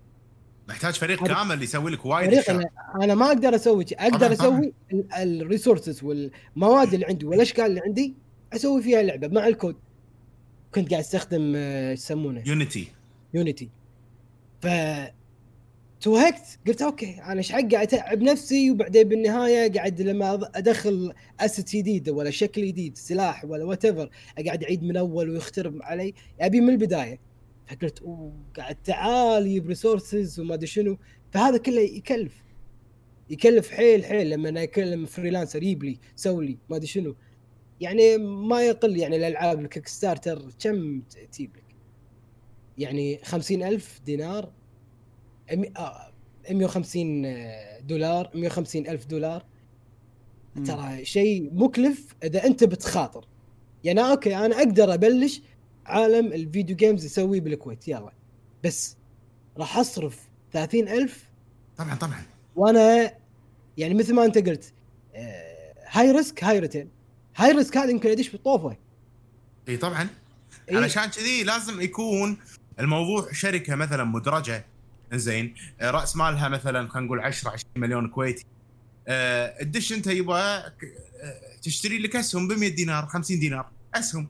محتاج 0.70 0.94
فريق 0.94 1.24
كامل 1.24 1.64
يسوي 1.64 1.92
لك 1.92 2.06
وايد 2.06 2.30
فريق 2.30 2.40
أشياء. 2.40 2.72
أنا 3.02 3.16
ما 3.16 3.28
أقدر 3.28 3.56
أسوي 3.56 3.88
شيء. 3.88 4.02
أقدر. 4.02 4.34
أسوي 4.34 4.74
ال 5.18 5.26
resources 5.26 6.04
والمواد 6.04 6.94
اللي 6.94 7.06
عندي 7.06 7.26
والأشكال 7.26 7.66
اللي 7.66 7.82
عندي 7.86 8.16
أسوي 8.54 8.82
فيها 8.82 9.02
لعبة 9.02 9.28
مع 9.28 9.48
الكود. 9.48 9.76
كنت 10.76 10.90
قاعد 10.90 11.04
أستخدم 11.04 11.54
آه، 11.56 11.92
إيش 11.92 12.00
يسمونه؟ 12.00 12.44
يونيتي 12.46 12.88
يونيتي 13.34 13.70
ف 14.62 14.68
توهقت. 16.02 16.60
قلت 16.68 16.82
okay 16.82 17.22
أنا 17.22 17.38
إيش 17.38 17.52
حق 17.52 17.74
أتعب 17.74 18.22
نفسي؟ 18.22 18.72
وبعدين 18.72 19.08
بالنهاية 19.08 19.72
قاعد 19.74 20.02
لما 20.02 20.50
أدخل 20.56 21.14
asset 21.40 21.76
جديد 21.76 22.10
ولا 22.10 22.30
شكل 22.30 22.68
جديد 22.68 22.98
سلاح 22.98 23.46
ولا 23.46 23.64
what 23.66 23.86
أقعد 23.86 24.64
أعيد 24.64 24.84
من 24.84 24.98
أول 24.98 25.30
ويخترب 25.30 25.80
علي. 25.82 26.14
أبي 26.40 26.62
من 26.62 26.70
البداية. 26.70 27.20
فقلت 27.66 28.02
أوه 28.02 28.34
قاعد 28.58 28.76
تعال 28.76 29.48
يجيب 29.48 29.68
resources 29.68 30.40
وما 30.40 30.54
أدري 30.54 30.68
شنو. 30.68 30.98
فهذا 31.32 31.58
كله 31.58 31.82
يكلف. 31.82 32.44
يكلف 33.30 33.72
حيل 33.72 34.06
حيل. 34.06 34.30
لما 34.30 34.50
أنا 34.50 34.64
اكلم 34.64 35.06
freelancer 35.06 35.64
يجيب 35.64 35.84
لي 35.84 36.00
سوي 36.16 36.46
لي 36.46 36.58
ما 36.70 36.76
أدري 36.76 36.88
شنو. 36.88 37.16
يعني 37.82 38.18
ما 38.18 38.62
يقل 38.62 38.98
يعني 38.98 39.16
الألعاب 39.16 39.60
ال 39.60 39.88
Kickstarter 39.88 40.42
كم 40.60 41.02
تجيب 41.32 41.56
لك؟ 41.56 41.76
يعني 42.78 43.20
خمسين 43.24 43.64
ألف 43.64 44.02
دينار. 44.06 44.52
150 45.56 47.26
دولار 47.88 48.32
150 48.36 48.88
ألف 48.88 49.06
دولار. 49.06 49.46
ترى 50.66 51.06
شيء 51.06 51.50
مكلف 51.54 52.16
إذا 52.24 52.46
أنت 52.46 52.64
بتخاطر. 52.64 53.28
يعني 53.84 54.02
okay 54.02 54.38
أنا 54.38 54.58
أقدر 54.58 54.94
أبلش 54.94 55.42
عالم 55.86 56.34
ال 56.34 56.41
video 56.41 56.76
games 56.76 57.06
اسويه 57.06 57.42
بالكويت 57.42 57.88
يلا. 57.88 58.14
بس 58.64 58.98
راح 59.58 59.78
أصرف 59.78 60.20
30 60.52 60.88
ألف 60.88 61.30
طبعا 61.78 61.96
طبعا. 61.96 62.24
وأنا 62.56 63.14
يعني 63.78 63.94
مثل 63.94 64.14
ما 64.14 64.26
أنت 64.26 64.38
قلت 64.38 64.74
آه، 65.16 65.74
high 65.92 66.12
risk 66.12 66.44
high 66.44 66.60
return 66.60 66.90
high 67.36 67.52
risk 67.52 67.78
هذا 67.78 67.92
يمكن 67.92 68.10
أدش 68.10 68.30
بالطوفة. 68.30 68.78
إي 69.70 69.78
طبعا. 69.78 70.08
إيه. 70.70 70.78
علشان 70.78 71.06
كذي 71.06 71.44
لازم 71.44 71.82
يكون 71.82 72.38
الموضوع 72.80 73.32
شركة 73.32 73.76
مثلا 73.76 74.04
مدرجة. 74.04 74.66
زين. 75.18 75.56
آه، 75.82 75.92
رأس 75.92 76.16
مالها 76.16 76.50
مثلا 76.50 76.88
خلينا 76.90 77.06
نقول 77.08 77.20
10 77.20 77.50
20 77.50 77.72
مليون 77.76 78.08
كويتي. 78.08 78.46
آه، 79.08 79.64
تدش 79.64 79.94
أنت 79.94 80.08
يبا 80.08 80.66
آه، 80.66 80.72
تشتري 81.62 81.98
لك 82.00 82.16
اسهم 82.16 82.48
ب 82.48 82.52
100 82.54 82.70
دينار 82.76 83.06
50 83.08 83.40
دينار. 83.40 83.70
أسهم. 83.96 84.28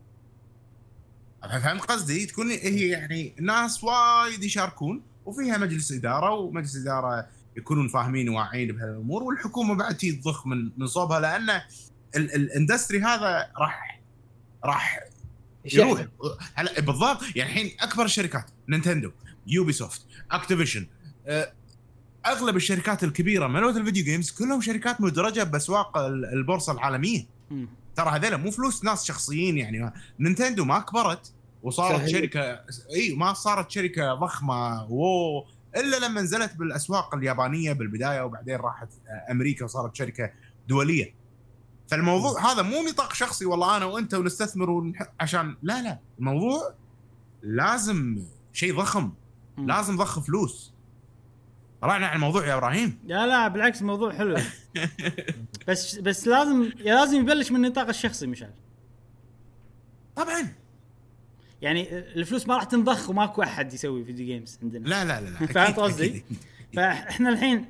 فهمت 1.42 1.82
قصدي؟ 1.82 2.26
تكون 2.26 2.52
هي 2.52 2.88
يعني 2.90 3.34
ناس 3.40 3.84
وايد 3.84 4.44
يشاركون 4.44 5.02
وفيها 5.26 5.58
مجلس 5.58 5.92
إدارة 5.92 6.32
ومجلس 6.34 6.76
إدارة 6.76 7.28
يكونون 7.58 7.88
فاهمين 7.88 8.30
وواعيين 8.30 8.72
بهالأمور 8.72 9.24
والحكومة 9.24 9.76
بعد 9.76 9.98
تي 9.98 10.12
تضخ 10.12 10.48
من 10.48 10.70
من 10.78 10.88
صوبها 10.88 11.20
لأن 11.20 11.50
ال- 12.16 12.36
ال 12.36 12.43
industry 12.43 13.00
هذا 13.02 13.52
راح 13.58 14.02
راح 14.66 15.00
يروح. 15.74 16.06
هلا 16.56 16.80
بالضبط. 16.82 17.22
يعني 17.36 17.50
الحين 17.50 17.72
أكبر 17.80 18.06
الشركات 18.06 18.46
نينتندو 18.70 19.12
يوبي 19.48 19.74
سوفت 19.74 20.02
اكتيفيشن 20.32 20.88
أه، 21.28 21.54
أغلب 22.26 22.56
الشركات 22.56 23.04
الكبيرة 23.04 23.48
مالوت 23.48 23.78
ال 23.78 23.82
video 23.82 24.04
games 24.04 24.32
كلهم 24.32 24.62
شركات 24.62 25.02
مدرجة 25.02 25.44
بأسواق 25.44 25.98
ال- 25.98 26.26
البورصة 26.26 26.74
العالمية. 26.74 27.26
ترى 27.96 28.10
هذول 28.10 28.38
مو 28.38 28.52
فلوس 28.52 28.84
ناس 28.84 29.06
شخصيين 29.06 29.58
يعني. 29.58 29.94
نينتندو 30.20 30.66
ما 30.66 30.80
كبرت 30.80 31.34
وصارت 31.64 31.96
صحيح. 31.96 32.08
شركة 32.10 32.42
إي 32.96 33.16
ما 33.16 33.34
صارت 33.34 33.72
شركة 33.72 34.14
ضخمة. 34.14 34.84
wow. 34.84 35.46
إلا 35.78 36.06
لما 36.06 36.22
نزلت 36.22 36.56
بالأسواق 36.56 37.16
اليابانية 37.16 37.74
بالبداية 37.74 38.22
وبعدين 38.22 38.56
راحت 38.56 38.90
آه، 39.08 39.32
أمريكا 39.32 39.66
وصارت 39.66 39.96
شركة 39.96 40.32
دولية. 40.68 41.14
فالموضوع 41.88 42.52
هذا 42.52 42.62
مو 42.62 42.76
نطاق 42.90 43.14
شخصي 43.14 43.46
والله 43.46 43.78
أنا 43.78 43.86
وأنت 43.86 44.14
ونستثمر 44.14 44.70
ونح... 44.70 45.08
عشان 45.20 45.56
لا 45.64 45.82
لا. 45.82 46.00
الموضوع 46.20 46.74
لازم 47.44 48.24
شيء 48.54 48.78
ضخم. 48.78 49.12
لازم 49.58 49.98
ضخ 49.98 50.20
فلوس. 50.20 50.74
طلعنا 51.82 52.08
عن 52.08 52.16
الموضوع 52.16 52.48
يا 52.48 52.58
إبراهيم. 52.58 53.00
لا 53.06 53.28
لا 53.28 53.48
بالعكس 53.48 53.82
الموضوع 53.82 54.14
حلو. 54.14 54.38
بس 55.68 55.96
بس 55.96 56.28
لازم 56.28 56.72
لازم 56.80 57.20
يبلش 57.20 57.52
من 57.52 57.66
النطاق 57.66 57.88
الشخصي 57.88 58.28
مشعل. 58.28 58.54
طبعا. 60.16 60.54
يعني 61.62 61.98
الفلوس 62.00 62.48
ما 62.48 62.56
راح 62.56 62.64
تنضخ 62.64 63.10
وماكو 63.10 63.44
أحد 63.44 63.74
يسوي 63.74 64.06
video 64.06 64.26
games 64.26 64.60
عندنا. 64.64 64.88
لا 64.88 65.06
لا 65.06 65.22
لا, 65.22 65.48
فهمت 65.48 65.80
قصدي؟ 65.80 66.24
فإحنا 66.74 67.30
الحين 67.30 67.66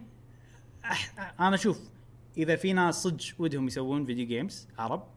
أح... 0.85 1.13
أنا 1.39 1.55
أشوف 1.55 1.79
إذا 2.37 2.55
في 2.55 2.73
ناس 2.73 3.03
صدق 3.03 3.25
ودهم 3.39 3.67
يسوون 3.67 4.05
video 4.05 4.27
games 4.27 4.67
عرب 4.77 5.07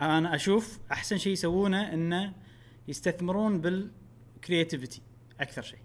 أنا 0.00 0.34
أشوف 0.34 0.78
أحسن 0.92 1.18
شيء 1.18 1.32
يسوونه 1.32 1.92
إنه 1.94 2.32
يستثمرون 2.88 3.60
بال 3.60 3.84
creativity 3.84 5.02
أكثر 5.40 5.62
شيء. 5.62 5.78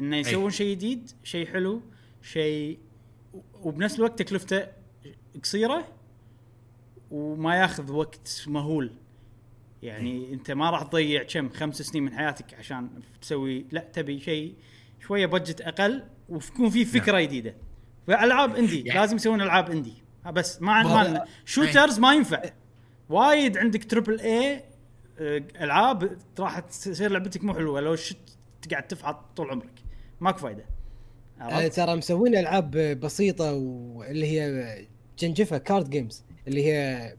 إنه 0.00 0.16
يسوون 0.16 0.50
شيء 0.50 0.70
جديد 0.76 1.10
شيء 1.24 1.46
حلو 1.46 1.82
شيء 2.22 2.78
وبنفس 3.54 3.96
الوقت 3.98 4.18
تكلفته 4.22 4.66
قصيرة 5.42 5.88
وما 7.10 7.56
ياخذ 7.56 7.92
وقت 7.92 8.44
مهول. 8.46 8.90
يعني 9.82 10.32
أنت 10.34 10.50
ما 10.50 10.70
راح 10.70 10.82
تضيع 10.82 11.22
كم 11.22 11.48
خمس 11.48 11.82
سنين 11.82 12.02
من 12.04 12.12
حياتك 12.16 12.54
عشان 12.54 12.90
تسوي 13.20 13.66
لا 13.72 13.80
تبي 13.92 14.20
شيء 14.20 14.54
شوية 15.00 15.26
budget 15.26 15.60
أقل 15.60 16.04
ويكون 16.28 16.70
في 16.70 16.84
فكرة 16.84 17.20
جديدة. 17.20 17.54
فألعاب 18.06 18.56
indie 18.56 18.80
يعني- 18.86 19.00
لازم 19.00 19.16
يسوون 19.16 19.40
ألعاب 19.40 19.70
indie. 19.70 19.94
بس 20.32 20.62
ما 20.62 20.80
هذا- 21.02 21.12
ما 21.12 21.24
shooters 21.44 21.98
ما 21.98 22.14
ينفع. 22.14 22.42
وايد 23.08 23.58
عندك 23.58 23.84
triple 23.84 24.20
A 24.20 24.64
ألعاب 25.60 26.18
راح 26.38 26.58
تصير 26.58 27.10
لعبتك 27.10 27.44
مو 27.44 27.54
حلوة. 27.54 27.80
لو 27.80 27.96
شت 27.96 28.37
تقعد 28.62 28.86
تفحط 28.86 29.36
طول 29.36 29.50
عمرك 29.50 29.74
ماكو 30.20 30.38
فايدة 30.38 30.64
عرفت؟ 31.40 31.76
ترى 31.76 31.96
مسوين 31.96 32.36
ألعاب 32.36 32.70
بسيطة 32.76 33.52
واللي 33.52 34.26
هي 34.26 34.76
جنجفه 35.18 35.58
card 35.58 35.90
games 35.90 36.24
اللي 36.48 36.64
هي 36.66 37.14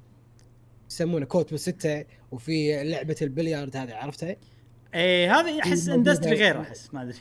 يسمونه 0.89 1.25
كوت 1.25 1.53
بستة 1.53 2.05
وفي 2.31 2.83
لعبة 2.83 3.15
البليارد 3.21 3.77
هذه 3.77 3.93
عرفتها؟ 3.93 4.35
إيه 4.93 5.39
هذه 5.39 5.59
أحس. 5.61 5.89
industry 5.89 6.35
غير 6.35 6.61
أحس 6.61 6.93
ما 6.93 7.01
أدري 7.01 7.17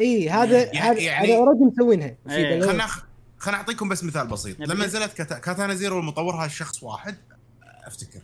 إي 0.00 0.30
هذا 0.30 0.62
يعني- 0.64 0.78
هذا 0.78 1.00
يعني- 1.00 1.36
already 1.36 1.64
مسوينها 1.64 2.16
إيه. 2.30 2.60
خلنا. 2.60 2.86
خلنا 3.38 3.56
أعطيكم 3.56 3.88
بس 3.88 4.04
مثال 4.04 4.26
بسيط 4.26 4.60
لما 4.60 4.84
نزلت 4.86 5.12
Kata... 5.12 5.38
Katana 5.38 5.74
Zero 5.74 6.02
مطورها 6.02 6.48
شخص 6.48 6.82
واحد 6.82 7.16
أفتكر. 7.84 8.20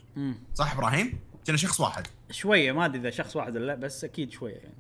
صح 0.55 0.73
إبراهيم؟ 0.75 1.19
كان 1.47 1.57
شخص 1.57 1.81
واحد 1.81 2.07
شوية 2.31 2.73
ما 2.73 2.85
أدري 2.87 2.99
إذا 3.01 3.11
شخص 3.11 3.37
واحد 3.37 3.57
ولا 3.57 3.67
لا 3.67 3.75
بس 3.75 4.05
أكيد 4.05 4.31
شوية 4.31 4.55
يعني 4.55 4.75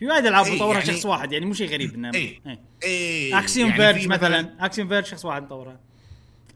في 0.00 0.06
وايد 0.06 0.26
ألعاب 0.26 0.46
إيه، 0.46 0.56
مطورها 0.56 0.78
يعني- 0.80 0.92
شخص 0.92 1.06
واحد 1.06 1.32
يعني 1.32 1.46
مو 1.46 1.54
شيء 1.54 1.70
غريب 1.70 1.94
إنه. 1.94 2.10
إيه. 2.14 2.40
إيه 2.82 3.38
Axiom 3.38 3.70
يعني 3.70 3.82
Verge 3.82 4.00
في 4.02 4.08
مثلا 4.08 4.64
Axiom 4.66 4.88
Verge 4.88 5.04
شخص 5.04 5.24
واحد 5.24 5.42
مطورها 5.42 5.80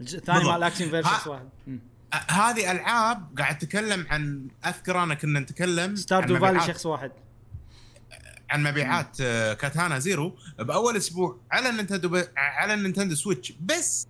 الثاني. 0.01 0.45
مال 0.45 0.63
Axiom 0.63 0.91
Verge 0.91 1.05
شخص 1.05 1.27
واحد 1.27 1.49
هذه 2.29 2.71
ألعاب 2.73 3.39
قاعد 3.39 3.55
اتكلم 3.55 4.07
عن 4.11 4.49
أذكر 4.67 5.03
أنا 5.03 5.15
كنا 5.15 5.41
نتكلم 5.41 5.97
Stardew 5.97 6.35
عن 6.35 6.41
Valley 6.41 6.61
شخص 6.61 6.87
واحد 6.87 7.13
عن 8.51 8.63
مبيعات 8.63 9.17
آه، 9.21 9.55
Katana 9.55 9.99
Zero 9.99 10.37
بأول 10.59 10.97
أسبوع 10.97 11.41
على 11.51 11.69
ال 11.69 11.73
Nintendo 11.73 12.09
ب... 12.09 12.25
على 12.37 12.75
ال 12.75 12.79
Nintendo 12.79 13.15
Switch 13.15 13.53
بس 13.61 14.09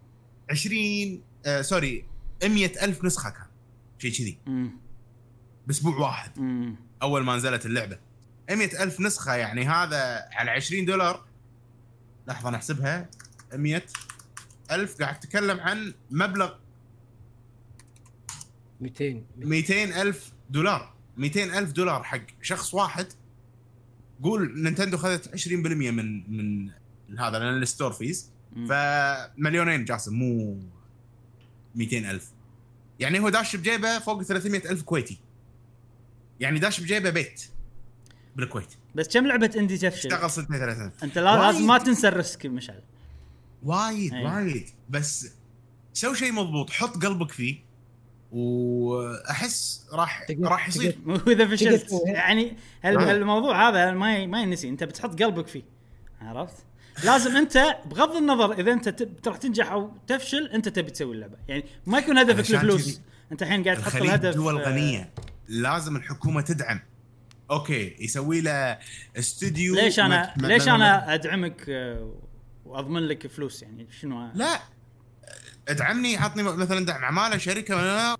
20 0.50 1.22
آه 1.46 1.62
sorry 1.62 2.04
100 2.44 2.84
ألف 2.84 3.04
نسخة 3.04 3.30
كان 3.30 3.46
شيء 3.98 4.12
كذي. 4.12 4.38
بأسبوع 5.66 5.96
واحد 5.96 6.38
مم. 6.40 6.76
أول 7.02 7.24
ما 7.24 7.36
نزلت 7.36 7.66
اللعبة 7.66 7.98
100 8.50 8.82
ألف 8.82 9.00
نسخة 9.00 9.34
يعني 9.34 9.66
هذا 9.66 10.28
على 10.32 10.50
20 10.50 10.84
دولار. 10.84 11.24
لحظة 12.28 12.50
نحسبها 12.50 13.08
100 13.54 13.82
ألف. 14.70 15.02
قاعد 15.02 15.20
تتكلم 15.20 15.60
عن 15.60 15.94
مبلغ 16.10 16.54
200 18.80 19.22
200 19.36 20.02
ألف 20.02 20.32
دولار. 20.50 20.94
200 21.16 21.58
ألف 21.58 21.72
دولار 21.72 22.02
حق 22.02 22.26
شخص 22.42 22.74
واحد. 22.74 23.06
قول 24.22 24.62
Nintendo 24.62 24.96
خذت 24.96 25.28
20% 25.36 25.46
من 25.56 26.30
من 26.36 26.70
هذا 27.18 27.38
لأن 27.38 27.62
ال 27.62 27.67
store 27.67 27.92
fees. 27.92 28.30
فمليونين 28.68 29.84
جاسم 29.84 30.14
مو 30.14 30.60
200 31.74 32.10
ألف. 32.10 32.32
يعني 33.00 33.20
هو 33.20 33.28
داش 33.28 33.56
بجيبه 33.56 33.98
فوق 33.98 34.22
300 34.22 34.70
ألف 34.70 34.82
كويتي. 34.82 35.20
يعني 36.40 36.58
داش 36.58 36.80
بجيبه 36.80 37.10
بيت. 37.10 37.53
بالكويت. 38.36 38.68
بس 38.94 39.08
كم 39.08 39.26
لعبة 39.26 39.50
indie 39.56 39.76
تفشل 39.78 40.08
اشتغل 40.08 40.30
36 40.30 40.90
أنت. 41.02 41.18
لازم 41.18 41.66
ما 41.66 41.78
تنسى 41.78 42.08
ال 42.08 42.16
risk 42.16 42.46
مشعل. 42.46 42.82
وايد 43.62 44.14
أي. 44.14 44.24
وايد. 44.24 44.68
بس 44.90 45.28
سوي 45.92 46.16
شيء 46.16 46.32
مضبوط 46.32 46.70
حط 46.70 47.04
قلبك 47.04 47.30
فيه 47.30 47.64
وأحس 48.32 49.86
راح 49.92 50.26
راح 50.42 50.68
يصير. 50.68 50.98
وإذا 51.26 51.46
فشلت. 51.48 51.86
يعني 52.06 52.56
هال- 52.82 52.98
آه. 52.98 53.12
الموضوع 53.12 53.68
هذا 53.68 53.90
ما 53.90 54.16
ي- 54.16 54.26
ما 54.26 54.42
ينسي. 54.42 54.68
أنت 54.68 54.84
بتحط 54.84 55.22
قلبك 55.22 55.46
فيه. 55.46 55.62
عرفت؟ 56.20 56.54
لازم 57.04 57.36
أنت 57.36 57.76
بغض 57.86 58.16
النظر 58.16 58.52
إذا 58.52 58.72
أنت 58.72 59.08
راح 59.26 59.36
تنجح 59.36 59.72
أو 59.72 59.90
تفشل 60.06 60.46
أنت 60.46 60.68
تبي 60.68 60.90
تسوي 60.90 61.14
اللعبة. 61.14 61.36
يعني 61.48 61.64
ما 61.86 61.98
يكون 61.98 62.18
هدفك 62.18 62.50
الفلوس. 62.54 63.00
أنت 63.32 63.42
الحين 63.42 63.64
قاعد 63.64 63.76
تحط 63.76 63.94
الهدف 64.02 64.34
دول 64.34 64.60
آه، 64.60 64.68
غنيه 64.68 65.10
لازم 65.48 65.96
الحكومة 65.96 66.40
تدعم. 66.40 66.80
أوكي 67.50 67.96
يسوي 68.00 68.40
له 68.40 68.78
استوديو 69.18 69.74
ليش 69.74 70.00
أنا 70.00 70.34
مت- 70.36 70.42
ليش 70.42 70.68
أنا 70.68 71.14
أدعمك 71.14 71.64
آه، 71.68 72.14
وأضمن 72.64 73.00
لك 73.02 73.26
فلوس؟ 73.26 73.62
يعني 73.62 73.86
شنو؟ 74.00 74.30
لا 74.34 74.60
ادعمني 75.68 76.16
عطني 76.16 76.42
مثلا 76.42 76.86
دعم 76.86 77.04
عمالة 77.04 77.36
شركة 77.36 77.76
ولا 77.76 78.16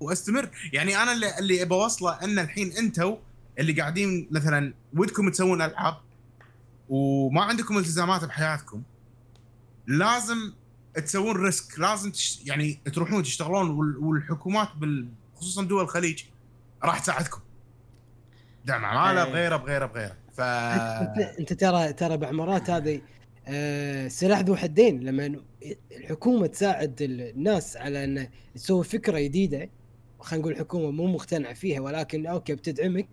واستمر. 0.00 0.50
يعني 0.72 1.02
أنا 1.02 1.12
اللي 1.12 1.38
اللي 1.38 1.62
ابى 1.62 1.74
أوصله 1.74 2.12
إن 2.24 2.38
الحين 2.38 2.72
أنتم 2.72 3.16
اللي 3.58 3.72
قاعدين 3.72 4.28
مثلا 4.30 4.74
ودكم 4.96 5.30
تسوون 5.30 5.62
ألعاب 5.62 5.96
وما 6.88 7.42
عندكم 7.42 7.78
التزامات 7.78 8.24
بحياتكم 8.24 8.82
لازم 9.86 10.52
تسوون 10.94 11.36
ريسك 11.36 11.78
لازم 11.78 12.10
تش 12.10 12.40
يعني 12.46 12.80
تروحون 12.94 13.22
تشتغلون 13.22 13.70
وال- 13.70 13.96
والحكومات 13.96 14.68
بال- 14.76 15.08
خصوصا 15.36 15.62
دول 15.62 15.82
الخليج 15.84 16.22
راح 16.84 16.98
تساعدكم. 16.98 17.40
دعم 18.66 18.84
عمالة 18.84 19.24
إيه. 19.24 19.30
بغيرة 19.32 19.56
بغيرة 19.56 19.86
بغيرة. 19.86 20.16
ف 20.32 20.40
انت 21.40 21.52
ترى 21.52 21.92
ترى 21.92 22.16
بعمرات 22.16 22.70
هذه 22.70 23.00
آه، 23.48 24.08
سلاح 24.08 24.40
ذو 24.40 24.56
حدين. 24.56 25.00
لما 25.00 25.40
الحكومة 25.92 26.46
تساعد 26.46 26.96
الناس 27.02 27.76
على 27.76 28.04
أن 28.04 28.28
تسوي 28.54 28.84
فكرة 28.84 29.18
جديدة 29.18 29.70
خلينا 30.20 30.42
نقول 30.42 30.52
الحكومة 30.52 30.90
مو 30.90 31.06
مقتنعة 31.06 31.54
فيها 31.54 31.80
ولكن 31.80 32.26
أوكي 32.26 32.54
بتدعمك. 32.54 33.08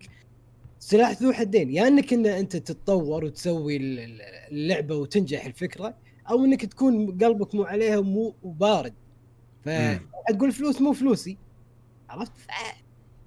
سلاح 0.78 1.10
ذو 1.22 1.32
حدين 1.32 1.70
يا 1.70 1.88
إنك 1.88 2.12
إن 2.12 2.26
أنت 2.26 2.56
تتطور 2.56 3.24
وتسوي 3.24 3.76
ال- 3.76 3.98
ال- 3.98 4.20
اللعبة 4.50 4.94
وتنجح 4.96 5.46
الفكرة 5.46 5.94
أو 6.30 6.44
إنك 6.44 6.64
تكون 6.64 7.18
قلبك 7.24 7.54
مو 7.54 7.64
عليها 7.64 7.98
ومو 7.98 8.34
وبارد. 8.42 8.94
فتقول 9.64 10.52
فلوس 10.52 10.80
مو 10.80 10.92
فلوسي. 10.92 11.38
عرفت 12.08 12.32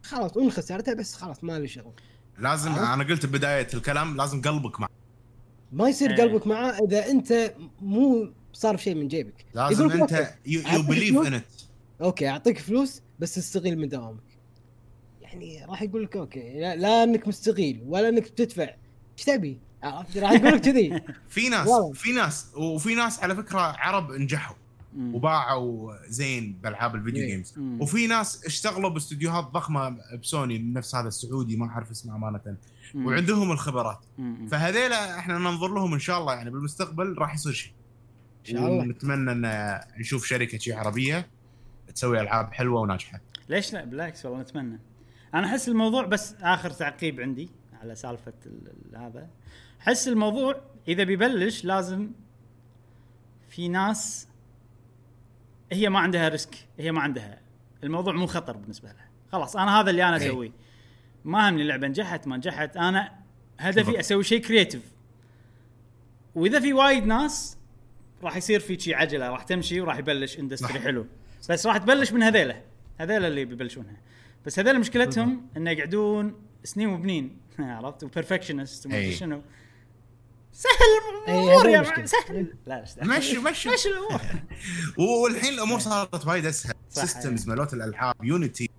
خلاص 0.04 0.38
وإن 0.38 0.52
خسرتها 0.52 0.94
بس 0.94 1.14
خلاص 1.14 1.44
ما 1.44 1.60
لي 1.60 1.68
شغل. 1.68 1.94
لازم 2.40 2.72
عرفت؟ 2.72 2.84
أنا 2.84 3.04
قلت 3.04 3.26
ببدايه 3.26 3.68
الكلام 3.74 4.18
لازم 4.18 4.42
قلبك 4.42 4.80
معه 4.80 4.90
ما 5.72 5.90
يصير 5.90 6.12
إيه. 6.12 6.18
قلبك 6.18 6.48
معاه 6.48 6.72
إذا 6.72 7.08
أنت 7.12 7.54
مو 7.82 8.32
صار 8.54 8.78
شيء 8.78 8.96
من 8.96 9.08
جيبك 9.08 9.46
لازم 9.54 9.92
أنت 9.92 10.14
okay، 10.14 10.34
you 10.46 10.62
أعطيك 10.68 10.86
believe 10.86 11.14
فلوس؟ 11.14 11.28
in 11.28 11.34
it 11.34 11.44
okay 12.02 12.30
أعطيك 12.30 12.58
فلوس 12.60 13.02
بس 13.20 13.36
تستغيل 13.36 13.80
من 13.80 13.90
دوامك 13.90 14.24
يعني 15.22 15.66
راح 15.66 15.82
يقول 15.82 16.04
لك 16.04 16.18
okay 16.18 16.60
لا, 16.60 16.76
لا 16.76 17.04
إنك 17.04 17.28
مستغيل 17.28 17.84
ولا 17.88 18.10
إنك 18.10 18.24
بتدفع 18.24 18.64
إيش 19.18 19.26
تبي 19.26 19.60
راح 19.84 20.32
يقول 20.32 20.54
لك 20.54 20.62
كذي 20.62 21.02
في 21.30 21.50
ناس. 21.50 21.70
في 21.94 22.12
ناس 22.12 22.46
وفي 22.56 22.96
ناس 22.96 23.20
على 23.24 23.36
فكرة 23.36 23.60
عرب 23.60 24.12
نجحوا. 24.12 24.56
وباعوا 25.00 25.94
زين 26.08 26.60
بألعاب 26.64 26.96
الفيديو 26.96 27.24
إيه. 27.24 27.30
games 27.32 27.54
مم. 27.58 27.82
وفي 27.82 28.08
ناس 28.08 28.46
اشتغلوا 28.46 28.90
باستديوهات 28.90 29.44
ضخمة 29.44 29.98
بسوني 30.22 30.58
نفس 30.60 30.96
هذا 30.96 31.08
السعودي 31.08 31.58
ما 31.58 31.66
اعرف 31.70 31.92
اسمه 31.92 32.16
أمانة. 32.16 32.58
مم. 32.94 33.06
وعندهم 33.06 33.52
الخبرات. 33.52 34.00
فهذيلا 34.52 35.20
إحنا 35.20 35.38
ننظر 35.38 35.68
لهم 35.68 35.94
إن 35.94 36.00
شاء 36.00 36.20
الله 36.20 36.34
يعني 36.34 36.50
بالمستقبل 36.50 37.16
راح 37.18 37.36
يصير 37.36 37.52
شيء. 37.54 37.74
إن 38.40 38.46
شاء 38.54 38.68
الله. 38.68 38.80
ونتمنى 38.84 39.32
إن 39.32 39.80
نشوف 40.00 40.26
شركة 40.26 40.58
شي 40.58 40.74
عربية 40.74 41.28
تسوي 41.96 42.22
ألعاب 42.22 42.54
حلوة 42.54 42.82
وناجحة. 42.82 43.22
ليش 43.50 43.74
لا؟ 43.74 43.86
بالعكس 43.86 44.26
والله 44.26 44.42
نتمنى. 44.42 44.80
أنا 45.34 45.48
أحس 45.48 45.68
الموضوع 45.70 46.06
بس 46.06 46.34
آخر 46.42 46.70
تعقيب 46.70 47.20
عندي 47.20 47.50
على 47.82 47.96
سالفة 47.96 48.34
ال- 48.46 48.72
ال- 48.92 48.96
هذا. 48.98 49.28
أحس 49.82 50.08
الموضوع 50.08 50.62
إذا 50.88 51.04
بيبلش 51.04 51.66
لازم 51.66 52.10
في 53.50 53.68
ناس 53.68 54.27
هي 55.72 55.90
ما 55.90 56.00
عندها 56.00 56.30
ريسك 56.30 56.56
هي 56.80 56.92
ما 56.92 57.02
عندها. 57.02 57.40
الموضوع 57.84 58.14
مو 58.14 58.26
خطر 58.26 58.58
بالنسبة 58.58 58.90
لها. 58.90 59.08
خلاص 59.32 59.56
أنا 59.56 59.80
هذا 59.80 59.90
اللي 59.90 60.04
أنا 60.04 60.18
إيه. 60.18 60.28
أسويه. 60.30 60.52
ما 61.26 61.50
همني 61.50 61.62
اللعبة 61.62 61.88
نجحت 61.88 62.28
ما 62.28 62.38
نجحت. 62.38 62.78
أنا 62.78 63.12
هدفي. 63.60 64.00
أسوي 64.00 64.24
شيء 64.24 64.42
creative 64.42 64.82
وإذا 66.36 66.60
في 66.60 66.74
وايد 66.74 67.06
ناس 67.06 67.58
راح 68.24 68.36
يصير 68.36 68.60
في 68.60 68.80
شي 68.80 68.94
عجلة 68.94 69.30
راح 69.30 69.44
تمشي 69.44 69.82
وراح 69.82 69.98
يبلش 69.98 70.40
industry. 70.40 70.80
حلو. 70.80 71.06
بس 71.50 71.68
راح 71.68 71.78
تبلش 71.78 72.12
من 72.12 72.24
هذيله. 72.24 72.62
هذيلا 72.98 73.28
اللي 73.28 73.46
بيبلشونها. 73.46 73.98
بس 74.46 74.60
هذيلا 74.60 74.80
مشكلتهم 74.80 75.48
إنه 75.58 75.72
يقعدون 75.72 76.36
سنين 76.64 76.90
وبنين. 76.90 77.38
عرفت؟ 77.60 78.04
و 78.04 78.10
perfectionist 78.10 78.86
وما 78.86 78.96
أي. 78.96 79.12
شنو. 79.12 79.42
سهل 80.58 81.28
أي، 81.28 81.44
الأمور 81.44 81.70
يا 81.70 81.78
المشكلة. 81.80 82.00
مع- 82.00 82.06
سهل. 82.06 82.54
لا 82.68 82.86
مشي 83.18 83.38
مشي. 83.38 83.70
مشي 83.74 83.90
الأمور. 83.90 84.22
والحين 85.24 85.54
الأمور 85.54 85.80
صارت 85.80 86.28
وايد 86.28 86.46
أسهل. 86.46 86.74
systems 86.90 87.48
مالوت 87.48 87.74
الألعاب 87.74 88.16
Unity 88.24 88.70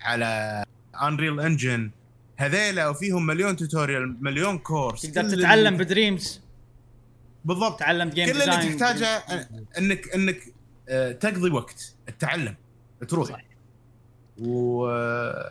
على 0.00 0.64
Unreal 1.02 1.40
Engine 1.40 1.90
هذيلا 2.36 2.88
وفيهم 2.88 3.26
مليون 3.26 3.56
tutorial 3.56 4.24
مليون 4.24 4.58
course 4.58 5.02
تقدر 5.02 5.36
تتعلم 5.36 5.76
ب 5.76 5.84
Dreams. 5.84 6.40
بالضبط. 7.44 7.80
تعلم 7.80 8.08
game 8.08 8.26
كل 8.32 8.42
اللي 8.42 8.76
تحتاجه 8.76 9.06
أنك 9.78 10.08
أنك 10.14 10.40
آه، 10.88 11.12
تقضي 11.12 11.50
وقت 11.50 11.94
تتعلم 12.06 12.54
تروح. 13.08 13.28
صح. 13.28 13.40
و 14.38 14.86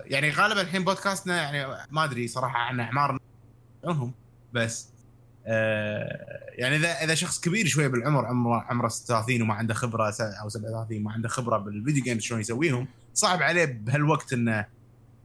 يعني 0.06 0.30
غالبا 0.32 0.62
الحين 0.62 0.84
بودكاستنا 0.84 1.36
يعني 1.41 1.86
ما 1.91 2.03
أدري 2.03 2.28
صراحة 2.28 2.58
عن 2.58 2.80
اعمار 2.80 3.20
عنهم 3.86 4.14
بس 4.53 4.88
آه، 4.88 4.90
يعني 5.45 6.76
اذا 6.76 7.03
إذا 7.03 7.15
شخص 7.15 7.39
كبير 7.39 7.65
شوي 7.68 7.88
بالعمر 7.88 8.26
عمره 8.26 8.65
عمره 8.69 8.88
36 8.88 9.41
وما 9.41 9.53
عنده 9.53 9.73
خبرة 9.73 10.13
أو 10.43 10.49
37 10.49 11.03
ما 11.03 11.11
عنده 11.11 11.30
خبرة 11.30 11.57
بال 11.57 11.71
video 11.71 12.03
games 12.03 12.22
شلون 12.22 12.39
يسويهم 12.41 12.88
صعب 13.13 13.43
عليه 13.43 13.65
بهالوقت 13.65 14.34
إنه 14.34 14.65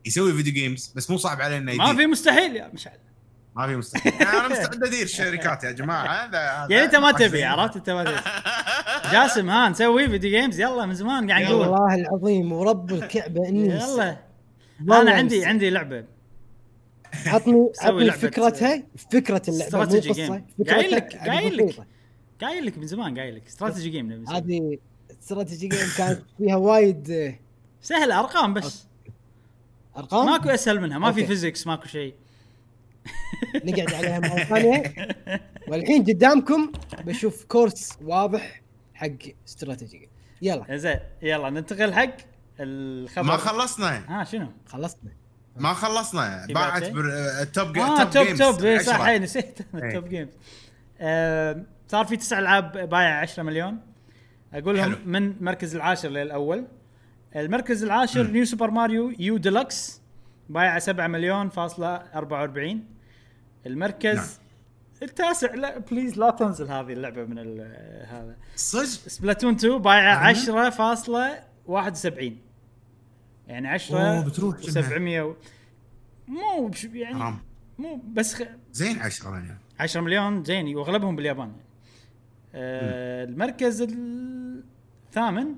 يسوي 0.05 0.33
video 0.33 0.53
games 0.53 0.93
بس 0.97 1.11
مو 1.11 1.17
صعب 1.17 1.41
عليه 1.41 1.59
إنه 1.59 1.75
ما 1.75 1.85
يدير. 1.85 1.97
في 1.97 2.07
مستحيل 2.07 2.57
يا 2.57 2.71
مشعل. 2.75 2.99
ما 3.57 3.67
في 3.67 3.77
مستحيل. 3.77 4.13
أنا 4.13 4.49
مستعد 4.49 4.85
أدير 4.85 5.03
الشركات 5.03 5.65
يا 5.65 5.71
جماعة 5.71 6.07
هذا 6.07 6.39
يعني 6.71 6.85
أنت 6.85 6.97
ما 6.97 7.13
تبي. 7.13 7.45
عرفت؟ 7.45 7.77
أنت 7.77 7.91
ما 7.91 8.05
تبي. 8.05 8.17
جاسم 9.13 9.51
ها 9.51 9.69
نسوي 9.69 10.09
video 10.09 10.31
games 10.31 10.61
يلا 10.61 10.87
من 10.87 10.95
زمان 10.95 11.31
قاعد. 11.31 11.45
نقول. 11.45 11.55
والله 11.69 11.95
العظيم 11.95 12.53
ورب 12.53 12.93
الكعبة 12.93 13.49
إني 13.49 13.69
يلا. 13.69 14.17
أنا 14.91 15.11
عندي. 15.11 15.45
عندي 15.45 15.71
لعبة. 15.71 16.16
عطني 17.27 17.71
عطني 17.83 18.11
فكرتها 18.11 18.83
فكرة 19.13 19.43
اللعبة 19.49 19.79
مو 19.79 19.83
استراتيجي 19.85 20.09
قصة 20.23 20.43
قايل 20.69 20.91
لك- 20.91 21.17
قايل 21.17 21.57
لك. 21.57 21.75
قايل 22.41 22.67
لك 22.67 22.79
من 22.79 22.87
زمان 22.87 23.19
قايل 23.19 23.35
لك. 23.37 23.47
strategy 23.47 23.91
game. 23.91 24.29
هذه 24.29 24.79
strategy 25.23 25.69
game 25.69 25.89
كانت 25.99 26.23
فيها 26.39 26.57
وايد 26.57 27.11
آه، 27.11 27.35
سهل 27.83 28.13
أرقام 28.13 28.55
بس. 28.55 28.87
أرقام؟ 29.97 30.27
ماكو 30.27 30.49
أسهل 30.49 30.81
منها 30.81 30.99
ما 30.99 31.13
في 31.13 31.21
okay. 31.21 31.27
physics 31.27 31.67
ماكو 31.67 31.87
شيء. 31.87 32.15
نقعد 33.65 33.95
عليها 33.95 34.19
مرة 34.21 34.45
ثانية. 34.45 34.95
والحين 35.69 36.03
قدامكم 36.05 36.73
بشوف 37.05 37.45
course 37.45 37.93
واضح 38.05 38.63
حق 38.95 39.09
strategy 39.49 39.99
game. 39.99 40.09
يلا. 40.43 40.77
زين 40.77 40.99
يلا 41.23 41.51
ننتقل 41.51 41.93
حق 41.95 42.17
الخبر. 42.61 43.27
ما 43.27 43.37
خلصنا. 43.37 44.21
ها 44.21 44.25
شنو؟ 44.25 44.49
خلصنا. 44.67 45.11
ما 45.57 45.73
خلصنا. 45.73 46.47
في 46.47 46.53
باعت 46.53 46.83
ال 46.83 47.06
top 47.06 47.77
آه 47.79 48.05
top 48.05 48.25
games 48.27 48.39
top 48.39 48.65
إيه، 48.65 48.79
عشرة. 48.79 48.93
صح 48.93 49.01
إيه، 49.07 49.19
نسيت. 49.19 49.59
إيه. 49.75 49.95
top 49.95 50.09
games 50.09 50.29
آه، 51.01 51.63
صار 51.89 52.05
في 52.07 52.17
تسع 52.17 52.39
ألعاب 52.39 52.73
بايع 52.91 53.21
10 53.21 53.43
مليون. 53.43 53.79
أقول 54.55 54.77
لهم 54.77 54.85
حلو. 54.85 54.97
من 55.07 55.31
المركز 55.31 55.75
العاشر 55.75 56.09
للأول. 56.09 56.67
المركز 57.37 57.85
العاشر 57.85 58.27
New 58.27 58.45
Super 58.45 58.71
Mario 58.71 59.13
U 59.19 59.37
Deluxe 59.37 60.01
بايع 60.49 60.79
7 60.79 61.07
مليون 61.07 61.49
فاصلة 61.49 61.95
44 62.15 62.85
المركز 63.67 64.17
نعم. 64.17 64.27
التاسع 65.03 65.55
لا 65.55 65.79
please 65.79 66.19
لا 66.19 66.31
تنزل 66.31 66.65
هذه 66.71 66.93
اللعبة 66.93 67.25
من 67.25 67.39
ال- 67.39 68.07
هذا. 68.11 68.37
صدق؟ 68.57 68.83
Splatoon 69.09 69.55
2 69.55 69.79
بايع 69.79 70.15
نعم. 70.15 70.35
10.71 70.35 72.33
يعني 73.47 73.69
10 73.69 73.99
أوه، 73.99 74.25
بتروح 74.25 74.57
كأنها. 74.57 75.23
و700 75.23 75.25
و... 75.25 75.35
مو 76.29 76.67
بش 76.67 76.85
يعني 76.85 77.15
حرام 77.15 77.39
مو 77.79 78.03
بس 78.13 78.35
خ... 78.35 78.43
زين 78.73 78.99
10 78.99 79.31
يعني 79.35 79.59
10 79.81 80.01
مليون 80.01 80.45
زين 80.45 80.77
وأغلبهم 80.77 81.17
باليابان 81.17 81.49
يعني. 81.49 81.63
آه 82.55 83.25
المركز 83.25 83.83
الثامن 83.83 85.55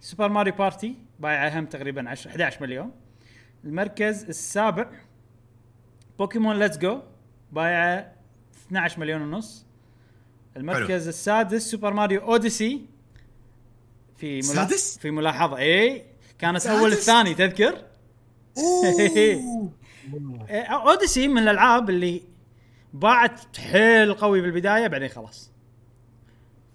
Super 0.00 0.28
Mario 0.28 0.54
Party 0.54 0.94
بايع 1.20 1.58
هم 1.58 1.66
تقريبا 1.66 2.10
10 2.10 2.30
11 2.30 2.62
مليون 2.62 2.92
المركز 3.64 4.24
السابع 4.24 4.90
Pokémon 6.18 6.58
Let's 6.58 6.78
Go 6.78 7.02
بايع 7.52 8.12
12 8.66 9.00
مليون 9.00 9.22
ونص 9.22 9.66
المركز 10.56 11.00
حلو. 11.00 11.08
السادس 11.08 11.70
Super 11.70 11.92
Mario 11.92 12.20
Odyssey 12.20 12.86
في 14.16 14.26
ملا... 14.26 14.38
السادس؟ 14.38 14.98
في 14.98 15.10
ملاحظة 15.10 15.58
اي 15.58 16.04
كانت؟ 16.38 16.66
أول 16.66 16.92
الثاني 16.92 17.34
تذكر 17.34 17.84
أوه 18.58 19.72
إيه، 20.50 20.62
Odyssey 20.62 21.28
من 21.28 21.42
الألعاب 21.42 21.90
اللي 21.90 22.22
باعت 22.92 23.56
حيل 23.56 24.14
قوي 24.14 24.40
بالبداية 24.40 24.86
بعدين 24.86 25.08
خلاص 25.08 25.50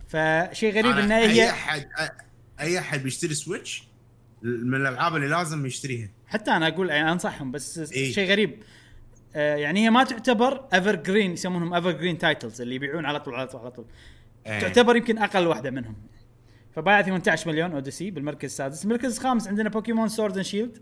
فشيء 0.07 0.71
غريب 0.73 0.91
أنا 0.91 1.03
ان 1.03 1.11
أي 1.11 1.27
هي 1.27 1.49
احد 1.49 1.89
أي 2.59 2.79
أحد 2.79 3.03
بيشتري 3.03 3.33
Switch 3.33 3.83
من 4.41 4.75
الألعاب 4.75 5.15
اللي 5.15 5.27
لازم 5.27 5.65
يشتريها 5.65 6.09
حتى 6.27 6.51
أنا 6.51 6.67
أقول 6.67 6.89
يعني 6.89 7.11
أنصحهم 7.11 7.51
بس 7.51 7.91
إيه. 7.93 8.11
شيء 8.11 8.29
غريب 8.29 8.63
آه، 9.35 9.55
يعني 9.55 9.85
هي 9.85 9.89
ما 9.89 10.03
تعتبر 10.03 10.67
evergreen 10.73 11.31
يسمونهم 11.31 11.73
evergreen 11.73 12.17
titles 12.17 12.61
اللي 12.61 12.75
يبيعون 12.75 13.05
على 13.05 13.19
طول 13.19 13.35
على 13.35 13.47
طول 13.47 13.61
على 13.61 13.71
طول 13.71 13.85
إيه. 14.45 14.59
تعتبر 14.59 14.95
يمكن 14.95 15.17
أقل 15.17 15.47
واحدة 15.47 15.71
منهم 15.71 15.95
فبايع 16.75 17.01
18 17.01 17.51
مليون 17.51 17.71
Odyssey 17.71 18.11
بالمركز 18.11 18.45
السادس. 18.49 18.85
المركز 18.85 19.17
الخامس 19.17 19.47
عندنا 19.47 19.69
Pokémon 19.69 20.07
Sword 20.07 20.35
and 20.35 20.45
Shield. 20.45 20.77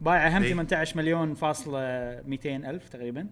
بايع 0.00 0.28
هم 0.38 0.42
إيه. 0.42 0.50
18 0.52 0.96
مليون 0.96 1.34
فاصلة 1.34 1.78
200 2.26 2.56
ألف 2.70 2.88
تقريبا. 2.88 3.26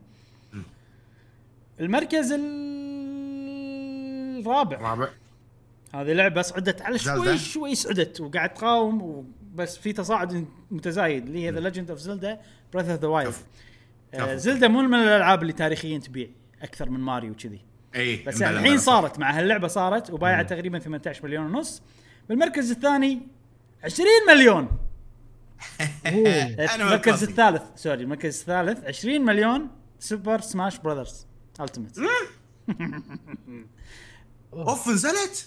المركز 1.81 2.33
ال- 2.33 2.45
الرابع 4.41 4.79
رابع. 4.79 5.09
هذه 5.95 6.13
لعبة 6.13 6.43
صعدت 6.43 6.83
على. 6.83 6.99
شوي 6.99 7.39
شوي 7.39 7.75
صعدت 7.75 8.21
وقاعد 8.21 8.55
تقاوم 8.55 9.33
بس 9.55 9.79
في 9.79 9.93
تصاعد 9.93 10.47
متزايد 10.71 11.27
اللي 11.27 11.45
هي 11.45 11.51
The 11.51 11.61
Legend 11.61 11.91
of 11.91 11.99
Zelda 11.99 12.41
Breath 12.73 12.91
of 12.91 13.01
the 13.01 13.09
Wild. 13.09 13.35
زلدا 14.37 14.69
مو 14.69 14.83
من 14.83 14.95
الألعاب 14.95 15.43
اللي 15.43 15.53
تاريخيا 15.53 15.99
تبيع 15.99 16.29
أكثر 16.63 16.91
من 16.91 17.01
ماريو 17.01 17.35
كذي 17.35 17.61
اي 17.95 18.17
بس 18.27 18.43
الحين 18.43 18.79
صارت 18.79 19.19
مع 19.19 19.39
هاللعبة 19.39 19.69
صارت 19.69 20.11
وبايعه 20.11 20.43
تقريبا 20.43 20.79
18 20.79 21.25
مليون 21.27 21.47
ونص. 21.47 21.83
بالمركز 22.29 22.71
الثاني 22.71 23.29
20 23.85 24.09
مليون. 24.29 24.69
المركز. 26.75 27.23
الثالث 27.23 27.63
sorry 27.77 28.03
المركز 28.03 28.41
الثالث 28.41 28.85
20 28.85 29.21
مليون 29.25 29.69
Super 29.99 30.41
Smash 30.41 30.79
Brothers 30.79 31.27
Ultimate 31.61 31.99
أوف 34.53 34.89
نزلت؟ 34.89 35.47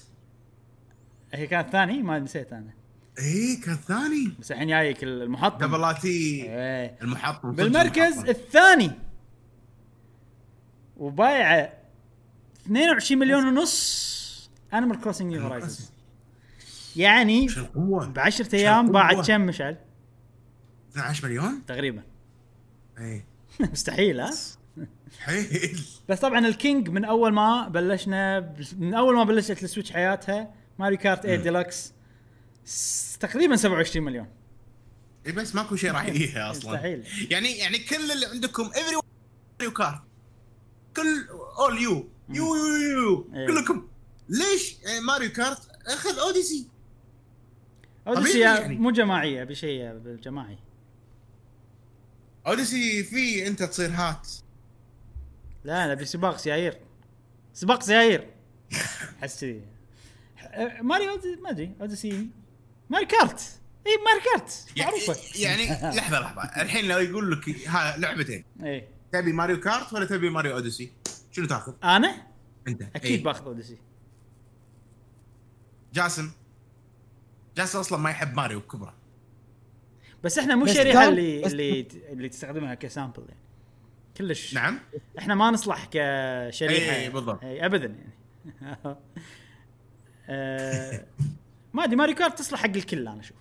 هي 1.34 1.48
كانت 1.48 1.70
ثاني؟ 1.70 2.04
ما 2.04 2.20
نسيت 2.20 2.54
أنا. 2.54 2.74
اي 3.20 3.56
كان 3.56 3.76
ثاني. 3.76 4.32
بس 4.40 4.52
الحين 4.52 4.68
جايك 4.68 5.04
المحطم. 5.04 5.68
دبل 5.68 5.82
لا 5.82 5.92
تي 5.92 6.44
إيه. 6.44 6.98
المحطم. 7.02 7.52
بالمركز 7.52 8.12
المحطم. 8.14 8.30
الثاني. 8.30 8.92
وبايعة 10.98 11.74
22 12.68 13.20
مليون 13.20 13.48
ونص 13.48 14.50
Animal 14.74 15.02
Crossing 15.02 15.34
New 15.34 15.42
Horizons 15.42 15.92
يعني 16.96 17.48
ب 17.76 18.20
10 18.20 18.56
أيام 18.56 18.92
باعت؟ 18.92 19.28
كم 19.28 19.42
مشعل؟ 19.42 19.78
12 20.92 21.28
مليون؟ 21.28 21.66
تقريبا. 21.66 22.04
اي 23.00 23.26
مستحيل 23.74 24.20
ها؟ 24.20 24.32
حيل 25.20 25.80
بس 26.10 26.20
طبعا 26.20 26.48
ال 26.48 26.56
king 26.56 26.90
من 26.90 27.06
أول 27.06 27.34
ما 27.34 27.68
بلشنا 27.68 28.54
من 28.78 28.94
أول 28.94 29.16
ما 29.16 29.24
بلشت 29.24 29.64
ال 29.64 29.68
Switch 29.68 29.92
حياتها 29.92 30.54
Mario 30.80 30.98
Kart 30.98 31.24
8 31.24 31.38
ديلكس 31.44 31.94
تقريبا 33.20 33.56
27 33.56 34.06
مليون. 34.06 34.28
اي 35.28 35.32
بس 35.32 35.56
ماكو 35.56 35.76
شيء 35.76 35.92
راح 35.92 36.06
يجيها 36.08 36.52
أصلا. 36.52 36.72
مستحيل. 36.72 37.04
يعني 37.32 37.58
يعني 37.58 37.80
كل 37.80 38.12
اللي 38.12 38.26
عندكم 38.26 38.64
ايفري 38.64 38.96
ماريو 39.60 39.74
كارت 39.74 40.02
كل 40.96 41.28
اول 41.60 41.82
يو 41.82 42.10
يو 42.30 42.56
يو 42.56 42.76
يو 42.76 43.30
إيه. 43.34 43.48
كلكم 43.48 43.88
ليش 44.30 44.80
يعني 44.82 45.00
ماريو 45.00 45.32
كارت 45.32 45.60
أخذ 45.88 46.20
أوديسي؟ 46.20 46.68
أوديسي 48.08 48.32
طبيعي 48.32 48.62
يعني. 48.62 48.76
مو 48.76 48.92
جماعية 48.92 49.44
بشيء 49.44 49.94
جماعي. 50.24 50.58
أوديسي 52.48 53.04
في 53.04 53.48
أنت 53.48 53.64
تصير 53.64 53.90
هات. 53.90 54.28
لا 55.64 55.94
نبي 55.94 56.06
سباق 56.06 56.38
سيايير. 56.38 56.78
سباق 57.54 57.84
سيايير. 57.84 58.34
أحس 59.20 59.42
كذي. 59.42 59.62
ماريو 60.82 61.20
ما 61.44 61.50
أدري 61.50 61.76
أوديسي. 61.82 62.28
Mario 62.90 63.06
Kart. 63.06 63.60
إي 63.88 63.98
Mario 64.06 64.22
Kart. 64.26 64.66
معروفة. 64.78 65.16
يعني 65.36 65.66
لحظة 65.98 66.20
لحظة. 66.20 66.62
الحين 66.62 66.88
لو 66.88 66.98
يقول 66.98 67.32
لك 67.32 67.68
ها 67.68 67.98
لعبتين. 67.98 68.44
اي 68.64 68.88
تبي 69.12 69.34
ماريو 69.34 69.60
كارت 69.60 69.94
ولا 69.94 70.06
تبي 70.06 70.30
Mario 70.30 70.54
Odyssey؟ 70.54 70.92
شنو 71.38 71.46
تاخذ؟ 71.48 71.74
أنا؟ 71.84 72.28
أنت. 72.68 72.82
أكيد 72.82 73.12
إيه. 73.12 73.24
باخذ 73.24 73.46
Odyssey. 73.46 73.78
جاسم. 75.94 76.32
جاسم 77.58 77.80
أصلا 77.80 77.98
ما 78.00 78.10
يحب 78.10 78.36
ماريو 78.36 78.60
بكبره. 78.60 78.94
بس 80.24 80.38
إحنا 80.38 80.56
مو 80.56 80.66
كان- 80.66 81.10
اللي 81.10 81.42
بس- 81.42 81.52
اللي 81.52 81.88
اللي 82.10 82.30
تستخدمها 82.30 82.74
ك 82.74 82.81
sample 82.81 83.24
يعني. 83.30 83.42
كلش. 84.18 84.54
نعم. 84.54 84.80
إحنا 85.20 85.36
ما 85.36 85.52
نصلح 85.52 85.86
كشريحة. 85.92 86.96
إي، 86.96 87.10
بالضبط. 87.10 87.44
اي 87.44 87.66
ابدا 87.66 87.86
يعني. 87.86 88.14
آه، 90.30 91.06
ما 91.74 91.84
أدري 91.84 91.96
Mario 91.96 92.14
Kart 92.14 92.40
تصلح 92.40 92.60
حق 92.60 92.66
الكل 92.76 93.08
أنا 93.08 93.20
أشوف. 93.20 93.38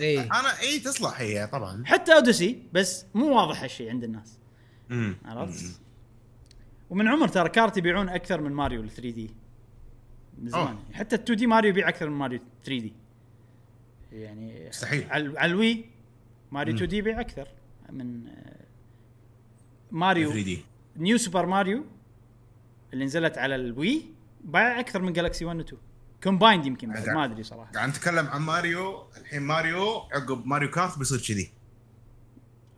اي 0.00 0.20
أنا 0.20 0.60
اي 0.60 0.78
تصلح 0.78 1.20
هي 1.20 1.46
طبعا. 1.46 1.82
حتى 1.86 2.14
Odyssey 2.14 2.62
بس 2.72 3.06
مو 3.14 3.36
واضح 3.36 3.62
هالشيء 3.62 3.90
عند 3.90 4.04
الناس. 4.04 4.38
عرفت؟ 5.24 5.80
ومن 6.90 7.08
عمر 7.08 7.28
ترى 7.28 7.48
Kart 7.48 7.76
يبيعون 7.76 8.08
أكثر 8.08 8.40
من 8.40 8.52
ماريو 8.52 8.80
ال 8.80 8.90
3D 8.90 9.30
من 10.38 10.48
زمان. 10.48 10.66
أوه. 10.66 10.78
حتى 10.92 11.16
ال 11.16 11.20
2 11.22 11.36
دي 11.38 11.46
ماريو 11.46 11.70
يبيع 11.70 11.88
أكثر 11.88 12.08
من 12.08 12.18
ماريو 12.18 12.40
3 12.64 12.80
دي 12.80 12.92
يعني 14.12 14.68
مستحيل. 14.68 15.06
على 15.10 15.44
ال 15.44 15.84
Wii 16.52 16.60
Mario 16.60 16.72
مم. 16.74 16.76
2D 16.76 16.96
يبيع 16.96 17.20
أكثر 17.20 17.48
من 17.92 18.28
آه، 18.28 18.64
Mario. 19.90 20.28
3D 20.30 20.64
New 20.96 21.18
Super 21.18 21.46
Mario 21.46 21.84
اللي 22.92 23.04
نزلت 23.04 23.38
على 23.38 23.54
ال 23.54 23.66
Wii 23.66 24.02
باع 24.44 24.80
أكثر 24.80 25.02
من 25.02 25.12
Galaxy 25.12 25.44
1 25.44 25.56
و 25.56 25.60
2 25.60 25.80
combined 26.22 26.66
يمكن 26.66 26.88
بعد، 26.92 27.08
ما 27.08 27.24
أدري 27.24 27.42
صراحة. 27.42 27.72
قاعد 27.72 27.88
نتكلم 27.88 28.26
عن 28.26 28.40
ماريو 28.40 29.04
الحين 29.16 29.42
ماريو 29.42 29.98
عقب 30.12 30.46
ماريو 30.46 30.70
كارت 30.70 30.98
بيصير 30.98 31.18
كذي. 31.18 31.50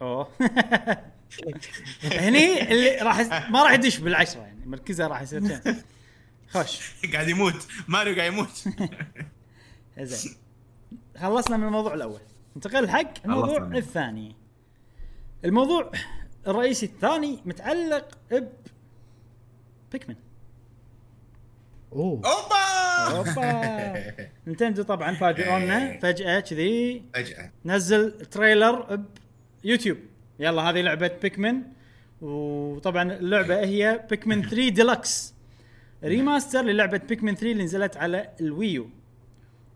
أوه. 0.02 0.28
هني 2.02 2.72
اللي 2.72 2.96
راح 2.96 3.50
ما 3.50 3.62
راح 3.62 3.72
يدش 3.72 3.98
بالعشرة 3.98 4.40
يعني 4.40 4.66
مركزة 4.66 5.06
راح 5.06 5.22
يصير. 5.22 5.62
خوش. 6.50 6.80
قاعد 7.12 7.28
يموت. 7.28 7.66
ماريو 7.88 8.16
قاعد 8.16 8.32
يموت. 8.32 8.64
زين. 10.00 10.36
خلصنا 11.18 11.56
من 11.56 11.66
الموضوع 11.66 11.94
الأول. 11.94 12.20
ننتقل 12.56 12.88
حق 12.88 13.12
الموضوع. 13.24 13.76
الثاني. 13.76 14.36
الموضوع 15.44 15.92
الرئيسي 16.46 16.86
الثاني 16.86 17.38
متعلق 17.44 18.18
ب 18.30 18.48
Pikmin 19.92 20.16
أوه. 21.92 22.22
أوبا! 22.24 23.16
أوبا. 23.16 24.14
Nintendo 24.46 24.82
طبعا 24.82 25.14
فاجئونا 25.14 25.98
فجأة 26.00 26.40
كذي. 26.40 27.02
فجأة. 27.14 27.52
نزل 27.64 28.26
trailer 28.26 29.00
ب 29.62 29.67
YouTube 29.67 29.98
يلا 30.40 30.62
هذه 30.62 30.80
لعبة 30.80 31.10
Pikmin 31.22 31.62
وطبعا 32.20 33.12
اللعبة 33.12 33.60
هي 33.60 34.06
Pikmin 34.10 34.42
3 34.42 34.68
Deluxe 34.68 35.34
remaster 36.04 36.62
للعبة 36.62 36.98
Pikmin 36.98 37.34
3 37.34 37.52
اللي 37.52 37.64
نزلت 37.64 37.96
على 37.96 38.30
ال 38.40 38.49
Wii 38.49 38.74
U. 38.74 38.90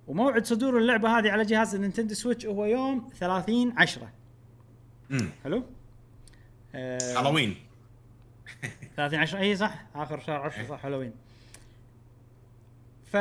وموعد 0.07 0.47
صدور 0.47 0.79
اللعبة 0.79 1.19
هذه 1.19 1.31
على 1.31 1.45
جهاز 1.45 1.75
ال 1.75 1.79
Nintendo 1.79 2.15
Switch 2.15 2.47
هو 2.47 2.65
يوم 2.65 3.11
30 3.19 3.75
10 3.77 4.13
امم 5.11 5.29
حلو؟ 5.45 5.65
آه 6.75 7.19
هالوين. 7.19 7.57
30 8.97 9.19
10 9.19 9.39
اي 9.39 9.57
صح. 9.57 9.85
آخر 9.95 10.21
شهر 10.21 10.41
10 10.41 10.67
صح 10.69 10.85
هالوين. 10.87 11.13
ف 13.13 13.17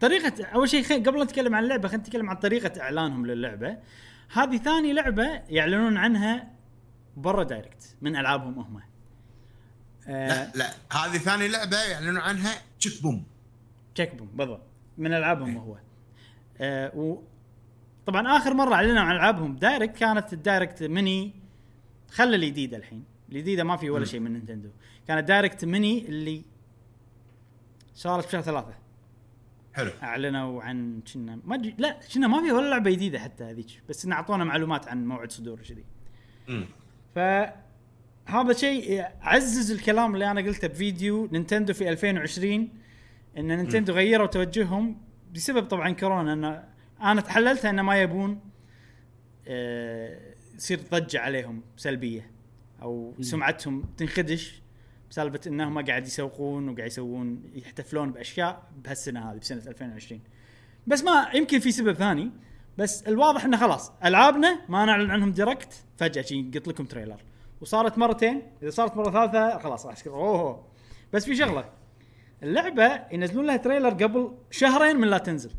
طريقة 0.00 0.44
أول 0.44 0.68
شيء 0.68 0.82
خي... 0.82 1.02
قبل 1.02 1.18
لا 1.18 1.24
نتكلم 1.24 1.54
عن 1.54 1.64
اللعبة 1.64 1.88
خلينا 1.88 2.02
نتكلم 2.02 2.30
عن 2.30 2.36
طريقة 2.36 2.80
إعلانهم 2.80 3.26
للعبة. 3.26 3.76
هذه 4.32 4.56
ثاني 4.56 4.92
لعبة 4.92 5.42
يعلنون 5.48 5.96
عنها 5.96 6.52
برا 7.16 7.44
Direct 7.44 7.96
من 8.02 8.16
ألعابهم 8.16 8.58
هم. 8.58 8.82
آه 10.08 10.28
لا 10.28 10.52
لا 10.54 10.70
هذه 10.92 11.18
ثاني 11.18 11.48
لعبة 11.48 11.76
يعلنون 11.76 12.16
عنها 12.16 12.54
تشيك 12.78 13.02
بوم 13.02 13.24
تشيك 13.94 14.14
بوم 14.14 14.28
بالضبط 14.34 14.62
من 14.98 15.12
ألعابهم 15.12 15.56
هو. 15.56 15.78
آه 16.60 16.96
و 16.96 17.22
طبعا 18.06 18.36
آخر 18.36 18.54
مرة 18.54 18.74
أعلنوا 18.74 19.00
عن 19.00 19.16
ألعابهم 19.16 19.56
Direct 19.56 19.96
كانت 19.96 20.32
ال 20.32 20.39
Direct 20.39 20.82
Mini 20.82 21.34
خلى 22.10 22.36
الجديدة 22.36 22.76
الحين. 22.76 23.04
الجديدة 23.28 23.64
ما 23.64 23.76
في 23.76 23.90
ولا. 23.90 24.04
شيء 24.04 24.20
من 24.20 24.32
Nintendo. 24.32 24.70
كانت 25.08 25.28
Direct 25.28 25.64
Mini 25.64 26.08
اللي 26.08 26.42
صارت 27.94 28.26
بشهر 28.26 28.42
ثلاثة. 28.42 28.74
حلو. 29.78 29.90
أعلنوا 30.02 30.62
عن 30.62 31.00
كنا 31.14 31.40
ما 31.44 31.54
ادري 31.54 31.74
لا 31.78 32.00
كنا 32.14 32.28
ما 32.28 32.42
في 32.42 32.52
ولا 32.52 32.70
لعبة 32.70 32.90
جديدة 32.90 33.18
حتى 33.18 33.44
هذيك 33.44 33.82
بس 33.88 34.04
انه 34.04 34.14
أعطونا 34.16 34.44
معلومات 34.44 34.88
عن 34.88 35.06
موعد 35.06 35.32
صدور 35.32 35.60
كذي 35.60 35.84
امم 36.48 36.66
فهذا 37.14 38.52
شيء 38.52 39.04
عزز 39.20 39.70
الكلام 39.70 40.14
اللي 40.14 40.30
أنا 40.30 40.40
قلته 40.40 40.68
بفيديو 40.68 41.28
Nintendo 41.32 41.72
في 41.72 41.88
2020 41.88 42.68
إن 43.38 43.46
Nintendo 43.56 43.92
غيروا 43.92 44.26
توجههم 44.26 45.00
بسبب 45.34 45.66
طبعا 45.66 45.90
كورونا 45.90 46.32
إن 46.32 46.64
أنا 47.02 47.20
تحللتها 47.20 47.70
انه 47.70 47.82
ما 47.82 48.02
يبون 48.02 48.40
آه، 49.48 50.34
يصير 50.54 50.80
ضجة 50.92 51.20
عليهم 51.20 51.62
سلبية 51.76 52.30
أو 52.82 53.14
سمعتهم 53.20 53.84
تنخدش. 53.96 54.62
بسالفة 55.10 55.40
إنهم 55.46 55.86
قاعد 55.86 56.06
يسوقون 56.06 56.68
وقاعد 56.68 56.86
يسوون 56.86 57.42
يحتفلون 57.54 58.12
بأشياء 58.12 58.62
بهالسنة 58.84 59.30
هذه 59.30 59.38
بسنة 59.38 59.62
2020 59.66 60.20
بس 60.86 61.04
ما 61.04 61.30
يمكن 61.34 61.58
في 61.58 61.72
سبب 61.72 61.92
ثاني 61.92 62.30
بس 62.78 63.02
الواضح 63.02 63.44
إنه 63.44 63.56
خلاص 63.56 63.92
ألعابنا 64.04 64.60
ما 64.68 64.84
نعلن 64.84 65.10
عنهم 65.10 65.32
direct 65.32 65.84
فجأة 65.96 66.22
شي 66.22 66.42
قلت 66.42 66.68
لكم 66.68 66.84
trailer. 66.84 67.20
وصارت 67.60 67.98
مرتين 67.98 68.42
إذا 68.62 68.70
صارت 68.70 68.96
مرة 68.96 69.10
ثالثة 69.10 69.58
خلاص 69.58 69.86
راح 69.86 69.96
أوه. 70.06 70.66
بس 71.12 71.24
في 71.24 71.36
شغلة 71.36 71.70
اللعبة 72.42 73.02
ينزلون 73.12 73.46
لها 73.46 73.56
تريلر 73.56 73.88
قبل 73.88 74.34
شهرين 74.50 74.96
من 74.96 75.08
لا 75.08 75.18
تنزل. 75.18 75.50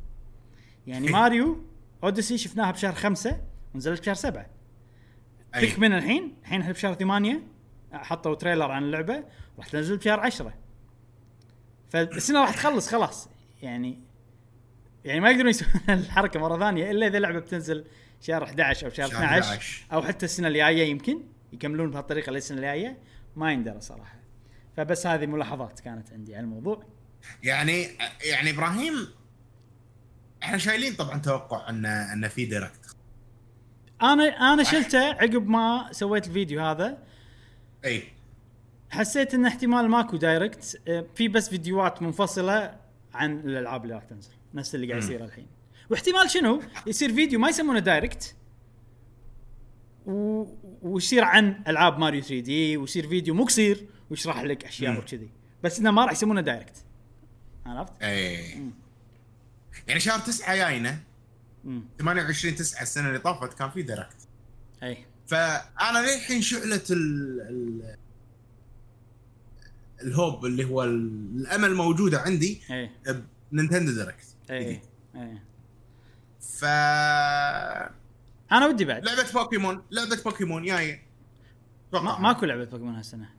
يعني 0.88 1.12
ماريو 1.18 1.64
أوديسي 2.04 2.38
شفناها 2.38 2.72
بشهر 2.72 2.94
خمسة 2.94 3.42
ونزلت 3.76 4.02
بشهر 4.02 4.16
سبعة. 4.16 4.46
أي. 5.56 5.62
بيك 5.62 5.80
من 5.80 5.94
الحين 5.94 6.34
الحين 6.42 6.62
إحنا 6.62 6.74
بشهر 6.74 6.94
ثمانية. 6.94 7.44
حطوا 7.94 8.36
تريلر 8.36 8.72
عن 8.72 8.84
اللعبة 8.84 9.24
راح 9.58 9.68
تنزل 9.68 9.98
بشهر 9.98 10.20
عشرة. 10.20 10.54
فالسنه 11.90 12.42
راح 12.42 12.54
تخلص 12.54 12.90
خلاص. 12.90 13.30
يعني 13.62 14.00
يعني 15.06 15.20
ما 15.20 15.30
يقدرون 15.30 15.50
يسوون 15.50 15.72
الحركة 15.90 16.40
مرة 16.40 16.60
ثانية 16.60 16.92
إلا 16.92 17.08
إذا 17.08 17.18
اللعبة 17.18 17.40
بتنزل 17.40 17.86
شهر 18.22 18.44
11 18.44 18.86
أو 18.86 18.92
شهر 18.92 19.08
شهر 19.08 19.18
12 19.18 19.50
11. 19.50 19.86
أو 19.94 20.02
حتى 20.02 20.26
السنة 20.26 20.48
الجاية 20.48 20.90
يمكن 20.90 21.24
يكملون 21.54 21.92
بهالطريقة 21.92 22.32
للسنة 22.32 22.58
الجاية. 22.58 22.98
ما 23.36 23.52
يندرى 23.52 23.82
صراحة. 23.82 24.20
فبس 24.78 25.08
هذه 25.08 25.26
ملاحظات 25.26 25.80
كانت 25.80 26.14
عندي 26.14 26.36
على 26.36 26.44
الموضوع. 26.44 26.84
يعني 27.44 27.88
يعني 28.24 28.50
إبراهيم 28.50 29.08
إحنا 30.44 30.58
شايلين 30.58 30.94
طبعا 30.94 31.18
توقع 31.18 31.70
إن 31.70 31.86
إن 31.86 32.28
في 32.28 32.46
دايركت 32.46 32.96
أنا 34.02 34.54
أنا 34.54 34.64
شلته 34.64 35.06
عقب 35.06 35.48
ما 35.48 35.90
سويت 35.92 36.28
الفيديو 36.28 36.62
هذا. 36.62 37.09
إي. 37.86 38.04
حسيت 38.90 39.34
إن 39.34 39.46
احتمال 39.46 39.90
ماكو 39.90 40.18
Direct 40.18 40.82
آه، 40.88 41.06
في 41.16 41.28
بس 41.28 41.50
فيديوهات 41.50 42.02
منفصلة 42.02 42.76
عن 43.14 43.40
الألعاب 43.40 43.84
اللي 43.84 43.96
راح 43.96 44.04
تنزل 44.04 44.32
نفس 44.54 44.76
اللي 44.76 44.88
قاعد. 44.88 45.04
يصير 45.04 45.26
الحين. 45.26 45.48
واحتمال 45.90 46.30
شنو؟ 46.30 46.62
يصير 46.88 47.14
فيديو 47.14 47.40
ما 47.40 47.50
يسمونه 47.50 47.80
Direct 47.80 48.36
و... 50.06 50.46
ويصير 50.82 51.24
عن 51.24 51.62
ألعاب 51.68 52.00
ماريو 52.00 52.22
3D 52.22 52.78
ويصير 52.78 53.08
فيديو 53.08 53.34
مو 53.34 53.44
قصير 53.44 53.86
ويشرح 54.10 54.42
لك 54.42 54.66
أشياء. 54.66 54.98
وكذي 55.00 55.30
بس 55.64 55.80
إنه 55.80 55.92
ما 55.92 56.06
راح 56.06 56.12
يسمونه 56.12 56.42
Direct. 56.42 56.86
عرفت؟ 57.66 58.04
إي. 58.04 58.56
مم. 58.56 58.72
يعني 59.88 60.00
شهر 60.00 60.20
تسعة 60.20 60.56
جاينا 60.56 61.00
امم 61.66 61.84
28 62.00 62.56
9 62.56 62.82
السنة 62.82 63.08
اللي 63.08 63.20
طافت 63.20 63.54
كان 63.54 63.70
في 63.70 63.82
Direct. 63.82 64.28
إي. 64.84 64.98
فأنا 65.30 66.00
للحين 66.00 66.42
شعله 66.42 66.82
ال 66.92 67.42
ال 67.42 67.96
ال 70.02 70.10
hope 70.10 70.46
اللي 70.46 70.64
هو 70.66 70.84
ال- 70.84 71.42
الأمل 71.42 71.76
موجودة 71.76 72.20
عندي 72.20 72.62
اي 72.72 72.90
بنينتندو 73.52 73.92
Direct 73.92 74.26
اي 74.52 74.82
اي 75.16 75.38
ف 76.42 76.66
أنا 78.52 78.68
ودي 78.68 78.86
بعد. 78.86 79.06
لعبة 79.06 79.32
بوكيمون. 79.34 79.82
لعبة 79.92 80.22
بوكيمون 80.26 80.64
جاية 80.66 81.02
ما 81.94 82.20
ماكو 82.20 82.46
لعبة 82.46 82.66
بوكيمون 82.66 82.96
هالسنة. 82.96 83.30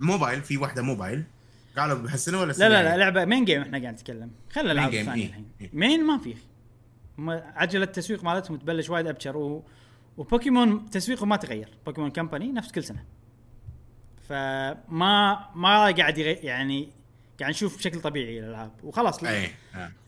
موبايل. 0.00 0.42
في 0.42 0.56
واحدة 0.56 0.82
موبايل. 0.82 1.24
قالوا 1.76 1.98
بهالسنة 1.98 2.36
ولا 2.38 2.44
لا 2.44 2.50
السنة 2.50 2.68
لا 2.68 2.72
لا 2.74 2.80
الجاية؟ 2.80 2.96
لعبة 2.96 3.24
main 3.24 3.44
game 3.44 3.60
إحنا 3.62 3.78
قاعد 3.78 3.94
نتكلم. 3.94 4.30
خلي 4.52 4.64
الالعاب 4.72 4.90
main 4.90 4.94
game، 4.94 4.98
الثانية 4.98 5.22
إيه. 5.22 5.28
الحين. 5.28 5.46
إيه. 5.60 5.70
main 5.72 6.04
ما 6.06 6.18
في. 6.18 6.34
عجلة 7.56 7.84
التسويق 7.84 8.24
مالتهم 8.24 8.56
تبلش 8.56 8.90
وايد 8.90 9.06
أبشر. 9.06 9.62
وبوكيمون 10.16 10.90
تسويقه 10.90 11.26
ما 11.26 11.36
تغير. 11.36 11.68
بوكيمون 11.86 12.10
Company 12.10 12.52
نفس 12.52 12.72
كل 12.72 12.84
سنة. 12.84 13.04
فما 14.28 15.50
ما 15.54 15.90
قاعد 15.90 16.18
يعني 16.18 16.88
قاعد 17.40 17.50
نشوف 17.50 17.78
بشكل 17.78 18.00
طبيعي 18.00 18.40
الألعاب. 18.40 18.72
وخلاص 18.84 19.24
أي. 19.24 19.50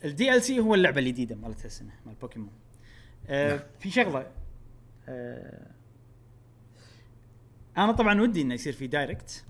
ال 0.04 0.42
DLC 0.42 0.60
هو 0.60 0.74
اللعبة 0.74 1.00
الجديدة 1.00 1.36
مالت 1.36 1.62
هالسنة 1.62 1.92
مال 2.06 2.14
بوكيمون. 2.14 2.52
آه 3.26 3.48
نعم. 3.48 3.60
في 3.80 3.90
شغلة 3.90 4.26
آه 5.08 5.70
أنا 7.76 7.92
طبعا 7.92 8.20
ودي 8.20 8.42
إنه 8.42 8.54
يصير 8.54 8.72
في 8.72 8.86
Direct. 8.86 9.44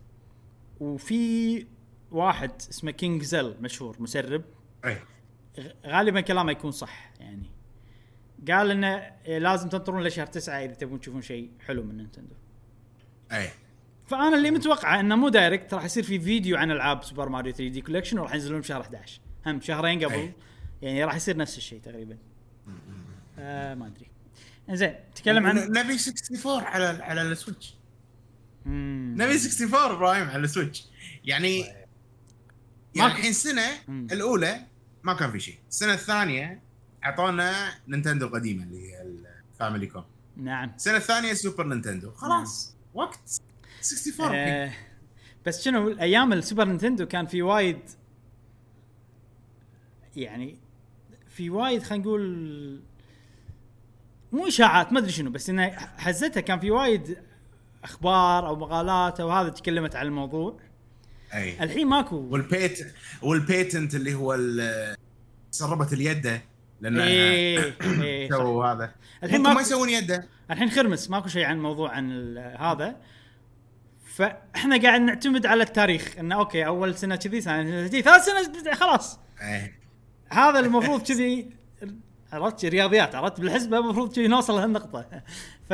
وفي 0.81 1.67
واحد 2.11 2.51
اسمه 2.71 2.91
King 2.91 3.23
Zell 3.23 3.57
مشهور 3.61 3.97
مسرب. 4.01 4.45
أي. 4.85 4.99
غالبا 5.87 6.21
كلامه 6.21 6.53
يكون 6.53 6.71
صح 6.71 7.13
يعني. 7.21 7.51
قال 8.51 8.71
إنه 8.71 9.13
لازم 9.27 9.69
تنطرون 9.69 10.03
لشهر 10.03 10.27
تسعة 10.27 10.65
إذا 10.65 10.75
تبون 10.75 11.01
تشوفون 11.01 11.23
شيء 11.23 11.51
حلو 11.67 11.83
من 11.83 11.97
نينتندو. 11.97 12.35
اي 13.33 13.49
فأنا 14.07 14.37
اللي 14.37 14.51
متوقعه 14.51 15.01
إنه 15.01 15.17
مو 15.17 15.29
Direct 15.29 15.75
راح 15.75 15.85
يصير 15.85 16.03
في 16.03 16.21
فيديو 16.21 16.57
عن 16.57 16.71
ألعاب 16.71 17.05
سوبر 17.05 17.29
ماريو 17.29 17.53
3D 17.53 17.81
Collection 17.81 18.19
وراح 18.19 18.35
ينزلون 18.35 18.61
بشهر 18.61 18.81
11 18.81 19.21
هم 19.47 19.61
شهرين 19.61 20.05
قبل. 20.05 20.15
أي. 20.15 20.33
يعني 20.83 21.05
راح 21.05 21.15
يصير 21.15 21.37
نفس 21.37 21.59
الشيء 21.59 21.81
تقريبا. 21.81 22.19
آه 23.39 23.75
ما 23.75 23.87
أدري. 23.87 24.11
زين 24.71 24.95
تكلم 25.15 25.47
عن 25.47 25.57
نبي 25.57 25.79
64 25.79 26.65
على 26.65 26.85
على 26.85 27.23
ال 27.23 27.29
Switch. 27.29 27.75
نبي 28.67 29.35
64 29.35 29.91
إبراهيم 29.91 30.29
على 30.29 30.43
ال 30.43 30.48
Switch. 30.48 30.87
يعني 31.25 31.61
يعني 31.61 31.87
ماكو. 32.97 33.17
الحين 33.17 33.31
السنة. 33.31 33.67
الأولى 33.89 34.67
ما 35.03 35.15
كان 35.15 35.31
في 35.31 35.41
شيء. 35.41 35.59
السنة 35.69 35.95
الثانية 35.95 36.63
أعطونا 37.05 37.75
نينتندو 37.89 38.27
القديمه 38.27 38.63
اللي 38.63 38.93
هي 38.93 39.03
ال 39.53 39.58
Family 39.58 39.87
Com 39.87 40.05
نعم. 40.37 40.73
السنة 40.77 40.97
الثانية 40.97 41.33
سوبر 41.33 41.67
نينتندو 41.67 42.11
خلاص. 42.11 42.77
وقت 42.95 43.41
64 43.93 44.27
الحين. 44.27 44.39
آه 44.55 44.73
بس 45.47 45.65
شنو 45.65 45.89
أيام 45.89 46.33
السوبر 46.33 46.65
نينتندو 46.65 47.07
كان 47.07 47.27
في 47.27 47.43
وايد 47.43 47.81
يعني 50.17 50.59
في 51.29 51.51
وايد 51.51 51.83
خلينا 51.83 52.05
نقول 52.05 52.83
مو 54.33 54.47
إشاعات 54.49 54.93
ما 54.93 54.99
أدري 54.99 55.13
شنو 55.13 55.31
بس 55.31 55.51
إنه 55.51 55.71
حزتها 55.79 56.41
كان 56.41 56.61
في 56.61 56.71
وايد 56.71 57.19
أخبار 57.85 58.47
أو 58.47 58.57
مقالات 58.57 59.21
أو 59.21 59.31
هذا 59.31 59.49
تكلمت 59.49 59.97
عن 59.97 60.07
الموضوع. 60.07 60.61
أي. 61.35 61.65
الحين 61.65 61.87
ماكو. 61.87 62.17
وال 62.17 62.48
pat 62.48 62.95
وال 63.23 63.41
patent 63.41 63.95
اللي 63.95 64.15
هو 64.15 64.39
سربت 65.51 65.93
اليده 65.93 66.43
لأن 66.83 67.01
إيه 67.01 67.75
إيه 67.83 68.31
صح. 68.31 68.37
سووا 68.37 68.67
هذا. 68.67 68.95
الحين 69.25 69.43
ما 69.43 69.61
يسوون 69.61 69.89
يده. 69.89 70.29
الحين 70.51 70.71
خرمس 70.71 71.11
ماكو 71.11 71.29
شيء 71.29 71.45
عن 71.45 71.61
موضوع 71.61 71.91
عن 71.91 72.39
هذا. 72.39 72.97
فإحنا 74.05 74.83
قاعد 74.83 75.01
نعتمد 75.01 75.47
على 75.47 75.63
التاريخ 75.63 76.19
إنه 76.19 76.35
أوكي 76.35 76.67
أول 76.67 76.95
سنة 76.95 77.17
كذي 77.17 77.41
سنة 77.41 77.89
كذي 77.89 78.03
ثالث 78.03 78.25
سنة 78.25 78.75
خلاص. 78.75 79.21
اي 79.43 79.75
هذا 80.31 80.59
المفروض 80.59 81.03
كذي 81.03 81.51
عرفت 82.33 82.65
رياضيات 82.65 83.15
عرفت؟ 83.15 83.41
بالحسبة 83.41 83.79
المفروض 83.79 84.15
كذي 84.15 84.29
نوصل 84.29 84.57
لهالنقطة. 84.57 85.23
ف 85.69 85.73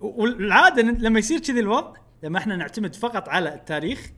والعادة 0.00 0.82
لما 0.82 1.18
يصير 1.18 1.40
كذي 1.40 1.60
الوضع 1.60 2.00
لما 2.22 2.38
إحنا 2.38 2.56
نعتمد 2.56 2.94
فقط 2.94 3.28
على 3.28 3.54
التاريخ 3.54 4.10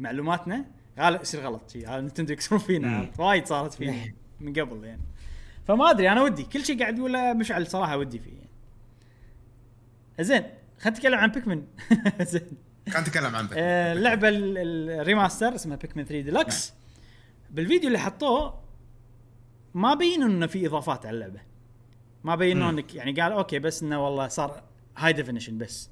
معلوماتنا 0.00 0.64
غالب 0.98 1.22
يصير 1.22 1.40
غلط. 1.40 1.70
شي 1.70 1.86
هذا 1.86 2.00
نينتندو 2.00 2.32
يكسرون 2.32 2.60
فينا؟ 2.60 3.10
وايد 3.18 3.46
صارت 3.46 3.74
فينا. 3.74 4.12
من 4.40 4.52
قبل 4.52 4.84
يعني. 4.84 5.02
فما 5.68 5.90
أدري 5.90 6.12
أنا 6.12 6.22
ودي 6.22 6.42
كل 6.42 6.64
شيء 6.64 6.78
قاعد 6.80 6.98
يقوله 6.98 7.32
مشعل 7.32 7.66
صراحة 7.66 7.96
ودي 7.96 8.18
فيه. 8.18 8.30
يعني. 8.32 8.48
زين 10.20 10.42
خلينا 10.78 10.98
نتكلم 10.98 11.18
عن 11.18 11.28
Pikmin 11.30 11.64
زين. 12.32 12.50
كان 12.92 13.04
تكلم 13.04 13.36
عن 13.36 13.48
آه، 13.54 13.92
اللعبة 13.92 14.28
ال- 14.28 14.58
ال- 14.58 14.90
ال 15.00 15.06
remaster 15.06 15.54
اسمها 15.54 15.76
Pikmin 15.76 16.04
3 16.04 16.20
ديلكس 16.24 16.74
بالفيديو 17.50 17.86
اللي 17.88 17.98
حطوه 17.98 18.60
ما 19.74 19.94
بينوا 19.94 20.28
إنه 20.28 20.46
في 20.46 20.66
إضافات 20.66 21.06
على 21.06 21.14
اللعبة. 21.14 21.40
ما 22.24 22.34
بينوا. 22.36 22.70
إنك 22.70 22.94
يعني 22.94 23.20
قال 23.20 23.32
أوكي 23.32 23.58
بس 23.58 23.82
إنه 23.82 24.04
والله 24.04 24.28
صار 24.28 24.62
high 24.96 25.12
definition 25.12 25.58
بس. 25.58 25.90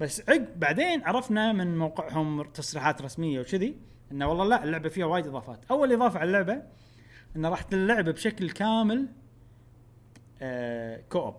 بس 0.00 0.22
عقب 0.28 0.60
بعدين 0.60 1.04
عرفنا 1.04 1.52
من 1.52 1.78
موقعهم 1.78 2.42
تصريحات 2.42 3.02
رسمية 3.02 3.40
وكذي 3.40 3.76
إنه 4.12 4.26
والله 4.28 4.44
لا 4.44 4.64
اللعبة 4.64 4.88
فيها 4.88 5.06
وايد 5.06 5.26
إضافات. 5.26 5.60
أول 5.70 5.92
إضافة 5.92 6.18
على 6.18 6.26
اللعبة 6.26 6.62
انه 7.36 7.48
راح 7.48 7.64
اللعبه 7.72 8.12
بشكل 8.12 8.50
كامل 8.50 9.06
آه 10.42 11.02
co-op 11.08 11.34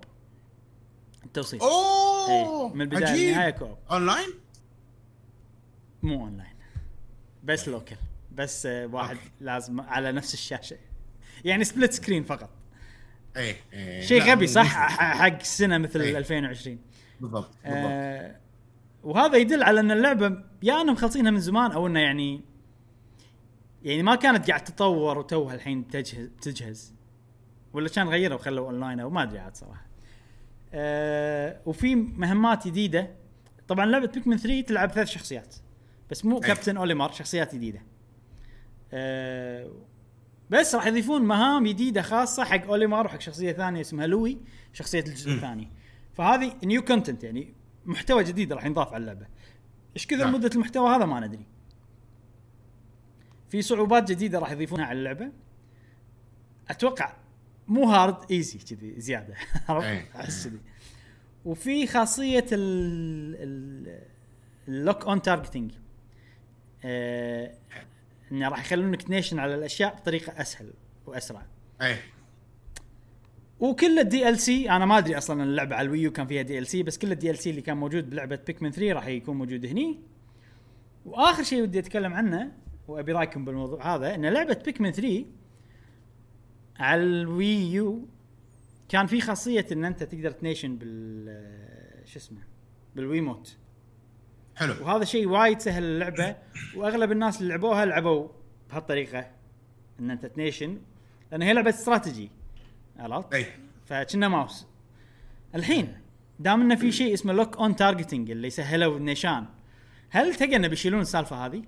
التوصيل 1.26 1.62
إيه، 1.62 1.68
اوه 1.68 2.74
من 2.76 2.82
البداية 2.82 3.06
عجيب. 3.08 3.30
للنهاية 3.30 3.50
co-op 3.50 3.78
online؟ 3.92 4.30
مو 6.04 6.22
أونلاين. 6.26 6.54
بس 7.44 7.68
local 7.68 7.96
بس 8.36 8.66
آه، 8.66 8.86
واحد 8.88 9.16
أوكي. 9.16 9.30
لازم 9.40 9.82
على 9.82 10.12
نفس 10.12 10.34
الشاشة. 10.34 10.78
يعني 11.46 11.64
split 11.64 11.94
screen 11.94 12.24
فقط. 12.24 12.50
إيه 13.38 13.56
إيه. 13.74 14.02
شيء 14.02 14.22
غبي 14.22 14.48
صح؟ 14.48 14.68
حق 15.00 15.44
سنة 15.44 15.78
مثل 15.78 16.02
إيه. 16.02 16.18
2020 16.18 16.80
بالضبط 17.22 17.50
بالضبط 17.64 17.92
آه 17.92 18.36
وهذا 19.04 19.38
يدل 19.38 19.64
على 19.64 19.80
إن 19.80 19.92
اللعبة 19.92 20.44
يا 20.64 20.82
إنهم 20.82 20.94
مخلصينها 20.94 21.32
من 21.32 21.40
زمان 21.40 21.72
أو 21.72 21.88
إنه 21.88 22.00
يعني 22.00 22.42
يعني 23.84 24.04
ما 24.04 24.16
كانت 24.16 24.48
قاعد 24.48 24.64
تتطور 24.64 25.18
وتوها 25.18 25.56
الحين 25.56 25.88
تجهز 25.88 26.30
تجهز 26.42 26.94
ولا 27.74 27.90
كان 27.90 28.10
غيروا 28.10 28.38
وخلوا 28.38 28.66
اونلاين 28.66 29.00
أو 29.00 29.10
ما 29.10 29.24
أدري 29.24 29.40
عاد 29.40 29.56
صراحة. 29.56 29.86
آه 30.74 31.62
وفي 31.66 31.96
مهمات 31.96 32.68
جديدة 32.68 33.16
طبعا 33.68 33.86
لعبة 33.86 34.08
بيكمن 34.08 34.38
3 34.38 34.62
تلعب 34.62 34.92
ثلاث 34.92 35.08
شخصيات 35.08 35.56
بس 36.12 36.26
مو. 36.26 36.40
كابتن 36.40 36.78
اوليمار 36.78 37.12
شخصيات 37.12 37.56
جديدة. 37.56 37.82
آه 38.94 39.72
بس 40.50 40.76
راح 40.76 40.88
يضيفون 40.88 41.22
مهام 41.22 41.68
جديدة 41.68 42.02
خاصة 42.02 42.44
حق 42.44 42.66
Olimar 42.66 43.06
وحق 43.06 43.20
شخصية 43.22 43.52
ثانية 43.52 43.82
اسمها 43.82 44.08
Louie 44.08 44.38
شخصية 44.74 45.00
الجزء. 45.00 45.32
الثاني. 45.32 45.72
فهذه 46.14 46.54
new 46.64 46.82
content 46.82 47.24
يعني 47.24 47.54
محتوى 47.86 48.24
جديد 48.24 48.54
راح 48.54 48.66
ينضاف 48.66 48.94
على 48.94 49.02
اللعبة. 49.02 49.28
إيش 49.96 50.08
كثر 50.08 50.24
نعم. 50.24 50.34
مدة 50.34 50.50
المحتوى 50.56 50.96
هذا 50.96 51.06
ما 51.06 51.20
ندري. 51.20 51.46
في 53.50 53.62
صعوبات 53.62 54.12
جديدة 54.12 54.40
راح 54.40 54.52
يضيفونها 54.52 54.86
على 54.86 55.00
اللعبة. 55.00 55.32
أتوقع 56.70 57.14
مو 57.68 57.84
hard 57.84 58.32
easy 58.32 58.60
كذي 58.60 58.94
زيادة؟ 58.98 59.34
أي. 59.70 60.06
أحس 60.16 60.48
كذي. 60.48 60.60
وفي 61.46 61.88
خاصية 61.88 62.46
ال 62.52 63.36
ال 63.36 64.00
ال 64.68 65.06
lock-on 65.06 65.22
targeting 65.22 65.72
إنه 68.32 68.50
راح 68.50 68.60
يخلونك 68.60 69.02
تنيشن 69.02 69.40
على 69.40 69.56
الأشياء 69.56 69.96
بطريقة 69.96 70.42
أسهل 70.42 70.74
وأسرع. 71.06 71.46
إيه 71.82 72.02
وكل 73.60 74.30
ال 74.30 74.40
DLC 74.40 74.70
أنا 74.70 74.86
ما 74.86 74.98
أدري 74.98 75.18
أصلا 75.18 75.44
اللعبة 75.44 75.76
على 75.76 75.86
ال 75.86 75.91
Wii 75.91 76.06
U 76.06 76.12
كان 76.12 76.28
فيها 76.28 76.42
DLC 76.42 76.84
بس 76.84 76.98
كل 76.98 77.32
ال 77.32 77.38
DLC 77.38 77.50
اللي 77.50 77.62
كان 77.62 77.78
موجود 77.78 78.10
بلعبة 78.10 78.40
Pikmin 78.48 78.72
3 78.72 78.94
راح 78.94 79.08
يكون 79.08 79.38
موجود 79.38 79.66
هني 79.66 80.00
وآخر 81.06 81.44
شيء 81.44 81.62
ودي 81.62 81.80
أتكلم 81.80 82.14
عنه 82.14 82.52
وأبي 82.90 83.12
رايكم 83.12 83.46
بالموضوع 83.46 83.96
هذا 83.96 84.16
إن 84.16 84.26
لعبة 84.26 84.62
Pikmin 84.66 84.92
3 84.92 85.26
على 86.80 87.02
ال 87.02 87.23
Wii 87.23 87.86
U 87.86 88.08
كان 88.90 89.06
في 89.06 89.22
خاصية 89.22 89.66
إن 89.72 89.86
أنت 89.86 90.04
تقدر 90.04 90.32
تنيشن 90.32 90.76
بال 90.76 92.06
شو 92.06 92.20
اسمه 92.20 92.40
بال 92.96 93.08
Wiimote. 93.08 93.58
حلو. 94.56 94.74
وهذا 94.82 95.04
شيء 95.04 95.28
وايد 95.28 95.60
سهل 95.60 95.84
اللعبه 95.84 96.36
وأغلب 96.76 97.12
الناس 97.12 97.42
اللي 97.42 97.50
لعبوها 97.50 97.86
لعبوا 97.86 98.28
بهالطريقة 98.70 99.32
إن 100.00 100.12
أنت 100.12 100.26
تنيشن 100.26 100.82
لأن 101.32 101.42
هي 101.42 101.54
لعبة 101.54 101.70
استراتيجي. 101.70 102.32
عرفت؟ 103.00 103.34
أي. 103.34 103.46
فكنا 103.86 104.28
ماوس. 104.28 104.68
الحين 105.56 105.98
دام 106.40 106.62
انه 106.62 106.76
في 106.76 106.92
شيء 106.92 107.14
اسمه 107.14 107.34
lock-on 107.34 107.76
targeting 107.76 108.32
اللي 108.32 108.50
سهلوا 108.50 108.98
النيشان 108.98 109.46
هل 110.10 110.36
تلقى 110.36 110.56
انه 110.56 110.68
بيشيلون 110.68 111.02
السالفة 111.02 111.46
هذه؟ 111.46 111.64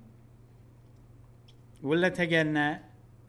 ولا 1.83 2.09
تلقى 2.09 2.41
انه 2.41 2.83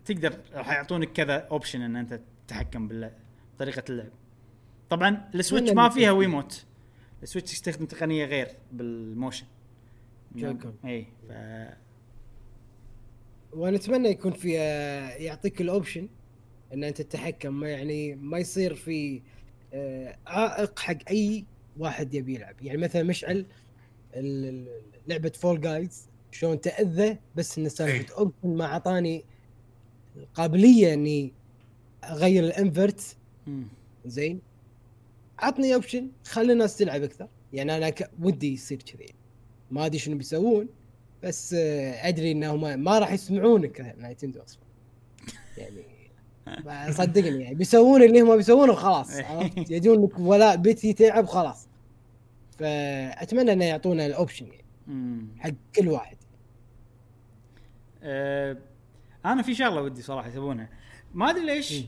تقدر 0.04 0.40
راح 0.52 0.72
يعطونك 0.72 1.12
كذا 1.12 1.34
option 1.34 1.82
أن 1.82 1.96
أنت 1.96 2.20
تتحكم 2.46 3.10
بطريقة 3.54 3.82
اللعب. 3.90 4.10
طبعا 4.90 5.30
ال 5.34 5.39
Switch 5.39 5.70
ما 5.70 5.88
فيها 5.88 6.10
Wiimote. 6.10 6.66
ال 7.22 7.26
Switch 7.26 7.52
يستخدم 7.52 7.86
تقنية 7.86 8.24
غير 8.24 8.48
بال 8.72 8.88
motion. 8.88 9.46
إي 10.84 11.06
ف 11.28 11.32
ونتمنى 13.52 14.08
يكون 14.08 14.32
في 14.32 14.58
آه، 14.58 15.10
يعطيك 15.10 15.60
ال 15.60 15.67
option 15.67 16.08
أن 16.72 16.84
أنت 16.84 17.02
تتحكم 17.02 17.60
ما 17.60 17.68
يعني 17.68 18.14
ما 18.14 18.38
يصير 18.38 18.74
في 18.74 19.22
آه، 19.74 20.16
عائق 20.26 20.78
حق 20.78 20.96
أي 21.10 21.44
واحد 21.78 22.14
يبي 22.14 22.34
يلعب 22.34 22.62
يعني 22.62 22.78
مثلا 22.78 23.02
مشعل 23.02 23.46
لعبة 25.06 25.32
Fall 25.34 25.60
Guys 25.60 26.08
شلون 26.32 26.60
تأذى 26.60 27.18
بس 27.36 27.58
إن 27.58 27.68
سالفة 27.68 28.14
option 28.14 28.56
ما 28.56 28.64
أعطاني 28.64 29.24
القابليه 30.16 30.94
إني 30.94 31.32
أغير 32.04 32.44
ال 32.44 32.53
invert. 32.53 33.16
زين. 34.06 34.40
عطني 35.38 35.74
option 35.74 36.08
خلي 36.24 36.52
الناس 36.52 36.76
تلعب 36.76 37.02
أكثر. 37.02 37.28
يعني 37.52 37.76
أنا 37.76 37.90
ك... 37.90 38.10
ودي 38.20 38.52
يصير 38.54 38.82
كذي. 38.82 39.06
ما 39.70 39.86
أدري 39.86 39.98
شنو 39.98 40.16
بيسوون 40.16 40.68
بس 41.22 41.54
آه، 41.54 42.08
أدري 42.08 42.32
انهم 42.32 42.60
ما, 42.60 42.76
ما 42.76 42.98
راح 42.98 43.12
يسمعونك 43.12 43.94
نينتندو 43.98 44.40
أصلا. 44.42 44.62
يعني 45.58 45.82
صدقني 46.98 47.42
يعني. 47.42 47.54
بيسوون 47.54 48.02
اللي 48.02 48.20
هم 48.20 48.36
بيسوونه 48.36 48.72
وخلاص 48.72 49.16
عرفت؟ 49.16 49.70
يجون 49.70 50.04
لك 50.04 50.18
ولاء 50.18 50.56
بيتي 50.56 50.92
تلعب 50.92 51.26
خلاص 51.26 51.68
فأتمنى 52.58 53.52
إنه 53.52 53.64
يعطونا 53.64 54.06
ال 54.06 54.12
option 54.12 54.46
يعني. 54.46 55.26
حق 55.38 55.50
كل 55.76 55.88
واحد. 55.88 56.16
آه 58.02 58.58
أنا 59.24 59.42
في 59.42 59.54
شغلة 59.54 59.82
ودي 59.82 60.02
صراحة 60.02 60.28
يسوونها 60.28 60.68
ما 61.14 61.30
أدري 61.30 61.46
ليش 61.46 61.72
مم. 61.72 61.86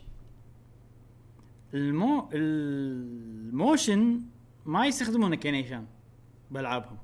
المو 1.74 2.28
ال 2.32 2.59
motion 2.59 4.20
ما 4.66 4.86
يستخدمونه 4.86 5.36
كنيشان 5.36 5.86
بألعابهم 6.50 6.98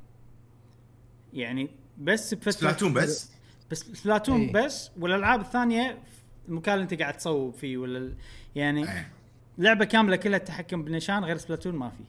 يعني 1.32 1.70
بس 1.99 2.35
بفتره 2.35 2.51
Splatoon 2.51 2.93
بس 2.93 3.31
بس 3.70 3.78
Splatoon 3.79 4.41
إيه. 4.41 4.53
بس 4.53 4.91
والألعاب 5.01 5.41
الثانية 5.41 5.99
المكان 6.49 6.74
اللي 6.74 6.82
أنت 6.82 6.95
قاعد 6.95 7.16
تصوب 7.16 7.55
فيه 7.55 7.77
ولا 7.77 8.15
يعني 8.55 8.93
إيه. 8.93 9.09
لعبة 9.59 9.85
كاملة 9.85 10.16
كلها 10.16 10.39
التحكم 10.39 10.82
بالنشان 10.82 11.24
غير 11.24 11.37
Splatoon 11.37 11.75
ما 11.74 11.89
في 11.89 12.05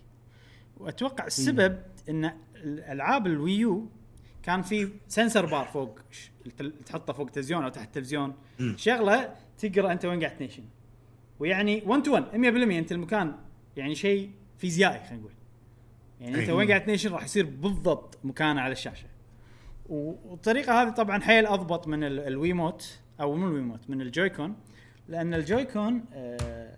وأتوقع 0.77 1.25
السبب 1.25 1.79
إن 2.09 2.31
الالعاب 2.55 3.27
ال 3.27 3.40
Wii 3.40 3.77
U 3.77 3.89
كان 4.43 4.61
في 4.61 4.89
sensor 5.07 5.45
bar 5.45 5.65
فوق 5.65 5.99
تحطه 6.85 7.13
فوق 7.13 7.25
التلفزيون 7.27 7.63
أو 7.63 7.69
تحت 7.69 7.87
التلفزيون. 7.87 8.33
شغلة 8.75 9.35
تقرأ 9.57 9.91
أنت 9.91 10.05
وين 10.05 10.19
قاعد 10.23 10.37
تنيشن. 10.37 10.63
ويعني 11.39 11.83
1 11.85 12.03
to 12.03 12.13
1 12.13 12.23
100% 12.23 12.77
أنت 12.77 12.91
المكان 12.91 13.35
يعني 13.77 13.95
شيء 13.95 14.31
فيزيائي 14.57 14.99
خلينا 14.99 15.15
نقول. 15.17 15.31
يعني 16.21 16.35
أنت 16.39 16.49
أي. 16.49 16.51
وين 16.55 16.67
قاعد 16.67 16.83
تنيشن 16.85 17.11
راح 17.11 17.23
يصير 17.23 17.45
بالضبط 17.45 18.19
مكانه 18.23 18.61
على 18.61 18.71
الشاشة. 18.71 19.07
والطريقة 19.89 20.81
هذه 20.81 20.89
طبعا 20.89 21.19
حيل 21.21 21.45
أضبط 21.45 21.87
من 21.87 22.03
ال- 22.03 22.19
ال 22.19 22.29
Wiimote 22.29 22.99
أو 23.21 23.35
مو 23.35 23.47
ال 23.47 23.53
Wiimote 23.53 23.89
من 23.89 24.01
ال 24.01 24.07
Joy-Con. 24.07 24.55
لأن 25.07 25.33
ال 25.33 25.42
Joy-Con 25.42 26.05
آه 26.13 26.77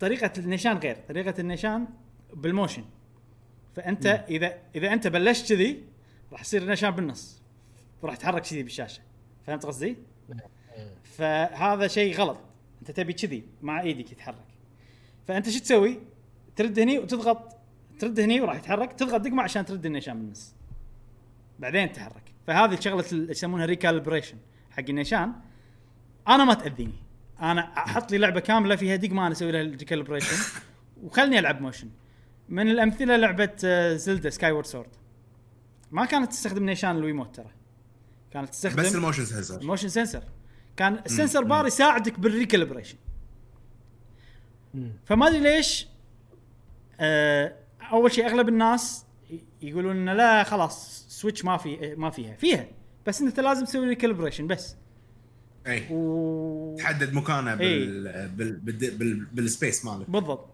طريقة 0.00 0.32
النيشان 0.38 0.76
غير 0.76 0.96
طريقة 1.08 1.40
النيشان 1.40 1.86
بال 2.34 2.45
motion. 2.45 2.84
فأنت 3.76 4.06
اذا 4.06 4.58
إذا 4.74 4.92
أنت 4.92 5.06
بلشت 5.06 5.48
كذي 5.52 5.82
راح 6.32 6.40
يصير 6.40 6.62
النيشان 6.62 6.90
بالنص. 6.90 7.42
وراح 8.02 8.16
تتحرك 8.16 8.42
كذي 8.42 8.62
بالشاشة. 8.62 9.02
فهمت 9.46 9.66
قصدي؟ 9.66 9.96
فهذا 11.04 11.86
شيء 11.86 12.16
غلط. 12.16 12.38
أنت 12.80 12.90
تبي 12.90 13.12
كذي 13.12 13.44
مع 13.62 13.80
إيدك 13.80 14.12
يتحرك. 14.12 14.46
فأنت 15.28 15.48
شو 15.48 15.58
تسوي؟ 15.58 15.98
ترد 16.56 16.78
هني 16.78 16.98
وتضغط. 16.98 17.56
ترد 17.98 18.20
هني 18.20 18.40
وراح 18.40 18.56
يتحرك. 18.56 18.92
تضغط 18.92 19.20
دقمة 19.20 19.42
عشان 19.42 19.64
ترد 19.64 19.86
النيشان 19.86 20.18
بالنص. 20.18 20.54
بعدين 21.58 21.92
تتحرك. 21.92 22.22
فهذه 22.46 22.80
شغله 22.80 23.04
يسمونها 23.30 23.66
recalibration 23.66 24.36
حق 24.70 24.84
النيشان 24.88 25.32
أنا 26.28 26.44
ما 26.44 26.54
تأذيني. 26.54 27.06
أنا 27.40 27.60
أحط 27.60 28.12
لي 28.12 28.18
لعبة 28.18 28.40
كاملة 28.40 28.76
فيها 28.76 28.96
دقمة 28.96 29.26
أنا 29.26 29.32
أسوي 29.32 29.52
لها 29.52 29.62
recalibration 29.62 30.36
وخلني 31.02 31.38
ألعب 31.38 31.60
motion 31.62 31.88
من 32.48 32.70
الأمثلة 32.70 33.16
لعبة 33.16 33.56
Zelda 33.94 34.30
Skyward 34.30 34.66
Sword 34.66 34.88
ما 35.90 36.04
كانت 36.04 36.30
تستخدم 36.30 36.64
نيشان 36.64 36.96
ال 36.96 37.01
Wiimote 37.01 37.36
ترى 37.36 37.50
كانت 38.32 38.48
تستخدم 38.48 38.82
بس 38.82 38.94
ال 38.94 38.98
motion 38.98 39.24
sensor. 39.24 39.60
ال 39.60 39.64
motion 39.64 39.88
sensor. 39.88 40.22
كان 40.76 41.02
ال 41.06 41.11
sensor 41.11 41.44
bar 41.44 41.66
يساعدك 41.66 42.20
بال 42.20 42.30
recalibration 42.30 42.96
مم. 44.74 44.92
فما 45.04 45.28
أدري 45.28 45.40
ليش 45.40 45.86
آه 47.00 47.54
أول 47.92 48.12
شيء 48.12 48.26
أغلب 48.26 48.48
الناس 48.48 49.04
يقولون 49.62 49.96
إنه 49.96 50.12
لا 50.12 50.42
خلاص 50.44 51.06
Switch 51.08 51.44
ما 51.44 51.56
في 51.56 51.94
ما 51.96 52.10
فيها. 52.10 52.34
فيها. 52.36 52.66
بس 53.06 53.20
أنت 53.20 53.40
لازم 53.40 53.64
تسوي 53.64 53.86
recalibration 53.88 54.46
بس. 54.46 54.76
اي 55.66 55.86
و... 55.90 56.76
تحدد 56.78 57.12
مكانه 57.12 57.60
إيه. 57.60 57.86
بال 57.86 58.28
بال 58.28 58.52
بال 58.52 58.90
بال 58.90 59.24
بال 59.24 59.41
space 59.41 59.84
مالك 59.84 60.10
بالضبط. 60.10 60.48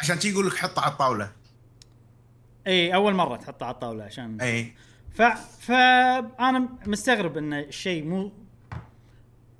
عشان 0.00 0.20
شي 0.20 0.30
يقول 0.30 0.46
لك 0.46 0.54
حطه 0.56 0.82
على 0.82 0.92
الطاولة. 0.92 1.32
إي 2.66 2.94
أول 2.94 3.14
مرة 3.14 3.36
تحطه 3.36 3.66
على 3.66 3.74
الطاولة 3.74 4.04
عشان 4.04 4.40
إي 4.40 4.72
ف 5.10 5.22
فانا 5.60 6.68
مستغرب 6.86 7.36
إن 7.38 7.52
الشيء 7.54 8.04
مو 8.04 8.32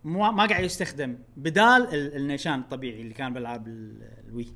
مو 0.05 0.33
ما 0.33 0.47
قاعد 0.47 0.65
يستخدم 0.65 1.19
بدال 1.37 1.95
ال- 1.95 2.17
النيشان 2.17 2.61
الطبيعي 2.61 3.01
اللي 3.03 3.15
كان 3.15 3.33
بالألعاب 3.33 3.69
ال- 3.69 4.11
ال 4.29 4.33
Wii 4.33 4.47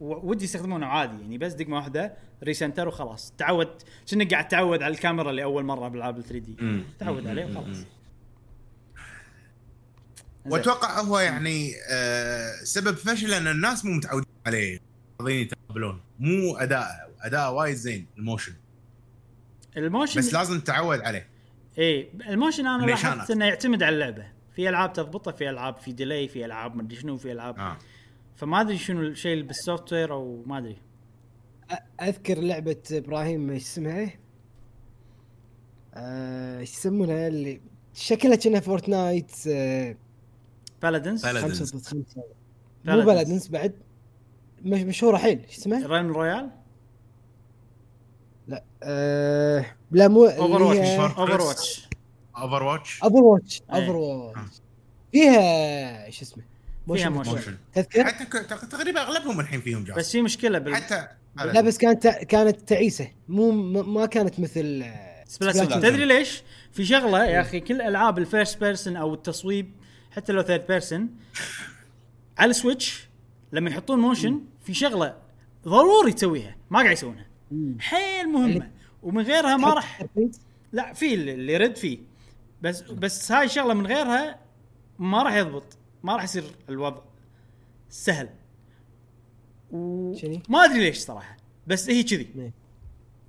ودي 0.00 0.44
يستخدمونه 0.44 0.86
عادي 0.86 1.20
يعني 1.20 1.38
بس 1.38 1.52
دقمة 1.52 1.76
واحدة 1.76 2.14
recenter 2.44 2.88
وخلاص 2.88 3.32
تعود 3.38 3.68
كأنك 4.10 4.30
قاعد 4.32 4.48
تعود 4.48 4.82
على 4.82 4.94
الكاميرا 4.94 5.30
اللي 5.30 5.42
اول 5.42 5.64
مرة 5.64 5.88
بالألعاب 5.88 6.18
ال 6.18 6.22
3D. 6.24 6.82
تعود. 6.98 7.26
عليه. 7.26 7.44
وخلاص. 7.44 7.76
وأتوقع 10.46 11.00
هو 11.00 11.18
يعني 11.18 11.72
آه 11.90 12.52
سبب 12.64 12.96
فشل 12.96 13.32
إن 13.34 13.46
الناس 13.46 13.84
مو 13.84 13.92
متعودين 13.92 14.28
عليه 14.46 14.80
راضيين 15.20 15.40
يتقبلون. 15.40 16.00
مو 16.18 16.56
أداء 16.56 17.10
أداء 17.20 17.52
وايد 17.52 17.74
زين 17.74 18.06
الموشن. 18.18 18.52
الموشن 19.76 20.20
بس 20.20 20.34
لازم 20.34 20.60
تتعود 20.60 21.00
عليه. 21.00 21.28
اي 21.78 22.10
ال 22.28 22.33
motion 22.33 22.66
أنا. 22.66 22.86
لاحظت 22.86 23.30
إنه 23.30 23.44
يعتمد 23.44 23.82
على 23.82 23.94
اللعبة. 23.94 24.26
في 24.52 24.68
ألعاب 24.68 24.92
تضبطه 24.92 25.32
في 25.32 25.50
ألعاب 25.50 25.76
في 25.76 25.92
delay 25.92 26.28
في 26.28 26.44
ألعاب 26.44 26.76
ما 26.76 26.82
أدري 26.82 26.96
شنو 26.96 27.16
في 27.16 27.32
ألعاب 27.32 27.58
آه. 27.58 27.78
فما 28.36 28.60
أدري 28.60 28.78
شنو 28.78 29.00
الشيء 29.00 29.32
اللي 29.32 29.44
بالسوفت 29.44 29.92
وير 29.92 30.12
أو 30.12 30.42
ما 30.46 30.58
أدري. 30.58 30.76
أذكر 32.02 32.38
لعبة 32.38 32.82
إبراهيم 32.92 33.50
إيش 33.50 33.62
اسمها؟ 33.62 34.10
آه، 35.94 36.58
إيش 36.58 36.72
يسمونها 36.72 37.28
اللي 37.28 37.60
شكلها 37.94 38.36
كأنها 38.36 38.60
فورتنايت 38.60 39.32
آه، 39.48 39.96
بالادنس 40.82 41.26
خمسة 41.26 41.96
مو. 42.84 43.02
بلدنس 43.02 43.48
بعد. 43.48 43.74
مش 44.64 44.80
مشهوره 44.80 45.16
حيل 45.16 45.44
إيش 45.48 45.58
اسمها؟ 45.58 45.86
رين 45.86 46.06
رويال 46.06 46.50
لا 48.48 48.64
آه 48.82 49.66
لا 49.90 50.08
مو 50.08 50.24
اوفر 50.26 50.62
واتش. 50.62 50.78
اوفر 51.18 51.42
واتش 51.42 51.88
اوفر 52.36 52.62
واتش 52.62 53.00
اوفر 53.02 53.22
واتش 53.22 53.62
إيه. 53.72 53.76
اوفر 53.80 53.96
واتش 53.96 54.50
فيها 55.12 56.06
إيش 56.06 56.22
اسمه؟ 56.22 56.42
فيها 56.94 57.06
motion 57.06 57.12
موشن. 57.12 57.30
موشن 57.30 57.56
تذكر؟ 57.74 58.04
حتى 58.04 58.24
تقريبا 58.66 59.00
أغلبهم 59.00 59.40
الحين 59.40 59.60
فيهم 59.60 59.84
جاز 59.84 59.96
بس 59.96 60.12
في 60.12 60.22
مشكلة 60.22 60.58
بال 60.58 60.74
حتى 60.76 61.08
لا 61.36 61.60
بس 61.60 61.78
كانت 61.78 62.06
كانت 62.06 62.60
تعيسة 62.68 63.08
مو 63.28 63.52
ما 63.82 64.06
كانت 64.06 64.40
مثل 64.40 64.80
آه، 64.84 65.24
Splatoon. 65.26 65.68
تدري 65.80 66.04
ليش؟ 66.04 66.42
في 66.72 66.84
شغلة 66.84 67.24
يا 67.24 67.40
أخي 67.40 67.60
كل 67.60 67.82
ألعاب 67.82 68.18
ال 68.18 68.25
first 68.25 68.60
person 68.60 68.96
أو 68.96 69.14
التصويب 69.14 69.72
حتى 70.10 70.32
لو 70.32 70.42
third 70.42 70.66
person 70.66 71.08
على 72.38 72.50
ال 72.50 72.58
Switch 72.58 73.08
لما 73.52 73.70
يحطون 73.70 73.98
motion 73.98 74.40
في 74.70 74.74
شغلة 74.74 75.18
ضروري 75.64 76.12
تسويها 76.12 76.56
ما 76.70 76.78
قاعد 76.78 76.92
يسوونها. 76.92 77.26
حيل 77.80 78.28
مهمة. 78.28 78.46
اللي- 78.46 78.70
ومن 79.02 79.22
غيرها 79.22 79.56
ما 79.56 79.74
راح. 79.74 80.04
لا 80.72 80.92
في 80.92 81.14
اللي 81.14 81.52
يرد 81.52 81.76
فيه. 81.76 81.98
بس 82.62 82.82
بس 82.82 83.32
هاي 83.32 83.44
الشغلة 83.44 83.74
من 83.74 83.86
غيرها 83.86 84.40
ما 84.98 85.22
راح 85.22 85.34
يضبط. 85.34 85.78
ما 86.02 86.16
راح 86.16 86.24
يصير 86.24 86.44
الوضع 86.68 87.00
سهل؟ 87.88 88.28
وما 89.72 90.64
أدري 90.64 90.78
ليش 90.80 90.98
صراحة. 90.98 91.36
بس 91.66 91.90
هي 91.90 92.02
كذي. 92.02 92.52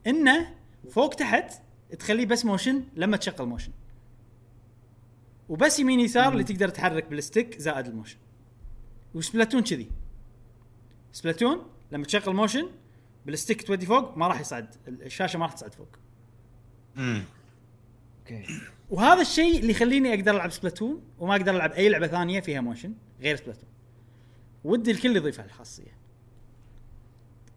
إنه 0.08 0.56
فوق 0.90 1.10
تحت 1.10 1.54
تخليه 2.00 2.26
بس 2.26 2.46
motion 2.46 2.84
لما 2.96 3.18
تشغل 3.18 3.46
motion. 3.48 3.72
وبس 5.50 5.80
يمين 5.80 6.00
يسار 6.00 6.32
اللي 6.34 6.44
تقدر 6.44 6.70
تحرك 6.70 7.08
بال 7.08 7.22
stick 7.22 7.58
زائد 7.60 7.88
ال 7.88 7.92
motion. 7.92 8.18
و 9.16 9.21
Splatoon 9.21 9.64
كذي. 9.64 9.92
Splatoon 11.12 11.66
لما 11.92 12.06
تشغل 12.06 12.36
motion 12.36 12.70
بال 13.26 13.36
stick 13.36 13.62
تودي 13.62 13.86
فوق 13.86 14.18
ما 14.18 14.28
راح 14.28 14.40
يصعد 14.40 14.76
الشاشة 14.88 15.40
ما 15.40 15.46
راح 15.46 15.54
تصعد 15.54 15.74
فوق. 15.74 15.88
مم. 16.96 17.24
أوكي. 18.20 18.46
وهذا 18.90 19.22
الشيء 19.22 19.60
اللي 19.60 19.72
يخليني 19.72 20.14
أقدر 20.14 20.36
ألعب 20.36 20.52
Splatoon 20.52 21.02
وما 21.20 21.36
أقدر 21.36 21.56
ألعب 21.56 21.72
أي 21.72 21.90
لعبة 21.90 22.08
ثانية 22.08 22.40
فيها 22.40 22.62
motion 22.62 22.94
غير 23.22 23.36
Splatoon 23.36 23.70
ودي 24.64 24.92
الكل 24.92 25.16
يضيف 25.16 25.40
هالخاصيه 25.40 26.02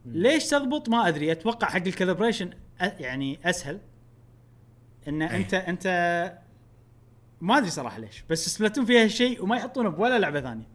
ليش 0.07 0.47
تضبط؟ 0.47 0.89
ما 0.89 1.09
أدري. 1.09 1.33
أتوقع 1.33 1.69
حق 1.69 1.77
ال 1.77 1.83
calibration 1.83 2.51
يعني 2.81 3.39
أسهل. 3.45 3.81
إن 5.09 5.23
أي. 5.23 5.37
أنت 5.37 5.55
أنت 5.55 5.87
ما 7.41 7.59
أدري 7.59 7.71
صراحة 7.71 7.99
ليش 7.99 8.25
بس 8.31 8.49
Splatoon 8.49 8.85
فيها 8.85 9.07
شيء 9.07 9.43
وما 9.43 9.57
يحطونه 9.57 9.89
بولا 9.89 10.19
لعبة 10.19 10.41
ثانية. 10.41 10.69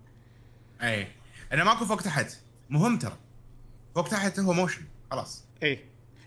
اي 0.81 1.07
أنا 1.51 1.63
ماكو 1.63 1.85
فوق 1.85 2.01
تحت 2.01 2.37
مهم 2.69 2.97
ترى. 2.97 3.17
فوق 3.95 4.07
تحت 4.07 4.39
هو 4.39 4.53
motion. 4.53 4.81
خلاص. 5.11 5.43
اي 5.63 5.79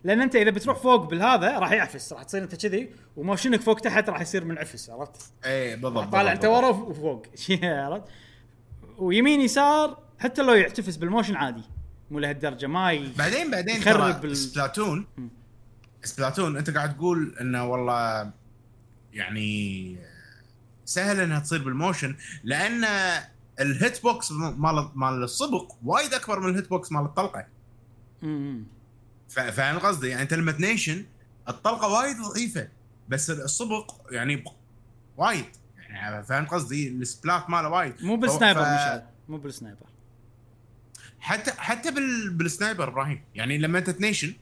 لأن 0.04 0.20
أنت 0.20 0.36
إذا 0.36 0.50
بتروح 0.50 0.78
فوق 0.78 1.10
بالهذا 1.10 1.58
راح 1.58 1.72
يعفس 1.72 2.12
راح 2.12 2.22
تصير 2.22 2.42
أنت 2.42 2.54
كذي 2.66 2.90
و 3.16 3.22
motion 3.22 3.55
ك 3.55 3.60
فوق 3.60 3.80
تحت 3.80 4.08
راح 4.08 4.20
يصير 4.20 4.44
منعفس 4.44 4.90
عرفت؟ 4.90 5.32
اي 5.44 5.76
بالضبط 5.76 6.12
طالع 6.12 6.32
أنت 6.32 6.44
ورا 6.44 6.68
وف- 6.68 6.88
وفوق. 6.88 7.26
عرفت؟ 7.62 8.04
ويمين 8.98 9.40
يسار 9.40 9.98
حتى 10.18 10.42
لو 10.42 10.54
يعتفس 10.54 10.96
بال 10.96 11.06
motion 11.06 11.36
عادي. 11.36 11.62
مو 12.10 12.18
لهالدرجة 12.18 12.66
ما 12.66 12.92
ي... 12.92 13.08
بعدين 13.18 13.50
بعدين 13.50 13.76
يخرب 13.76 14.20
ترى 14.20 14.30
ال- 14.30 14.36
سبلاتون 14.36 15.06
سبلاتون 16.04 16.56
أنت 16.56 16.70
قاعد 16.70 16.96
تقول 16.96 17.36
إنه 17.40 17.64
والله 17.66 18.30
يعني 19.12 19.96
سهل 20.84 21.20
إنها 21.20 21.40
تصير 21.40 21.62
بال 21.64 21.77
motion 21.77 22.16
لأن 22.44 22.84
ال 23.60 24.02
hitbox 24.02 24.32
مال 24.32 24.88
مال 24.94 25.22
الصبغ 25.22 25.64
وايد 25.84 26.14
اكبر 26.14 26.40
من 26.40 26.48
ال 26.48 26.68
hitbox 26.70 26.92
مال 26.92 27.02
الطلقة. 27.04 27.46
امم 28.22 28.64
فاهم 29.28 29.78
قصدي؟ 29.78 30.08
يعني 30.08 30.22
انت 30.22 30.34
لما 30.34 30.52
تنيشن 30.52 31.04
الطلقة 31.48 31.88
وايد 31.88 32.16
ضعيفة 32.16 32.68
بس 33.08 33.30
الصبغ 33.30 33.84
يعني 34.10 34.44
وايد. 35.16 35.44
يعني 35.78 36.24
فاهم 36.24 36.46
قصدي؟ 36.46 36.88
ال 36.88 36.98
splat 36.98 37.50
ماله 37.50 37.68
وايد. 37.68 37.94
مو 38.00 38.16
بال 38.16 38.27
sniper 38.27 38.60
ف- 38.60 38.68
مشعل. 38.68 39.02
مو 39.28 39.36
بال 39.36 39.47
sniper. 39.47 39.86
حتى 41.20 41.50
حتى 41.52 41.90
بال... 41.90 42.30
بال 42.30 42.45
sniper 42.45 42.88
إبراهيم. 42.88 43.24
يعني 43.34 43.58
لما 43.58 43.78
انت 43.78 43.90
تنيشن 43.90 44.34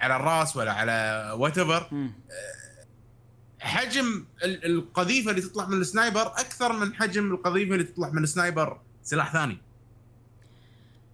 على 0.00 0.16
الراس 0.16 0.56
ولا 0.56 0.72
على 0.72 1.30
whatever 1.38 1.88
مم. 1.92 2.12
حجم 3.60 4.24
ال- 4.44 4.64
القذيفة 4.66 5.30
اللي 5.30 5.42
تطلع 5.42 5.66
من 5.66 5.80
ال 5.80 5.87
sniper 5.87 6.26
أكثر 6.26 6.72
من 6.72 6.94
حجم 6.94 7.30
القذيفة 7.34 7.72
اللي 7.74 7.84
تطلع 7.84 8.10
من 8.10 8.22
ال 8.22 8.30
sniper 8.30 8.80
سلاح 9.02 9.32
ثاني. 9.32 9.58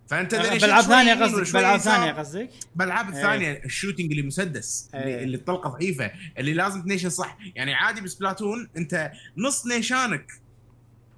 فأنت 0.09 0.35
بالعاب 0.35 0.61
شوي 0.85 0.95
ثانية 0.95 1.15
قصدك 1.25 1.53
بالعاب 1.53 1.81
يسار- 1.81 1.95
ثانية 1.97 2.13
قصدك؟ 2.13 2.51
إيه. 2.81 3.09
الثانية 3.09 3.63
ال 3.65 3.70
shooting 3.70 4.11
اللي 4.11 4.23
مسدس 4.23 4.89
إيه. 4.95 5.01
اللي, 5.01 5.23
اللي 5.25 5.37
الطلقه 5.37 5.71
ضعيفة 5.71 6.11
اللي 6.39 6.55
لازم 6.55 6.83
تنيشن 6.83 7.11
صح. 7.11 7.39
يعني 7.55 7.75
عادي 7.75 8.01
ب 8.01 8.08
Splatoon 8.08 8.69
أنت 8.77 9.13
نص 9.37 9.67
نيشانك 9.67 10.33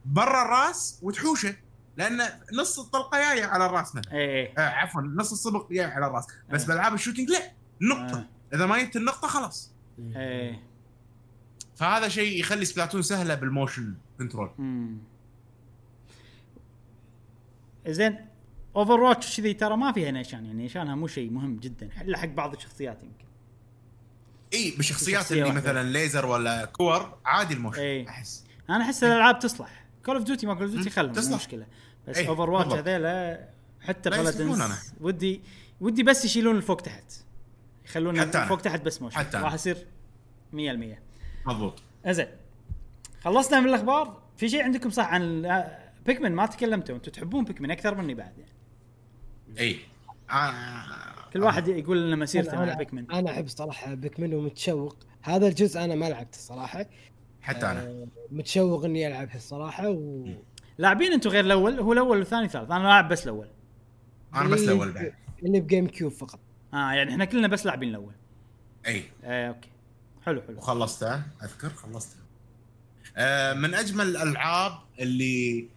برا 0.04 0.42
الراس 0.42 0.98
وتحوشه 1.02 1.56
لأن 1.96 2.20
نص 2.52 2.78
الطلقة 2.78 3.18
جاية 3.18 3.44
على 3.44 3.66
الراس 3.66 3.94
مثلا. 3.94 4.12
اي 4.12 4.18
اي 4.40 4.52
آه 4.58 4.68
عفوا 4.68 5.02
نص 5.02 5.32
الصبغ 5.32 5.68
جاي 5.72 5.84
على 5.84 6.06
الراس. 6.06 6.26
بس 6.50 6.60
إيه. 6.60 6.66
بالالعاب 6.68 6.94
ال 6.94 6.98
shooting 6.98 7.30
لا 7.30 7.52
نقطة. 7.80 8.18
آه. 8.18 8.26
إذا 8.56 8.66
ما 8.66 8.82
جبت 8.82 8.96
النقطة 8.96 9.28
خلاص. 9.28 9.72
اي 10.16 10.58
فهذا 11.78 12.08
شيء 12.08 12.40
يخلي 12.40 12.64
Splatoon 12.64 13.02
سهلة 13.02 13.34
بال 13.34 13.49
motion 13.49 13.94
control 14.18 14.50
زين 17.86 18.26
Overwatch 18.76 19.36
كذي 19.36 19.54
ترى 19.54 19.76
ما 19.76 19.92
فيها 19.92 20.10
نيشان 20.10 20.44
يعني 20.44 20.62
نيشانها 20.62 20.94
مو 20.94 21.06
شيء 21.06 21.30
مهم 21.30 21.56
جدا 21.56 21.88
إلا 22.00 22.18
حق 22.18 22.28
بعض 22.28 22.54
الشخصيات 22.54 23.02
يمكن 23.02 23.24
إي 24.54 24.74
بالشخصيات 24.76 25.32
اللي 25.32 25.42
واحدة. 25.42 25.60
مثلا 25.60 25.92
ليزر 25.92 26.26
ولا 26.26 26.64
كور 26.64 27.18
عادي 27.24 27.54
الموشن 27.54 27.80
إيه. 27.80 28.08
أحس 28.08 28.44
أنا 28.70 28.84
أحس 28.84 29.04
الألعاب 29.04 29.38
تصلح 29.38 29.84
Call 30.04 30.16
of 30.16 30.24
Duty 30.24 30.46
ما 30.46 30.54
Call 30.54 30.62
of 30.62 30.72
Duty 30.72 30.90
خلهم 30.90 31.08
مو 31.08 31.14
تصلح. 31.14 31.36
مشكلة 31.36 31.66
بس 32.08 32.18
Overwatch. 32.18 32.72
هذيلا 32.72 33.48
حتى. 33.80 34.10
بلدنز 34.10 34.62
ودي 35.00 35.42
ودي 35.80 36.02
بس 36.02 36.24
يشيلون 36.24 36.56
الفوق 36.56 36.80
تحت 36.80 37.12
يخلون 37.84 38.20
حتى 38.20 38.38
أنا. 38.38 38.46
فوق 38.46 38.60
تحت 38.60 38.82
بس 38.82 39.02
موشن. 39.02 39.26
راح 39.34 39.54
يصير 39.54 39.86
100% 40.52 40.56
مضبوط 41.46 41.82
زين. 42.06 42.26
خلصنا 43.20 43.60
من 43.60 43.68
الأخبار. 43.68 44.22
في 44.36 44.48
شيء 44.48 44.62
عندكم 44.62 44.90
صح 44.90 45.12
عن 45.12 45.42
بيكمن 46.06 46.32
ما 46.32 46.46
تكلمتوا. 46.46 46.96
أنتم 46.96 47.10
تحبون 47.10 47.44
بيكمن 47.44 47.70
أكثر 47.70 47.94
مني 47.94 48.14
بعد 48.14 48.38
يعني. 48.38 48.52
اي 49.58 49.76
آه. 50.30 51.30
كل 51.32 51.42
واحد 51.42 51.68
يقول 51.68 52.06
لنا 52.06 52.16
مسيرته 52.16 52.64
مع 52.64 52.74
بيكمن 52.74 53.10
أنا 53.10 53.30
أحب 53.30 53.48
صراحة 53.48 53.94
بيكمن 53.94 54.34
ومتشوق. 54.34 54.96
هذا 55.22 55.48
الجزء 55.48 55.84
أنا 55.84 55.94
ما 55.94 56.10
لعبته 56.10 56.38
صراحة. 56.38 56.86
حتى 57.40 57.66
أنا. 57.66 57.82
آه، 57.82 58.06
متشوق 58.30 58.84
إني 58.84 59.08
ألعبها 59.08 59.36
الصراحه 59.36 59.88
و 59.88 60.26
لاعبين 60.78 61.12
أنتم 61.12 61.30
غير 61.30 61.44
الأول؟ 61.44 61.80
هو 61.80 61.92
الأول 61.92 62.18
والثاني 62.18 62.42
والثالث. 62.42 62.70
أنا 62.70 62.82
لاعب 62.82 63.08
بس 63.08 63.24
الأول. 63.24 63.48
أنا 64.34 64.48
بس 64.48 64.60
الأول 64.60 64.92
بعد. 64.92 65.14
اللي 65.42 65.60
ب 65.60 65.86
GameCube 65.86 66.12
فقط. 66.12 66.40
آه 66.74 66.92
يعني 66.92 67.10
إحنا 67.10 67.24
كلنا 67.24 67.48
بس 67.48 67.66
لاعبين 67.66 67.88
الأول. 67.88 68.12
اي 68.86 69.02
آه 69.24 69.48
أوكي. 69.48 69.68
حلو 70.26 70.42
حلو 70.42 70.56
وخلصته 70.58 71.22
أذكر 71.42 71.70
خلصته 71.70 72.16
آه 73.16 73.52
من 73.54 73.74
أجمل 73.74 74.06
الألعاب 74.06 74.72
اللي 75.00 75.68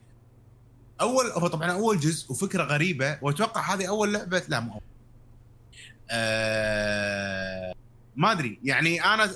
أول 1.02 1.26
هو 1.26 1.48
طبعا 1.48 1.72
أول 1.72 2.00
جزء 2.00 2.32
وفكرة 2.32 2.64
غريبة 2.64 3.18
وأتوقع 3.22 3.74
هذه 3.74 3.88
أول 3.88 4.14
لعبة 4.14 4.44
لا 4.48 4.60
مو 4.60 4.72
أول. 4.74 4.82
آه 6.12 7.74
ما 8.16 8.32
أدري 8.32 8.60
يعني 8.64 9.04
أنا 9.04 9.32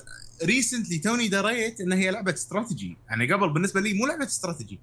recently 0.46 0.98
توني 0.98 1.28
دريت 1.28 1.82
إن 1.82 1.94
هي 1.94 2.12
لعبة 2.12 2.34
استراتيجي 2.34 2.98
يعني 3.10 3.34
قبل 3.34 3.50
بالنسبة 3.50 3.82
لي 3.82 3.94
مو 3.94 4.06
لعبة 4.06 4.26
استراتيجي. 4.26 4.80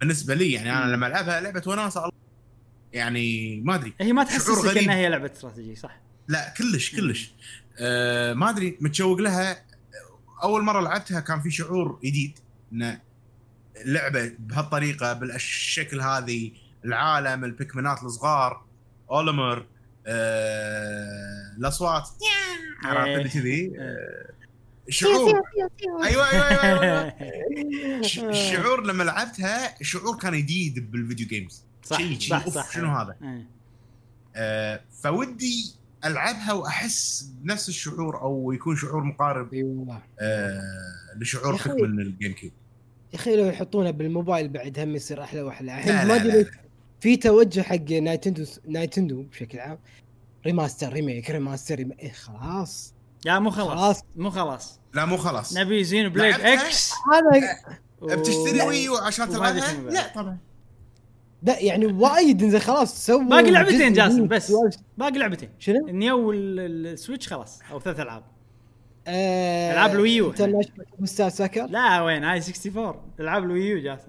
بالنسبة 0.00 0.34
لي 0.34 0.52
يعني 0.52 0.72
أنا. 0.72 0.92
لما 0.92 1.06
ألعبها 1.06 1.40
لعبة 1.40 1.62
وناسه 1.66 2.10
يعني 2.92 3.60
ما 3.60 3.74
أدري 3.74 3.94
هي 4.00 4.12
ما 4.12 4.24
تحسسك. 4.24 4.76
إنها 4.76 4.96
هي 4.96 5.08
لعبة 5.08 5.32
استراتيجي 5.32 5.74
صح 5.74 6.00
لا 6.28 6.54
كلش 6.58 6.96
كلش. 6.96 7.32
آه 7.78 8.32
ما 8.34 8.50
أدري 8.50 8.78
متشوق 8.80 9.18
لها. 9.18 9.64
أول 10.42 10.62
مرة 10.62 10.80
لعبتها 10.80 11.20
كان 11.20 11.40
في 11.40 11.50
شعور 11.50 11.98
جديد 12.04 12.38
ان 12.72 12.98
لعبة 13.84 14.32
بهالطريقة 14.38 15.12
بالشكل 15.12 16.00
هذه 16.00 16.50
العالم 16.84 17.44
البيكمنات 17.44 18.02
الصغار 18.02 18.64
أولمر 19.10 19.66
آه 20.06 21.56
الأصوات. 21.58 22.08
عرفت 22.84 23.08
اللي 23.08 23.28
كذي؟ 23.28 23.72
آه، 23.78 24.30
شعور. 24.88 25.40
أيوه 26.04 26.30
أيوه 26.32 26.62
أيوه, 26.62 26.82
أيوة. 26.82 28.02
ش- 28.08 28.18
الشعور 28.18 28.86
لما 28.86 29.02
لعبتها 29.02 29.74
شعور 29.82 30.16
كان 30.18 30.36
جديد 30.38 30.90
بال 30.90 31.00
video 31.00 31.26
games 31.26 31.64
صح 31.84 31.98
شيء 31.98 32.18
صح 32.18 32.48
صح 32.48 32.70
شنو 32.72 32.96
هذا؟ 32.96 33.16
إيه. 33.22 33.46
آه، 34.36 34.80
ف 35.02 35.20
ودي 35.20 35.74
ألعبها 36.04 36.52
وأحس 36.52 37.22
بنفس 37.40 37.68
الشعور 37.68 38.20
أو 38.20 38.52
يكون 38.52 38.76
شعور 38.76 39.04
مقارب 39.04 39.54
اي 39.54 39.62
والله 39.62 40.00
آه 40.20 40.62
لشعور. 41.16 41.52
Pikmin 41.52 42.00
ال 42.00 42.32
GameCube. 42.32 42.52
يا 43.12 43.18
أخي 43.18 43.36
لو 43.36 43.46
يحطونها 43.46 43.90
بالموبايل 43.90 44.48
بعد 44.48 44.78
هم 44.78 44.96
يصير 44.96 45.22
أحلى 45.22 45.42
وأحلى. 45.42 45.66
لا، 45.66 45.78
الحين 45.78 45.92
لا، 45.94 46.04
ما 46.04 46.08
لا، 46.08 46.16
أدري 46.16 46.42
لا. 46.42 46.50
في 47.00 47.16
توجه 47.16 47.60
حق 47.60 47.90
Nintendo 47.90 48.44
Nintendo 48.68 49.22
بشكل 49.22 49.58
عام. 49.58 49.78
remaster 50.46 50.92
remake 50.92 51.30
remaster 51.30 51.74
remake. 51.74 51.98
إيه 51.98 52.12
خلاص. 52.12 52.94
يا 53.26 53.38
مو 53.38 53.50
خلاص. 53.50 53.68
خلاص. 53.68 54.02
مو 54.16 54.30
خلاص. 54.30 54.80
لا 54.94 55.04
مو 55.04 55.16
خلاص. 55.16 55.56
نبي 55.56 55.84
زينو 55.84 56.10
بليد؟ 56.10 56.34
إكس. 56.34 56.92
هذا 56.92 57.56
و- 58.00 58.06
بتشتري 58.06 58.62
ويو 58.66 58.96
عشان 58.96 59.28
تلعبها؟ 59.28 59.72
لا 59.90 60.12
طبعا. 60.14 60.38
لا 61.42 61.60
يعني 61.60 61.86
وايد 61.86 62.42
إنزين 62.42 62.60
خلاص 62.60 63.06
سووا 63.06 63.22
باقي 63.22 63.50
لعبتين 63.50 63.92
جاسم. 63.92 64.28
بس. 64.28 64.52
باقي 64.98 65.18
لعبتين. 65.18 65.48
شنو؟ 65.58 65.88
النيو 65.88 66.28
والسويتش 66.28 67.28
خلاص 67.28 67.60
أو 67.70 67.80
ثلاث 67.80 68.00
ألعاب. 68.00 68.22
آه 69.06 69.72
ألعاب 69.72 69.90
الويو 69.90 70.30
انترناشونال 70.30 71.08
ستار 71.08 71.28
سكر 71.28 71.66
لا 71.66 72.02
وين؟ 72.02 72.24
هاي 72.24 72.38
64 72.38 72.94
ألعاب 73.20 73.44
الويو 73.44 73.78
جاسم. 73.78 74.08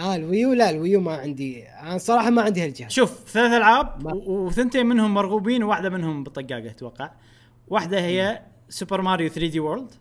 آه 0.00 0.16
الويو؟ 0.16 0.52
لا 0.52 0.70
الويو 0.70 1.00
ما 1.00 1.16
عندي. 1.16 1.68
أنا 1.68 1.98
صراحة 1.98 2.30
ما 2.30 2.42
عندي 2.42 2.64
هالجهاز. 2.64 2.90
شوف 2.90 3.24
ثلاث 3.28 3.52
ألعاب 3.52 4.06
وثنتين 4.26 4.86
منهم 4.86 5.14
مرغوبين 5.14 5.62
وواحدة 5.62 5.90
منهم 5.90 6.24
بطقاقة 6.24 6.70
أتوقع. 6.70 7.10
واحدة 7.68 8.00
هي 8.00 8.42
Super 8.68 9.00
Mario 9.00 9.28
3D 9.28 9.60
World 9.60 9.94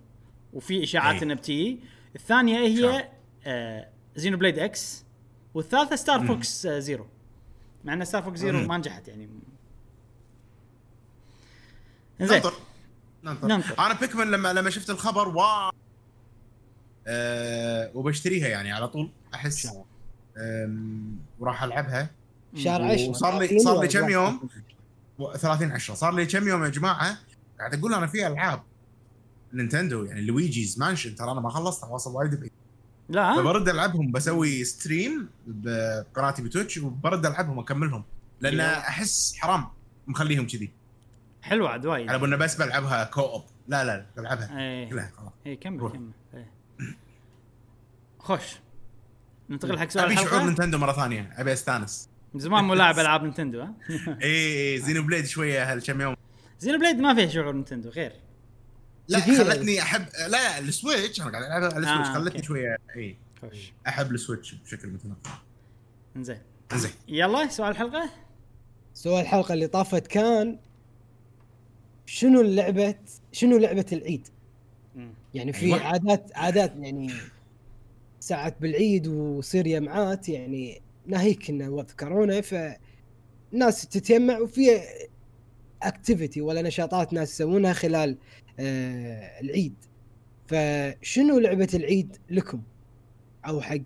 وفي 0.53 0.83
إشاعات 0.83 1.15
أي. 1.15 1.23
انها 1.23 1.35
بتجي 1.35 1.79
الثانية 2.15 2.59
هي؟ 2.59 3.09
آه 3.45 3.87
Xenoblade 4.15 4.59
X 4.59 5.02
والثالثة 5.53 5.95
Star. 5.95 6.27
Fox 6.27 6.67
Zero 6.67 7.07
مع 7.83 7.93
إن 7.93 8.05
Star 8.05 8.23
Fox 8.23 8.39
Zero 8.39 8.57
مم. 8.59 8.67
ما 8.67 8.77
نجحت 8.77 9.07
يعني. 9.07 9.29
زين 12.21 12.29
ننطر. 12.37 12.53
ننطر. 13.23 13.47
ننطر. 13.47 13.79
أنا 13.85 13.93
Pikmin 13.99 14.31
لما 14.31 14.53
لما 14.53 14.69
شفت 14.69 14.89
الخبر 14.89 15.27
wow 15.27 15.71
آه 17.07 17.91
وبشتريها 17.95 18.47
يعني 18.47 18.71
على 18.71 18.87
طول 18.87 19.11
أحس 19.33 19.69
وراح 21.39 21.63
ألعبها. 21.63 22.09
شهر 22.55 22.83
10 22.83 23.09
وصار 23.09 23.39
لي- 23.39 23.59
صار 23.59 23.81
لي 23.81 23.87
كم 23.87 24.09
يوم؟ 24.09 24.49
30 25.37 25.71
10 25.71 25.93
صار 25.95 26.13
لي 26.15 26.25
كم 26.25 26.47
يوم 26.47 26.63
يا 26.63 26.69
جماعة؟ 26.69 27.17
قاعد 27.59 27.73
أقول 27.73 27.93
أنا 27.93 28.07
في 28.07 28.27
ألعاب. 28.27 28.63
Nintendo 29.53 30.03
يعني 30.05 30.21
Luigi's 30.21 30.79
Mansion 30.79 31.15
ترى 31.15 31.31
أنا 31.31 31.39
ما 31.39 31.49
خلصتها 31.49 31.89
واصل 31.89 32.11
وايد 32.15 32.35
بعيد. 32.39 32.51
لا. 33.13 33.35
فبرد 33.35 33.69
العبهم 33.69 34.11
بسوي 34.11 34.63
stream 34.63 35.29
بقناتي 35.47 36.41
ب 36.41 36.47
Twitch 36.47 36.77
وبرد 36.77 37.25
العبهم 37.25 37.59
اكملهم 37.59 38.03
لأن. 38.41 38.59
أحس 38.59 39.35
حرام 39.37 39.67
مخليهم 40.07 40.47
كذي. 40.47 40.71
حلوة 41.41 41.69
عاد 41.69 41.85
وايد. 41.85 42.09
على 42.09 42.25
انه 42.25 42.37
بس 42.37 42.55
بلعبها 42.55 43.03
co-op 43.03 43.43
لا 43.67 43.83
لا 43.83 44.05
بلعبها. 44.17 44.59
إيه. 44.59 44.89
كلها 44.89 45.11
خلاص 45.17 45.31
إيه 45.45 45.59
كمل. 45.59 45.89
كمل. 45.89 46.09
إيه. 46.33 46.51
خوش. 48.19 48.43
ننتقل 49.49 49.79
حق 49.79 49.89
سؤال 49.89 50.05
أبي 50.05 50.15
شعور 50.15 50.43
Nintendo 50.43 50.77
مرة 50.77 50.91
ثانية. 50.91 51.33
أبي 51.37 51.53
أستانس. 51.53 52.09
من 52.33 52.39
زمان 52.39 52.63
مو 52.63 52.73
لاعب 52.73 52.99
ألعاب 52.99 53.23
Nintendo 53.23 53.61
ها؟ 53.61 53.73
اي 54.21 54.73
اي 54.73 54.79
Xenoblade 54.79 55.25
شوية 55.25 55.71
هالكم 55.73 56.01
يوم. 56.01 56.15
زينو 56.59 56.79
بليد 56.79 56.95
ما 56.95 57.15
فيها 57.15 57.27
شعور 57.27 57.53
Nintendo 57.53 57.89
غير 57.89 58.11
لا. 59.07 59.19
خلتني 59.19 59.81
احب 59.81 60.05
لا 60.27 60.59
ال 60.59 60.68
Switch 60.68 61.21
أنا 61.21 61.31
قاعد 61.31 61.43
العبها 61.43 61.73
على 61.73 61.77
ال 61.77 61.82
Switch 61.82 62.07
آه، 62.07 62.13
خلتني 62.13 62.35
أوكي. 62.35 62.47
شوية 62.47 62.77
إي 62.95 63.17
أحب 63.87 64.11
ال 64.11 64.18
Switch 64.18 64.55
بشكل 64.55 64.87
متنقل 64.87 65.29
زين 66.17 66.39
زين 66.73 66.91
يلا 67.07 67.47
سؤال 67.47 67.71
الحلقة 67.71 68.09
سؤال 68.93 69.21
الحلقة 69.21 69.53
اللي 69.53 69.67
طافت 69.67 70.07
كان 70.07 70.59
شنو 72.05 72.41
اللعبه 72.41 72.95
شنو 73.31 73.57
لعبة 73.57 73.85
العيد 73.91 74.27
مم. 74.95 75.13
يعني 75.33 75.53
في 75.53 75.65
أيوة. 75.65 75.79
عادات 75.79 76.31
عادات 76.35 76.73
يعني 76.77 77.13
ساعات 78.19 78.55
بالعيد 78.61 79.07
ويصير 79.07 79.67
يمعات 79.67 80.29
يعني 80.29 80.81
ناهيك 81.07 81.49
انه 81.49 81.69
وقت 81.69 81.91
كورونا 81.91 82.41
فالناس 82.41 83.87
تتجمع 83.87 84.39
وفي 84.39 84.81
activity 85.87 86.41
ولا 86.41 86.61
نشاطات 86.61 87.13
ناس 87.13 87.31
يسوونها 87.33 87.73
خلال 87.73 88.17
آه 88.59 89.41
العيد. 89.41 89.75
فشنو 90.47 91.39
لعبة 91.39 91.67
العيد 91.73 92.17
لكم؟ 92.29 92.61
أو 93.47 93.61
حق 93.61 93.77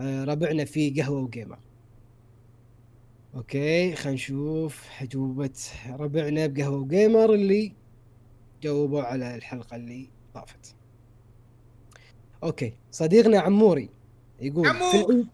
آه 0.00 0.24
ربعنا 0.24 0.64
في 0.64 0.90
قهوة 0.90 1.20
و 1.20 1.26
gamer 1.26 1.58
أوكي 3.34 3.94
خلينا 3.94 4.14
نشوف 4.14 4.88
اجوبه 5.00 5.50
ربعنا 5.90 6.46
بقهوة 6.46 6.78
وجيمر 6.78 7.34
اللي 7.34 7.72
جاوبوا 8.62 9.02
على 9.02 9.34
الحلقة 9.34 9.76
اللي 9.76 10.08
طافت. 10.34 10.74
أوكي 12.42 12.74
صديقنا 12.90 13.38
عموري 13.40 13.90
يقول 14.40 14.66
عمو! 14.68 14.90
في 14.90 14.96
العيد 14.96 15.28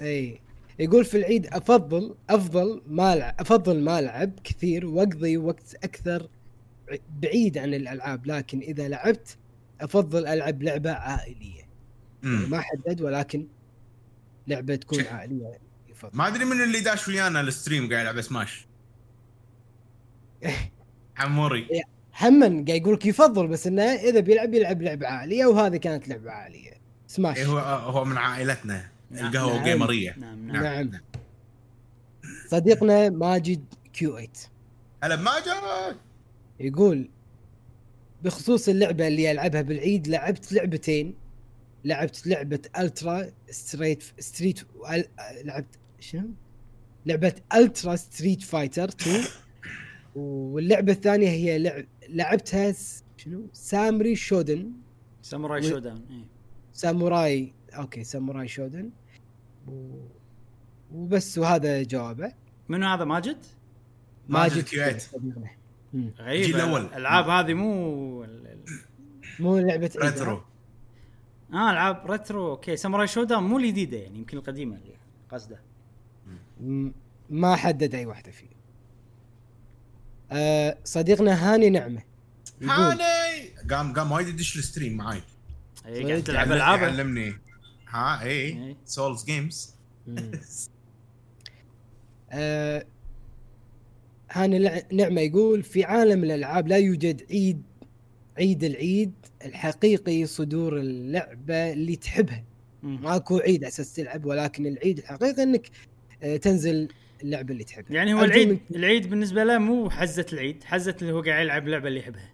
اي 0.00 0.40
يقول 0.78 1.04
في 1.04 1.16
العيد 1.16 1.46
أفضل 1.46 2.14
أفضل 2.30 2.82
ما 2.86 3.14
العب 3.14 3.34
أفضل 3.38 3.80
ما 3.80 3.98
العب 3.98 4.32
كثير 4.44 4.86
وأقضي 4.86 5.36
وقت 5.36 5.74
أكثر 5.84 6.28
بعيد 7.22 7.58
عن 7.58 7.74
الألعاب 7.74 8.26
لكن 8.26 8.58
إذا 8.58 8.88
لعبت 8.88 9.36
أفضل 9.80 10.26
ألعب 10.26 10.62
لعبة 10.62 10.92
عائلية 10.92 11.68
يعني. 12.22 12.46
ما 12.46 12.60
حدد 12.60 13.00
ولكن 13.00 13.46
لعبة 14.46 14.76
تكون. 14.76 15.00
عائلية 15.04 15.58
يفضل 15.88 16.18
ما 16.18 16.26
أدري 16.26 16.44
من 16.44 16.62
اللي 16.62 16.80
داش 16.80 17.08
ويانا 17.08 17.40
ال 17.40 17.47
stream 17.47 17.88
قاعد 17.92 18.02
يلعب 18.02 18.20
سماش 18.20 18.66
عموري 21.18 21.68
هم 22.20 22.42
قاعد 22.42 22.68
يقول 22.68 22.94
لك 22.94 23.06
يفضل 23.06 23.46
بس 23.46 23.66
إنه 23.66 23.82
إذا 23.82 24.20
بيلعب 24.20 24.54
يلعب 24.54 24.82
لعبة 24.82 25.06
عائلية 25.06 25.46
وهذه 25.46 25.76
كانت 25.76 26.08
لعبة 26.08 26.30
عائلية 26.30 26.72
سماش 27.06 27.36
إيه 27.36 27.46
هو 27.46 27.58
هو 27.58 28.04
من 28.04 28.18
عائلتنا. 28.18 28.95
القهوة 29.12 29.54
نعم. 29.56 29.64
جيمريه 29.64 30.14
نعم 30.18 30.46
نعم. 30.46 30.62
نعم. 30.62 31.00
صديقنا 32.48 33.10
ماجد 33.10 33.64
Q8 33.92 34.28
هلا 35.02 35.14
بماجد 35.14 35.96
يقول 36.60 37.08
بخصوص 38.24 38.68
اللعبة 38.68 39.08
اللي 39.08 39.30
العبها 39.30 39.62
بالعيد 39.62 40.08
لعبت 40.08 40.52
لعبتين. 40.52 41.14
لعبت 41.84 42.26
لعبة 42.26 42.60
الترا 42.78 43.30
ستريت 43.50 44.02
ستريت 44.18 44.60
لعبت 45.44 45.66
شنو؟ 46.00 46.28
لعبة 47.06 47.34
الترا 47.54 47.96
ستريت 47.96 48.42
فايتر 48.42 48.88
2 48.88 49.24
واللعبة 50.16 50.92
الثانية 50.92 51.28
هي 51.28 51.58
لعب 51.58 51.84
لعبتها 52.08 52.72
س- 52.72 53.04
شنو؟ 53.16 53.46
سامري 53.52 54.16
شودن. 54.16 54.72
ساموراي 55.22 55.60
و- 55.60 55.68
شو 55.70 55.78
داون 55.78 56.04
إيه. 56.10 56.24
ساموراي 56.72 57.52
أوكي 57.76 58.04
ساموراي 58.04 58.48
شودن 58.48 58.90
و... 59.68 59.98
وبس 60.92 61.38
وهذا 61.38 61.82
جوابه 61.82 62.32
منو 62.68 62.86
هذا 62.86 63.04
ماجد؟ 63.04 63.38
ماجد 64.28 64.64
كيو 64.64 64.82
8. 64.82 64.98
صديقنا. 64.98 65.50
مم. 65.92 66.12
غريب 66.18 66.40
الجيل 66.40 66.56
الأول. 66.56 66.80
الألعاب 66.80 67.28
هذه 67.28 67.54
مو 67.54 68.26
مو 69.40 69.58
لعبة 69.58 69.90
retro 69.96 70.42
آه 71.52 71.70
العاب 71.70 72.10
retro 72.10 72.50
okay 72.50 72.76
Samurai 72.76 73.06
Shodown 73.06 73.44
مو 73.44 73.58
الجديدة 73.58 73.96
يعني 73.96 74.18
يمكن 74.18 74.36
القديمة 74.38 74.76
اللي 74.76 74.96
قصده 75.30 75.60
ما 77.30 77.56
حدد 77.56 77.94
أي 77.94 78.06
واحدة 78.06 78.30
فيه 78.30 78.48
أه 80.32 80.78
صديقنا 80.84 81.54
هاني 81.54 81.70
نعمة 81.70 82.02
هاني 82.62 83.48
قام 83.70 83.92
قام 83.92 84.12
وايد 84.12 84.28
يدش 84.28 84.58
ال 84.58 84.63
stream 84.63 84.96
معاي 84.96 85.22
اي 85.86 86.04
قاعد. 86.04 86.22
تلعب 86.22 86.52
ألعاب 86.52 86.82
يعلمني 86.82 87.34
ها 87.88 88.22
اي. 88.24 88.76
Souls 88.84 89.24
games 89.24 89.74
هاني 94.30 94.82
نعمة 94.92 95.20
يقول 95.20 95.62
في 95.62 95.84
عالم 95.84 96.24
الألعاب 96.24 96.68
لا 96.68 96.76
يوجد 96.76 97.22
عيد 97.30 97.62
عيد 98.38 98.64
العيد 98.64 99.12
الحقيقي 99.44 100.26
صدور 100.26 100.76
اللعبة 100.80 101.72
اللي 101.72 101.96
تحبها. 101.96 102.44
ماكو 102.82 103.38
عيد 103.38 103.64
أساس 103.64 103.94
تلعب 103.94 104.24
ولكن 104.24 104.66
العيد 104.66 104.98
الحقيقي 104.98 105.42
إنك 105.42 105.70
آه، 106.22 106.36
تنزل 106.36 106.88
اللعبة 107.22 107.52
اللي 107.52 107.64
تحبها. 107.64 107.92
يعني 107.96 108.14
هو 108.14 108.24
العيد 108.24 108.48
منك- 108.48 108.60
العيد 108.70 109.10
بالنسبة 109.10 109.44
له 109.44 109.58
مو 109.58 109.90
حزة 109.90 110.26
العيد 110.32 110.64
حزة 110.64 110.96
اللي 111.02 111.12
هو 111.12 111.20
قاعد 111.22 111.44
يلعب 111.44 111.66
اللعبه 111.66 111.88
اللي 111.88 112.00
يحبها. 112.00 112.30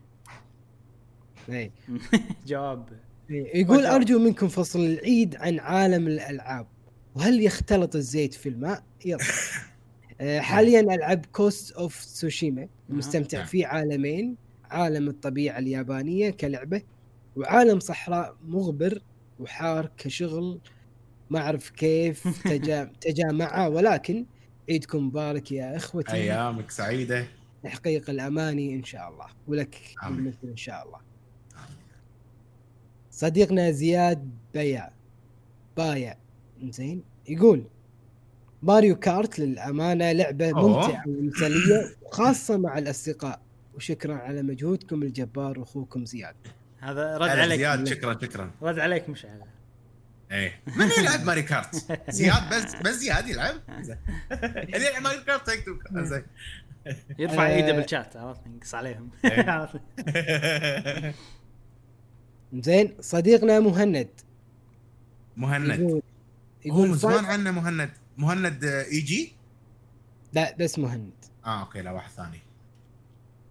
إيه. 1.48 1.70
جواب. 2.46 2.88
يقول. 3.32 3.86
أرجو 3.86 4.18
منكم 4.18 4.48
فصل 4.48 4.80
العيد 4.80 5.36
عن 5.36 5.58
عالم 5.58 6.06
الألعاب. 6.06 6.66
وهل 7.14 7.42
يختلط 7.42 7.96
الزيت 7.96 8.34
في 8.34 8.48
الماء؟ 8.48 8.82
يلا. 9.04 9.18
آه، 10.20 10.40
حاليا 10.40 10.80
العب 10.80 11.26
Ghost 11.32 11.72
of 11.72 11.94
Tsushima 11.94 12.68
مستمتع 12.88 13.38
نعم. 13.38 13.46
في 13.46 13.64
عالمين. 13.64 14.36
عالم 14.70 15.08
الطبيعة 15.08 15.58
اليابانية 15.58 16.30
كلعبة 16.30 16.82
وعالم 17.36 17.80
صحراء 17.80 18.36
مغبر 18.44 19.02
وحار 19.40 19.90
كشغل. 19.96 20.60
ما 21.30 21.38
أعرف 21.38 21.70
كيف 21.70 22.28
تجا... 22.50 22.92
تجامعا 23.00 23.66
ولكن 23.66 24.26
عيدكم 24.70 25.06
مبارك 25.06 25.52
يا 25.52 25.76
إخوتي. 25.76 26.12
أيامك 26.12 26.70
سعيدة. 26.70 27.26
تحقيق 27.62 28.10
الأماني 28.10 28.74
إن 28.74 28.84
شاء 28.84 29.08
الله 29.08 29.26
ولك 29.46 29.76
إن 30.44 30.56
شاء 30.56 30.86
الله. 30.86 31.11
صديقنا 33.12 33.70
زياد 33.70 34.30
بيع 34.54 34.88
بايع. 35.76 36.16
زين؟ 36.62 37.02
يقول 37.28 37.64
ماريو 38.62 38.96
كارت 38.96 39.38
للأمانة 39.38 40.12
لعبة 40.12 40.50
أوه. 40.50 40.86
ممتعة 40.86 41.02
ومسليه 41.08 41.96
خاصة 42.12 42.56
مع 42.56 42.78
الأصدقاء. 42.78 43.40
وشكرا 43.74 44.14
على 44.14 44.42
مجهودكم 44.42 45.02
الجبار 45.02 45.62
أخوكم 45.62 46.04
زياد. 46.04 46.34
هذا 46.80 47.18
رد 47.18 47.28
عليك 47.28 47.58
زياد 47.58 47.88
شكرا 47.88 48.18
شكرا. 48.22 48.50
رد 48.62 48.78
عليك 48.78 49.08
مشعل 49.08 49.40
إيه. 50.32 50.60
من 50.76 50.88
يلعب 50.98 51.24
Mario 51.24 51.42
Kart؟ 51.42 51.74
زياد 52.10 52.42
بس 52.52 52.76
بس 52.84 52.94
زياد 52.94 53.28
يلعب. 53.28 53.54
اللي 54.74 54.86
يلعب 54.86 55.02
Mario 55.02 55.20
Kart 55.26 55.48
يكتب 55.48 55.78
زين. 55.98 56.22
يرفع 57.18 57.46
آه. 57.46 57.54
ايده 57.54 57.72
بالشات 57.72 58.16
عرفت؟ 58.16 58.46
ينقص 58.46 58.74
عليهم. 58.74 59.10
إيه. 59.24 61.14
زين 62.52 62.94
صديقنا 63.00 63.60
مهند. 63.60 64.08
مهند. 65.36 65.80
يقول 65.80 65.90
هو 65.92 66.00
يقول 66.64 66.88
من 66.88 66.94
زمان 66.94 67.24
عنه 67.24 67.50
مهند. 67.50 67.90
مهند 68.18 68.64
اي 68.64 69.00
جي 69.00 69.32
لا 70.32 70.56
بس 70.56 70.78
مهند. 70.78 71.12
آه 71.44 71.60
okay 71.60 71.82
لا 71.82 71.90
واحد 71.90 72.10
ثاني. 72.10 72.38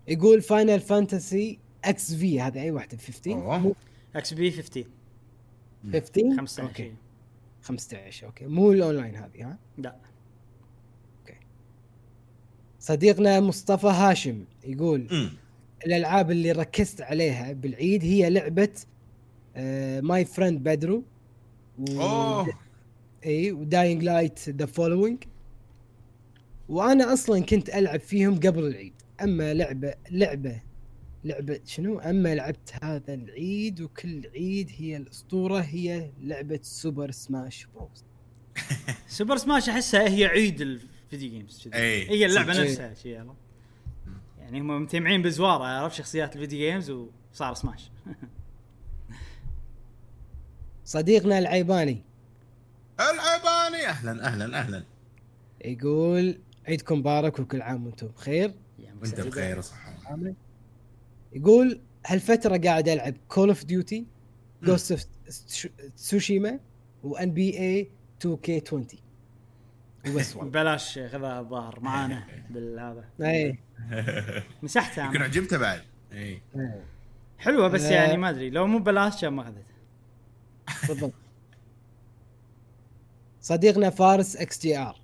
يقول 0.07 0.41
Final 0.41 0.79
Fantasy 0.79 1.59
XV 1.85 2.41
هذا 2.41 2.61
أي 2.61 2.71
واحدة 2.71 2.97
15 2.97 3.31
أوه. 3.31 3.57
مو 3.57 3.75
XV 4.15 4.51
15 4.51 4.85
15 5.83 6.35
15 6.37 6.63
okay. 6.63 6.83
إيه. 6.83 6.93
15 7.63 8.27
okay. 8.27 8.45
مو 8.45 8.71
الأونلاين 8.71 9.15
هذه 9.15 9.43
ها؟ 9.43 9.57
لا. 9.77 9.95
صديقنا 12.79 13.39
مصطفى 13.39 13.87
هاشم 13.87 14.45
يقول 14.63 15.07
أمم. 15.11 15.31
الألعاب 15.85 16.31
اللي 16.31 16.51
ركزت 16.51 17.01
عليها 17.01 17.53
بالعيد 17.53 18.03
هي 18.03 18.29
لعبة 18.29 18.69
My 20.01 20.25
Friend 20.25 20.63
Pedro 20.63 21.03
أوه 21.89 22.53
إي 23.25 23.51
و 23.51 23.60
Dying 23.60 24.03
Light 24.03 24.49
The 24.49 24.65
Following 24.65 25.23
وأنا 26.69 27.13
أصلا 27.13 27.43
كنت 27.43 27.69
ألعب 27.69 27.99
فيهم 27.99 28.35
قبل 28.35 28.67
العيد 28.67 28.93
أما 29.21 29.53
لعبة 29.53 29.93
لعبة 30.11 30.61
لعبة 31.23 31.59
شنو 31.65 31.99
أما 31.99 32.35
لعبت 32.35 32.73
هذا 32.83 33.13
العيد 33.13 33.81
وكل 33.81 34.29
عيد 34.35 34.71
هي 34.77 34.97
الأسطورة 34.97 35.59
هي 35.59 36.09
لعبة 36.21 36.59
Super 36.61 37.11
Smash 37.11 37.67
Bros 37.75 38.03
Super 39.07 39.38
Smash 39.38 39.69
أحسها 39.69 40.09
هي 40.09 40.25
عيد 40.25 40.61
ال 40.61 40.73
video 40.73 41.29
games. 41.29 41.67
إيه. 41.73 42.09
هي 42.09 42.25
اللعبة. 42.25 42.63
نفسها 42.63 42.93
شيء 42.93 43.19
عرفت؟ 43.19 43.35
يعني 44.51 44.61
هم 44.63 44.81
متجمعين 44.83 45.21
بزوارة 45.21 45.63
عرفت؟ 45.63 45.95
شخصيات 45.95 46.35
ال 46.35 46.39
video 46.39 46.59
games 46.59 46.89
وصار 47.33 47.53
سماش 47.53 47.91
صديقنا 50.85 51.39
العيباني. 51.39 52.03
العباني 52.99 53.87
أهلا 53.87 54.27
أهلا 54.27 54.59
أهلا. 54.59 54.83
يقول 55.65 56.39
عيدكم 56.67 56.99
مبارك 56.99 57.39
وكل 57.39 57.61
عام 57.61 57.85
وأنتم 57.85 58.07
بخير. 58.07 58.53
وأنت. 59.01 59.21
بخير 59.21 59.61
عامل 60.05 60.33
يقول 61.33 61.81
هالفترة 62.05 62.57
قاعد 62.57 62.89
ألعب 62.89 63.13
Call 63.27 63.49
of 63.49 63.63
Duty 63.65 64.05
Ghost 64.63 64.91
of 64.91 65.03
Tsushima 65.97 66.53
و 66.53 66.59
NBA 67.03 67.59
2K20 67.59 68.88
وبس 70.09 70.35
والله 70.35 70.49
ببلاش 70.51 70.99
خذها 70.99 71.39
الظاهر 71.39 71.79
معانا 71.79 72.23
بالهذا. 72.49 73.05
إي. 73.21 73.57
مسحتها. 74.63 75.05
يمكن. 75.05 75.21
عجبته 75.21 75.57
بعد. 75.57 75.81
إي. 76.13 76.41
إيه، 76.55 76.83
حلوة 77.39 77.67
بس. 77.67 77.81
يعني 77.83 78.17
ما 78.17 78.29
أدري 78.29 78.49
لو 78.49 78.67
مو 78.67 78.79
ببلاش 78.79 79.21
كان 79.21 79.33
ما 79.33 79.41
اخذتها 79.41 79.63
بالضبط 80.87 81.13
صديقنا 83.41 83.89
فارس 83.89 84.35
XGR. 84.35 84.95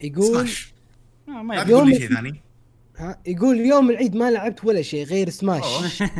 يقول 0.00 0.26
سماش. 0.48 0.72
آه، 1.28 1.42
ما 1.42 1.54
يوم- 1.62 1.94
شيء 1.94 2.14
ثاني. 2.14 2.40
ها؟ 2.96 3.18
يقول 3.26 3.60
يوم 3.60 3.90
العيد 3.90 4.16
ما 4.16 4.30
لعبت 4.30 4.64
ولا 4.64 4.82
شيء 4.82 5.04
غير 5.06 5.30
سماش. 5.30 5.62
أوه. 5.62 6.10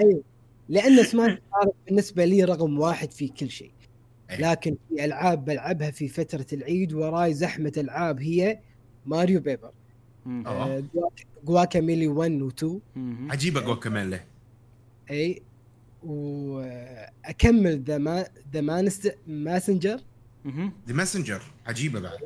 أيوه. 0.00 0.22
لأن 0.68 1.04
سماش 1.04 1.38
صارت 1.52 1.74
بالنسبة 1.86 2.24
لي 2.24 2.44
رقم 2.44 2.78
واحد 2.78 3.12
في 3.12 3.28
كل 3.28 3.50
شيء. 3.50 3.70
لكن 4.30 4.76
في 4.88 5.04
ألعاب 5.04 5.44
بلعبها 5.44 5.90
في 5.90 6.08
فترة 6.08 6.46
العيد 6.52 6.92
وراي 6.92 7.34
زحمة 7.34 7.72
العاب 7.76 8.20
هي 8.20 8.58
Mario 9.06 9.40
Paper. 9.40 9.72
آه، 10.26 10.82
Guacamelee 11.44 12.08
1 12.08 12.42
و 12.42 12.48
2 12.48 12.80
مم. 12.96 13.32
عجيبة 13.32 13.60
Guacamelee 13.60 14.24
اي 15.10 15.42
وأكمل 16.02 17.82
The 17.82 18.28
The 18.52 18.60
Messenger. 19.26 20.00
مم. 20.44 20.72
The 20.88 20.94
Messenger 20.94 21.42
عجيبة 21.66 22.00
بعد. 22.00 22.18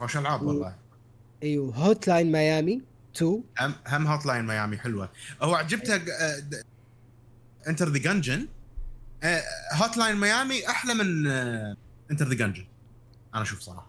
خوش 0.00 0.16
ألعاب 0.16 0.42
والله. 0.42 0.76
أيوه 1.42 1.74
Hotline 1.76 2.32
Miami 2.32 2.82
2 3.16 3.42
هم 3.60 3.74
هم 3.86 4.06
Hotline 4.06 4.44
Miami 4.46 4.76
حلوة. 4.76 5.10
هو 5.42 5.54
عجبته 5.54 6.00
Enter 7.68 7.88
the 7.88 7.98
Gungeon 7.98 8.48
Hotline 9.72 10.16
Miami 10.16 10.68
أحلى 10.68 10.94
من 10.94 11.26
Enter 12.10 12.28
the 12.28 12.34
Gungeon 12.34 12.64
أنا 13.34 13.42
أشوف 13.42 13.60
صراحة. 13.60 13.86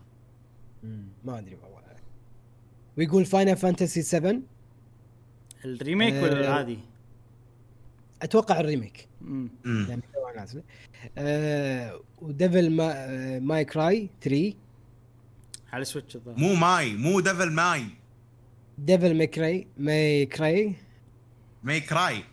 ما 1.25 1.39
أدري 1.39 1.55
والله. 1.55 1.75
ويقول 2.97 3.25
Final 3.25 3.57
Fantasy 3.57 4.01
7 4.01 4.35
ال 5.65 5.72
remake 5.72 6.13
ولا 6.13 6.37
آه. 6.37 6.41
العادي؟ 6.41 6.79
أتوقع 8.21 8.59
ال 8.59 8.65
remake. 8.65 9.07
مم. 9.21 9.49
مم. 9.65 9.85
لما 9.89 10.01
تو 10.13 10.39
نازله 10.39 10.63
آه 11.17 12.01
و 12.21 12.29
Devil 12.29 12.69
ما 12.69 12.93
آه 12.95 13.39
May 13.39 13.65
Cry 13.65 14.09
3 14.21 14.53
على 15.73 15.85
Switch 15.85 16.15
الظاهر. 16.15 16.39
مو 16.39 16.53
May 16.55 16.95
مو 16.95 17.19
Devil 17.19 17.51
May 17.51 17.85
Devil 18.77 19.17
May 19.17 19.27
Cry 19.27 19.67
May 19.77 20.25
Cry 20.25 20.75
May 21.63 21.79
Cry 21.81 22.23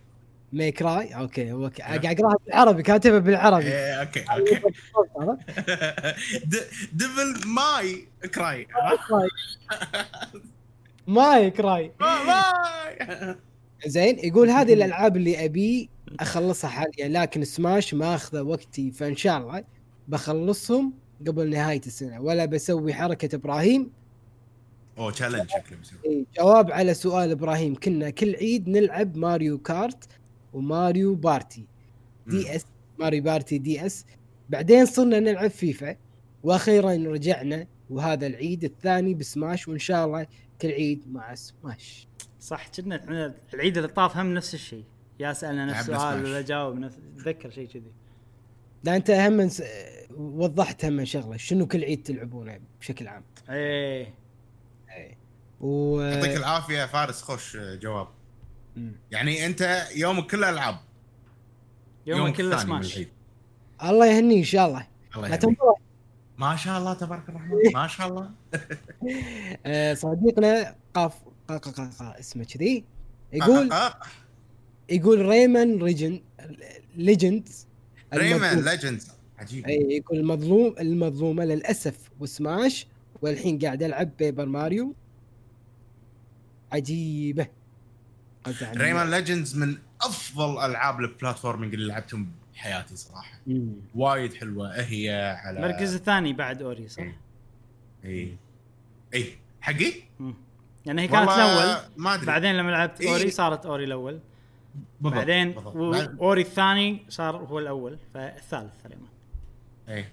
okay 1.15 1.53
هو 1.53 1.71
قاعد 1.79 2.07
اقراها 2.07 2.37
بالعربي 2.47 2.83
كاتبها 2.83 3.19
بالعربي. 3.19 3.67
إيه، 3.67 4.01
okay 4.01 4.25
okay. 4.31 4.61
Devil 6.93 7.49
May 7.49 8.09
Cry 8.35 8.67
May 11.07 11.51
Cry 11.51 11.93
May 12.01 13.37
زين 13.87 14.19
يقول 14.19 14.51
هذه 14.51 14.73
الألعاب 14.73 15.17
اللي 15.17 15.45
أبي 15.45 15.89
أخلصها 16.21 16.71
حاليا 16.71 17.09
لكن 17.09 17.45
سماش 17.45 17.95
ما 17.95 18.15
أخذ 18.15 18.41
وقتي 18.41 18.91
فإن 18.91 19.17
شاء 19.17 19.39
الله 19.39 19.65
بخلصهم 20.09 20.93
قبل 21.27 21.51
نهاية 21.51 21.81
السنة. 21.87 22.21
ولا 22.21 22.45
بسوي 22.45 22.95
حركة 22.95 23.37
إبراهيم. 23.37 23.91
أوه 24.99 25.13
challenge 25.13 25.51
شكله 25.51 25.79
إيه، 26.05 26.25
جواب 26.39 26.73
على 26.73 26.95
سؤال 26.95 27.31
إبراهيم. 27.31 27.75
كنا 27.75 28.11
كل 28.11 28.37
عيد 28.37 28.69
نلعب 28.69 29.17
Mario 29.17 29.59
Kart 29.59 30.05
و 30.53 30.63
Mario 30.63 31.15
Party. 31.15 31.67
DS 32.27 32.67
Mario 32.99 33.23
Party 33.23 33.59
DS. 33.59 34.05
بعدين 34.51 34.87
صرنا 34.87 35.21
نلعب 35.21 35.51
فيفا. 35.51 35.97
وأخيرا 36.43 36.93
رجعنا 36.93 37.67
وهذا 37.91 38.27
العيد 38.27 38.65
الثاني 38.65 39.15
بسماش 39.15 39.69
وإن 39.69 39.79
شاء 39.79 40.07
الله 40.07 40.27
كل 40.63 40.69
عيد 40.69 41.13
مع 41.13 41.35
سماش. 41.35 42.09
صح 42.41 42.69
كنا 42.69 43.35
العيد 43.55 43.77
اللي 43.77 43.89
طاف 43.89 44.17
هم 44.17 44.35
نفس 44.35 44.55
الشيء. 44.55 44.85
يا 45.21 45.33
سألنا 45.33 45.65
نفس 45.65 45.81
السؤال. 45.81 46.25
ولا 46.25 46.41
جاوب 46.41 46.79
نفس 46.79 46.97
اتذكر 47.17 47.51
شيء 47.51 47.69
كذي. 47.69 47.93
لا 48.85 48.97
أنت 48.97 49.11
هم 49.11 49.49
س... 49.49 49.63
وضحت 50.17 50.85
هم 50.85 51.05
شغلة. 51.05 51.37
شنو 51.37 51.67
كل 51.67 51.85
عيد 51.85 52.03
تلعبونه 52.03 52.61
بشكل 52.81 53.09
عام؟ 53.09 53.25
إيه. 53.51 54.15
و 55.61 56.01
يعطيك 56.01 56.37
العافية 56.37 56.87
فارس 56.87 57.23
خوش 57.23 57.57
جواب. 57.57 58.09
يعني 59.11 59.47
انت 59.47 59.87
يومك 59.97 60.31
كله 60.31 60.51
العاب 60.51 60.77
يوم 62.07 62.33
كله 62.33 62.57
سماش. 62.59 63.01
الله 63.83 64.07
يهنيه 64.07 64.39
إن 64.39 64.45
شاء 64.45 64.67
الله. 64.67 64.87
الله. 65.17 65.37
تنطر 65.37 65.75
ما 66.39 66.57
شاء 66.57 66.79
الله 66.79 66.95
تبارك 66.95 67.29
الرحمن 67.29 67.73
ما 67.75 67.87
شاء 67.87 68.09
الله. 68.09 68.31
آه، 69.67 69.95
صديقنا 69.95 70.75
قاف 70.95 71.15
قا 71.49 71.57
قا 71.57 71.71
قا 71.71 72.21
اسمه 72.21 72.45
كذي 72.45 72.85
يقول. 73.33 73.71
يقول 74.89 75.27
ريمان 75.27 75.83
ريجن 75.83 76.23
Legend 76.97 77.49
Rayman 78.15 78.61
Legends 78.61 79.13
عجيب. 79.39 79.67
اي 79.67 79.97
يقول 79.97 80.19
المظلوم 80.19 80.75
المظلومة 80.81 81.45
للأسف 81.45 82.11
وسماش 82.21 82.87
والحين 83.23 83.59
قاعد 83.59 83.83
ألعب 83.83 84.11
Paper 84.19 84.47
Mario 84.47 84.95
عجيبة. 86.73 87.47
Rayman 88.77 89.11
Legends 89.11 89.57
من 89.57 89.77
أفضل 90.03 90.65
ألعاب 90.65 91.01
ال 91.01 91.07
platforming 91.07 91.75
اللي 91.75 91.87
لعبتهم 91.89 92.33
بحياتي 92.55 92.97
صراحة 92.97 93.39
مم. 93.47 93.73
وايد 93.95 94.35
حلوة 94.35 94.75
هي 94.81 95.37
على 95.45 95.67
المركز 95.67 95.95
الثاني 95.95 96.33
بعد 96.33 96.63
Ori 96.63 96.89
صح؟ 96.89 97.03
اي 98.05 98.37
اي 99.15 99.27
حقي؟ 99.61 99.93
مم. 100.21 100.35
يعني 100.87 101.03
هي 101.03 101.09
كانت 101.09 101.31
الأول 101.31 101.77
ما 101.97 102.15
أدري 102.15 102.27
بعدين 102.27 102.57
لما 102.57 102.71
لعبت 102.71 103.01
إيه. 103.01 103.09
Ori 103.11 103.31
صارت 103.31 103.67
Ori 103.67 103.85
الأول 103.85 104.21
بالضبط، 105.01 105.19
بعدين 105.19 105.53
بالضبط. 105.53 105.77
و- 105.77 105.95
Ori 106.25 106.43
الثاني 106.43 107.03
صار 107.09 107.37
هو 107.37 107.59
الأول 107.59 107.99
فالثالث 108.15 108.73
تقريبا 108.83 109.07
اي 109.89 110.05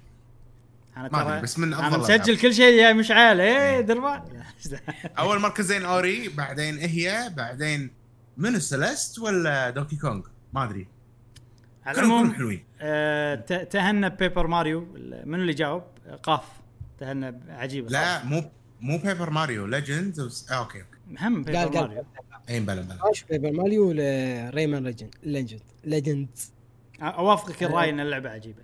أنا 0.98 1.08
ترى 1.08 1.42
بس 1.42 1.60
من 1.60 1.74
أنا 1.74 1.88
أفضل 1.88 2.00
مسجل. 2.00 2.38
كل 2.38 2.54
شيء 2.54 2.74
يا 2.74 2.94
مشعل 2.94 3.42
إيه 3.42 3.82
دربان 3.82 4.22
أول 5.20 5.40
مركزين 5.40 5.86
Ori 5.86 6.28
بعدين 6.30 6.78
هي 6.78 7.34
بعدين 7.38 7.92
منو 8.40 8.60
Celeste 8.60 9.20
ولا 9.20 9.70
Donkey 9.70 9.96
Kong 9.96 10.22
ما 10.54 10.64
أدري. 10.64 10.88
على 11.86 12.02
كلهم 12.02 12.34
حلوين. 12.34 12.64
آه، 12.82 13.36
ت- 13.36 13.54
تهنى 13.54 14.10
Paper 14.10 14.48
Mario 14.48 14.88
منو 15.26 15.42
اللي 15.42 15.54
جاوب؟ 15.54 15.84
قاف. 16.24 16.44
تهنى 17.00 17.40
عجيبه 17.50 17.90
لا 17.90 18.26
مو 18.26 18.44
مو 18.82 18.98
Paper 18.98 19.30
Mario 19.30 19.66
Legends. 19.66 20.48
آه 20.52 20.54
okay 20.54 20.82
okay. 20.82 21.26
هم 21.26 21.44
Paper 21.44 21.58
قال 21.60 21.74
ماريو. 21.88 22.06
إي 22.50 22.60
بلا 22.60 22.82
بلا. 22.82 22.98
Paper 23.30 23.52
Mario 23.52 23.92
ل 23.92 24.05
Rayman 24.05 24.84
Legend 24.84 25.16
Legend 25.24 25.62
Legend 25.84 26.30
أوافقك 27.02 27.64
الراي 27.64 27.90
ان 27.90 28.00
اللعبة 28.00 28.30
عجيبة. 28.30 28.64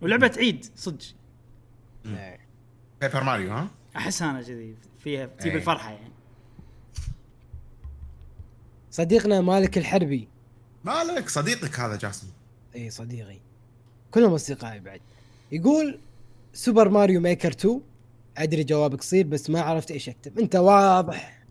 ولعبة 0.00 0.32
عيد 0.38 0.66
صدق. 0.76 1.04
Paper 3.00 3.24
Mario 3.24 3.52
ها؟ 3.52 3.68
أحس 3.96 4.22
أنا 4.22 4.42
كذي 4.42 4.76
فيها 4.98 5.26
تجيب 5.26 5.52
إيه. 5.52 5.58
الفرحة 5.58 5.90
يعني. 5.90 6.10
صديقنا 8.96 9.40
مالك 9.40 9.78
الحربي. 9.78 10.28
مالك؟ 10.84 11.28
صديقك 11.28 11.80
هذا 11.80 11.96
جاسم. 11.96 12.26
إي 12.76 12.90
صديقي. 12.90 13.38
كلهم 14.10 14.32
أصدقائي 14.32 14.80
بعد. 14.80 15.00
يقول 15.52 16.00
Super 16.52 16.88
Mario 16.88 17.20
Maker 17.20 17.48
2 17.48 17.80
أدري 18.36 18.64
جوابك 18.64 18.98
قصير 18.98 19.26
بس 19.26 19.50
ما 19.50 19.60
عرفت 19.60 19.90
إيش 19.90 20.08
أكتب. 20.08 20.38
أنت 20.38 20.56
واضح. 20.56 21.44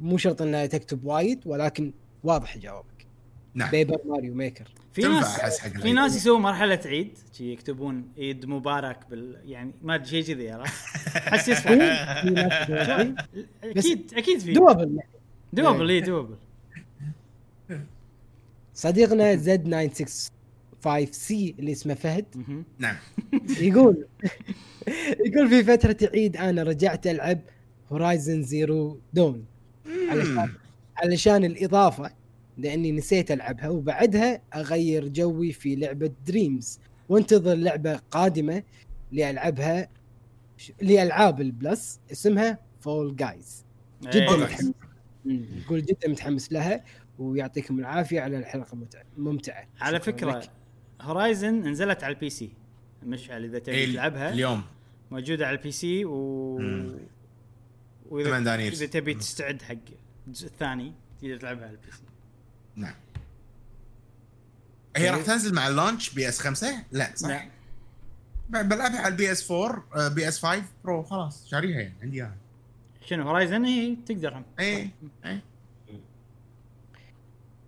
مو 0.00 0.16
شرط 0.16 0.42
إنها 0.42 0.66
تكتب 0.66 1.04
وايد 1.04 1.40
ولكن 1.46 1.92
واضح 2.24 2.58
جوابك. 2.58 3.06
نعم. 3.54 3.70
Paper 3.70 4.00
Mario 4.04 4.34
Maker 4.34 4.68
في 4.92 5.02
ناس 5.02 5.60
في. 5.60 5.92
ناس 5.92 6.16
يسوون 6.16 6.42
مرحلة 6.42 6.80
عيد 6.84 7.18
شي 7.32 7.52
يكتبون 7.52 8.08
عيد 8.18 8.46
مبارك 8.46 9.06
بال 9.10 9.40
يعني 9.44 9.74
ما 9.82 9.94
أدري 9.94 10.08
شيء 10.08 10.34
كذي 10.34 10.50
عرفت؟ 10.50 10.72
أحس 11.16 11.48
يصفى 11.48 11.68
في 12.22 12.30
ناس 12.30 12.70
يسوون 12.70 13.16
أكيد 13.64 14.14
أكيد 14.14 14.38
في. 14.38 14.52
double 14.52 15.00
double 15.52 15.90
إي 15.90 16.00
double 16.00 16.36
صديقنا 18.74 19.36
Z 19.36 19.62
965 19.62 21.06
C 21.12 21.54
اللي 21.58 21.72
اسمه 21.72 21.94
فهد. 21.94 22.26
نعم. 22.78 22.96
يقول 23.60 24.06
يقول 25.26 25.48
في 25.48 25.64
فترة 25.64 26.10
عيد 26.14 26.36
أنا 26.36 26.62
رجعت 26.62 27.06
ألعب 27.06 27.40
Horizon 27.92 28.42
Zero 28.42 28.98
Dawn 29.12 29.44
علشان 30.08 30.48
علشان 30.96 31.44
الإضافة 31.44 32.10
لأني 32.58 32.92
نسيت 32.92 33.30
ألعبها 33.30 33.68
وبعدها 33.68 34.42
أغير 34.54 35.08
جوي 35.08 35.52
في 35.52 35.76
لعبة 35.76 36.10
Dreams 36.26 36.78
وانتظر 37.08 37.54
لعبة 37.54 37.96
قادمة 38.10 38.62
لألعبها 39.12 39.88
لألعاب 40.82 41.40
ال 41.40 41.52
Plus 41.52 42.00
اسمها 42.12 42.58
Fall 42.80 43.16
Guys 43.16 43.64
جدا. 44.02 44.36
متحمس. 44.36 44.72
يقول 45.26 45.82
جدا 45.84 46.08
متحمس 46.08 46.52
لها. 46.52 46.84
ويعطيكم 47.22 47.78
العافية 47.78 48.20
على 48.20 48.38
الحلقة 48.38 48.72
الممتعة 48.72 49.04
ممتعة. 49.16 49.66
على 49.80 50.00
فكرة 50.00 50.38
لك. 50.38 50.50
Horizon 51.00 51.68
نزلت 51.68 52.04
على 52.04 52.14
ال 52.14 52.30
PC. 52.30 52.52
مشعل 53.02 53.44
إذا 53.44 53.58
تبي 53.58 53.74
إيه، 53.74 53.92
تلعبها. 53.92 54.32
اليوم. 54.32 54.62
موجودة 55.10 55.46
على 55.46 55.56
ال 55.56 55.72
PC 55.72 56.04
و 56.04 56.58
مم. 56.58 56.98
وإذا. 58.10 58.54
إذا 58.68 58.86
تبي 58.86 59.14
تستعد 59.14 59.62
حق 59.62 59.74
الجزء 60.26 60.46
الثاني 60.46 60.92
تقدر 61.20 61.36
تلعبها 61.36 61.62
على 61.66 61.72
ال 61.76 61.90
PC. 61.92 62.02
نعم. 62.76 62.94
هي 64.96 65.10
راح 65.10 65.22
تنزل 65.22 65.54
مع 65.54 65.68
ال 65.68 66.14
launch 66.14 66.28
PS 66.28 66.40
5 66.40 66.84
لا 66.92 67.12
صح. 67.14 67.28
لا 67.28 67.44
ب- 68.50 68.68
بلعبها 68.68 68.98
على 69.00 69.08
ال 69.12 69.32
PS 69.32 69.50
4 69.50 70.08
PS 70.08 70.38
5 70.46 70.64
Pro 70.84 71.02
خلاص. 71.02 71.48
شاريها 71.48 71.80
يعني 71.80 71.94
عندي 72.02 72.16
إياها. 72.16 72.36
شنو 73.06 73.22
Horizon 73.22 73.64
هي 73.64 73.96
تقدر. 74.06 74.42
اي 74.60 74.90
اي 75.24 75.40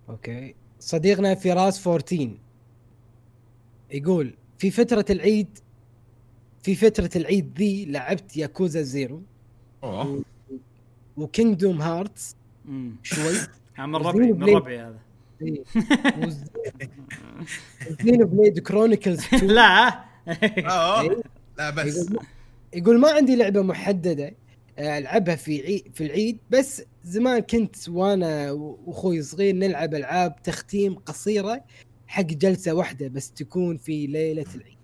okay. 0.09 0.55
صديقنا 0.79 1.35
فراس 1.35 1.87
14 1.87 2.29
يقول 3.91 4.33
في 4.57 4.71
فترة 4.71 5.05
العيد 5.09 5.47
في 6.63 6.75
فترة 6.75 7.09
العيد 7.15 7.53
ذي 7.57 7.85
لعبت 7.85 8.37
Yakuza 8.37 8.81
Zero. 8.81 9.21
أوه. 9.83 10.23
و 11.17 11.25
Kingdom 11.25 11.81
Hearts. 11.81 12.35
شوي. 13.03 13.33
من 13.79 13.95
ربعي 13.95 14.31
من. 14.31 14.49
ربعي 14.49 14.79
هذا. 14.79 14.99
Xenoblade 18.01 18.59
Chronicles 18.59 19.19
2 19.19 19.47
لا. 19.55 20.03
أوه. 20.59 21.23
لا 21.57 21.69
بس. 21.69 22.09
يقول 22.73 22.99
ما 22.99 23.11
عندي 23.11 23.35
لعبة 23.35 23.61
محددة 23.61 24.33
ألعبها 24.79 25.35
في 25.35 25.83
في 25.93 26.05
العيد 26.05 26.37
بس 26.49 26.83
زمان 27.05 27.39
كنت 27.39 27.89
وأنا 27.89 28.51
واخوي 28.51 29.21
صغير 29.21 29.55
نلعب 29.55 29.93
ألعاب 29.93 30.41
تختيم 30.41 30.95
قصيرة 30.95 31.63
حق 32.07 32.21
جلسة 32.21 32.73
واحدة 32.73 33.07
بس 33.07 33.31
تكون 33.31 33.77
في 33.77 34.07
ليلة 34.07 34.45
العيد. 34.55 34.77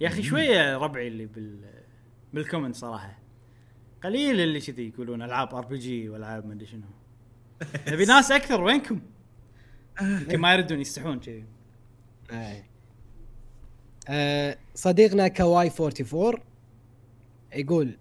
يا 0.00 0.08
أخي 0.08 0.22
شوية 0.22 0.76
ربعي 0.76 1.08
اللي 1.08 1.26
بال 1.26 1.60
بال 2.32 2.42
comment 2.42 2.76
صراحة. 2.76 3.18
قليل 4.04 4.40
اللي 4.40 4.60
كذي 4.60 4.88
يقولون 4.88 5.22
ألعاب 5.22 5.54
RPG 5.54 6.08
والعاب 6.08 6.46
ما 6.46 6.52
أدري 6.52 6.66
شنو. 6.66 6.86
نبي 7.92 8.04
ناس 8.04 8.32
أكثر 8.32 8.62
وينكم؟ 8.62 9.00
يمكن 10.02 10.38
ما 10.38 10.54
يردون 10.54 10.80
يستحون 10.80 11.20
كذي. 11.20 11.44
آه. 12.30 12.62
آه 14.08 14.58
صديقنا 14.74 15.28
كواي 15.28 15.70
44 15.80 16.34
يقول 17.54 17.98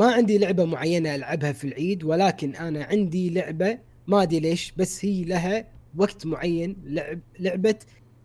ما 0.00 0.12
عندي 0.12 0.38
لعبة 0.38 0.64
معينة 0.64 1.14
ألعبها 1.14 1.52
في 1.52 1.64
العيد 1.64 2.04
ولكن 2.04 2.56
أنا 2.56 2.84
عندي 2.84 3.30
لعبة 3.30 3.78
ما 4.06 4.22
أدري 4.22 4.40
ليش 4.40 4.72
بس 4.76 5.04
هي 5.04 5.24
لها 5.24 5.68
وقت 5.96 6.26
معين 6.26 6.76
لعب 6.84 7.20
لعبة 7.38 7.74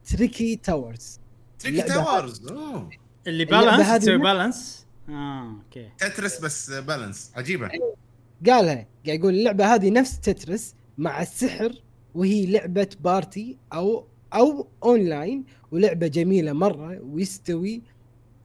Tricky 0.10 0.56
Towers 0.56 1.20
Tricky 1.60 1.82
Towers 1.82 2.48
أوه. 2.48 2.90
اللي 3.28 3.46
balance 3.46 4.04
تسوي 4.04 4.18
balance 4.18 4.86
آه 5.10 5.56
okay. 5.66 5.90
Tetris 5.98 6.40
بس 6.40 6.72
balance 6.72 7.32
عجيبة. 7.36 7.70
قالها. 8.46 8.88
قاعد 9.06 9.20
يقول 9.20 9.34
اللعبة 9.34 9.76
هذه 9.76 9.90
نفس 9.90 10.20
Tetris 10.20 10.76
مع 10.98 11.22
السحر 11.22 11.82
وهي 12.16 12.46
لعبة 12.46 12.90
party 13.04 13.58
أو 13.74 14.08
أو 14.34 14.68
اونلاين 14.84 15.46
ولعبة 15.72 16.08
جميلة 16.08 16.54
مرة 16.54 17.00
ويستوي 17.02 17.82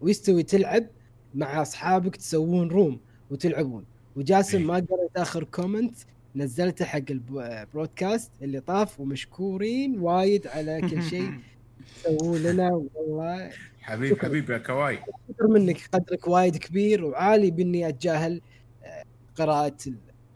ويستوي 0.01 0.43
تلعب 0.43 0.86
مع 1.35 1.62
أصحابك 1.62 2.16
تسوون 2.16 2.69
room 2.69 3.01
وتلعبون. 3.31 3.85
وجاسم 4.16 4.59
إيه. 4.59 4.65
ما 4.66 4.74
قريت 4.74 5.16
آخر 5.16 5.44
comment 5.45 5.97
نزلته 6.36 6.85
حق 6.85 7.01
ال 7.11 7.23
broadcast 7.23 8.31
اللي 8.43 8.61
طاف 8.61 9.01
ومشكورين 9.01 9.98
وايد 10.01 10.47
على 10.47 10.81
كل 10.81 11.02
شيء 11.02 11.32
تسوون 12.05 12.43
لنا 12.43 12.70
والله. 12.94 13.51
حبيب 13.81 14.19
حبيب 14.23 14.51
يا 14.51 14.59
كواي 14.59 14.97
قدر 15.28 15.47
منك 15.48 15.89
قدرك 15.93 16.28
وايد 16.28 16.57
كبير 16.57 17.05
وعالي 17.05 17.51
بإني 17.51 17.89
أتجاهل 17.89 18.40
آه، 18.85 19.05
قراءة 19.36 19.77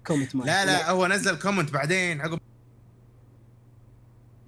ال 0.01 0.05
comment 0.05 0.37
مالك. 0.37 0.47
لا 0.47 0.65
لا 0.67 0.91
هو 0.91 1.07
نزل 1.07 1.39
comment 1.39 1.73
بعدين 1.73 2.21
عقب 2.21 2.39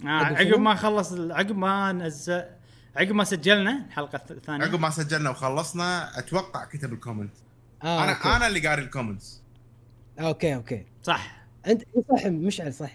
آه 0.03 0.07
عقب؟ 0.07 0.59
ما 0.59 0.75
خلص 0.75 1.13
عقب 1.13 1.57
ما 1.57 1.91
نزل 1.91 2.43
عقب 2.95 3.11
ما 3.11 3.23
سجلنا 3.23 3.85
الحلقة 3.87 4.17
الث- 4.17 4.31
الثانية. 4.31 4.65
عقب 4.65 4.79
ما 4.79 4.89
سجلنا 4.89 5.29
وخلصنا 5.29 6.19
أتوقع 6.19 6.65
كتب 6.65 6.93
ال 6.93 6.98
comment 6.98 7.31
آه 7.83 8.03
أنا 8.03 8.11
okay. 8.17 8.29
أنا 8.29 8.47
اللي 8.47 8.67
قاري 8.67 8.81
ال 8.81 8.88
comments 8.88 9.41
okay 10.19 10.55
okay. 10.55 10.85
صح. 11.03 11.37
أنت 11.67 11.81
صح؟ 12.17 12.25
مشعل 12.25 12.73
صح. 12.73 12.91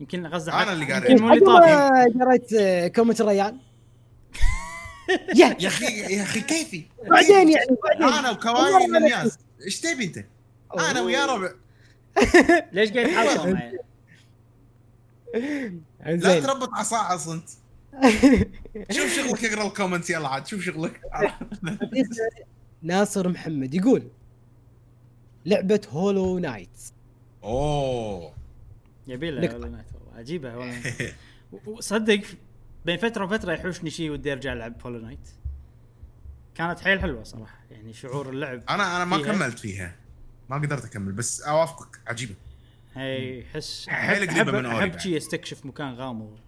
يمكن 0.00 0.26
أنا 0.26 0.38
حق- 0.50 0.68
اللي 0.68 0.92
قاري. 0.92 1.10
يمكن 1.12 1.24
مو 1.24 1.32
اللي 1.32 1.44
طافي. 1.44 2.18
قريت 2.24 2.52
آه، 2.52 2.88
comment 2.88 3.20
الريان 3.20 3.58
يا. 5.40 5.56
يا 5.60 5.68
أخي 5.68 5.84
يا 6.16 6.22
أخي 6.22 6.40
كيفي؟ 6.40 6.84
بعدين 7.10 7.48
يعني 7.50 7.76
بعدين. 7.84 8.18
أنا 8.18 8.30
وكواي 8.30 8.86
من 8.86 8.96
الناس 8.96 9.38
إيش 9.64 9.80
تبي 9.80 10.04
أنت؟ 10.04 10.24
أنا 10.90 11.00
ويا 11.00 11.26
ربع. 11.26 11.50
ليش 12.72 12.90
قاعد 12.92 13.06
تحاول 13.08 13.52
معي؟ 13.54 13.78
لا 16.16 16.40
تربط 16.40 16.70
عصاعص 16.74 17.28
أنت. 17.28 17.48
شوف 18.90 19.12
شغلك 19.16 19.44
اقرا 19.44 19.66
ال 19.66 19.71
comments 19.71 20.10
يلا 20.10 20.28
عاد 20.28 20.46
شوف 20.46 20.60
شغلك. 20.62 21.00
ناصر 22.84 23.28
محمد 23.28 23.74
يقول 23.74 24.02
لعبة 25.46 25.80
Hollow 25.90 26.38
Knight 26.38 26.78
أوه. 27.44 28.32
يبي 29.06 29.30
له 29.30 29.40
نقطة. 29.40 29.52
Hollow 29.54 29.68
Knight 29.68 29.86
والله 29.94 30.18
عجيبة 30.18 30.56
والله 30.56 30.82
و- 31.52 31.70
وصدق 31.70 32.20
بين 32.84 32.96
فترة 32.96 33.24
وفترة 33.24 33.52
يحوشني 33.52 33.90
شيء 33.90 34.10
ودي 34.10 34.32
أرجع 34.32 34.52
ألعب 34.52 34.74
Hollow 34.82 34.98
Knight 34.98 35.28
كانت 36.54 36.80
حيل 36.80 37.00
حلوة 37.00 37.22
صراحة 37.22 37.58
يعني 37.70 37.92
شعور 37.92 38.28
اللعب 38.30 38.62
أنا 38.70 38.96
أنا 38.96 39.04
ما 39.04 39.18
فيها. 39.18 39.32
كملت 39.32 39.58
فيها. 39.58 39.96
ما 40.50 40.56
قدرت 40.56 40.84
أكمل 40.84 41.12
بس 41.12 41.42
أوافقك 41.42 42.00
عجيبة. 42.06 42.34
هي 42.94 43.44
حس 43.54 43.88
حيل 43.88 44.30
أحب- 44.30 44.48
من 44.48 44.66
Ori 44.66 44.78
احب. 44.90 44.98
شي 44.98 45.16
استكشف 45.16 45.66
مكان 45.66 45.94
غامض. 45.94 46.38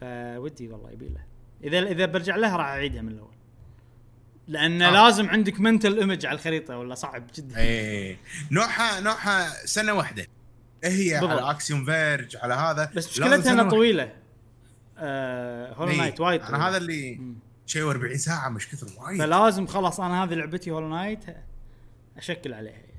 فودي 0.00 0.68
والله 0.68 0.90
يبي 0.90 1.08
له. 1.08 1.24
اذا 1.64 1.78
إذا 1.78 2.06
برجع 2.06 2.36
لها 2.36 2.56
راح 2.56 2.66
أعيدها 2.66 3.02
من 3.02 3.08
الأول. 3.12 3.34
لأن 4.48 4.82
آه. 4.82 4.90
لازم 4.90 5.28
عندك 5.30 5.60
منتل 5.60 5.98
ايمج 5.98 6.26
على 6.26 6.34
الخريطة 6.38 6.78
ولا 6.78 6.94
صعب 6.94 7.26
جدا 7.34 7.56
إيه 7.58 8.16
نوعها 8.50 9.00
نوعها 9.00 9.66
سنة 9.66 9.92
واحدة 9.92 10.26
هي 10.84 11.10
بالضبط. 11.20 11.30
على 11.30 11.50
اكسيوم 11.50 11.84
فيرج 11.84 12.36
على 12.36 12.54
هذا 12.54 12.90
بس 12.96 13.08
مشكلتها 13.08 13.52
إنها. 13.52 13.70
طويلة 13.70 14.12
آه 14.98 15.72
هولو 15.74 15.90
إيه. 15.90 15.98
نايت 15.98 16.20
وايد 16.20 16.40
أنا 16.40 16.50
طويلة. 16.50 16.68
هذا 16.68 16.76
اللي. 16.76 17.20
شيء 17.66 17.90
40 17.90 18.18
ساعة 18.18 18.48
مش 18.48 18.68
كثر 18.68 18.86
وايد 19.00 19.18
فلازم 19.18 19.66
خلاص 19.66 20.00
أنا 20.00 20.24
هذه 20.24 20.34
لعبتي 20.34 20.70
هولو 20.70 20.88
نايت 20.88 21.24
أشكل 22.16 22.54
عليها 22.54 22.72
يعني 22.72 22.92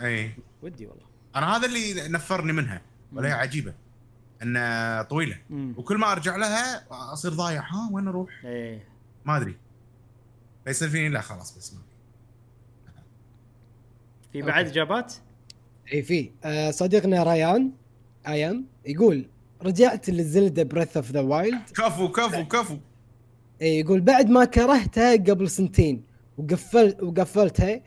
إيه 0.00 0.36
ودي 0.62 0.86
والله 0.86 1.04
أنا 1.36 1.56
هذا 1.56 1.66
اللي 1.66 2.08
نفرني 2.08 2.52
منها 2.52 2.82
ولا 3.12 3.28
هي. 3.28 3.32
عجيبة 3.32 3.74
إنها 4.42 5.02
طويلة 5.02 5.38
مم. 5.50 5.74
وكل 5.76 5.96
ما 5.98 6.12
أرجع 6.12 6.36
لها 6.36 6.84
أصير 7.12 7.30
ضايع 7.32 7.60
ها 7.62 7.88
وين 7.92 8.08
أروح؟ 8.08 8.30
إيه 8.44 8.84
ما 9.24 9.36
أدري 9.36 9.56
فيصير 10.64 10.88
فيني 10.88 11.08
لا 11.08 11.20
خلاص 11.20 11.58
بس 11.58 11.74
ما 11.74 11.80
في. 14.32 14.42
بعد. 14.42 14.66
إجابات؟ 14.66 15.14
إي 15.92 16.02
في. 16.02 16.30
آه، 16.44 16.70
صديقنا 16.70 17.22
ريان 17.22 17.70
أيام 18.28 18.66
يقول 18.86 19.28
رجعت 19.62 20.10
لل 20.10 20.25
Zelda 20.25 20.62
Breath 20.62 20.96
of 20.96 21.10
the 21.10 21.20
Wild 21.20 21.62
كفو 21.76 22.08
كفو 22.12 22.44
كفو. 22.44 22.76
إيه، 23.60 23.80
يقول 23.80 24.00
بعد 24.00 24.30
ما 24.30 24.44
كرهتها 24.44 25.12
قبل 25.12 25.50
سنتين 25.50 26.04
وقفل 26.38 26.96
وقفلتها 27.02 27.80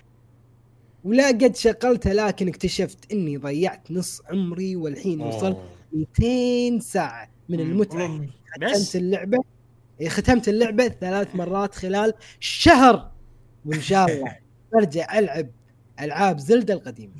ولا 1.03 1.27
قد 1.27 1.55
شغلتها 1.55 2.13
لكن 2.13 2.47
اكتشفت 2.47 3.11
إني 3.11 3.37
ضيعت 3.37 3.91
نص 3.91 4.21
عمري 4.31 4.75
والحين 4.75 5.21
وصلت 5.21 5.57
200 5.93 6.79
ساعة 6.79 7.29
من. 7.49 7.83
ختمت 7.85 8.29
بس؟ 8.61 8.95
اللعبة. 8.95 9.37
إيه، 9.37 9.54
ختمت 10.07 10.49
اللعبة 10.49 10.87
ثلاث 10.87 11.35
مرات 11.35 11.75
خلال 11.75 12.13
شهر. 12.39 13.11
وإن 13.65 13.81
شاء 13.81 14.11
الله 14.11 14.37
برجع 14.73 15.19
ألعب 15.19 15.49
ألعاب 15.99 16.39
Zelda 16.39 16.73
القديمة. 16.73 17.13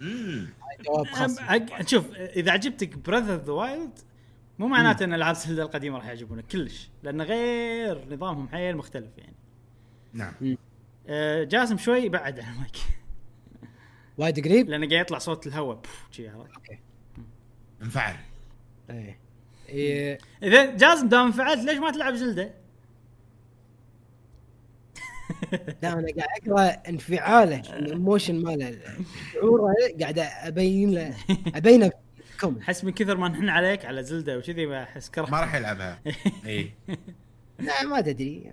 مم. 0.00 0.48
جواب 0.84 1.06
خاص. 1.06 1.36
شوف 1.86 2.12
إذا 2.16 2.50
عجبتك 2.50 2.98
Breath 2.98 3.30
of 3.30 3.44
the 3.44 3.52
Wild 3.52 3.98
مو 4.58 4.68
معناته 4.68 5.04
إن 5.04 5.14
ألعاب 5.14 5.34
Zelda 5.34 5.62
القديمة 5.62 5.98
راح 5.98 6.06
يعجبونك 6.06 6.46
كلش. 6.46 6.90
لأن 7.02 7.22
غير 7.22 8.14
نظامهم 8.14 8.48
حيل 8.48 8.76
مختلف 8.76 9.18
يعني. 9.18 9.36
نعم. 10.12 10.56
آه، 11.08 11.44
جاسم 11.44 11.78
شوي 11.78 12.08
بعد 12.08 12.40
عن 12.40 12.52
المايك. 12.52 12.76
وايد 14.18 14.44
قريب؟ 14.44 14.68
لأنه 14.68 14.88
قاعد 14.88 15.00
يطلع 15.00 15.18
صوت 15.18 15.46
الهواء. 15.46 15.80
عرفت 16.18 16.78
انفعل. 17.82 18.16
إيه. 18.90 19.21
إيه، 19.72 20.18
إذا 20.42 20.76
جاسم 20.76 21.08
دام 21.08 21.26
انفعلت 21.26 21.64
ليش 21.64 21.78
ما 21.78 21.90
تلعب 21.90 22.14
Zelda؟ 22.14 22.54
لا 25.82 25.92
أنا 25.92 26.06
قاعد 26.18 26.48
أقرأ 26.48 26.68
انفعاله 26.88 27.60
ال 27.76 27.84
emotion 27.84 28.42
ماله 28.42 28.78
شعوره 29.32 29.74
قاعد 30.00 30.18
أبين 30.18 30.94
له 30.94 31.14
أبينه 31.54 31.90
comment 32.40 32.62
أحس 32.62 32.84
من 32.84 32.92
كثر 32.92 33.16
ما 33.16 33.28
نحن 33.28 33.48
عليك 33.48 33.84
على 33.84 34.04
Zelda 34.04 34.38
وكذي 34.38 34.66
بحس 34.66 35.10
كره 35.10 35.30
ما 35.30 35.40
راح 35.40 35.54
يلعبها. 35.54 36.00
إي. 36.46 36.72
لا 37.66 37.82
ما 37.82 38.00
تدري. 38.00 38.52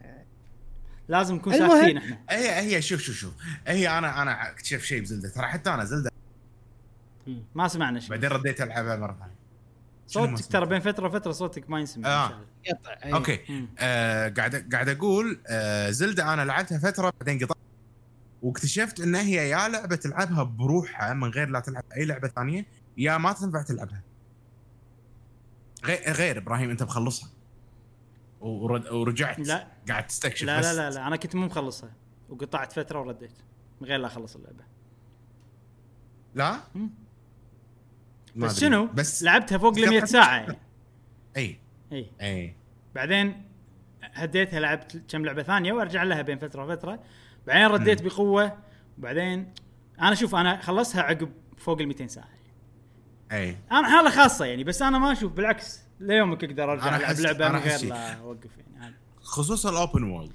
لازم 1.08 1.36
نكون. 1.36 1.54
ساكتين 1.54 1.98
إحنا. 1.98 2.20
هي 2.30 2.76
هي 2.76 2.82
شوف 2.82 3.02
شوف 3.02 3.16
شوف. 3.16 3.34
هي 3.68 3.90
أنا 3.98 4.22
أنا 4.22 4.50
اكتشف 4.50 4.84
شيء 4.84 5.02
بزلده 5.02 5.30
ترى 5.30 5.48
حتى 5.48 5.70
أنا 5.70 5.86
زلده 5.86 6.12
ما 7.56 7.68
سمعنا 7.68 8.00
شيء. 8.00 8.10
بعدين 8.10 8.30
رديت 8.30 8.62
ألعبها 8.62 8.96
مرة 8.96 9.18
ثانية. 9.20 9.39
صوتك 10.10 10.45
ترى؟ 10.45 10.65
بين 10.65 10.80
فترة 10.80 11.07
وفترة 11.07 11.31
صوتك 11.31 11.69
ما 11.69 11.80
ينسمع 11.80 12.07
آه. 12.10 12.41
يقطع. 12.65 12.91
أوكي. 13.03 13.68
آه 13.80 14.30
قاعد 14.30 14.69
قاعد 14.73 14.90
أقول 14.90 15.41
آه 15.48 15.90
زلدة 15.90 16.34
أنا 16.34 16.45
لعبتها 16.45 16.77
فترة 16.91 17.14
بعدين 17.19 17.45
قطعت 17.45 17.57
واكتشفت 18.41 18.99
إن 18.99 19.15
هي 19.15 19.49
يا 19.49 19.68
لعبة 19.68 19.95
تلعبها 19.95 20.44
بروحها 20.44 21.14
من 21.14 21.30
غير 21.30 21.49
لا 21.49 21.60
تلعب 21.60 21.84
أي 21.98 22.06
لعبة 22.06 22.27
ثانية 22.27 22.65
يا 22.98 23.18
ما 23.18 23.34
تنفع 23.34 23.61
تلعبها 23.61 24.03
غير 25.86 26.11
غير 26.14 26.38
إبراهيم 26.38 26.69
أنت 26.69 26.84
مخلصها 26.84 27.30
ورجعت 28.41 29.40
لا. 29.40 29.68
قاعد 29.90 30.07
تستكشف 30.07 30.45
لا. 30.48 30.61
لا 30.61 30.73
لا 30.73 30.90
لا 30.90 31.07
أنا 31.07 31.15
كنت 31.15 31.36
مو 31.36 31.45
مخلصها 31.45 31.91
وقطعت 32.30 32.73
فترة 32.73 32.99
ورديت 32.99 33.31
من 33.81 33.88
غير 33.88 33.99
لا 33.99 34.07
أخلص 34.07 34.36
اللعبة 34.36 34.64
لا 36.36 36.56
مم. 36.76 36.90
ما 38.35 38.47
بس. 38.47 38.60
شنو؟ 38.60 38.85
بس 38.85 39.23
لعبتها 39.23 39.57
فوق 39.57 39.77
ال 39.77 39.89
100 39.89 40.06
ساعة 40.06 40.35
يعني. 40.38 40.57
إي. 41.38 41.60
إي. 41.91 42.11
إي. 42.22 42.56
بعدين 42.95 43.43
هديتها 44.14 44.60
لعبت 44.60 45.01
كم 45.10 45.26
لعبة 45.26 45.43
ثانية 45.43 45.73
وأرجع 45.73 46.03
لها 46.03 46.22
بين 46.22 46.39
فترة 46.39 46.65
وفترة. 46.65 46.99
بعدين 47.47 47.65
رديت 47.68 48.01
بقوة. 48.01 48.57
وبعدين 48.97 49.53
أنا 50.01 50.15
شوف 50.15 50.35
أنا 50.35 50.61
خلصها 50.61 51.01
عقب 51.01 51.31
فوق 51.57 51.80
ال 51.81 51.88
200 51.88 52.07
ساعه 52.07 52.27
إي. 53.31 53.57
أنا 53.72 53.89
حالة 53.97 54.10
خاصة 54.10 54.45
يعني 54.45 54.64
بس 54.64 54.81
أنا 54.81 54.99
ما 54.99 55.11
أشوف 55.11 55.31
بالعكس 55.31 55.80
ليومك 55.99 56.43
أقدر 56.43 56.72
أرجع 56.72 56.95
ألعب 56.97 57.15
لعبة 57.19 57.49
من 57.49 57.56
غير. 57.60 57.85
لا 57.89 58.14
أوقف 58.14 58.49
يعني. 58.80 58.95
خصوصا 59.22 59.69
ال 59.70 59.76
open 59.76 60.03
world 60.03 60.32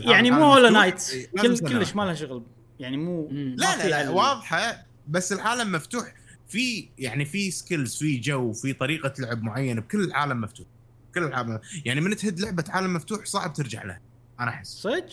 يعني 0.00 0.30
مو 0.30 0.44
Hollow 0.44 0.70
Knight 0.70 1.02
كل 1.40 1.58
كلش 1.58 1.94
ما 1.96 2.02
لها 2.02 2.14
شغل. 2.14 2.42
يعني 2.80 2.96
مو 2.96 3.28
لا 3.32 3.76
لا 3.76 3.88
لا 3.88 4.02
ال- 4.02 4.08
واضحة 4.08 4.84
بس 5.08 5.32
العالم 5.32 5.72
مفتوح. 5.72 6.12
في 6.48 6.88
يعني 6.98 7.24
في 7.24 7.50
skills 7.50 7.96
في 7.96 8.16
جو 8.18 8.52
في 8.52 8.72
طريقة 8.72 9.12
لعب 9.18 9.42
معينة 9.42 9.80
بكل 9.80 10.04
العالم 10.04 10.40
مفتوح. 10.40 10.66
كل 11.14 11.22
العالم. 11.24 11.60
يعني 11.84 12.00
من 12.00 12.16
تهد 12.16 12.40
لعبة 12.40 12.64
عالم 12.68 12.94
مفتوح 12.94 13.24
صعب 13.24 13.52
ترجع 13.52 13.82
لها 13.84 14.00
أنا 14.40 14.50
أحس. 14.50 14.68
صدق؟ 14.68 15.06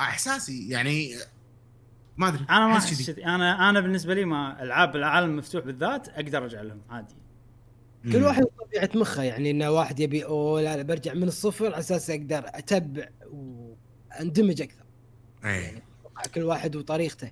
إحساسي 0.00 0.68
يعني 0.68 1.14
ما 2.16 2.28
أدري 2.28 2.44
أنا 2.50 2.66
ما 2.66 2.76
أحس. 2.76 3.08
أنا 3.08 3.70
أنا 3.70 3.80
بالنسبة 3.80 4.14
لي 4.14 4.24
ما 4.24 4.62
ألعاب 4.62 4.96
العالم 4.96 5.30
المفتوح 5.30 5.64
بالذات 5.64 6.08
أقدر 6.08 6.38
أرجع 6.38 6.62
لهم 6.62 6.80
عادي. 6.90 7.14
كل. 8.12 8.24
واحد 8.24 8.44
طبيعه 8.44 8.90
مخه 8.94 9.22
يعني 9.22 9.50
إنه 9.50 9.70
واحد 9.70 10.00
يبي 10.00 10.24
أوه 10.24 10.62
لا 10.62 10.76
لا 10.76 10.82
برجع 10.82 11.14
من 11.14 11.28
الصفر 11.28 11.66
على 11.66 11.78
أساس 11.78 12.10
أقدر 12.10 12.44
أتبع 12.46 13.08
واندمج 13.30 14.62
أكثر. 14.62 14.84
إيه. 15.44 15.82
كل 16.34 16.42
واحد 16.42 16.76
وطريقته. 16.76 17.30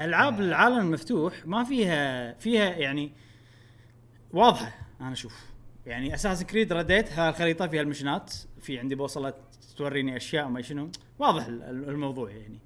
ألعاب 0.00 0.40
العالم 0.40 0.78
المفتوح 0.78 1.46
ما 1.46 1.64
فيها 1.64 2.32
فيها 2.34 2.64
يعني 2.64 3.12
واضحة 4.32 4.78
أنا 5.00 5.12
أشوف. 5.12 5.50
يعني 5.86 6.14
أساس 6.14 6.44
كريد 6.44 6.72
رديت 6.72 7.12
ها 7.12 7.30
الخريطة 7.30 7.66
فيها 7.66 7.82
المشنات 7.82 8.34
في 8.60 8.78
عندي 8.78 8.94
بوصلة 8.94 9.34
توريني 9.76 10.16
أشياء 10.16 10.46
وما 10.46 10.62
شنو. 10.62 10.90
واضح 11.18 11.46
ال- 11.46 11.62
ال- 11.62 11.88
الموضوع 11.88 12.30
يعني. 12.30 12.58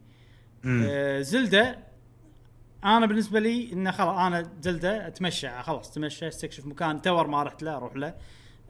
آه 0.67 1.21
زلدة 1.21 1.79
أنا 2.85 3.07
بالنسبة 3.07 3.41
لي 3.41 3.73
إنه 3.73 3.91
خلاص 3.91 4.19
أنا 4.19 4.53
زلدة 4.63 5.07
أتمشى 5.07 5.63
خلاص 5.63 5.91
تمشى 5.95 6.29
أستكشف 6.29 6.67
مكان 6.67 7.03
تور 7.03 7.27
ما 7.27 7.43
رحت 7.43 7.63
له 7.63 7.77
أروح 7.77 7.97
له 7.97 8.15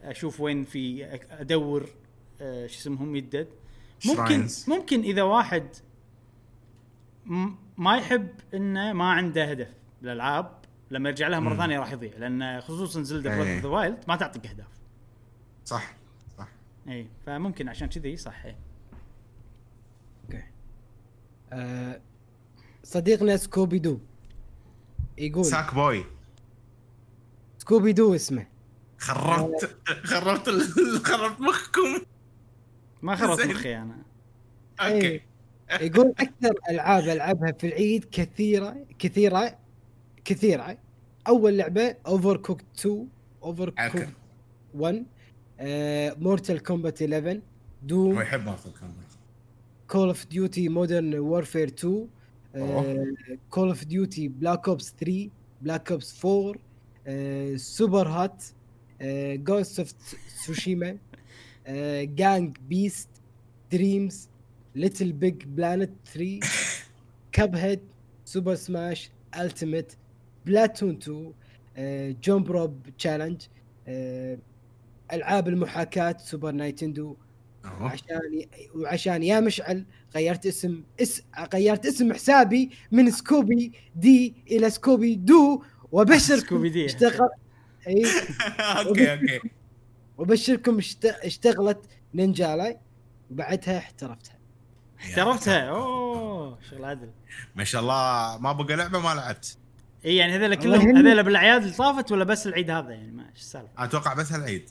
أشوف 0.03 0.41
وين 0.41 0.65
في 0.65 1.05
أدور 1.31 1.89
آه 2.41 2.67
شو 2.67 2.79
اسمهم 2.79 3.17
يدد 3.17 3.49
ممكن. 4.07 4.47
ممكن 4.69 5.01
إذا 5.01 5.23
واحد 5.23 5.69
ما 7.79 7.97
يحب 7.97 8.29
إنه 8.55 8.93
ما 8.93 9.11
عنده 9.13 9.45
هدف 9.45 9.69
بالالعاب 10.03 10.59
لما 10.91 11.09
يرجع 11.09 11.29
لها 11.29 11.41
مرة. 11.41 11.57
ثانية 11.57 11.79
راح 11.81 11.93
يضيع 11.93 12.13
لأن 12.19 12.61
خصوصا 12.61 13.01
Breath 13.01 13.27
إيه. 13.27 13.55
of 13.57 13.63
the 13.63 13.69
Wild 13.69 14.05
ما 14.09 14.17
تعطيك 14.17 14.47
أهداف 14.47 14.67
صح 15.65 15.95
صح 16.39 16.49
اي 16.89 17.09
فممكن 17.27 17.69
عشان 17.69 17.89
كذي 17.89 18.17
صح 18.17 18.45
إيه. 18.45 18.57
okay 20.25 20.43
آه 21.53 22.01
صديقنا 22.85 23.37
Scooby 23.37 23.79
Doo 23.79 23.99
يقول 25.19 25.45
Sackboy 25.45 26.05
Scooby 27.59 27.93
Doo 27.93 28.15
اسمه 28.15 28.47
خربت 28.99 29.77
خربت 30.05 30.49
ال- 30.49 31.05
خربت 31.05 31.41
مخكم 31.41 32.03
ما 33.03 33.17
خربت. 33.17 33.47
مخي 33.47 33.77
أنا 33.77 33.97
okay 34.81 35.07
إيه. 35.09 35.25
يقول 35.81 36.15
أكثر 36.19 36.55
ألعاب 36.71 37.09
ألعبها 37.09 37.53
في 37.53 37.67
العيد 37.67 38.05
كثيرة 38.05 38.77
كثيرة 38.99 39.59
كثيرة 40.25 40.79
أول 41.29 41.57
لعبة 41.59 41.97
Overcooked 42.07 42.61
2 42.79 43.09
Overcooked 43.43 43.79
okay. 43.81 44.07
1 44.75 45.05
Mortal 46.21 46.63
Kombat 46.63 47.03
11 47.03 47.41
Doom 47.83 48.15
هو 48.15 48.21
يحب 48.21 48.45
Mortal 48.45 48.71
Kombat 48.71 49.05
Call 49.89 50.09
of 50.09 50.27
Duty 50.27 50.69
Modern 50.69 51.15
Warfare 51.15 51.69
2 51.69 52.09
أوه. 52.57 53.15
Call 53.51 53.69
of 53.69 53.85
Duty 53.85 54.29
Black 54.29 54.69
Ops 54.69 54.95
3 55.01 55.29
Black 55.63 55.93
Ops 55.93 56.25
4 57.07 57.57
Superhot 57.57 58.45
Ghost 59.37 59.79
of 59.79 59.93
Tsushima 59.93 60.99
Gang 62.03 62.57
Beasts 62.69 63.09
Dreams 63.73 64.29
LittleBigPlanet 64.75 65.91
3 66.15 66.41
Cuphead 67.33 67.81
Super 68.25 68.55
Smash 68.55 69.11
Ultimate 69.39 69.93
Splatoon 70.47 70.99
2 71.77 72.15
Jump 72.23 72.43
Rope 72.43 72.87
Challenge 72.99 73.43
العاب 75.13 75.49
المحاكاه 75.49 76.17
Super 76.19 76.53
Nintendo 76.53 77.17
أوه. 77.65 77.91
عشان 77.91 78.21
وعشان 78.75 79.23
يا 79.23 79.41
مشعل 79.41 79.85
غيرت 80.15 80.47
اسم 80.47 80.83
اس 81.01 81.23
غيرت 81.55 81.87
اسم 81.87 82.13
حسابي 82.13 82.71
من 82.93 83.11
Scooby 83.11 83.73
D 83.97 84.35
إلى 84.51 84.71
Scooby 84.71 85.15
Doo. 85.15 85.63
وبشركم 85.93 86.41
Scooby 86.41 86.69
D. 86.71 86.87
اشتغل 86.87 87.29
اي 87.87 88.03
okay 88.87 89.13
okay. 89.13 89.41
وبشركم 90.19 90.79
اشت... 90.79 91.05
اشتغلت 91.05 91.81
Ninjala 92.15 92.79
وبعدها 93.31 93.79
احترفتها 93.79 94.34
احترفتها 95.05 95.61
أوه 95.69 96.59
شغل 96.71 96.85
عدل. 96.85 97.11
ما 97.55 97.65
شاء 97.65 97.81
الله 97.81 98.39
ما 98.39 98.53
بقى 98.53 98.77
لعبة 98.77 98.99
ما 98.99 99.15
لعبت. 99.15 99.59
إي 100.05 100.17
يعني 100.17 100.37
هذول 100.37 100.55
كلهم. 100.55 100.97
هذول 100.97 101.23
بالأعياد 101.23 101.63
اللي 101.63 101.75
طافت 101.75 102.13
ولا 102.13 102.25
بس 102.25 102.47
العيد 102.47 102.71
هذا؟ 102.71 102.91
يعني 102.91 103.11
ما 103.13 103.23
إيش 103.31 103.41
السالفة؟ 103.41 103.69
أتوقع 103.79 104.15
بس 104.15 104.33
هالعيد. 104.33 104.71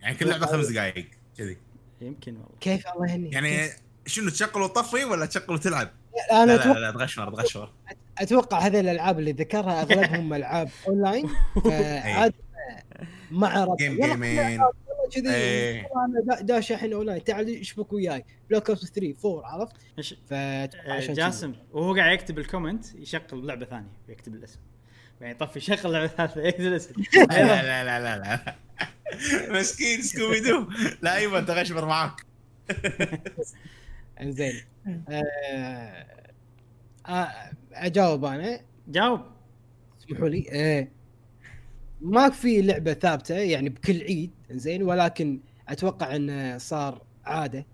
يعني 0.00 0.14
كل 0.14 0.28
لعبة 0.28 0.46
خمس 0.46 0.66
دقائق 0.66 1.08
كذي. 1.38 1.58
يمكن 2.00 2.32
والله. 2.32 2.58
كيف؟ 2.60 2.86
الله 2.88 3.12
يهنيك 3.12 3.32
يعني 3.32 3.70
شنو 4.06 4.30
تشغل 4.30 4.62
وتطفي 4.62 5.04
ولا 5.04 5.26
تشغل 5.26 5.54
وتلعب؟ 5.54 5.90
أنا 6.32 6.46
لا 6.46 6.56
لا, 6.56 6.62
أتوقع 6.62 6.78
لا 6.78 6.90
تغشمر 6.90 7.34
تغشمر. 7.34 7.72
أتوقع 8.18 8.58
هذه 8.58 8.80
الألعاب 8.80 9.18
اللي 9.18 9.32
ذكرها 9.32 9.82
أغلبهم 9.82 10.34
ألعاب 10.34 10.68
أونلاين 10.88 11.28
فعاد 11.64 12.34
ما 13.30 13.48
عرف 13.48 13.78
game 13.78 13.92
يلا 13.92 14.06
game 14.06 14.42
ين 14.42 14.60
كذي 15.12 15.34
إيه. 15.34 15.80
أنا 15.80 16.20
دا- 16.36 16.40
داش 16.42 16.72
الحين 16.72 16.92
اونلاين 16.92 17.24
تعال 17.24 17.60
اشبك 17.60 17.92
وياي. 17.92 18.24
Black 18.50 18.68
Ops 18.70 18.90
3 18.92 19.14
4 19.24 19.46
عرفت؟ 19.46 19.76
عشان 19.98 21.06
كذي. 21.06 21.12
جاسم 21.14 21.54
وهو 21.72 21.94
قاعد 21.94 22.12
يكتب 22.12 22.38
ال 22.38 22.45
comment 22.45 22.94
يشغل 22.94 23.46
لعبة 23.46 23.66
ثانية 23.66 23.88
ويكتب 24.08 24.34
الاسم. 24.34 24.58
يعني 25.20 25.32
يطفي 25.34 25.58
يشغل 25.58 25.92
لعبة 25.92 26.06
ثالثة 26.06 26.40
يكتب 26.42 26.60
الاسم. 26.60 26.92
لا 27.16 27.24
لا 27.62 27.84
لا 27.84 28.00
لا 28.00 28.18
لا 28.18 28.54
مسكين 29.60 30.02
Scooby 30.02 30.40
Doo. 30.40 30.68
لا 31.02 31.16
ايمن 31.16 31.46
تغشمر 31.46 31.84
معاك. 31.86 32.20
إنزين. 34.20 34.60
آه، 35.08 36.06
آه، 37.06 37.50
أجاوب 37.72 38.24
أنا. 38.24 38.60
جاوب. 38.88 39.20
اسمحوا 40.00 40.28
لي. 40.28 40.46
آه، 40.52 40.88
ما 42.04 42.30
في 42.30 42.62
لعبة 42.62 42.92
ثابتة 42.92 43.34
يعني 43.34 43.68
بكل 43.68 44.00
عيد 44.02 44.30
زين 44.50 44.82
ولكن 44.82 45.40
أتوقع 45.68 46.16
انه 46.16 46.58
صار 46.58 47.02
عادة 47.24 47.66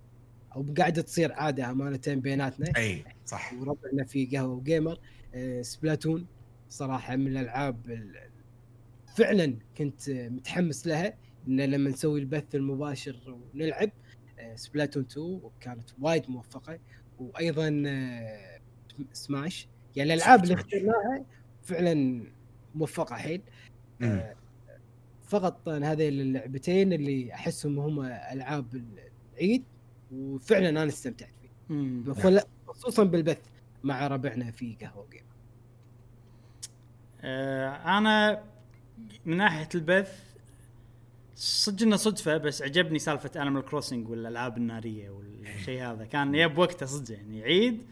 أو 0.56 0.66
قاعدة 0.78 1.02
تصير 1.02 1.32
عادة 1.32 1.70
امانه 1.70 2.00
بيناتنا. 2.06 2.72
أي 2.76 3.04
صح. 3.26 3.52
وربعنا 3.52 4.04
في 4.04 4.26
قهوة 4.26 4.54
وجيمر. 4.54 4.98
آه، 5.34 5.62
سبلاتون 5.62 6.26
صراحة 6.68 7.16
من 7.16 7.26
الألعاب 7.26 7.90
ال- 7.90 8.30
فعلا 9.16 9.56
كنت 9.78 10.10
متحمس 10.10 10.86
لها 10.86 11.14
إن 11.48 11.60
لما 11.60 11.90
نسوي 11.90 12.20
البث 12.20 12.54
المباشر 12.54 13.38
ونلعب 13.54 13.90
آه، 14.38 14.54
سبلاتون 14.54 15.02
2 15.12 15.40
كانت 15.60 15.90
وايد 16.00 16.30
موفقة. 16.30 16.78
وأيضا 17.18 17.82
آه، 17.86 18.60
سماش. 19.12 19.68
يعني 19.96 20.14
الألعاب 20.14 20.42
اللي 20.44 20.54
اخترناها 20.54 21.24
فعلا 21.62 22.24
موفقة 22.74 23.16
حيل 23.16 23.40
فقط 25.26 25.68
هذه 25.68 26.08
اللعبتين 26.08 26.92
اللي 26.92 27.34
أحسهم 27.34 27.78
هم 27.78 28.00
ألعاب 28.32 28.82
العيد 29.34 29.62
وفعلا 30.12 30.68
أنا 30.68 30.84
استمتعت 30.84 31.30
فيه. 31.42 31.48
خل- 32.22 32.40
خصوصا 32.66 33.04
بالبث 33.04 33.40
مع 33.84 34.06
ربعنا 34.06 34.50
في 34.50 34.76
قهوة 34.82 35.06
جيم 35.12 35.22
آه 37.22 37.98
أنا 37.98 38.42
من 39.26 39.36
ناحية 39.36 39.68
البث 39.74 40.30
صدق 41.34 41.82
إنه 41.82 41.96
صدفة 41.96 42.36
بس 42.36 42.62
عجبني 42.62 42.98
سالفة 42.98 43.42
Animal 43.42 43.62
Crossing 43.64 44.08
والألعاب 44.08 44.56
النارية 44.56 45.10
والشيء 45.10 45.82
هذا. 45.82 46.04
كان 46.04 46.34
يب 46.34 46.58
وقته 46.58 46.86
صدق 46.86 47.14
يعني 47.14 47.42
عيد 47.42 47.82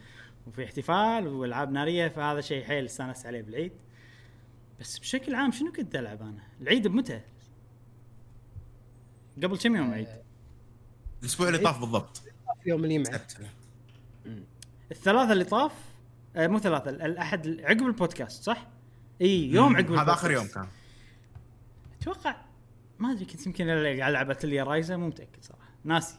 وفي 0.47 0.63
احتفال 0.65 1.27
والعاب 1.27 1.71
نارية 1.71 2.07
فهذا 2.07 2.41
شيء 2.41 2.63
حيل 2.63 2.85
استانست 2.85 3.25
عليه 3.25 3.41
بالعيد. 3.41 3.71
بس 4.79 4.99
بشكل 4.99 5.35
عام 5.35 5.51
شنو 5.51 5.71
كنت 5.71 5.95
ألعب 5.95 6.21
أنا؟ 6.21 6.43
العيد 6.61 6.87
بمتى؟ 6.87 7.21
قبل 9.43 9.57
كم 9.57 9.75
يوم 9.75 9.91
عيد؟ 9.93 10.07
الأسبوع 11.21 11.47
اللي 11.47 11.57
طاف 11.59 11.79
بالضبط 11.79 12.17
في 12.63 12.69
يوم 12.69 12.85
الجمعه 12.85 13.17
سبت. 13.17 13.37
الثلاثة 14.91 15.33
اللي 15.33 15.43
طاف 15.43 15.71
آه 16.35 16.47
مو 16.47 16.59
ثلاثة 16.59 16.89
الأحد 16.89 17.47
عقب 17.47 17.85
البودكاست 17.87 18.43
صح؟ 18.43 18.67
إي 19.21 19.49
يوم 19.49 19.75
عقب 19.77 19.91
هذا 19.91 20.13
آخر. 20.13 20.31
يوم 20.31 20.47
كان 20.47 20.67
أتوقع 22.01 22.35
ما 22.99 23.11
أدري 23.11 23.25
كنت 23.25 23.45
يمكن 23.47 23.69
على 23.69 23.95
لعبة 23.97 24.37
Atelier 24.43 24.61
Ryza 24.61 24.97
مو 24.97 25.07
متأكد 25.07 25.43
صراحة 25.43 25.69
ناسي 25.83 26.15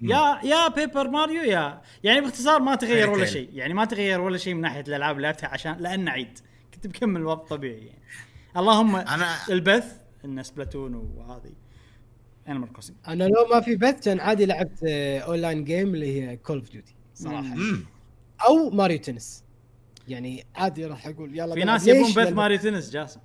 يا 0.00 0.40
يا 0.44 0.68
Paper 0.68 1.08
Mario 1.08 1.42
يا 1.42 1.82
يعني 2.04 2.20
باختصار 2.20 2.60
ما 2.60 2.74
تغير 2.74 3.10
ولا. 3.10 3.24
شيء 3.26 3.50
يعني 3.52 3.74
ما 3.74 3.84
تغير 3.84 4.20
ولا 4.20 4.38
شيء 4.38 4.54
من 4.54 4.60
ناحية 4.60 4.80
الألعاب 4.80 5.16
اللي 5.16 5.26
لعبتها 5.26 5.48
عشان 5.48 5.76
لأن 5.78 6.08
عيد 6.08 6.38
بكمل 6.88 7.26
وضع 7.26 7.44
طبيعي 7.44 7.86
يعني 7.86 8.02
اللهم 8.56 8.96
أنا 8.96 9.36
البث 9.50 9.96
إن 10.24 10.42
Splatoon 10.42 10.94
وهذه 10.94 11.52
Animal 12.48 12.72
Crossing 12.72 12.96
أنا 13.08 13.24
لو 13.24 13.46
ما 13.50 13.60
في 13.60 13.76
بث 13.76 14.04
كان 14.04 14.20
عادي 14.20 14.46
لعبت 14.46 14.82
online 14.82 15.64
game 15.64 15.94
اللي 15.94 16.22
هي 16.22 16.36
Call 16.36 16.58
of 16.58 16.70
Duty 16.70 16.94
صراحة 17.14 17.54
مم. 17.54 17.84
أو 18.48 18.70
Mario 18.70 18.98
Tennis 18.98 19.44
يعني 20.08 20.44
عادي 20.54 20.86
راح 20.86 21.06
أقول 21.06 21.38
يلا 21.38 21.54
في. 21.54 21.64
ناس؟ 21.64 21.86
يبون 21.86 22.10
بث 22.10 22.32
Mario 22.32 22.58
Tennis 22.58 22.90
جاسم 22.90 23.20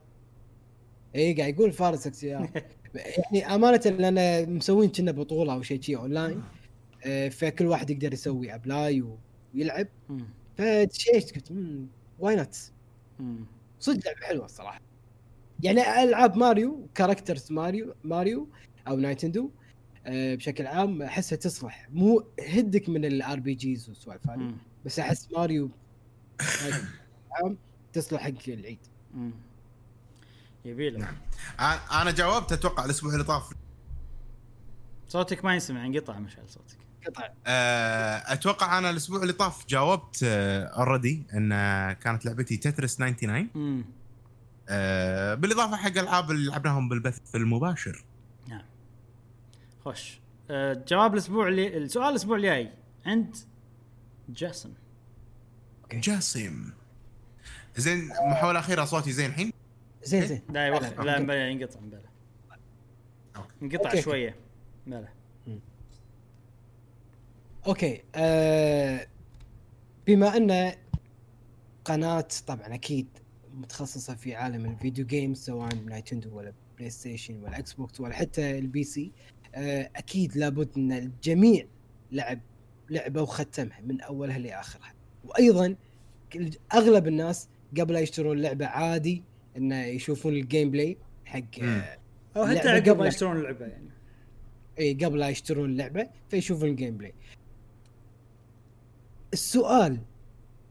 اي 1.16 1.34
قاعد 1.34 1.54
يقول 1.54 1.72
فارس 1.72 2.08
اكسيار 2.08 2.50
يعني 2.96 3.56
أمانة 3.56 3.82
لأن 3.86 4.54
مسوين 4.54 4.90
كنا 4.90 5.12
بطولة 5.12 5.54
أو 5.54 5.62
شيء 5.62 5.82
شي 5.82 5.96
اونلاين 5.96 6.44
آه، 7.06 7.30
فكل 7.30 7.66
واحد 7.66 7.90
يقدر 7.90 8.14
يسوي 8.14 8.56
apply 8.56 9.04
ويلعب. 9.56 9.88
فدشيت 10.58 11.36
قلت 11.36 11.52
why 12.20 12.36
not. 12.36 12.72
صدق 13.80 14.06
لعبة 14.08 14.26
حلوة 14.26 14.46
الصراحة. 14.46 14.82
يعني 15.64 16.04
ألعاب 16.04 16.38
Mario 16.38 16.88
characters 16.96 17.52
Mario 17.52 17.96
Mario 18.04 18.48
أو 18.88 18.98
Nintendo 18.98 19.52
آه، 20.06 20.36
بشكل 20.36 20.68
عام 20.68 21.02
أحسها 21.02 21.36
تصلح. 21.36 21.88
مو 21.92 22.28
هدك 22.50 22.90
من 22.90 23.06
ال 23.06 23.40
RPGs 23.40 23.90
والسوالف 23.90 24.30
هذه. 24.30 24.54
بس 24.86 25.00
أحس 25.00 25.32
ماريو 25.32 25.70
بشكل 26.40 26.76
عام 27.32 27.58
تصلح 27.94 28.22
حق 28.22 28.32
العيد. 28.48 28.80
يبي 30.66 30.90
له. 30.90 31.10
أنا 31.60 32.02
أنا 32.02 32.12
جاوبت 32.12 32.52
أتوقع 32.52 32.86
الأسبوع 32.86 33.14
اللي 33.14 33.24
طاف. 33.24 33.54
صوتك 35.08 35.46
ما 35.46 35.54
ينسمع 35.54 35.86
انقطع 35.86 36.20
مشعل 36.20 36.50
صوتك. 36.50 36.78
قطع. 37.06 37.30
آه، 37.48 38.34
أتوقع 38.34 38.78
أنا 38.78 38.90
الأسبوع 38.90 39.22
اللي 39.22 39.34
طاف 39.34 39.68
جاوبت 39.68 40.20
اوريدي 40.24 41.24
إن 41.34 41.52
آه، 41.52 41.94
كانت 41.94 42.26
لعبتي 42.26 42.58
تترس 42.58 42.96
99 42.96 43.50
مم. 43.56 43.86
آه، 44.70 45.34
بالإضافة 45.36 45.76
حق 45.76 45.98
ألعاب 45.98 46.32
اللي 46.32 46.50
لعبناهم 46.50 46.90
بالبث 46.90 47.36
المباشر. 47.36 48.04
نعم. 48.48 48.66
خوش. 49.86 50.20
أه 50.50 50.84
جواب 50.88 51.14
الأسبوع 51.14 51.48
اللي 51.48 51.78
السؤال 51.78 52.10
الأسبوع 52.10 52.38
الجاي. 52.38 52.72
عند 53.06 53.36
جاسم. 54.30 54.74
جاسم. 55.92 56.72
زين 57.78 58.10
محاوله 58.32 58.60
اخيره 58.60 58.86
صوتي 58.86 59.12
زين 59.12 59.30
الحين؟ 59.30 59.54
زين 60.04 60.26
زين. 60.28 60.42
لا 60.50 60.68
يوخ 60.68 60.84
لا، 61.00 61.50
ينقطع 61.50 61.80
مبلا. 61.80 62.02
انقطع. 63.62 64.02
شوية. 64.02 64.36
بلا 64.88 65.08
okay 67.68 68.02
آه 68.16 69.08
بما 70.08 70.38
أن 70.38 70.74
قناة 71.86 72.28
طبعا 72.48 72.74
أكيد 72.76 73.08
متخصصة 73.54 74.16
في 74.16 74.36
عالم 74.36 74.66
ال 74.66 74.72
video 74.72 75.06
games 75.06 75.38
سواء 75.38 75.76
Nintendo 75.76 76.38
ولا 76.38 76.54
PlayStation 76.78 77.44
ولا 77.44 77.60
Xbox 77.60 78.02
ولا 78.02 78.14
حتى 78.14 78.58
ال 78.60 78.84
PC 78.84 79.12
آه 79.56 79.90
أكيد 79.96 80.38
لابد 80.38 80.70
أن 80.78 80.92
الجميع 80.92 81.66
لعب 82.12 82.40
لعبة 82.90 83.22
وختمها 83.22 83.82
من 83.82 84.02
أولها 84.02 84.38
لآخرها. 84.40 84.94
وأيضا 85.26 85.76
أغلب 86.74 87.08
الناس 87.08 87.48
قبل 87.80 87.94
لا 87.94 88.00
يشترون 88.00 88.38
اللعبة 88.38 88.66
عادي 88.66 89.24
انه 89.58 89.86
يشوفون 89.86 90.34
ال 90.34 90.72
gameplay 90.72 90.98
حق. 91.26 91.42
آه 91.62 91.98
أو 92.38 92.46
حتى 92.48 92.70
عقب 92.70 92.90
قبل- 92.90 93.00
ما 93.00 93.08
يشترون 93.08 93.38
اللعبة 93.38 93.66
يعني. 93.66 93.90
اي 94.80 94.94
قبل 94.94 95.20
لا 95.20 95.30
يشترون 95.30 95.70
اللعبة 95.70 96.08
فيشوفون 96.30 96.70
ال 96.70 96.98
gameplay 96.98 97.14
السؤال 99.38 100.00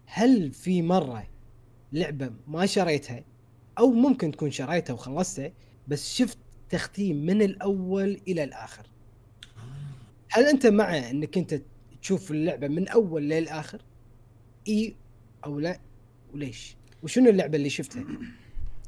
هل 0.06 0.52
في 0.52 0.82
مرة 0.82 1.28
لعبة 1.92 2.30
ما 2.46 2.66
شريتها؟ 2.66 3.24
أو 3.78 3.90
ممكن 3.92 4.30
تكون 4.30 4.50
شريتها 4.50 4.94
وخلصتها 4.94 5.52
بس 5.88 6.14
شفت 6.14 6.38
تختيم 6.68 7.16
من 7.16 7.42
الأول 7.42 8.20
إلى 8.28 8.44
الآخر. 8.44 8.86
هل 10.30 10.46
أنت 10.46 10.66
مع 10.66 10.98
إنك 10.98 11.38
أنت 11.38 11.62
تشوف 12.02 12.30
اللعبة 12.30 12.68
من 12.68 12.88
أول 12.88 13.22
للاخر 13.22 13.82
إي 14.68 14.96
أو 15.44 15.58
لا؟ 15.60 15.80
وليش؟ 16.34 16.76
وشنو 17.02 17.30
اللعبة 17.30 17.56
اللي 17.56 17.70
شفتها؟ 17.70 18.04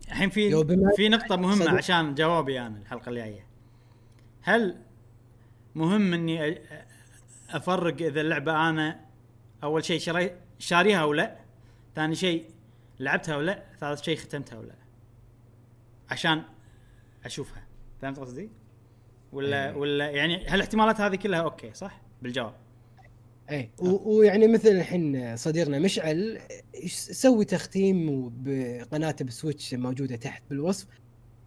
الحين 0.08 0.31
في 0.31 0.65
في 0.97 1.08
نقطة 1.08 1.36
مهمة 1.36 1.65
صدق. 1.65 1.74
عشان 1.74 2.15
جوابي 2.15 2.60
أنا 2.60 2.78
الحلقة 2.78 3.10
الجايه 3.10 3.47
هل 4.42 4.76
مهم 5.74 6.15
إني 6.15 6.60
أفرق 7.50 8.02
إذا 8.02 8.20
اللعبة 8.20 8.68
أنا 8.70 9.07
أول 9.62 9.84
شيء 9.84 9.98
شري 9.98 10.30
شاريها 10.58 11.02
أو 11.02 11.12
لا 11.12 11.36
ثاني 11.94 12.14
شيء 12.14 12.44
لعبتها 13.00 13.34
أو 13.34 13.40
لا 13.40 13.64
ثالث 13.80 14.02
شيء 14.02 14.16
ختمتها 14.16 14.56
أو 14.56 14.62
لا 14.62 14.74
عشان 16.10 16.42
أشوفها. 17.24 17.66
فهمت 18.02 18.18
قصدي؟ 18.18 18.50
ولا 19.32 19.74
ولا 19.74 20.10
يعني 20.10 20.46
هالاحتمالات 20.46 21.00
هذه 21.00 21.16
كلها 21.16 21.40
okay 21.40 21.74
صح؟ 21.74 22.02
بالجواب. 22.22 22.54
اي 23.50 23.70
ويعني 23.78 24.48
مثل 24.48 24.68
الحين 24.68 25.36
صديقنا 25.36 25.78
مشعل 25.78 26.38
يسوي 26.84 27.44
تختيم 27.44 28.28
بقناته 28.36 29.24
ب 29.24 29.32
Switch 29.32 29.74
موجودة 29.74 30.16
تحت 30.16 30.42
بالوصف؟ 30.50 30.86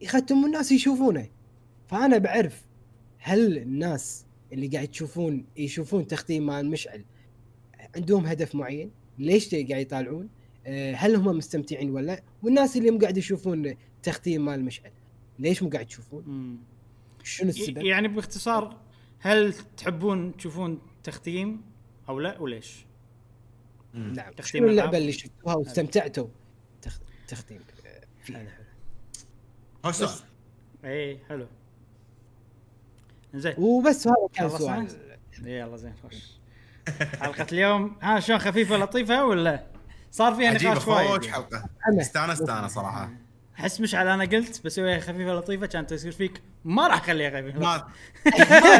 يختم 0.01 0.43
والناس 0.43 0.71
يشوفونه. 0.71 1.29
فأنا 1.87 2.17
بعرف 2.17 2.61
هل 3.17 3.57
الناس 3.57 4.25
اللي 4.53 4.67
قاعد 4.67 4.87
تشوفون 4.87 5.45
يشوفون 5.57 6.07
تختيم 6.07 6.45
مال 6.45 6.69
مشعل 6.69 7.05
عندهم 7.95 8.25
هدف 8.25 8.55
معين 8.55 8.91
ليش 9.19 9.55
قاعد 9.55 9.69
يطالعون؟ 9.69 10.29
آه، 10.65 10.93
هل 10.93 11.15
هم 11.15 11.37
مستمتعين 11.37 11.89
ولا 11.89 12.05
لا؟ 12.05 12.23
والناس 12.43 12.77
اللي 12.77 12.91
مو 12.91 12.97
قاعد 12.99 13.17
يشوفون 13.17 13.75
تختيم 14.03 14.45
مال 14.45 14.65
مشعل 14.65 14.91
ليش 15.39 15.63
مو 15.63 15.69
قاعد 15.69 15.85
تشوفون. 15.85 16.59
شنو 17.23 17.49
السبب؟ 17.49 17.77
يعني 17.77 18.07
باختصار 18.07 18.77
هل 19.19 19.53
تحبون 19.53 20.37
تشوفون 20.37 20.81
تختيم 21.03 21.61
أو 22.09 22.19
لا 22.19 22.39
وليش؟ 22.39 22.85
نعم. 23.93 24.33
تختيم 24.33 24.61
شنو 24.61 24.71
اللعبة؟ 24.71 24.97
اللي 24.97 25.11
شفتوها 25.11 25.55
واستمتعتوا 25.55 26.27
تخ- 26.81 27.01
تختيم؟ 27.27 27.59
فيها 28.23 28.37
حلو 29.83 30.07
اي 30.83 30.89
إيه، 30.89 31.17
حلو. 31.29 31.47
زين. 33.33 33.53
وبس 33.57 34.07
هذا 34.07 34.15
كان؟ 34.33 34.49
سؤال. 34.49 34.87
إيه، 35.45 35.59
يلا 35.59 35.77
زين 35.77 35.93
خوش 36.03 36.40
حلقة 37.21 37.47
اليوم. 37.51 37.97
ها 38.01 38.19
شلون 38.19 38.39
خفيفة 38.39 38.77
لطيفة 38.77 39.25
ولا؟ 39.25 39.63
صار 40.11 40.35
فيها 40.35 40.51
نقاش 40.53 40.77
خوش 40.79 40.87
وايد 40.87 41.23
يعني. 41.23 41.33
حلقة. 41.35 41.65
استانست 42.01 42.49
أنا 42.49 42.67
صراحة. 42.67 43.09
أحس 43.59 43.81
مشعل 43.81 44.07
أنا 44.07 44.23
قلت 44.25 44.61
بسويها 44.65 44.99
خفيفة 44.99 45.33
لطيفة 45.33 45.65
كانت 45.65 45.93
تصير 45.93 46.11
فيك 46.11 46.41
ما 46.65 46.87
راح 46.87 47.01
أخليها 47.01 47.29
خفيفة 47.41 47.59
ما 47.59 47.75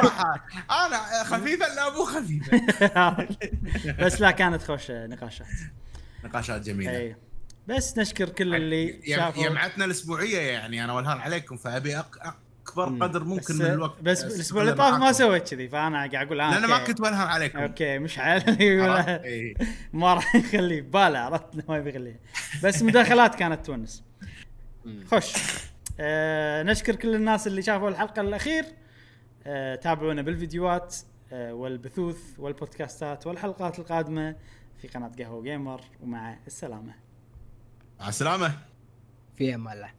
راح. 0.04 0.46
أنا 0.86 1.24
خفيفة 1.24 1.76
لا 1.76 1.90
مو 1.90 2.06
خفيفة. 2.06 2.62
بس 4.06 4.22
لا 4.22 4.32
كانت 4.32 4.64
خوش 4.64 4.92
نقاشات. 4.92 5.48
نقاشات 6.24 6.62
جميلة. 6.62 6.98
اي 6.98 7.16
بس 7.68 7.98
نشكر 7.98 8.30
كل 8.30 8.56
اللي 8.56 9.02
يم- 9.12 9.18
شافوا. 9.18 9.44
يمعتنا 9.46 9.86
الأسبوعية 9.86 10.40
يعني. 10.40 10.84
أنا 10.84 10.94
والهان 10.94 11.18
عليكم 11.18 11.58
فأبي 11.58 12.00
أك- 12.02 12.28
اكبر. 12.68 13.06
قدر 13.08 13.24
ممكن 13.24 13.56
من 13.56 13.66
الوقت. 13.66 14.02
بس 14.02 14.24
الأسبوع 14.24 14.62
اللي 14.62 14.74
طاف 14.74 15.00
ما. 15.00 15.12
سويت 15.12 15.50
كذي 15.50 15.70
فأنا 15.70 15.98
قاعد 15.98 16.16
أقول 16.28 16.42
آه 16.42 16.52
لأن 16.60 16.70
ما. 16.70 16.84
كنت 16.84 17.00
والهان 17.02 17.28
عليكم. 17.28 17.60
okay 17.60 18.00
مشعل 18.00 18.32
عرفت؟ 18.42 18.62
ولا 18.62 19.24
إيه. 19.24 19.54
ما 19.94 20.14
راح 20.14 20.36
يخليه 20.36 20.82
بباله 20.82 21.20
عرفت 21.20 21.70
ما 21.70 21.78
يبي 21.78 21.90
يخليها 21.90 22.16
بس 22.64 22.84
مداخلات 22.84 23.36
كانت 23.36 23.66
تونس. 23.66 24.04
خوش. 25.12 25.34
آه 26.00 26.64
نشكر 26.64 26.96
كل 26.96 27.16
الناس 27.16 27.48
اللي 27.48 27.62
شافوا 27.62 27.90
الحلقة 27.90 28.22
الأخير. 28.22 28.66
آه 29.48 29.76
تابعونا 29.76 30.22
بالفيديوهات 30.22 30.96
آه، 31.34 31.54
والبثوث 31.54 32.18
والبودكاستات 32.38 33.28
والحلقات 33.28 33.80
القادمة 33.80 34.36
في 34.82 34.88
قناة 34.88 35.12
قهوة 35.20 35.44
gamer 35.44 35.82
ومع 36.02 36.38
السلامة. 36.48 36.94
مع 38.00 38.08
السلامة. 38.10 38.52
في 39.38 39.56
أمان 39.56 39.78
الله. 39.78 39.90